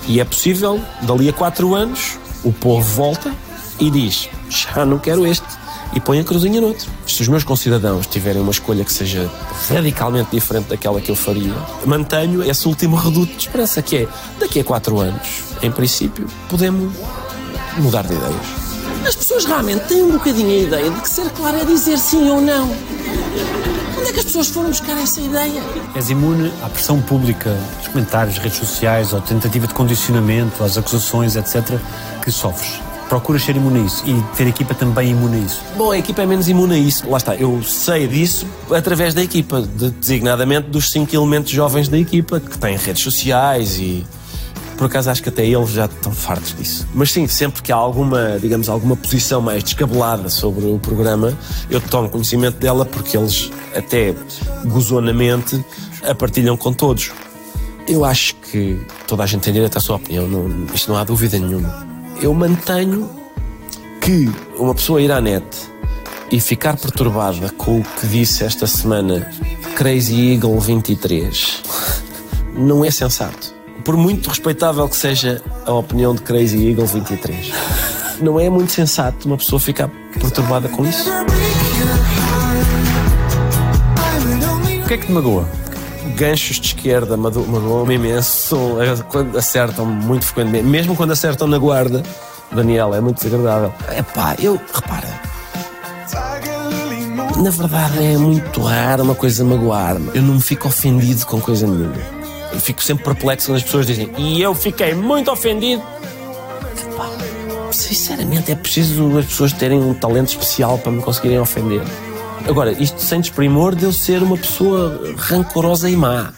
E 0.06 0.20
é 0.20 0.24
possível, 0.24 0.80
dali 1.02 1.28
a 1.28 1.32
quatro 1.32 1.74
anos, 1.74 2.18
o 2.44 2.52
povo 2.52 2.82
volta 2.82 3.32
e 3.80 3.90
diz: 3.90 4.28
já 4.48 4.84
não 4.84 4.98
quero 4.98 5.26
este. 5.26 5.64
E 5.94 6.00
põe 6.00 6.18
a 6.18 6.24
cruzinha 6.24 6.60
noutro. 6.60 6.90
Se 7.06 7.22
os 7.22 7.28
meus 7.28 7.44
concidadãos 7.44 8.08
tiverem 8.08 8.42
uma 8.42 8.50
escolha 8.50 8.84
que 8.84 8.92
seja 8.92 9.30
radicalmente 9.68 10.30
diferente 10.32 10.66
daquela 10.66 11.00
que 11.00 11.08
eu 11.08 11.14
faria, 11.14 11.54
mantenho 11.86 12.42
esse 12.42 12.66
último 12.66 12.96
reduto 12.96 13.32
de 13.32 13.38
esperança, 13.38 13.80
que 13.80 13.98
é 13.98 14.08
daqui 14.40 14.58
a 14.58 14.64
quatro 14.64 14.98
anos, 14.98 15.44
em 15.62 15.70
princípio, 15.70 16.26
podemos 16.48 16.92
mudar 17.78 18.02
de 18.02 18.14
ideias. 18.14 18.64
As 19.06 19.14
pessoas 19.14 19.44
realmente 19.44 19.84
têm 19.86 20.02
um 20.02 20.12
bocadinho 20.12 20.50
a 20.50 20.62
ideia 20.62 20.90
de 20.90 21.00
que 21.00 21.08
ser 21.08 21.30
claro 21.30 21.58
é 21.58 21.64
dizer 21.64 21.98
sim 21.98 22.28
ou 22.28 22.40
não. 22.40 22.68
É 24.14 24.16
que 24.16 24.20
as 24.20 24.26
pessoas 24.26 24.46
foram 24.48 24.68
buscar 24.68 24.96
essa 24.96 25.20
ideia? 25.20 25.60
És 25.96 26.08
imune 26.08 26.52
à 26.62 26.68
pressão 26.68 27.00
pública, 27.02 27.50
dos 27.78 27.88
comentários, 27.88 28.38
redes 28.38 28.58
sociais, 28.58 29.12
à 29.12 29.20
tentativa 29.20 29.66
de 29.66 29.74
condicionamento, 29.74 30.62
às 30.62 30.78
acusações, 30.78 31.34
etc., 31.34 31.78
que 32.22 32.30
sofres. 32.30 32.80
Procuras 33.08 33.42
ser 33.42 33.56
imune 33.56 33.80
a 33.80 33.82
isso 33.82 34.04
e 34.06 34.22
ter 34.36 34.44
a 34.44 34.48
equipa 34.48 34.72
também 34.72 35.10
imune 35.10 35.38
a 35.38 35.40
isso. 35.40 35.60
Bom, 35.76 35.90
a 35.90 35.98
equipa 35.98 36.22
é 36.22 36.26
menos 36.26 36.48
imune 36.48 36.74
a 36.74 36.78
isso. 36.78 37.08
Lá 37.10 37.16
está, 37.16 37.34
eu 37.34 37.60
sei 37.64 38.06
disso 38.06 38.46
através 38.70 39.14
da 39.14 39.22
equipa, 39.22 39.60
de- 39.62 39.90
designadamente 39.90 40.68
dos 40.70 40.90
cinco 40.92 41.14
elementos 41.14 41.50
jovens 41.50 41.88
da 41.88 41.98
equipa, 41.98 42.38
que 42.38 42.56
têm 42.56 42.76
redes 42.76 43.02
sociais 43.02 43.78
e. 43.78 44.06
Por 44.76 44.86
acaso 44.86 45.10
acho 45.10 45.22
que 45.22 45.28
até 45.28 45.46
eles 45.46 45.70
já 45.70 45.84
estão 45.84 46.12
fartos 46.12 46.54
disso. 46.56 46.86
Mas 46.94 47.12
sim, 47.12 47.26
sempre 47.26 47.62
que 47.62 47.70
há 47.70 47.76
alguma, 47.76 48.38
digamos, 48.40 48.68
alguma 48.68 48.96
posição 48.96 49.40
mais 49.40 49.62
descabelada 49.62 50.28
sobre 50.28 50.64
o 50.66 50.78
programa, 50.78 51.36
eu 51.70 51.80
tomo 51.80 52.08
conhecimento 52.08 52.58
dela 52.58 52.84
porque 52.84 53.16
eles 53.16 53.50
até 53.74 54.14
gozonamente 54.64 55.64
a 56.02 56.14
partilham 56.14 56.56
com 56.56 56.72
todos. 56.72 57.12
Eu 57.86 58.04
acho 58.04 58.34
que 58.36 58.80
toda 59.06 59.22
a 59.22 59.26
gente 59.26 59.42
tem 59.42 59.52
direito 59.52 59.76
à 59.76 59.80
sua 59.80 59.96
opinião, 59.96 60.26
não, 60.26 60.66
isto 60.74 60.90
não 60.90 60.98
há 60.98 61.04
dúvida 61.04 61.38
nenhuma. 61.38 61.86
Eu 62.20 62.32
mantenho 62.32 63.08
que 64.00 64.30
uma 64.58 64.74
pessoa 64.74 65.00
ir 65.00 65.12
à 65.12 65.20
net 65.20 65.44
e 66.30 66.40
ficar 66.40 66.76
perturbada 66.76 67.50
com 67.50 67.80
o 67.80 67.82
que 67.82 68.06
disse 68.06 68.44
esta 68.44 68.66
semana 68.66 69.30
Crazy 69.76 70.32
Eagle 70.32 70.58
23 70.58 71.62
não 72.56 72.84
é 72.84 72.90
sensato. 72.90 73.53
Por 73.84 73.96
muito 73.98 74.30
respeitável 74.30 74.88
que 74.88 74.96
seja 74.96 75.42
a 75.66 75.72
opinião 75.72 76.14
de 76.14 76.22
Crazy 76.22 76.70
Eagle 76.70 76.86
23, 76.86 77.52
não 78.20 78.40
é 78.40 78.48
muito 78.48 78.72
sensato 78.72 79.28
uma 79.28 79.36
pessoa 79.36 79.60
ficar 79.60 79.88
perturbada 80.18 80.68
com 80.70 80.86
isso. 80.86 81.10
O 84.82 84.86
que 84.86 84.94
é 84.94 84.96
que 84.96 85.06
te 85.06 85.12
magoa? 85.12 85.46
Ganchos 86.16 86.58
de 86.60 86.68
esquerda 86.68 87.16
magoam-me 87.16 87.94
imenso, 87.94 88.56
eh, 88.80 88.96
quando 89.10 89.36
acertam 89.36 89.84
muito 89.84 90.24
frequentemente, 90.24 90.64
mesmo 90.64 90.96
quando 90.96 91.10
acertam 91.10 91.46
na 91.46 91.58
guarda. 91.58 92.02
Daniel, 92.52 92.94
é 92.94 93.00
muito 93.00 93.22
desagradável. 93.22 93.74
É 93.88 94.02
pá, 94.02 94.34
eu, 94.38 94.58
repara, 94.72 95.08
na 97.36 97.50
verdade 97.50 98.04
é 98.04 98.16
muito 98.16 98.62
raro 98.62 99.02
uma 99.02 99.14
coisa 99.14 99.44
magoar-me. 99.44 100.10
Eu 100.14 100.22
não 100.22 100.34
me 100.34 100.40
fico 100.40 100.68
ofendido 100.68 101.26
com 101.26 101.40
coisa 101.40 101.66
nenhuma. 101.66 102.13
Eu 102.54 102.60
fico 102.60 102.82
sempre 102.82 103.04
perplexo 103.04 103.48
quando 103.48 103.56
as 103.56 103.64
pessoas 103.64 103.86
dizem 103.86 104.10
e 104.16 104.40
eu 104.40 104.54
fiquei 104.54 104.94
muito 104.94 105.30
ofendido. 105.30 105.82
Epá, 106.80 107.10
sinceramente 107.72 108.52
é 108.52 108.54
preciso 108.54 109.18
as 109.18 109.26
pessoas 109.26 109.52
terem 109.52 109.80
um 109.80 109.92
talento 109.92 110.28
especial 110.28 110.78
para 110.78 110.92
me 110.92 111.02
conseguirem 111.02 111.40
ofender. 111.40 111.82
Agora, 112.48 112.72
isto 112.72 113.00
sem 113.00 113.20
desprimor 113.20 113.74
de 113.74 113.84
eu 113.84 113.92
ser 113.92 114.22
uma 114.22 114.36
pessoa 114.36 115.14
rancorosa 115.16 115.90
e 115.90 115.96
má. 115.96 116.32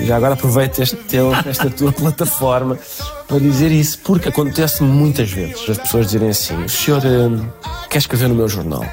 Já 0.00 0.16
agora 0.16 0.34
aproveito 0.34 0.80
este 0.80 0.96
teu, 0.96 1.32
esta 1.46 1.68
tua 1.68 1.92
plataforma 1.92 2.78
para 3.28 3.38
dizer 3.38 3.70
isso, 3.70 3.98
porque 3.98 4.28
acontece 4.28 4.82
muitas 4.82 5.30
vezes 5.30 5.68
as 5.68 5.78
pessoas 5.78 6.06
dizerem 6.06 6.30
assim: 6.30 6.64
o 6.64 6.68
senhor 6.68 7.02
hum, 7.04 7.46
quer 7.90 7.98
escrever 7.98 8.28
no 8.28 8.34
meu 8.34 8.48
jornal? 8.48 8.84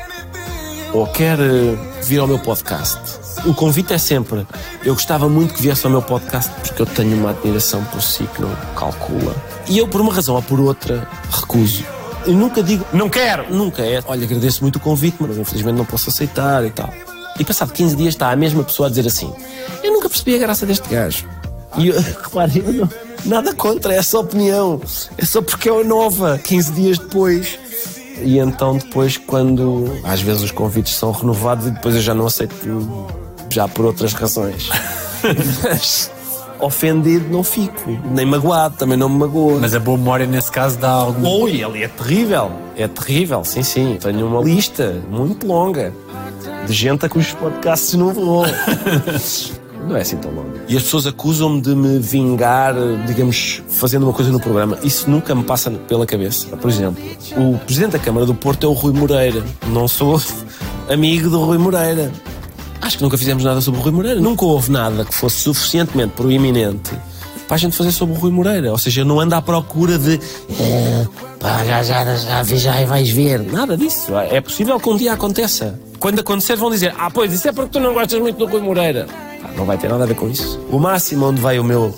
Ou 0.93 1.07
quer 1.07 1.39
eh, 1.39 1.77
vir 2.03 2.19
ao 2.19 2.27
meu 2.27 2.39
podcast? 2.39 3.18
O 3.45 3.53
convite 3.53 3.93
é 3.93 3.97
sempre: 3.97 4.45
eu 4.83 4.93
gostava 4.93 5.29
muito 5.29 5.53
que 5.53 5.61
viesse 5.61 5.85
ao 5.85 5.91
meu 5.91 6.01
podcast 6.01 6.51
porque 6.61 6.81
eu 6.81 6.85
tenho 6.85 7.15
uma 7.17 7.31
admiração 7.31 7.83
por 7.85 8.01
si 8.01 8.27
que 8.35 8.41
não 8.41 8.53
calcula. 8.75 9.35
E 9.67 9.77
eu, 9.77 9.87
por 9.87 10.01
uma 10.01 10.13
razão 10.13 10.35
ou 10.35 10.41
por 10.41 10.59
outra, 10.59 11.07
recuso. 11.31 11.83
Eu 12.25 12.33
nunca 12.33 12.61
digo, 12.61 12.85
não 12.91 13.09
quero, 13.09 13.53
nunca 13.53 13.81
é. 13.81 14.03
Olha, 14.05 14.25
agradeço 14.25 14.61
muito 14.61 14.75
o 14.75 14.79
convite, 14.79 15.17
mas 15.19 15.37
infelizmente 15.37 15.77
não 15.77 15.85
posso 15.85 16.09
aceitar 16.09 16.65
e 16.65 16.69
tal. 16.69 16.93
E 17.39 17.45
passado 17.45 17.71
15 17.71 17.95
dias 17.95 18.09
está 18.09 18.31
a 18.31 18.35
mesma 18.35 18.63
pessoa 18.63 18.87
a 18.87 18.89
dizer 18.89 19.07
assim: 19.07 19.33
Eu 19.83 19.93
nunca 19.93 20.09
percebi 20.09 20.35
a 20.35 20.39
graça 20.39 20.65
deste 20.65 20.89
gajo. 20.89 21.25
E 21.77 21.87
eu, 21.87 21.95
repare, 22.01 22.63
eu 22.65 22.73
não, 22.73 22.89
nada 23.25 23.53
contra 23.53 23.93
essa 23.93 24.19
opinião. 24.19 24.81
É 25.17 25.25
só 25.25 25.41
porque 25.41 25.69
é 25.69 25.83
nova, 25.83 26.37
15 26.43 26.71
dias 26.73 26.97
depois. 26.97 27.57
E 28.21 28.37
então 28.37 28.77
depois 28.77 29.15
quando 29.17 29.97
às 30.03 30.19
vezes 30.21 30.43
os 30.43 30.51
convites 30.51 30.95
são 30.95 31.11
renovados 31.11 31.67
e 31.67 31.71
depois 31.71 31.95
eu 31.95 32.01
já 32.01 32.13
não 32.13 32.27
aceito 32.27 32.53
já 33.49 33.67
por 33.67 33.85
outras 33.85 34.13
razões. 34.13 34.69
Mas 35.63 36.11
ofendido 36.59 37.29
não 37.29 37.43
fico, 37.43 37.97
nem 38.11 38.25
magoado, 38.25 38.75
também 38.77 38.97
não 38.97 39.09
me 39.09 39.17
magoa. 39.17 39.59
Mas 39.59 39.73
a 39.73 39.79
boa 39.79 39.97
memória 39.97 40.25
nesse 40.25 40.51
caso 40.51 40.77
dá 40.77 40.91
algum. 40.91 41.27
Oi, 41.43 41.61
ele 41.63 41.83
é 41.83 41.87
terrível, 41.87 42.51
é 42.75 42.87
terrível, 42.87 43.43
sim, 43.43 43.63
sim. 43.63 43.97
Tenho 44.01 44.27
uma 44.27 44.41
lista 44.41 45.01
muito 45.09 45.47
longa 45.47 45.93
de 46.67 46.73
gente 46.73 47.05
a 47.05 47.09
cujos 47.09 47.33
podcasts 47.33 47.93
não 47.93 48.13
vou. 48.13 48.45
Não 49.87 49.95
é 49.95 50.01
assim 50.01 50.17
tão 50.17 50.29
longa. 50.31 50.61
E 50.67 50.77
as 50.77 50.83
pessoas 50.83 51.07
acusam-me 51.07 51.61
de 51.61 51.73
me 51.73 51.97
vingar, 51.97 52.75
digamos, 53.07 53.63
fazendo 53.69 54.03
uma 54.03 54.13
coisa 54.13 54.29
no 54.29 54.39
programa. 54.39 54.77
Isso 54.83 55.09
nunca 55.09 55.33
me 55.33 55.43
passa 55.43 55.71
pela 55.71 56.05
cabeça. 56.05 56.45
Por 56.57 56.69
exemplo, 56.69 57.01
o 57.37 57.57
presidente 57.59 57.93
da 57.93 57.99
Câmara 57.99 58.25
do 58.25 58.35
Porto 58.35 58.67
é 58.67 58.69
o 58.69 58.73
Rui 58.73 58.93
Moreira. 58.93 59.41
Não 59.67 59.87
sou 59.87 60.21
amigo 60.87 61.29
do 61.29 61.43
Rui 61.43 61.57
Moreira. 61.57 62.11
Acho 62.81 62.97
que 62.97 63.03
nunca 63.03 63.17
fizemos 63.17 63.43
nada 63.43 63.61
sobre 63.61 63.79
o 63.79 63.83
Rui 63.83 63.91
Moreira. 63.91 64.19
Nunca 64.19 64.45
houve 64.45 64.71
nada 64.71 65.03
que 65.05 65.13
fosse 65.13 65.37
suficientemente 65.41 66.13
proeminente 66.15 66.91
para 67.47 67.55
a 67.55 67.57
gente 67.59 67.75
fazer 67.75 67.91
sobre 67.91 68.15
o 68.15 68.19
Rui 68.19 68.31
Moreira. 68.31 68.71
Ou 68.71 68.77
seja, 68.77 69.03
não 69.03 69.19
anda 69.19 69.37
à 69.37 69.41
procura 69.41 69.97
de. 69.97 70.19
"Eh, 70.59 71.05
pá, 71.39 71.63
já, 71.65 71.83
já, 71.83 72.15
já, 72.15 72.43
já, 72.43 72.85
vais 72.85 73.09
ver. 73.09 73.39
Nada 73.41 73.75
disso. 73.75 74.15
É 74.17 74.39
possível 74.41 74.79
que 74.79 74.89
um 74.89 74.95
dia 74.97 75.13
aconteça. 75.13 75.79
Quando 75.99 76.19
acontecer, 76.19 76.55
vão 76.55 76.69
dizer: 76.69 76.93
Ah, 76.97 77.09
pois, 77.11 77.33
isso 77.33 77.47
é 77.47 77.51
porque 77.51 77.71
tu 77.71 77.79
não 77.79 77.93
gostas 77.93 78.19
muito 78.19 78.37
do 78.37 78.45
Rui 78.45 78.61
Moreira. 78.61 79.07
Não 79.57 79.65
vai 79.65 79.77
ter 79.77 79.89
nada 79.89 80.03
a 80.03 80.07
ver 80.07 80.15
com 80.15 80.29
isso. 80.29 80.59
O 80.71 80.79
máximo 80.79 81.25
onde 81.27 81.41
vai 81.41 81.59
o 81.59 81.63
meu 81.63 81.93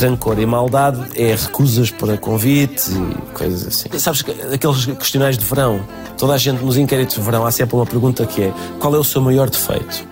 rancor 0.00 0.38
e 0.38 0.46
maldade 0.46 1.02
é 1.14 1.34
recusas 1.34 1.90
para 1.90 2.16
convites 2.16 2.88
e 2.88 3.32
coisas 3.32 3.66
assim. 3.66 3.98
Sabes 3.98 4.22
que 4.22 4.30
aqueles 4.30 4.86
questionários 4.86 5.38
de 5.38 5.44
verão, 5.44 5.80
toda 6.16 6.34
a 6.34 6.38
gente 6.38 6.62
nos 6.64 6.76
inquéritos 6.76 7.16
de 7.16 7.22
verão 7.22 7.44
há 7.44 7.50
sempre 7.50 7.76
uma 7.76 7.86
pergunta 7.86 8.24
que 8.26 8.42
é: 8.42 8.52
qual 8.78 8.94
é 8.94 8.98
o 8.98 9.04
seu 9.04 9.20
maior 9.20 9.48
defeito? 9.50 10.06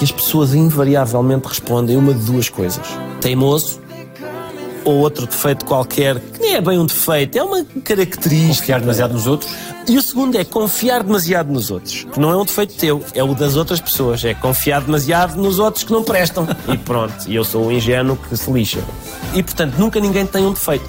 E 0.00 0.04
as 0.04 0.12
pessoas 0.12 0.54
invariavelmente 0.54 1.48
respondem 1.48 1.96
uma 1.96 2.14
de 2.14 2.24
duas 2.24 2.48
coisas: 2.48 2.86
teimoso 3.20 3.80
ou 4.88 4.96
outro 4.98 5.26
defeito 5.26 5.64
qualquer, 5.64 6.18
que 6.18 6.40
nem 6.40 6.54
é 6.54 6.60
bem 6.60 6.78
um 6.78 6.86
defeito, 6.86 7.36
é 7.38 7.42
uma 7.42 7.64
característica. 7.84 8.58
Confiar 8.60 8.80
demasiado 8.80 9.12
nos 9.12 9.26
outros? 9.26 9.50
E 9.86 9.96
o 9.96 10.02
segundo 10.02 10.36
é 10.36 10.44
confiar 10.44 11.02
demasiado 11.02 11.50
nos 11.52 11.70
outros, 11.70 12.04
que 12.12 12.18
não 12.20 12.30
é 12.30 12.36
um 12.36 12.44
defeito 12.44 12.74
teu, 12.74 13.02
é 13.14 13.22
o 13.22 13.34
das 13.34 13.56
outras 13.56 13.80
pessoas, 13.80 14.24
é 14.24 14.34
confiar 14.34 14.80
demasiado 14.82 15.36
nos 15.36 15.58
outros 15.58 15.84
que 15.84 15.92
não 15.92 16.02
prestam. 16.02 16.46
E 16.72 16.76
pronto, 16.76 17.14
e 17.26 17.34
eu 17.34 17.44
sou 17.44 17.66
o 17.66 17.72
ingênuo 17.72 18.16
que 18.16 18.36
se 18.36 18.50
lixa. 18.50 18.80
E 19.34 19.42
portanto, 19.42 19.74
nunca 19.78 19.98
ninguém 20.00 20.26
tem 20.26 20.44
um 20.46 20.52
defeito. 20.52 20.84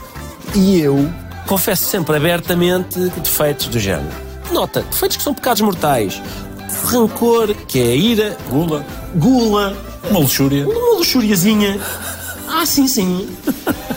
E 0.55 0.79
eu 0.79 1.09
confesso 1.47 1.83
sempre 1.85 2.15
abertamente 2.15 2.99
defeitos 3.21 3.67
do 3.67 3.79
género. 3.79 4.07
Nota, 4.51 4.81
defeitos 4.89 5.17
que 5.17 5.23
são 5.23 5.33
pecados 5.33 5.61
mortais. 5.61 6.21
Rancor, 6.85 7.53
que 7.67 7.79
é 7.79 7.91
a 7.91 7.95
ira, 7.95 8.37
Gula. 8.49 8.85
gula, 9.15 9.75
Uma 10.09 10.19
luxúria. 10.19 10.67
uma 10.67 10.97
luxúriazinha. 10.97 11.79
Ah, 12.51 12.65
sim, 12.65 12.87
sim. 12.87 13.29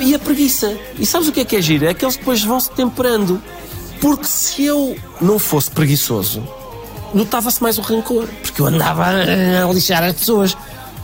E 0.03 0.14
a 0.14 0.18
preguiça. 0.18 0.76
E 0.98 1.07
sabes 1.07 1.28
o 1.28 1.32
que 1.32 1.40
é 1.40 1.44
que 1.44 1.55
é 1.55 1.62
giro? 1.62 1.86
É 1.86 1.94
que 1.94 2.05
eles 2.05 2.16
depois 2.16 2.42
vão 2.42 2.59
se 2.59 2.70
temperando. 2.70 3.40
Porque 4.00 4.24
se 4.24 4.64
eu 4.64 4.96
não 5.20 5.38
fosse 5.38 5.70
preguiçoso, 5.70 6.42
notava-se 7.14 7.62
mais 7.62 7.78
o 7.78 7.82
rancor. 7.82 8.26
Porque 8.42 8.61
eu 8.61 8.66
andava 8.66 9.05
a, 9.05 9.68
a 9.68 9.72
lixar 9.72 10.03
as 10.03 10.16
pessoas. 10.16 10.57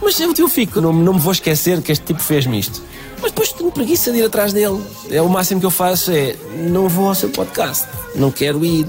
Mas 0.02 0.18
eu, 0.18 0.34
eu 0.36 0.48
fico, 0.48 0.80
não, 0.80 0.92
não 0.92 1.14
me 1.14 1.20
vou 1.20 1.32
esquecer 1.32 1.80
que 1.80 1.92
este 1.92 2.06
tipo 2.06 2.20
fez-me 2.20 2.58
isto. 2.58 2.82
Mas 3.22 3.30
depois 3.30 3.52
tenho 3.52 3.70
preguiça 3.70 4.10
de 4.10 4.18
ir 4.18 4.24
atrás 4.24 4.52
dele. 4.52 4.82
É 5.10 5.22
o 5.22 5.28
máximo 5.28 5.60
que 5.60 5.66
eu 5.66 5.70
faço 5.70 6.10
é 6.10 6.34
não 6.68 6.88
vou 6.88 7.08
ao 7.08 7.14
seu 7.14 7.28
podcast, 7.28 7.86
não 8.16 8.32
quero 8.32 8.64
ir. 8.64 8.86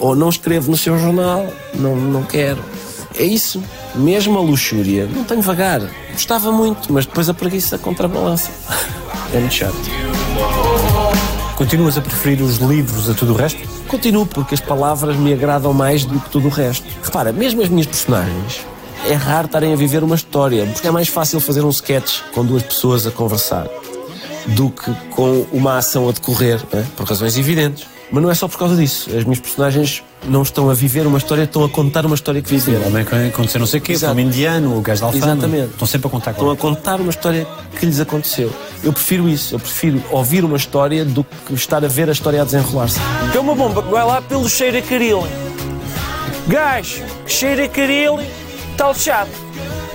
Ou 0.00 0.16
não 0.16 0.28
escrevo 0.28 0.72
no 0.72 0.76
seu 0.76 0.98
jornal, 0.98 1.46
não, 1.74 1.94
não 1.94 2.24
quero. 2.24 2.62
É 3.16 3.22
isso. 3.22 3.62
Mesmo 3.94 4.36
a 4.36 4.42
luxúria, 4.42 5.06
não 5.06 5.22
tenho 5.22 5.40
vagar. 5.40 5.80
Gostava 6.12 6.50
muito, 6.50 6.92
mas 6.92 7.06
depois 7.06 7.28
a 7.28 7.34
preguiça 7.34 7.78
contrabalança. 7.78 8.50
É 9.34 9.40
muito 9.40 9.52
chato. 9.52 9.74
Continuas 11.56 11.98
a 11.98 12.00
preferir 12.00 12.40
os 12.40 12.58
livros 12.58 13.10
a 13.10 13.14
tudo 13.14 13.32
o 13.32 13.36
resto? 13.36 13.60
Continuo 13.88 14.24
porque 14.24 14.54
as 14.54 14.60
palavras 14.60 15.16
me 15.16 15.32
agradam 15.32 15.72
mais 15.72 16.04
do 16.04 16.20
que 16.20 16.30
tudo 16.30 16.46
o 16.46 16.50
resto. 16.50 16.86
Repara, 17.02 17.32
mesmo 17.32 17.60
as 17.60 17.68
minhas 17.68 17.86
personagens, 17.86 18.64
é 19.08 19.14
raro 19.14 19.46
estarem 19.46 19.72
a 19.72 19.76
viver 19.76 20.04
uma 20.04 20.14
história, 20.14 20.64
porque 20.66 20.86
é 20.86 20.90
mais 20.92 21.08
fácil 21.08 21.40
fazer 21.40 21.64
um 21.64 21.70
sketch 21.70 22.20
com 22.32 22.44
duas 22.44 22.62
pessoas 22.62 23.08
a 23.08 23.10
conversar 23.10 23.66
do 24.46 24.70
que 24.70 24.94
com 25.10 25.44
uma 25.52 25.78
ação 25.78 26.08
a 26.08 26.12
decorrer, 26.12 26.60
não 26.72 26.78
é? 26.78 26.84
por 26.96 27.04
razões 27.04 27.36
evidentes. 27.36 27.86
Mas 28.12 28.22
não 28.22 28.30
é 28.30 28.34
só 28.34 28.46
por 28.46 28.56
causa 28.58 28.76
disso. 28.76 29.10
As 29.16 29.24
minhas 29.24 29.40
personagens 29.40 30.04
não 30.28 30.42
estão 30.42 30.70
a 30.70 30.74
viver 30.74 31.06
uma 31.06 31.18
história, 31.18 31.42
estão 31.44 31.64
a 31.64 31.68
contar 31.68 32.06
uma 32.06 32.14
história 32.14 32.40
que 32.40 32.48
viveram. 32.48 32.86
Homem 32.86 33.04
que 33.04 33.14
aconteceu 33.14 33.58
não 33.58 33.66
sei 33.66 33.80
o 33.80 33.82
quê, 33.82 33.92
Exato. 33.92 34.14
o 34.14 34.20
indiano, 34.20 34.76
o 34.76 34.80
gajo 34.80 35.00
da 35.00 35.06
alfama. 35.08 35.32
Exatamente. 35.32 35.70
Estão 35.72 35.86
sempre 35.86 36.06
a 36.06 36.10
contar 36.10 36.30
Estão 36.30 36.50
a 36.50 36.56
contar 36.56 37.00
uma 37.00 37.10
história 37.10 37.46
que 37.78 37.86
lhes 37.86 38.00
aconteceu. 38.00 38.50
Eu 38.82 38.92
prefiro 38.92 39.28
isso. 39.28 39.54
Eu 39.54 39.58
prefiro 39.58 40.02
ouvir 40.10 40.44
uma 40.44 40.56
história 40.56 41.04
do 41.04 41.24
que 41.24 41.54
estar 41.54 41.84
a 41.84 41.88
ver 41.88 42.08
a 42.08 42.12
história 42.12 42.40
a 42.40 42.44
desenrolar-se. 42.44 42.98
É 43.34 43.38
uma 43.38 43.54
bomba 43.54 43.82
que 43.82 43.90
vai 43.90 44.04
lá 44.04 44.22
pelo 44.22 44.48
cheiro 44.48 44.78
a 44.78 44.82
caril. 44.82 45.26
Gajo, 46.46 47.02
que 47.24 47.32
cheira 47.32 47.64
a 47.64 47.68
caril, 47.68 48.18
está 48.72 48.88
lixado. 48.88 49.30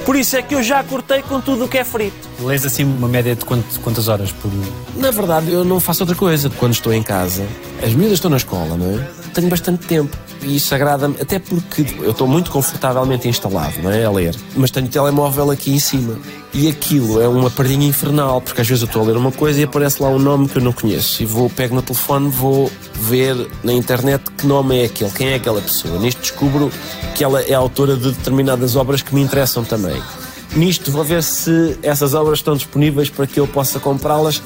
Por 0.06 0.16
isso 0.16 0.36
é 0.38 0.42
que 0.42 0.56
eu 0.56 0.64
já 0.64 0.84
cortei 0.84 1.22
com 1.22 1.40
tudo 1.42 1.66
o 1.66 1.68
que 1.68 1.78
é 1.78 1.84
frito. 1.84 2.29
Lês 2.42 2.66
assim 2.66 2.84
uma 2.86 3.08
média 3.08 3.36
de 3.36 3.44
quant- 3.44 3.64
quantas 3.84 4.08
horas 4.08 4.32
por. 4.32 4.50
Na 4.96 5.12
verdade, 5.12 5.52
eu 5.52 5.66
não 5.66 5.80
faço 5.80 6.04
outra 6.04 6.16
coisa. 6.16 6.50
Quando 6.50 6.74
estou 6.74 6.94
em 6.94 7.04
casa, 7.04 7.46
as 7.84 7.94
miúdas 7.94 8.14
estão 8.14 8.32
na 8.32 8.38
escola, 8.38 8.78
não 8.78 8.98
é? 8.98 9.08
Tenho 9.34 9.50
bastante 9.50 9.86
tempo. 9.86 10.16
E 10.42 10.56
isso 10.56 10.74
agrada-me, 10.74 11.16
até 11.22 11.38
porque 11.38 11.86
eu 12.02 12.12
estou 12.12 12.26
muito 12.26 12.50
confortavelmente 12.50 13.28
instalado, 13.28 13.74
não 13.84 13.92
é? 13.92 14.06
A 14.06 14.10
ler. 14.12 14.34
Mas 14.56 14.72
tenho 14.72 14.86
o 14.86 14.90
telemóvel 14.90 15.52
aqui 15.52 15.74
em 15.74 15.80
cima. 15.80 16.18
E 16.54 16.70
aquilo 16.70 17.22
é 17.22 17.28
uma 17.28 17.50
pardinha 17.50 17.86
infernal, 17.86 18.40
porque 18.40 18.62
às 18.62 18.68
vezes 18.68 18.82
eu 18.84 18.88
estou 18.88 19.02
a 19.02 19.06
ler 19.06 19.18
uma 19.18 19.32
coisa 19.34 19.60
e 19.60 19.64
aparece 19.66 20.02
lá 20.02 20.08
um 20.10 20.18
nome 20.18 20.48
que 20.48 20.58
eu 20.58 20.62
não 20.62 20.72
conheço. 20.72 21.22
E 21.22 21.26
vou, 21.26 21.50
pego 21.50 21.76
no 21.76 21.82
telefone, 21.82 22.30
vou 22.30 22.72
ver 22.96 23.36
na 23.64 23.74
internet 23.74 24.24
que 24.38 24.48
nome 24.48 24.80
é 24.82 24.86
aquele, 24.86 25.12
quem 25.12 25.28
é 25.28 25.36
aquela 25.36 25.62
pessoa. 25.62 26.00
Nisto 26.00 26.22
descubro 26.22 26.72
que 27.14 27.24
ela 27.24 27.42
é 27.42 27.54
autora 27.54 27.96
de 27.98 28.12
determinadas 28.12 28.78
obras 28.78 29.02
que 29.02 29.14
me 29.14 29.22
interessam 29.22 29.64
também. 29.66 30.02
Nisto 30.56 30.92
vou 30.92 31.04
ver 31.04 31.22
se 31.24 31.78
essas 31.84 32.14
obras 32.14 32.40
estão 32.40 32.56
disponíveis 32.56 33.10
para 33.10 33.28
que 33.28 33.40
eu 33.40 33.48
possa 33.48 33.80
comprá-las. 33.80 34.42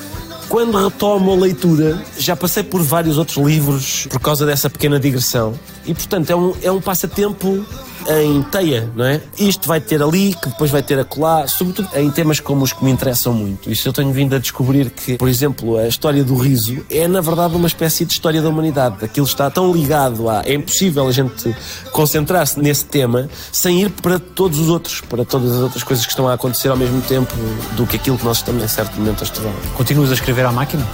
Quando 0.49 0.78
retomo 0.78 1.32
a 1.32 1.36
leitura, 1.36 2.04
já 2.18 2.36
passei 2.36 2.62
por 2.62 2.82
vários 2.82 3.18
outros 3.18 3.38
livros 3.38 4.08
por 4.10 4.20
causa 4.20 4.45
dessa 4.45 4.70
pequena 4.70 4.99
digressão. 4.99 5.58
E, 5.86 5.93
portanto, 5.93 6.30
é 6.30 6.36
um, 6.36 6.54
é 6.62 6.72
um 6.72 6.82
passatempo 6.82 7.66
em 8.10 8.41
teia, 8.43 8.89
não 8.95 9.06
é? 9.06 9.22
Isto 9.38 9.68
vai 9.68 9.80
ter 9.80 10.01
ali, 10.01 10.34
que 10.34 10.49
depois 10.49 10.72
vai 10.72 10.82
ter 10.82 10.99
acolá, 10.99 11.47
sobretudo 11.47 11.89
em 11.95 12.10
temas 12.12 12.39
como 12.39 12.64
os 12.64 12.74
que 12.74 12.84
me 12.84 12.91
interessam 12.91 13.34
muito. 13.34 13.72
Isso 13.72 13.88
eu 13.88 13.93
tenho 13.93 14.12
vindo 14.12 14.36
a 14.36 14.39
descobrir 14.39 14.89
que, 14.89 15.18
por 15.18 15.28
exemplo, 15.28 15.78
a 15.78 15.88
história 15.88 16.24
do 16.24 16.36
riso 16.36 16.86
é, 16.89 17.08
na 17.08 17.22
verdade, 17.22 17.56
uma 17.56 17.68
espécie 17.68 18.06
de 18.06 18.14
história 18.14 18.41
da 18.41 18.49
humanidade. 18.49 19.04
Aquilo 19.04 19.26
está 19.26 19.49
tão 19.49 19.72
ligado 19.72 20.30
a... 20.30 20.41
É 20.45 20.54
impossível 20.54 21.08
a 21.08 21.12
gente 21.12 21.56
concentrar-se 21.91 22.60
nesse 22.60 22.86
tema 22.86 23.30
sem 23.51 23.82
ir 23.82 23.89
para 23.89 24.20
todos 24.20 24.60
os 24.60 24.70
outros, 24.70 25.01
para 25.01 25.26
todas 25.26 25.51
as 25.51 25.60
outras 25.60 25.84
coisas 25.84 26.06
que 26.06 26.12
estão 26.12 26.28
a 26.28 26.34
acontecer 26.34 26.70
ao 26.70 26.78
mesmo 26.78 27.01
tempo 27.01 27.34
do 27.76 27.86
que 27.86 27.95
aquilo 27.95 28.18
que 28.18 28.26
nós 28.26 28.38
estamos, 28.38 28.64
em 28.64 28.68
certo 28.68 28.95
momento, 28.97 29.22
a 29.22 29.24
estudar. 29.24 29.54
Continuas 29.76 30.12
a 30.12 30.14
escrever 30.14 30.45
à 30.45 30.51
máquina? 30.51 30.86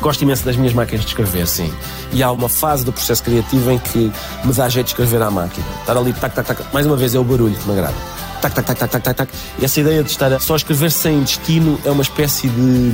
Gosto 0.00 0.22
imenso 0.22 0.44
das 0.44 0.56
minhas 0.56 0.72
máquinas 0.72 1.04
de 1.04 1.10
escrever, 1.10 1.46
sim. 1.46 1.72
E 2.12 2.22
há 2.22 2.30
uma 2.30 2.48
fase 2.48 2.84
do 2.84 2.92
processo 2.92 3.22
criativo 3.22 3.70
em 3.70 3.78
que 3.78 4.12
me 4.44 4.52
dá 4.52 4.68
jeito 4.68 4.86
de 4.86 4.92
escrever 4.92 5.20
à 5.20 5.30
máquina. 5.30 5.66
Estar 5.80 5.96
ali, 5.96 6.12
tac, 6.12 6.34
tac, 6.34 6.46
tac. 6.46 6.62
Mais 6.72 6.86
uma 6.86 6.96
vez, 6.96 7.14
é 7.14 7.18
o 7.18 7.24
barulho 7.24 7.54
que 7.54 7.66
me 7.66 7.72
agrada. 7.72 7.96
Tac, 8.40 8.54
tac, 8.54 8.66
tac, 8.66 8.78
tac, 8.78 8.90
tac, 8.90 9.02
tac, 9.02 9.16
tac. 9.16 9.32
E 9.58 9.64
essa 9.64 9.80
ideia 9.80 10.02
de 10.04 10.10
estar 10.10 10.32
a 10.32 10.38
só 10.38 10.54
escrever 10.54 10.92
sem 10.92 11.20
destino 11.20 11.78
é 11.84 11.90
uma 11.90 12.02
espécie 12.02 12.48
de 12.48 12.92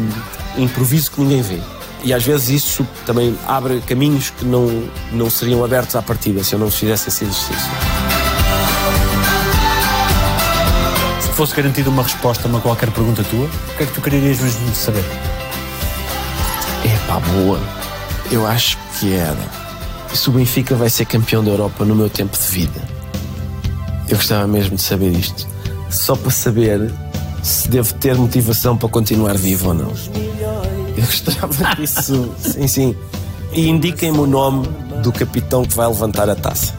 improviso 0.56 1.10
que 1.10 1.20
ninguém 1.20 1.42
vê. 1.42 1.60
E 2.02 2.12
às 2.12 2.24
vezes 2.24 2.48
isso 2.48 2.86
também 3.04 3.36
abre 3.46 3.80
caminhos 3.86 4.30
que 4.30 4.44
não, 4.44 4.84
não 5.12 5.28
seriam 5.28 5.64
abertos 5.64 5.96
à 5.96 6.02
partida 6.02 6.42
se 6.42 6.54
eu 6.54 6.58
não 6.58 6.70
fizesse 6.70 7.08
esse 7.08 7.24
exercício. 7.24 7.70
Se 11.20 11.28
fosse 11.30 11.54
garantida 11.54 11.90
uma 11.90 12.02
resposta 12.02 12.46
a 12.46 12.48
uma 12.48 12.60
qualquer 12.60 12.90
pergunta 12.90 13.24
tua, 13.24 13.46
o 13.46 13.76
que 13.76 13.82
é 13.82 13.86
que 13.86 13.92
tu 13.92 14.00
querias 14.00 14.38
mesmo 14.38 14.74
saber? 14.74 15.04
É 17.04 17.06
pá, 17.06 17.20
boa. 17.20 17.60
Eu 18.30 18.46
acho 18.46 18.78
que 18.98 19.12
era. 19.14 19.36
Se 20.12 20.28
o 20.28 20.32
Benfica 20.32 20.74
vai 20.74 20.88
ser 20.88 21.04
campeão 21.06 21.42
da 21.42 21.50
Europa 21.50 21.84
no 21.84 21.94
meu 21.94 22.08
tempo 22.08 22.36
de 22.36 22.44
vida. 22.44 22.80
Eu 24.08 24.16
gostava 24.16 24.46
mesmo 24.46 24.76
de 24.76 24.82
saber 24.82 25.10
isto. 25.10 25.46
Só 25.90 26.14
para 26.16 26.30
saber 26.30 26.92
se 27.42 27.68
devo 27.68 27.92
ter 27.94 28.16
motivação 28.16 28.76
para 28.76 28.88
continuar 28.88 29.36
vivo 29.36 29.68
ou 29.68 29.74
não. 29.74 29.92
Eu 30.96 31.04
gostava 31.04 31.48
disso. 31.76 32.32
sim, 32.38 32.66
sim. 32.68 32.96
E 33.52 33.68
indiquem-me 33.68 34.18
o 34.18 34.26
nome 34.26 34.66
do 35.02 35.12
capitão 35.12 35.64
que 35.64 35.74
vai 35.74 35.86
levantar 35.86 36.28
a 36.28 36.34
taça. 36.34 36.74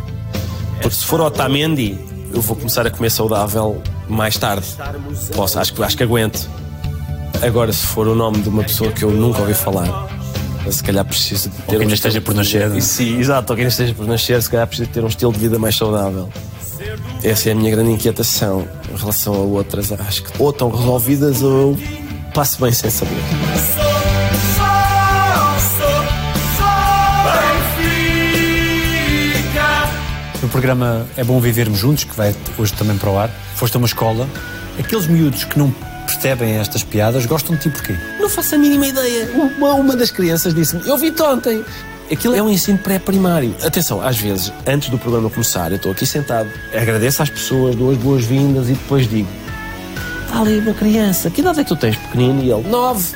Porque 0.82 0.96
se 0.96 1.06
for 1.06 1.22
Otamendi, 1.22 1.98
eu 2.34 2.42
vou 2.42 2.56
começar 2.56 2.86
a 2.86 2.90
comer 2.90 3.10
saudável 3.10 3.82
mais 4.10 4.38
tarde. 4.38 4.68
Posso, 5.36 5.60
acho, 5.60 5.84
acho 5.84 5.98
que 5.98 6.04
aguento. 6.04 6.50
Agora, 7.42 7.72
se 7.72 7.86
for 7.86 8.08
o 8.08 8.16
nome 8.16 8.40
de 8.42 8.50
uma 8.50 8.64
pessoa 8.64 8.92
que 8.92 9.04
eu 9.04 9.12
nunca 9.12 9.40
ouvi 9.40 9.54
falar, 9.54 10.08
se 10.70 10.84
calhar 10.84 11.05
preciso 11.05 11.50
de 11.50 11.55
ter 11.58 11.66
que 11.66 11.78
um 11.78 11.82
ainda 11.82 11.93
esteja 11.93 12.22
por 12.22 12.34
nascer, 12.34 12.70
não 12.70 12.78
é? 12.78 12.82
Sim, 12.82 13.20
exato, 13.20 13.54
ou 13.54 13.55
que 13.55 13.62
ainda 13.62 13.72
esteja 13.72 13.93
por 13.93 14.08
nascer, 14.08 14.42
se 14.42 14.50
calhar 14.50 14.68
preciso 14.68 14.89
ter 14.89 15.04
um 15.04 15.08
estilo 15.08 15.32
de 15.32 15.39
vida 15.39 15.59
mais 15.59 15.76
saudável. 15.76 16.30
Essa 17.24 17.50
é 17.50 17.51
a 17.51 17.55
minha 17.55 17.72
grande 17.72 17.92
inquietação 17.92 18.68
em 18.92 18.97
relação 18.97 19.34
a 19.34 19.38
outras. 19.38 19.92
Acho 19.92 20.24
que 20.24 20.42
ou 20.42 20.50
estão 20.50 20.70
resolvidas 20.70 21.42
ou 21.42 21.51
eu 21.51 21.78
passo 22.34 22.62
bem 22.62 22.72
sem 22.72 22.89
saber. 22.89 23.16
No 30.42 30.50
programa 30.50 31.05
É 31.18 31.24
Bom 31.24 31.39
Vivermos 31.39 31.80
Juntos, 31.80 32.04
que 32.04 32.16
vai 32.16 32.36
hoje 32.58 32.74
também 32.74 32.97
para 32.97 33.09
o 33.09 33.18
ar, 33.18 33.30
foste 33.55 33.76
a 33.76 33.78
uma 33.78 33.88
escola 33.88 34.28
Aqueles 34.80 35.08
miúdos 35.08 35.46
que 35.46 35.58
não 35.58 35.74
percebem 36.16 36.55
estas 36.55 36.83
piadas 36.83 37.25
gostam 37.25 37.55
de 37.55 37.62
ti 37.62 37.70
porquê? 37.70 37.96
Não 38.20 38.29
faço 38.29 38.55
a 38.55 38.58
mínima 38.58 38.87
ideia. 38.87 39.29
Uma, 39.33 39.74
uma 39.74 39.96
das 39.96 40.12
crianças 40.12 40.54
disse-me: 40.54 40.87
Eu 40.87 40.97
vi-te 40.97 41.21
ontem. 41.21 41.63
Aquilo 42.12 42.36
é 42.36 42.42
um 42.42 42.50
ensino 42.50 42.78
pré-primário. 42.78 43.55
Atenção, 43.63 44.00
às 44.00 44.17
vezes, 44.17 44.54
antes 44.67 44.89
do 44.89 44.97
programa 44.97 45.28
começar, 45.28 45.71
eu 45.71 45.78
estou 45.78 45.92
aqui 45.92 46.05
sentado, 46.05 46.47
agradeço 46.71 47.24
às 47.24 47.32
pessoas, 47.32 47.75
dou 47.75 47.92
as 47.92 47.97
boas-vindas 47.97 48.70
e 48.70 48.74
depois 48.74 49.09
digo: 49.09 49.28
Está 50.25 50.42
ali 50.42 50.59
uma 50.59 50.74
criança, 50.74 51.29
que 51.29 51.42
idade 51.42 51.62
é 51.62 51.63
que 51.63 51.70
tu 51.70 51.75
tens, 51.75 51.96
pequenino? 51.96 52.43
E 52.43 52.51
ele: 52.51 52.67
Nove. 52.70 53.16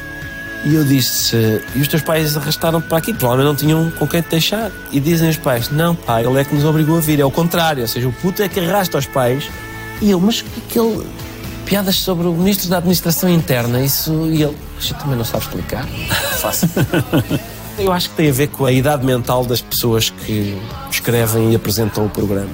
E 0.65 0.75
eu 0.75 0.83
disse: 0.83 1.35
E 1.75 1.79
os 1.79 1.87
teus 1.87 2.01
pais 2.01 2.35
arrastaram-te 2.35 2.87
para 2.87 2.97
aqui? 2.97 3.13
Provavelmente 3.13 3.47
não 3.47 3.55
tinham 3.55 3.91
com 3.91 4.07
quem 4.07 4.21
te 4.21 4.29
deixar. 4.29 4.71
E 4.91 4.99
dizem 4.99 5.29
os 5.29 5.37
pais: 5.37 5.69
Não, 5.69 5.95
pai, 5.95 6.25
ele 6.25 6.39
é 6.39 6.43
que 6.43 6.53
nos 6.53 6.65
obrigou 6.65 6.97
a 6.97 6.99
vir. 6.99 7.19
É 7.19 7.25
o 7.25 7.31
contrário, 7.31 7.81
ou 7.81 7.87
seja, 7.87 8.07
o 8.07 8.13
puto 8.13 8.41
é 8.41 8.49
que 8.49 8.59
arrasta 8.59 8.97
os 8.97 9.05
pais. 9.05 9.49
E 10.01 10.09
eu: 10.11 10.19
Mas 10.19 10.43
aquele. 10.67 11.05
Piadas 11.69 11.97
sobre 11.97 12.25
o 12.25 12.33
ministro 12.33 12.67
da 12.67 12.77
Administração 12.77 13.29
Interna, 13.29 13.79
isso. 13.79 14.25
E 14.31 14.41
ele: 14.41 14.57
Você 14.79 14.91
também 14.95 15.15
não 15.15 15.23
sabe 15.23 15.43
explicar? 15.43 15.85
Fácil. 16.41 16.67
Eu 17.77 17.91
acho 17.91 18.09
que 18.09 18.15
tem 18.15 18.27
a 18.27 18.33
ver 18.33 18.47
com 18.47 18.65
a 18.65 18.71
idade 18.71 19.05
mental 19.05 19.45
das 19.45 19.61
pessoas 19.61 20.09
que 20.09 20.59
escrevem 20.89 21.51
e 21.51 21.55
apresentam 21.55 22.07
o 22.07 22.09
programa. 22.09 22.49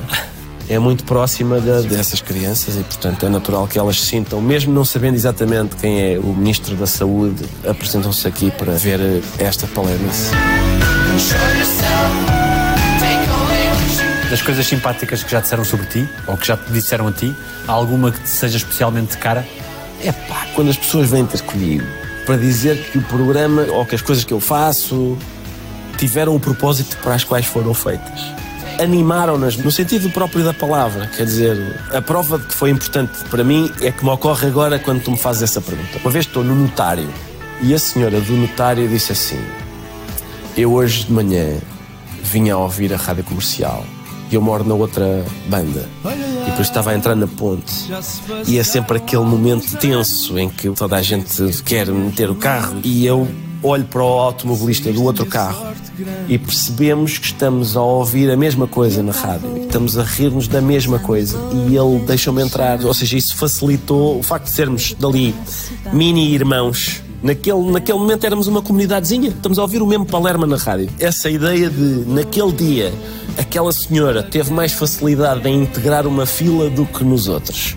É 0.68 0.78
muito 0.78 1.06
próxima 1.06 1.62
de, 1.62 1.88
dessas 1.88 2.20
crianças 2.20 2.76
e, 2.76 2.84
portanto, 2.84 3.26
é 3.26 3.30
natural 3.30 3.68
que 3.68 3.80
elas 3.80 4.02
se 4.02 4.08
sintam, 4.08 4.42
mesmo 4.42 4.74
não 4.74 4.84
sabendo 4.84 5.16
exatamente 5.16 5.78
quem 5.78 6.14
é 6.14 6.20
o 6.20 6.34
Ministro 6.34 6.76
da 6.76 6.88
Saúde, 6.88 7.46
apresentam-se 7.66 8.28
aqui 8.28 8.52
para 8.52 8.74
ver 8.74 9.00
esta 9.40 9.66
palermice. 9.68 10.32
Das 14.30 14.42
coisas 14.42 14.66
simpáticas 14.66 15.24
que 15.24 15.32
já 15.32 15.40
disseram 15.40 15.64
sobre 15.64 15.86
ti, 15.86 16.10
ou 16.26 16.36
que 16.36 16.48
já 16.48 16.58
te 16.58 16.72
disseram 16.72 17.08
a 17.08 17.12
ti, 17.12 17.34
há 17.68 17.72
alguma 17.72 18.12
que 18.12 18.20
te 18.20 18.30
seja 18.30 18.58
especialmente 18.58 19.18
cara? 19.18 19.46
É 20.04 20.12
pá, 20.12 20.48
quando 20.56 20.70
as 20.72 20.78
pessoas 20.78 21.10
vêm 21.10 21.26
ter 21.26 21.42
comigo 21.42 21.86
para 22.26 22.36
dizer 22.36 22.76
que 22.92 22.98
o 22.98 23.02
programa 23.04 23.62
ou 23.70 23.86
que 23.86 23.94
as 23.94 24.02
coisas 24.02 24.24
que 24.24 24.34
eu 24.34 24.40
faço 24.40 25.16
tiveram 25.98 26.36
o 26.36 26.40
propósito 26.40 26.98
para 26.98 27.14
as 27.14 27.24
quais 27.24 27.46
foram 27.46 27.74
feitas. 27.74 28.20
Animaram-nas 28.80 29.56
no 29.58 29.72
sentido 29.72 30.10
próprio 30.10 30.44
da 30.44 30.54
palavra, 30.54 31.08
quer 31.16 31.26
dizer, 31.26 31.80
a 31.94 32.02
prova 32.02 32.40
de 32.40 32.48
que 32.48 32.54
foi 32.54 32.72
importante 32.72 33.24
para 33.30 33.44
mim 33.44 33.72
é 33.80 33.92
que 33.92 34.04
me 34.04 34.10
ocorre 34.10 34.48
agora 34.48 34.80
quando 34.80 35.04
tu 35.04 35.12
me 35.12 35.18
fazes 35.18 35.44
essa 35.44 35.62
pergunta. 35.62 36.00
Uma 36.04 36.12
vez 36.12 36.26
estou 36.26 36.44
no 36.44 36.56
notário 36.56 37.08
e 37.62 37.74
a 37.74 37.80
senhora 37.80 38.20
do 38.20 38.34
notário 38.34 38.88
disse 38.90 39.12
assim: 39.12 39.42
Eu 40.58 40.74
hoje 40.74 41.06
de 41.06 41.14
manhã 41.14 41.58
vinha 42.22 42.56
a 42.56 42.58
ouvir 42.58 42.94
a 42.94 42.98
rádio 42.98 43.24
comercial 43.24 43.86
eu 44.36 44.42
moro 44.42 44.64
na 44.64 44.76
outra 44.76 45.26
banda. 45.48 45.88
E 46.06 46.50
depois 46.50 46.68
estava 46.68 46.92
a 46.92 46.96
entrar 46.96 47.16
na 47.16 47.28
ponte. 47.28 47.90
E 48.48 48.58
é 48.58 48.64
sempre 48.64 48.98
aquele 48.98 49.24
momento 49.24 49.78
tenso 49.78 50.38
em 50.38 50.50
que 50.50 50.70
toda 50.70 50.96
a 50.96 51.02
gente 51.02 51.64
quer 51.64 51.88
meter 51.88 52.30
o 52.30 52.36
carro 52.36 52.80
e 52.84 53.06
eu 53.06 53.28
olho 53.64 53.86
para 53.86 54.04
o 54.04 54.20
automobilista 54.20 54.92
do 54.94 55.04
outro 55.04 55.26
carro 55.26 55.74
e 56.28 56.38
percebemos 56.38 57.18
que 57.18 57.28
estamos 57.28 57.76
a 57.76 57.82
ouvir 57.82 58.30
a 58.30 58.38
mesma 58.38 58.68
coisa 58.68 59.02
na 59.02 59.12
rádio, 59.12 59.64
estamos 59.64 59.98
a 59.98 60.04
rir-nos 60.04 60.48
da 60.48 60.62
mesma 60.62 61.00
coisa 61.00 61.38
e 61.54 61.76
ele 61.76 62.06
deixou-me 62.06 62.44
entrar, 62.44 62.84
ou 62.84 62.94
seja, 62.94 63.18
isso 63.18 63.36
facilitou 63.36 64.20
o 64.20 64.24
facto 64.24 64.46
de 64.46 64.52
sermos 64.52 64.94
dali 64.94 65.34
mini 65.92 66.34
irmãos. 66.34 67.05
Naquele, 67.26 67.72
naquele 67.72 67.98
momento 67.98 68.24
éramos 68.24 68.46
uma 68.46 68.62
comunidadezinha, 68.62 69.30
estamos 69.30 69.58
a 69.58 69.64
ouvir 69.64 69.82
o 69.82 69.88
mesmo 69.88 70.06
Palerma 70.06 70.46
na 70.46 70.58
rádio. 70.58 70.92
Essa 71.00 71.28
ideia 71.28 71.72
de, 71.72 72.06
naquele 72.06 72.52
dia, 72.52 72.94
aquela 73.36 73.72
senhora 73.72 74.22
teve 74.22 74.54
mais 74.54 74.74
facilidade 74.74 75.50
em 75.50 75.64
integrar 75.64 76.06
uma 76.06 76.28
fila 76.28 76.70
do 76.70 76.86
que 76.86 77.04
nos 77.04 77.28
outros. 77.28 77.76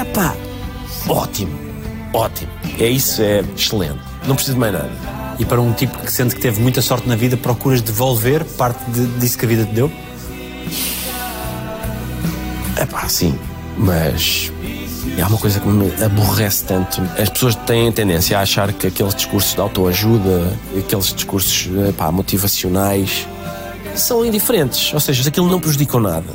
Epá, 0.00 0.36
ótimo, 1.08 1.58
ótimo. 2.14 2.52
É 2.78 2.86
isso, 2.86 3.20
é 3.20 3.42
excelente. 3.56 3.98
Não 4.28 4.36
preciso 4.36 4.54
de 4.54 4.60
mais 4.60 4.72
nada. 4.72 4.92
E 5.40 5.44
para 5.44 5.60
um 5.60 5.72
tipo 5.72 5.98
que 5.98 6.12
sente 6.12 6.36
que 6.36 6.40
teve 6.40 6.62
muita 6.62 6.80
sorte 6.80 7.08
na 7.08 7.16
vida, 7.16 7.36
procuras 7.36 7.82
devolver 7.82 8.44
parte 8.44 8.88
de, 8.92 9.06
disso 9.18 9.38
que 9.38 9.44
a 9.44 9.48
vida 9.48 9.64
te 9.64 9.72
deu? 9.72 9.90
É 12.76 12.86
pá, 12.86 13.08
sim. 13.08 13.36
Mas 13.76 14.51
há 15.20 15.26
uma 15.26 15.38
coisa 15.38 15.60
que 15.60 15.66
me 15.66 15.92
aborrece 16.02 16.64
tanto. 16.64 17.00
As 17.18 17.28
pessoas 17.28 17.54
têm 17.54 17.90
tendência 17.92 18.38
a 18.38 18.42
achar 18.42 18.72
que 18.72 18.86
aqueles 18.86 19.14
discursos 19.14 19.54
de 19.54 19.60
autoajuda, 19.60 20.58
aqueles 20.78 21.12
discursos 21.12 21.68
motivacionais, 22.12 23.26
são 23.94 24.24
indiferentes. 24.24 24.92
Ou 24.92 25.00
seja, 25.00 25.28
aquilo 25.28 25.48
não 25.48 25.60
prejudicam 25.60 26.00
nada. 26.00 26.28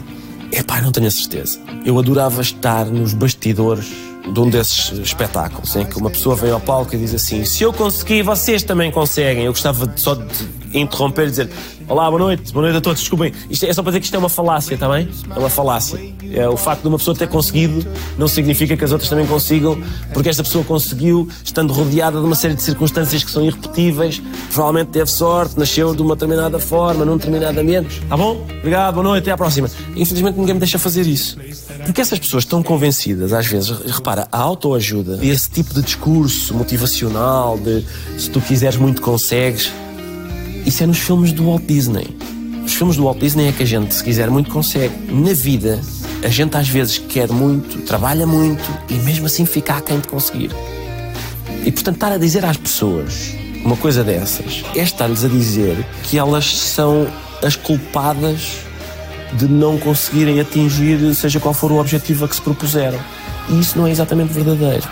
É 0.52 0.64
pá, 0.64 0.82
não 0.82 0.92
tenho 0.92 1.08
a 1.08 1.12
certeza. 1.12 1.60
Eu 1.86 1.98
adorava 2.00 2.42
estar 2.42 2.86
nos 2.86 3.14
bastidores 3.14 3.88
de 4.32 4.40
um 4.40 4.50
desses 4.50 4.92
espetáculos 5.00 5.76
em 5.76 5.86
que 5.86 5.98
uma 5.98 6.10
pessoa 6.10 6.36
vem 6.36 6.52
ao 6.52 6.60
palco 6.60 6.96
e 6.96 6.98
diz 6.98 7.14
assim: 7.14 7.46
Se 7.46 7.64
eu 7.64 7.74
consegui, 7.74 8.22
vocês 8.22 8.64
também 8.64 8.92
conseguem. 8.92 9.46
Eu 9.46 9.52
gostava 9.52 9.92
só 9.96 10.16
de 10.16 10.26
interromper 10.74 11.28
e 11.28 11.30
dizer: 11.30 11.50
Olá, 11.88 12.10
boa 12.10 12.20
noite, 12.20 12.52
boa 12.52 12.64
noite 12.64 12.78
a 12.78 12.82
todos. 12.82 13.00
Desculpem, 13.00 13.32
isto 13.50 13.66
é 13.66 13.74
só 13.74 13.82
para 13.82 13.92
dizer 13.92 14.00
que 14.02 14.06
isto 14.06 14.16
é 14.16 14.20
uma 14.20 14.30
falácia, 14.30 14.74
está 14.74 14.90
bem? 14.90 15.08
É 15.34 15.40
uma 15.40 15.50
falácia. 15.50 16.00
É, 16.34 16.48
o 16.48 16.58
facto 16.58 16.82
de 16.82 16.88
uma 16.90 16.98
pessoa 16.98 17.16
ter 17.16 17.28
conseguido 17.28 17.86
não 18.18 18.28
significa 18.28 18.76
que 18.76 18.84
as 18.84 18.92
outras 18.92 19.10
também 19.10 19.26
consigam, 19.26 19.82
porque 20.14 20.28
esta 20.28 20.44
pessoa 20.44 20.66
conseguiu, 20.66 21.30
estando 21.44 21.72
rodeada 21.72 22.20
de 22.20 22.26
uma 22.26 22.36
série 22.36 22.56
de 22.56 22.62
circunstâncias 22.62 23.24
que 23.24 23.32
são 23.32 23.46
irrepetíveis. 23.46 24.22
Provavelmente 24.52 24.90
teve 24.90 25.10
sorte, 25.10 25.58
nasceu 25.58 25.96
de 25.96 26.02
uma 26.02 26.16
determinada 26.16 26.60
forma, 26.60 27.06
num 27.06 27.16
determinado 27.16 27.58
ambiente. 27.60 28.02
Tá 28.10 28.18
bom? 28.18 28.46
Obrigado, 28.60 28.96
boa 28.96 29.04
noite, 29.04 29.24
até 29.24 29.32
à 29.32 29.38
próxima. 29.38 29.70
Infelizmente 29.96 30.38
ninguém 30.38 30.56
me 30.56 30.60
deixa 30.60 30.78
fazer 30.78 31.08
isso. 31.08 31.38
Porque 31.86 32.02
essas 32.02 32.20
pessoas 32.20 32.44
estão 32.44 32.62
convencidas, 32.62 33.32
às 33.32 33.48
vezes, 33.48 33.70
repara, 33.70 34.28
a 34.30 34.38
autoajuda, 34.38 35.20
esse 35.26 35.50
tipo 35.50 35.74
de 35.74 35.82
discurso 35.82 36.54
motivacional, 36.54 37.58
de 37.58 37.86
se 38.18 38.30
tu 38.30 38.42
quiseres 38.42 38.76
muito 38.78 39.02
consegues, 39.02 39.72
isso 40.68 40.84
é 40.84 40.86
nos 40.86 41.00
filmes 41.00 41.32
do 41.32 41.46
Walt 41.46 41.64
Disney. 41.64 42.06
Os 42.66 42.74
filmes 42.74 42.98
do 42.98 43.06
Walt 43.06 43.20
Disney 43.20 43.48
é 43.48 43.52
que 43.54 43.64
a 43.64 43.66
gente, 43.66 43.96
se 43.96 44.04
quiser 44.04 44.30
muito, 44.30 44.52
consegue. 44.52 44.94
Na 45.10 45.32
vida, 45.32 45.80
a 46.22 46.28
gente 46.28 46.58
às 46.58 46.68
vezes 46.68 46.98
quer 46.98 47.30
muito, 47.30 47.84
trabalha 47.84 48.28
muito 48.28 48.70
e 48.90 48.96
mesmo 48.96 49.28
assim 49.28 49.46
fica 49.46 49.76
aquém 49.76 49.98
de 50.02 50.10
conseguir. 50.10 50.52
E 51.66 51.72
portanto, 51.72 51.96
estar 51.96 52.12
a 52.12 52.18
dizer 52.18 52.44
às 52.44 52.58
pessoas 52.58 53.34
uma 53.64 53.78
coisa 53.78 54.04
dessas 54.04 54.64
é 54.76 54.82
estar-lhes 54.82 55.24
a 55.24 55.30
dizer 55.30 55.78
que 56.04 56.18
elas 56.18 56.46
são 56.58 57.08
as 57.42 57.56
culpadas 57.56 58.58
de 59.34 59.48
não 59.48 59.78
conseguirem 59.78 60.42
atingir 60.42 61.16
seja 61.16 61.40
qual 61.40 61.54
for 61.54 61.72
o 61.72 61.80
objetivo 61.80 62.26
a 62.26 62.28
que 62.28 62.36
se 62.36 62.42
propuseram. 62.42 63.00
E 63.50 63.58
isso 63.58 63.78
não 63.78 63.88
é 63.88 63.92
exatamente 63.92 64.34
verdadeiro. 64.34 64.86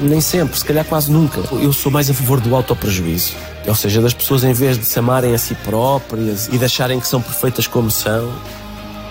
Nem 0.00 0.20
sempre, 0.20 0.58
se 0.58 0.64
calhar 0.64 0.84
quase 0.84 1.10
nunca. 1.10 1.40
Eu 1.52 1.72
sou 1.72 1.92
mais 1.92 2.08
a 2.08 2.14
favor 2.14 2.40
do 2.40 2.54
autoprejuízo. 2.54 3.34
Ou 3.66 3.74
seja, 3.74 4.00
das 4.00 4.14
pessoas 4.14 4.44
em 4.44 4.52
vez 4.52 4.78
de 4.78 4.86
se 4.86 4.98
amarem 4.98 5.34
a 5.34 5.38
si 5.38 5.54
próprias 5.56 6.48
e 6.48 6.56
de 6.56 6.64
acharem 6.64 6.98
que 6.98 7.06
são 7.06 7.20
perfeitas 7.20 7.66
como 7.66 7.90
são, 7.90 8.32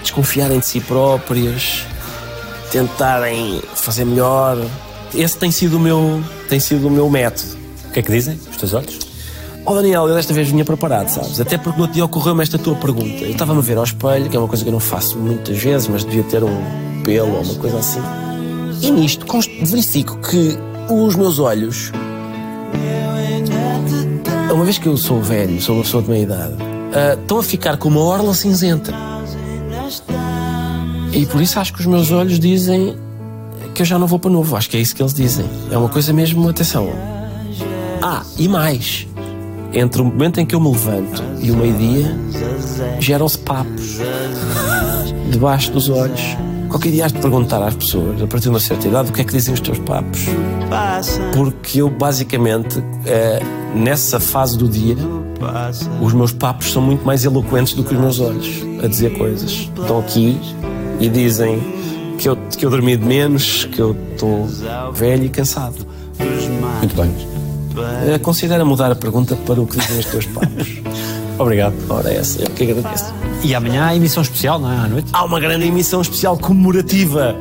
desconfiarem 0.02 0.60
de 0.60 0.66
si 0.66 0.82
próprias, 0.82 1.84
tentarem 2.72 3.62
fazer 3.76 4.06
melhor. 4.06 4.58
Esse 5.14 5.38
tem 5.38 5.52
sido 5.52 5.78
o 5.78 5.80
meu, 5.80 6.24
tem 6.48 6.60
sido 6.60 6.88
o 6.88 6.92
meu 6.92 7.10
método. 7.10 7.58
O 7.88 7.92
que 7.92 8.00
é 8.00 8.02
que 8.02 8.12
dizem 8.12 8.40
os 8.50 8.58
teus 8.58 8.74
olhos? 8.74 9.00
Oh 9.66 9.76
Daniel, 9.76 10.08
eu 10.08 10.16
desta 10.16 10.34
vez 10.34 10.50
vinha 10.50 10.66
preparado, 10.66 11.10
sabes? 11.10 11.40
Até 11.40 11.58
porque 11.58 11.78
no 11.78 11.84
outro 11.84 11.94
dia 11.94 12.06
ocorreu-me 12.06 12.42
esta 12.42 12.58
tua 12.58 12.76
pergunta. 12.76 13.24
Eu 13.24 13.32
estava-me 13.32 13.60
a 13.60 13.62
ver 13.62 13.78
ao 13.78 13.84
espelho, 13.84 14.28
que 14.28 14.36
é 14.36 14.40
uma 14.40 14.48
coisa 14.48 14.64
que 14.64 14.70
eu 14.70 14.74
não 14.74 14.80
faço 14.80 15.18
muitas 15.18 15.58
vezes, 15.58 15.88
mas 15.88 16.04
devia 16.04 16.24
ter 16.24 16.44
um 16.44 17.02
pelo 17.04 17.36
ou 17.36 17.44
uma 17.44 17.56
coisa 17.56 17.78
assim. 17.78 18.02
E 18.82 18.90
nisto 18.90 19.26
verifico 19.64 20.18
que 20.18 20.58
os 20.90 21.16
meus 21.16 21.40
olhos. 21.40 21.92
Uma 24.52 24.64
vez 24.64 24.78
que 24.78 24.88
eu 24.88 24.98
sou 24.98 25.22
velho, 25.22 25.62
sou 25.62 25.76
uma 25.76 25.84
pessoa 25.84 26.04
de 26.04 26.10
meia 26.10 26.24
idade, 26.24 26.54
uh, 26.54 27.20
estão 27.20 27.38
a 27.38 27.44
ficar 27.44 27.78
com 27.78 27.90
uma 27.90 28.02
orla 28.02 28.34
cinzenta. 28.34 28.94
E 31.14 31.26
por 31.26 31.42
isso 31.42 31.60
acho 31.60 31.74
que 31.74 31.80
os 31.80 31.86
meus 31.86 32.12
olhos 32.12 32.40
dizem 32.40 32.98
que 33.74 33.82
eu 33.82 33.86
já 33.86 33.98
não 33.98 34.08
vou 34.08 34.20
para 34.20 34.30
novo. 34.30 34.56
Acho 34.56 34.70
que 34.70 34.78
é 34.78 34.80
isso 34.80 34.96
que 34.96 35.02
eles 35.02 35.14
dizem. 35.14 35.46
É 35.72 35.78
uma 35.78 35.90
coisa 35.90 36.12
mesmo, 36.12 36.48
atenção. 36.50 36.90
Ah, 38.02 38.24
e 38.38 38.48
mais. 38.48 39.08
Entre 39.74 40.02
o 40.02 40.06
momento 40.06 40.40
em 40.40 40.46
que 40.46 40.56
eu 40.56 40.60
me 40.60 40.70
levanto 40.70 41.24
e 41.42 41.52
o 41.52 41.56
meio-dia, 41.56 42.16
geram-se 43.00 43.38
papos 43.38 44.00
debaixo 45.30 45.72
dos 45.72 45.90
olhos. 45.90 46.38
Qualquer 46.70 46.92
dia 46.92 47.06
has 47.06 47.12
de 47.12 47.20
perguntar 47.20 47.62
às 47.64 47.74
pessoas, 47.74 48.22
a 48.22 48.28
partir 48.28 48.44
de 48.44 48.50
uma 48.50 48.60
certa 48.60 48.88
idade, 48.88 49.10
o 49.10 49.14
que 49.14 49.22
é 49.22 49.24
que 49.24 49.34
dizem 49.34 49.54
os 49.54 49.60
teus 49.60 49.80
papos. 49.80 50.26
Porque 51.34 51.82
eu, 51.82 51.90
basicamente, 51.90 52.84
é, 53.06 53.42
nessa 53.74 54.20
fase 54.20 54.58
do 54.58 54.68
dia, 54.70 54.96
os 56.02 56.14
meus 56.14 56.32
papos 56.32 56.72
são 56.72 56.82
muito 56.82 57.06
mais 57.06 57.26
eloquentes 57.26 57.74
do 57.74 57.84
que 57.84 57.94
os 57.94 58.00
meus 58.00 58.20
olhos 58.20 58.64
a 58.84 58.88
dizer 58.88 59.18
coisas. 59.18 59.52
Estão 59.52 60.00
aqui 60.00 60.40
e 61.00 61.10
dizem 61.10 61.60
que 62.18 62.30
eu, 62.30 62.36
que 62.36 62.66
eu 62.66 62.70
dormi 62.70 62.96
de 62.96 63.06
menos, 63.06 63.66
que 63.66 63.80
eu 63.80 63.96
estou 64.12 64.48
velho 64.94 65.26
e 65.26 65.30
cansado. 65.30 65.88
Muito 66.80 66.96
bem. 66.96 67.10
Uh, 67.10 68.20
considera 68.22 68.66
mudar 68.66 68.92
a 68.92 68.96
pergunta 68.96 69.36
para 69.36 69.60
o 69.60 69.66
que 69.66 69.78
dizem 69.78 70.00
os 70.00 70.06
teus 70.06 70.26
papos. 70.26 70.82
Obrigado. 71.40 71.74
Ora, 71.90 72.12
essa, 72.14 72.42
eu 72.42 72.50
que 72.50 72.70
agradeço. 72.70 73.14
E 73.44 73.56
amanhã 73.56 73.86
há 73.86 73.96
emissão 73.96 74.22
especial, 74.22 74.60
não 74.60 74.72
é? 74.72 74.78
À 74.78 74.88
noite? 74.88 75.10
Há 75.14 75.24
uma 75.24 75.40
grande 75.40 75.66
emissão 75.66 76.02
especial 76.02 76.38
comemorativa 76.38 77.36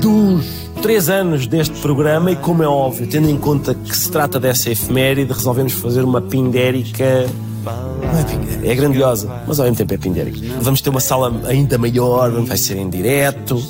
dos 0.00 0.44
três 0.82 1.08
anos 1.08 1.46
deste 1.46 1.78
programa 1.80 2.30
e, 2.30 2.36
como 2.36 2.62
é 2.62 2.68
óbvio, 2.68 3.06
tendo 3.06 3.28
em 3.28 3.36
conta 3.36 3.74
que 3.74 3.96
se 3.96 4.10
trata 4.10 4.38
dessa 4.38 4.70
efeméride, 4.70 5.32
resolvemos 5.32 5.72
fazer 5.72 6.02
uma 6.04 6.20
pindérica. 6.20 7.26
Não 7.64 8.18
é 8.18 8.24
pindérica, 8.24 8.66
é 8.66 8.74
grandiosa, 8.74 9.42
mas 9.46 9.58
ao 9.58 9.64
mesmo 9.64 9.78
tempo 9.78 9.94
é 9.94 9.96
pindérica. 9.96 10.38
Vamos 10.60 10.80
ter 10.80 10.90
uma 10.90 11.00
sala 11.00 11.32
ainda 11.46 11.78
maior, 11.78 12.30
vai 12.44 12.56
ser 12.56 12.76
em 12.76 12.88
direto. 12.88 13.62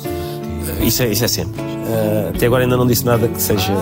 Isso 0.81 1.03
é, 1.03 1.07
isso 1.09 1.23
é 1.23 1.27
sempre. 1.27 1.70
Uh, 1.81 2.29
até 2.35 2.45
agora 2.45 2.63
ainda 2.63 2.77
não 2.77 2.87
disse 2.87 3.05
nada 3.05 3.27
que 3.27 3.41
seja. 3.41 3.73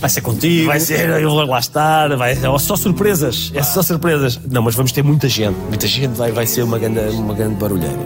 Vai 0.00 0.10
ser 0.10 0.20
contigo. 0.20 0.66
Vai 0.66 0.80
ser, 0.80 1.08
eu 1.20 1.30
vou 1.30 1.44
lá 1.44 1.58
estar, 1.58 2.14
vai, 2.16 2.32
é 2.32 2.58
só 2.58 2.76
surpresas. 2.76 3.50
É 3.54 3.62
só 3.62 3.82
surpresas. 3.82 4.38
Não, 4.50 4.62
mas 4.62 4.74
vamos 4.74 4.92
ter 4.92 5.02
muita 5.02 5.28
gente. 5.28 5.56
Muita 5.68 5.86
gente 5.86 6.14
vai, 6.14 6.30
vai 6.30 6.46
ser 6.46 6.62
uma 6.62 6.78
grande, 6.78 7.00
uma 7.16 7.34
grande 7.34 7.54
barulheira. 7.54 7.98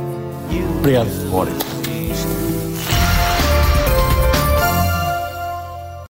Obrigado. 0.79 1.09
Bora. 1.31 1.51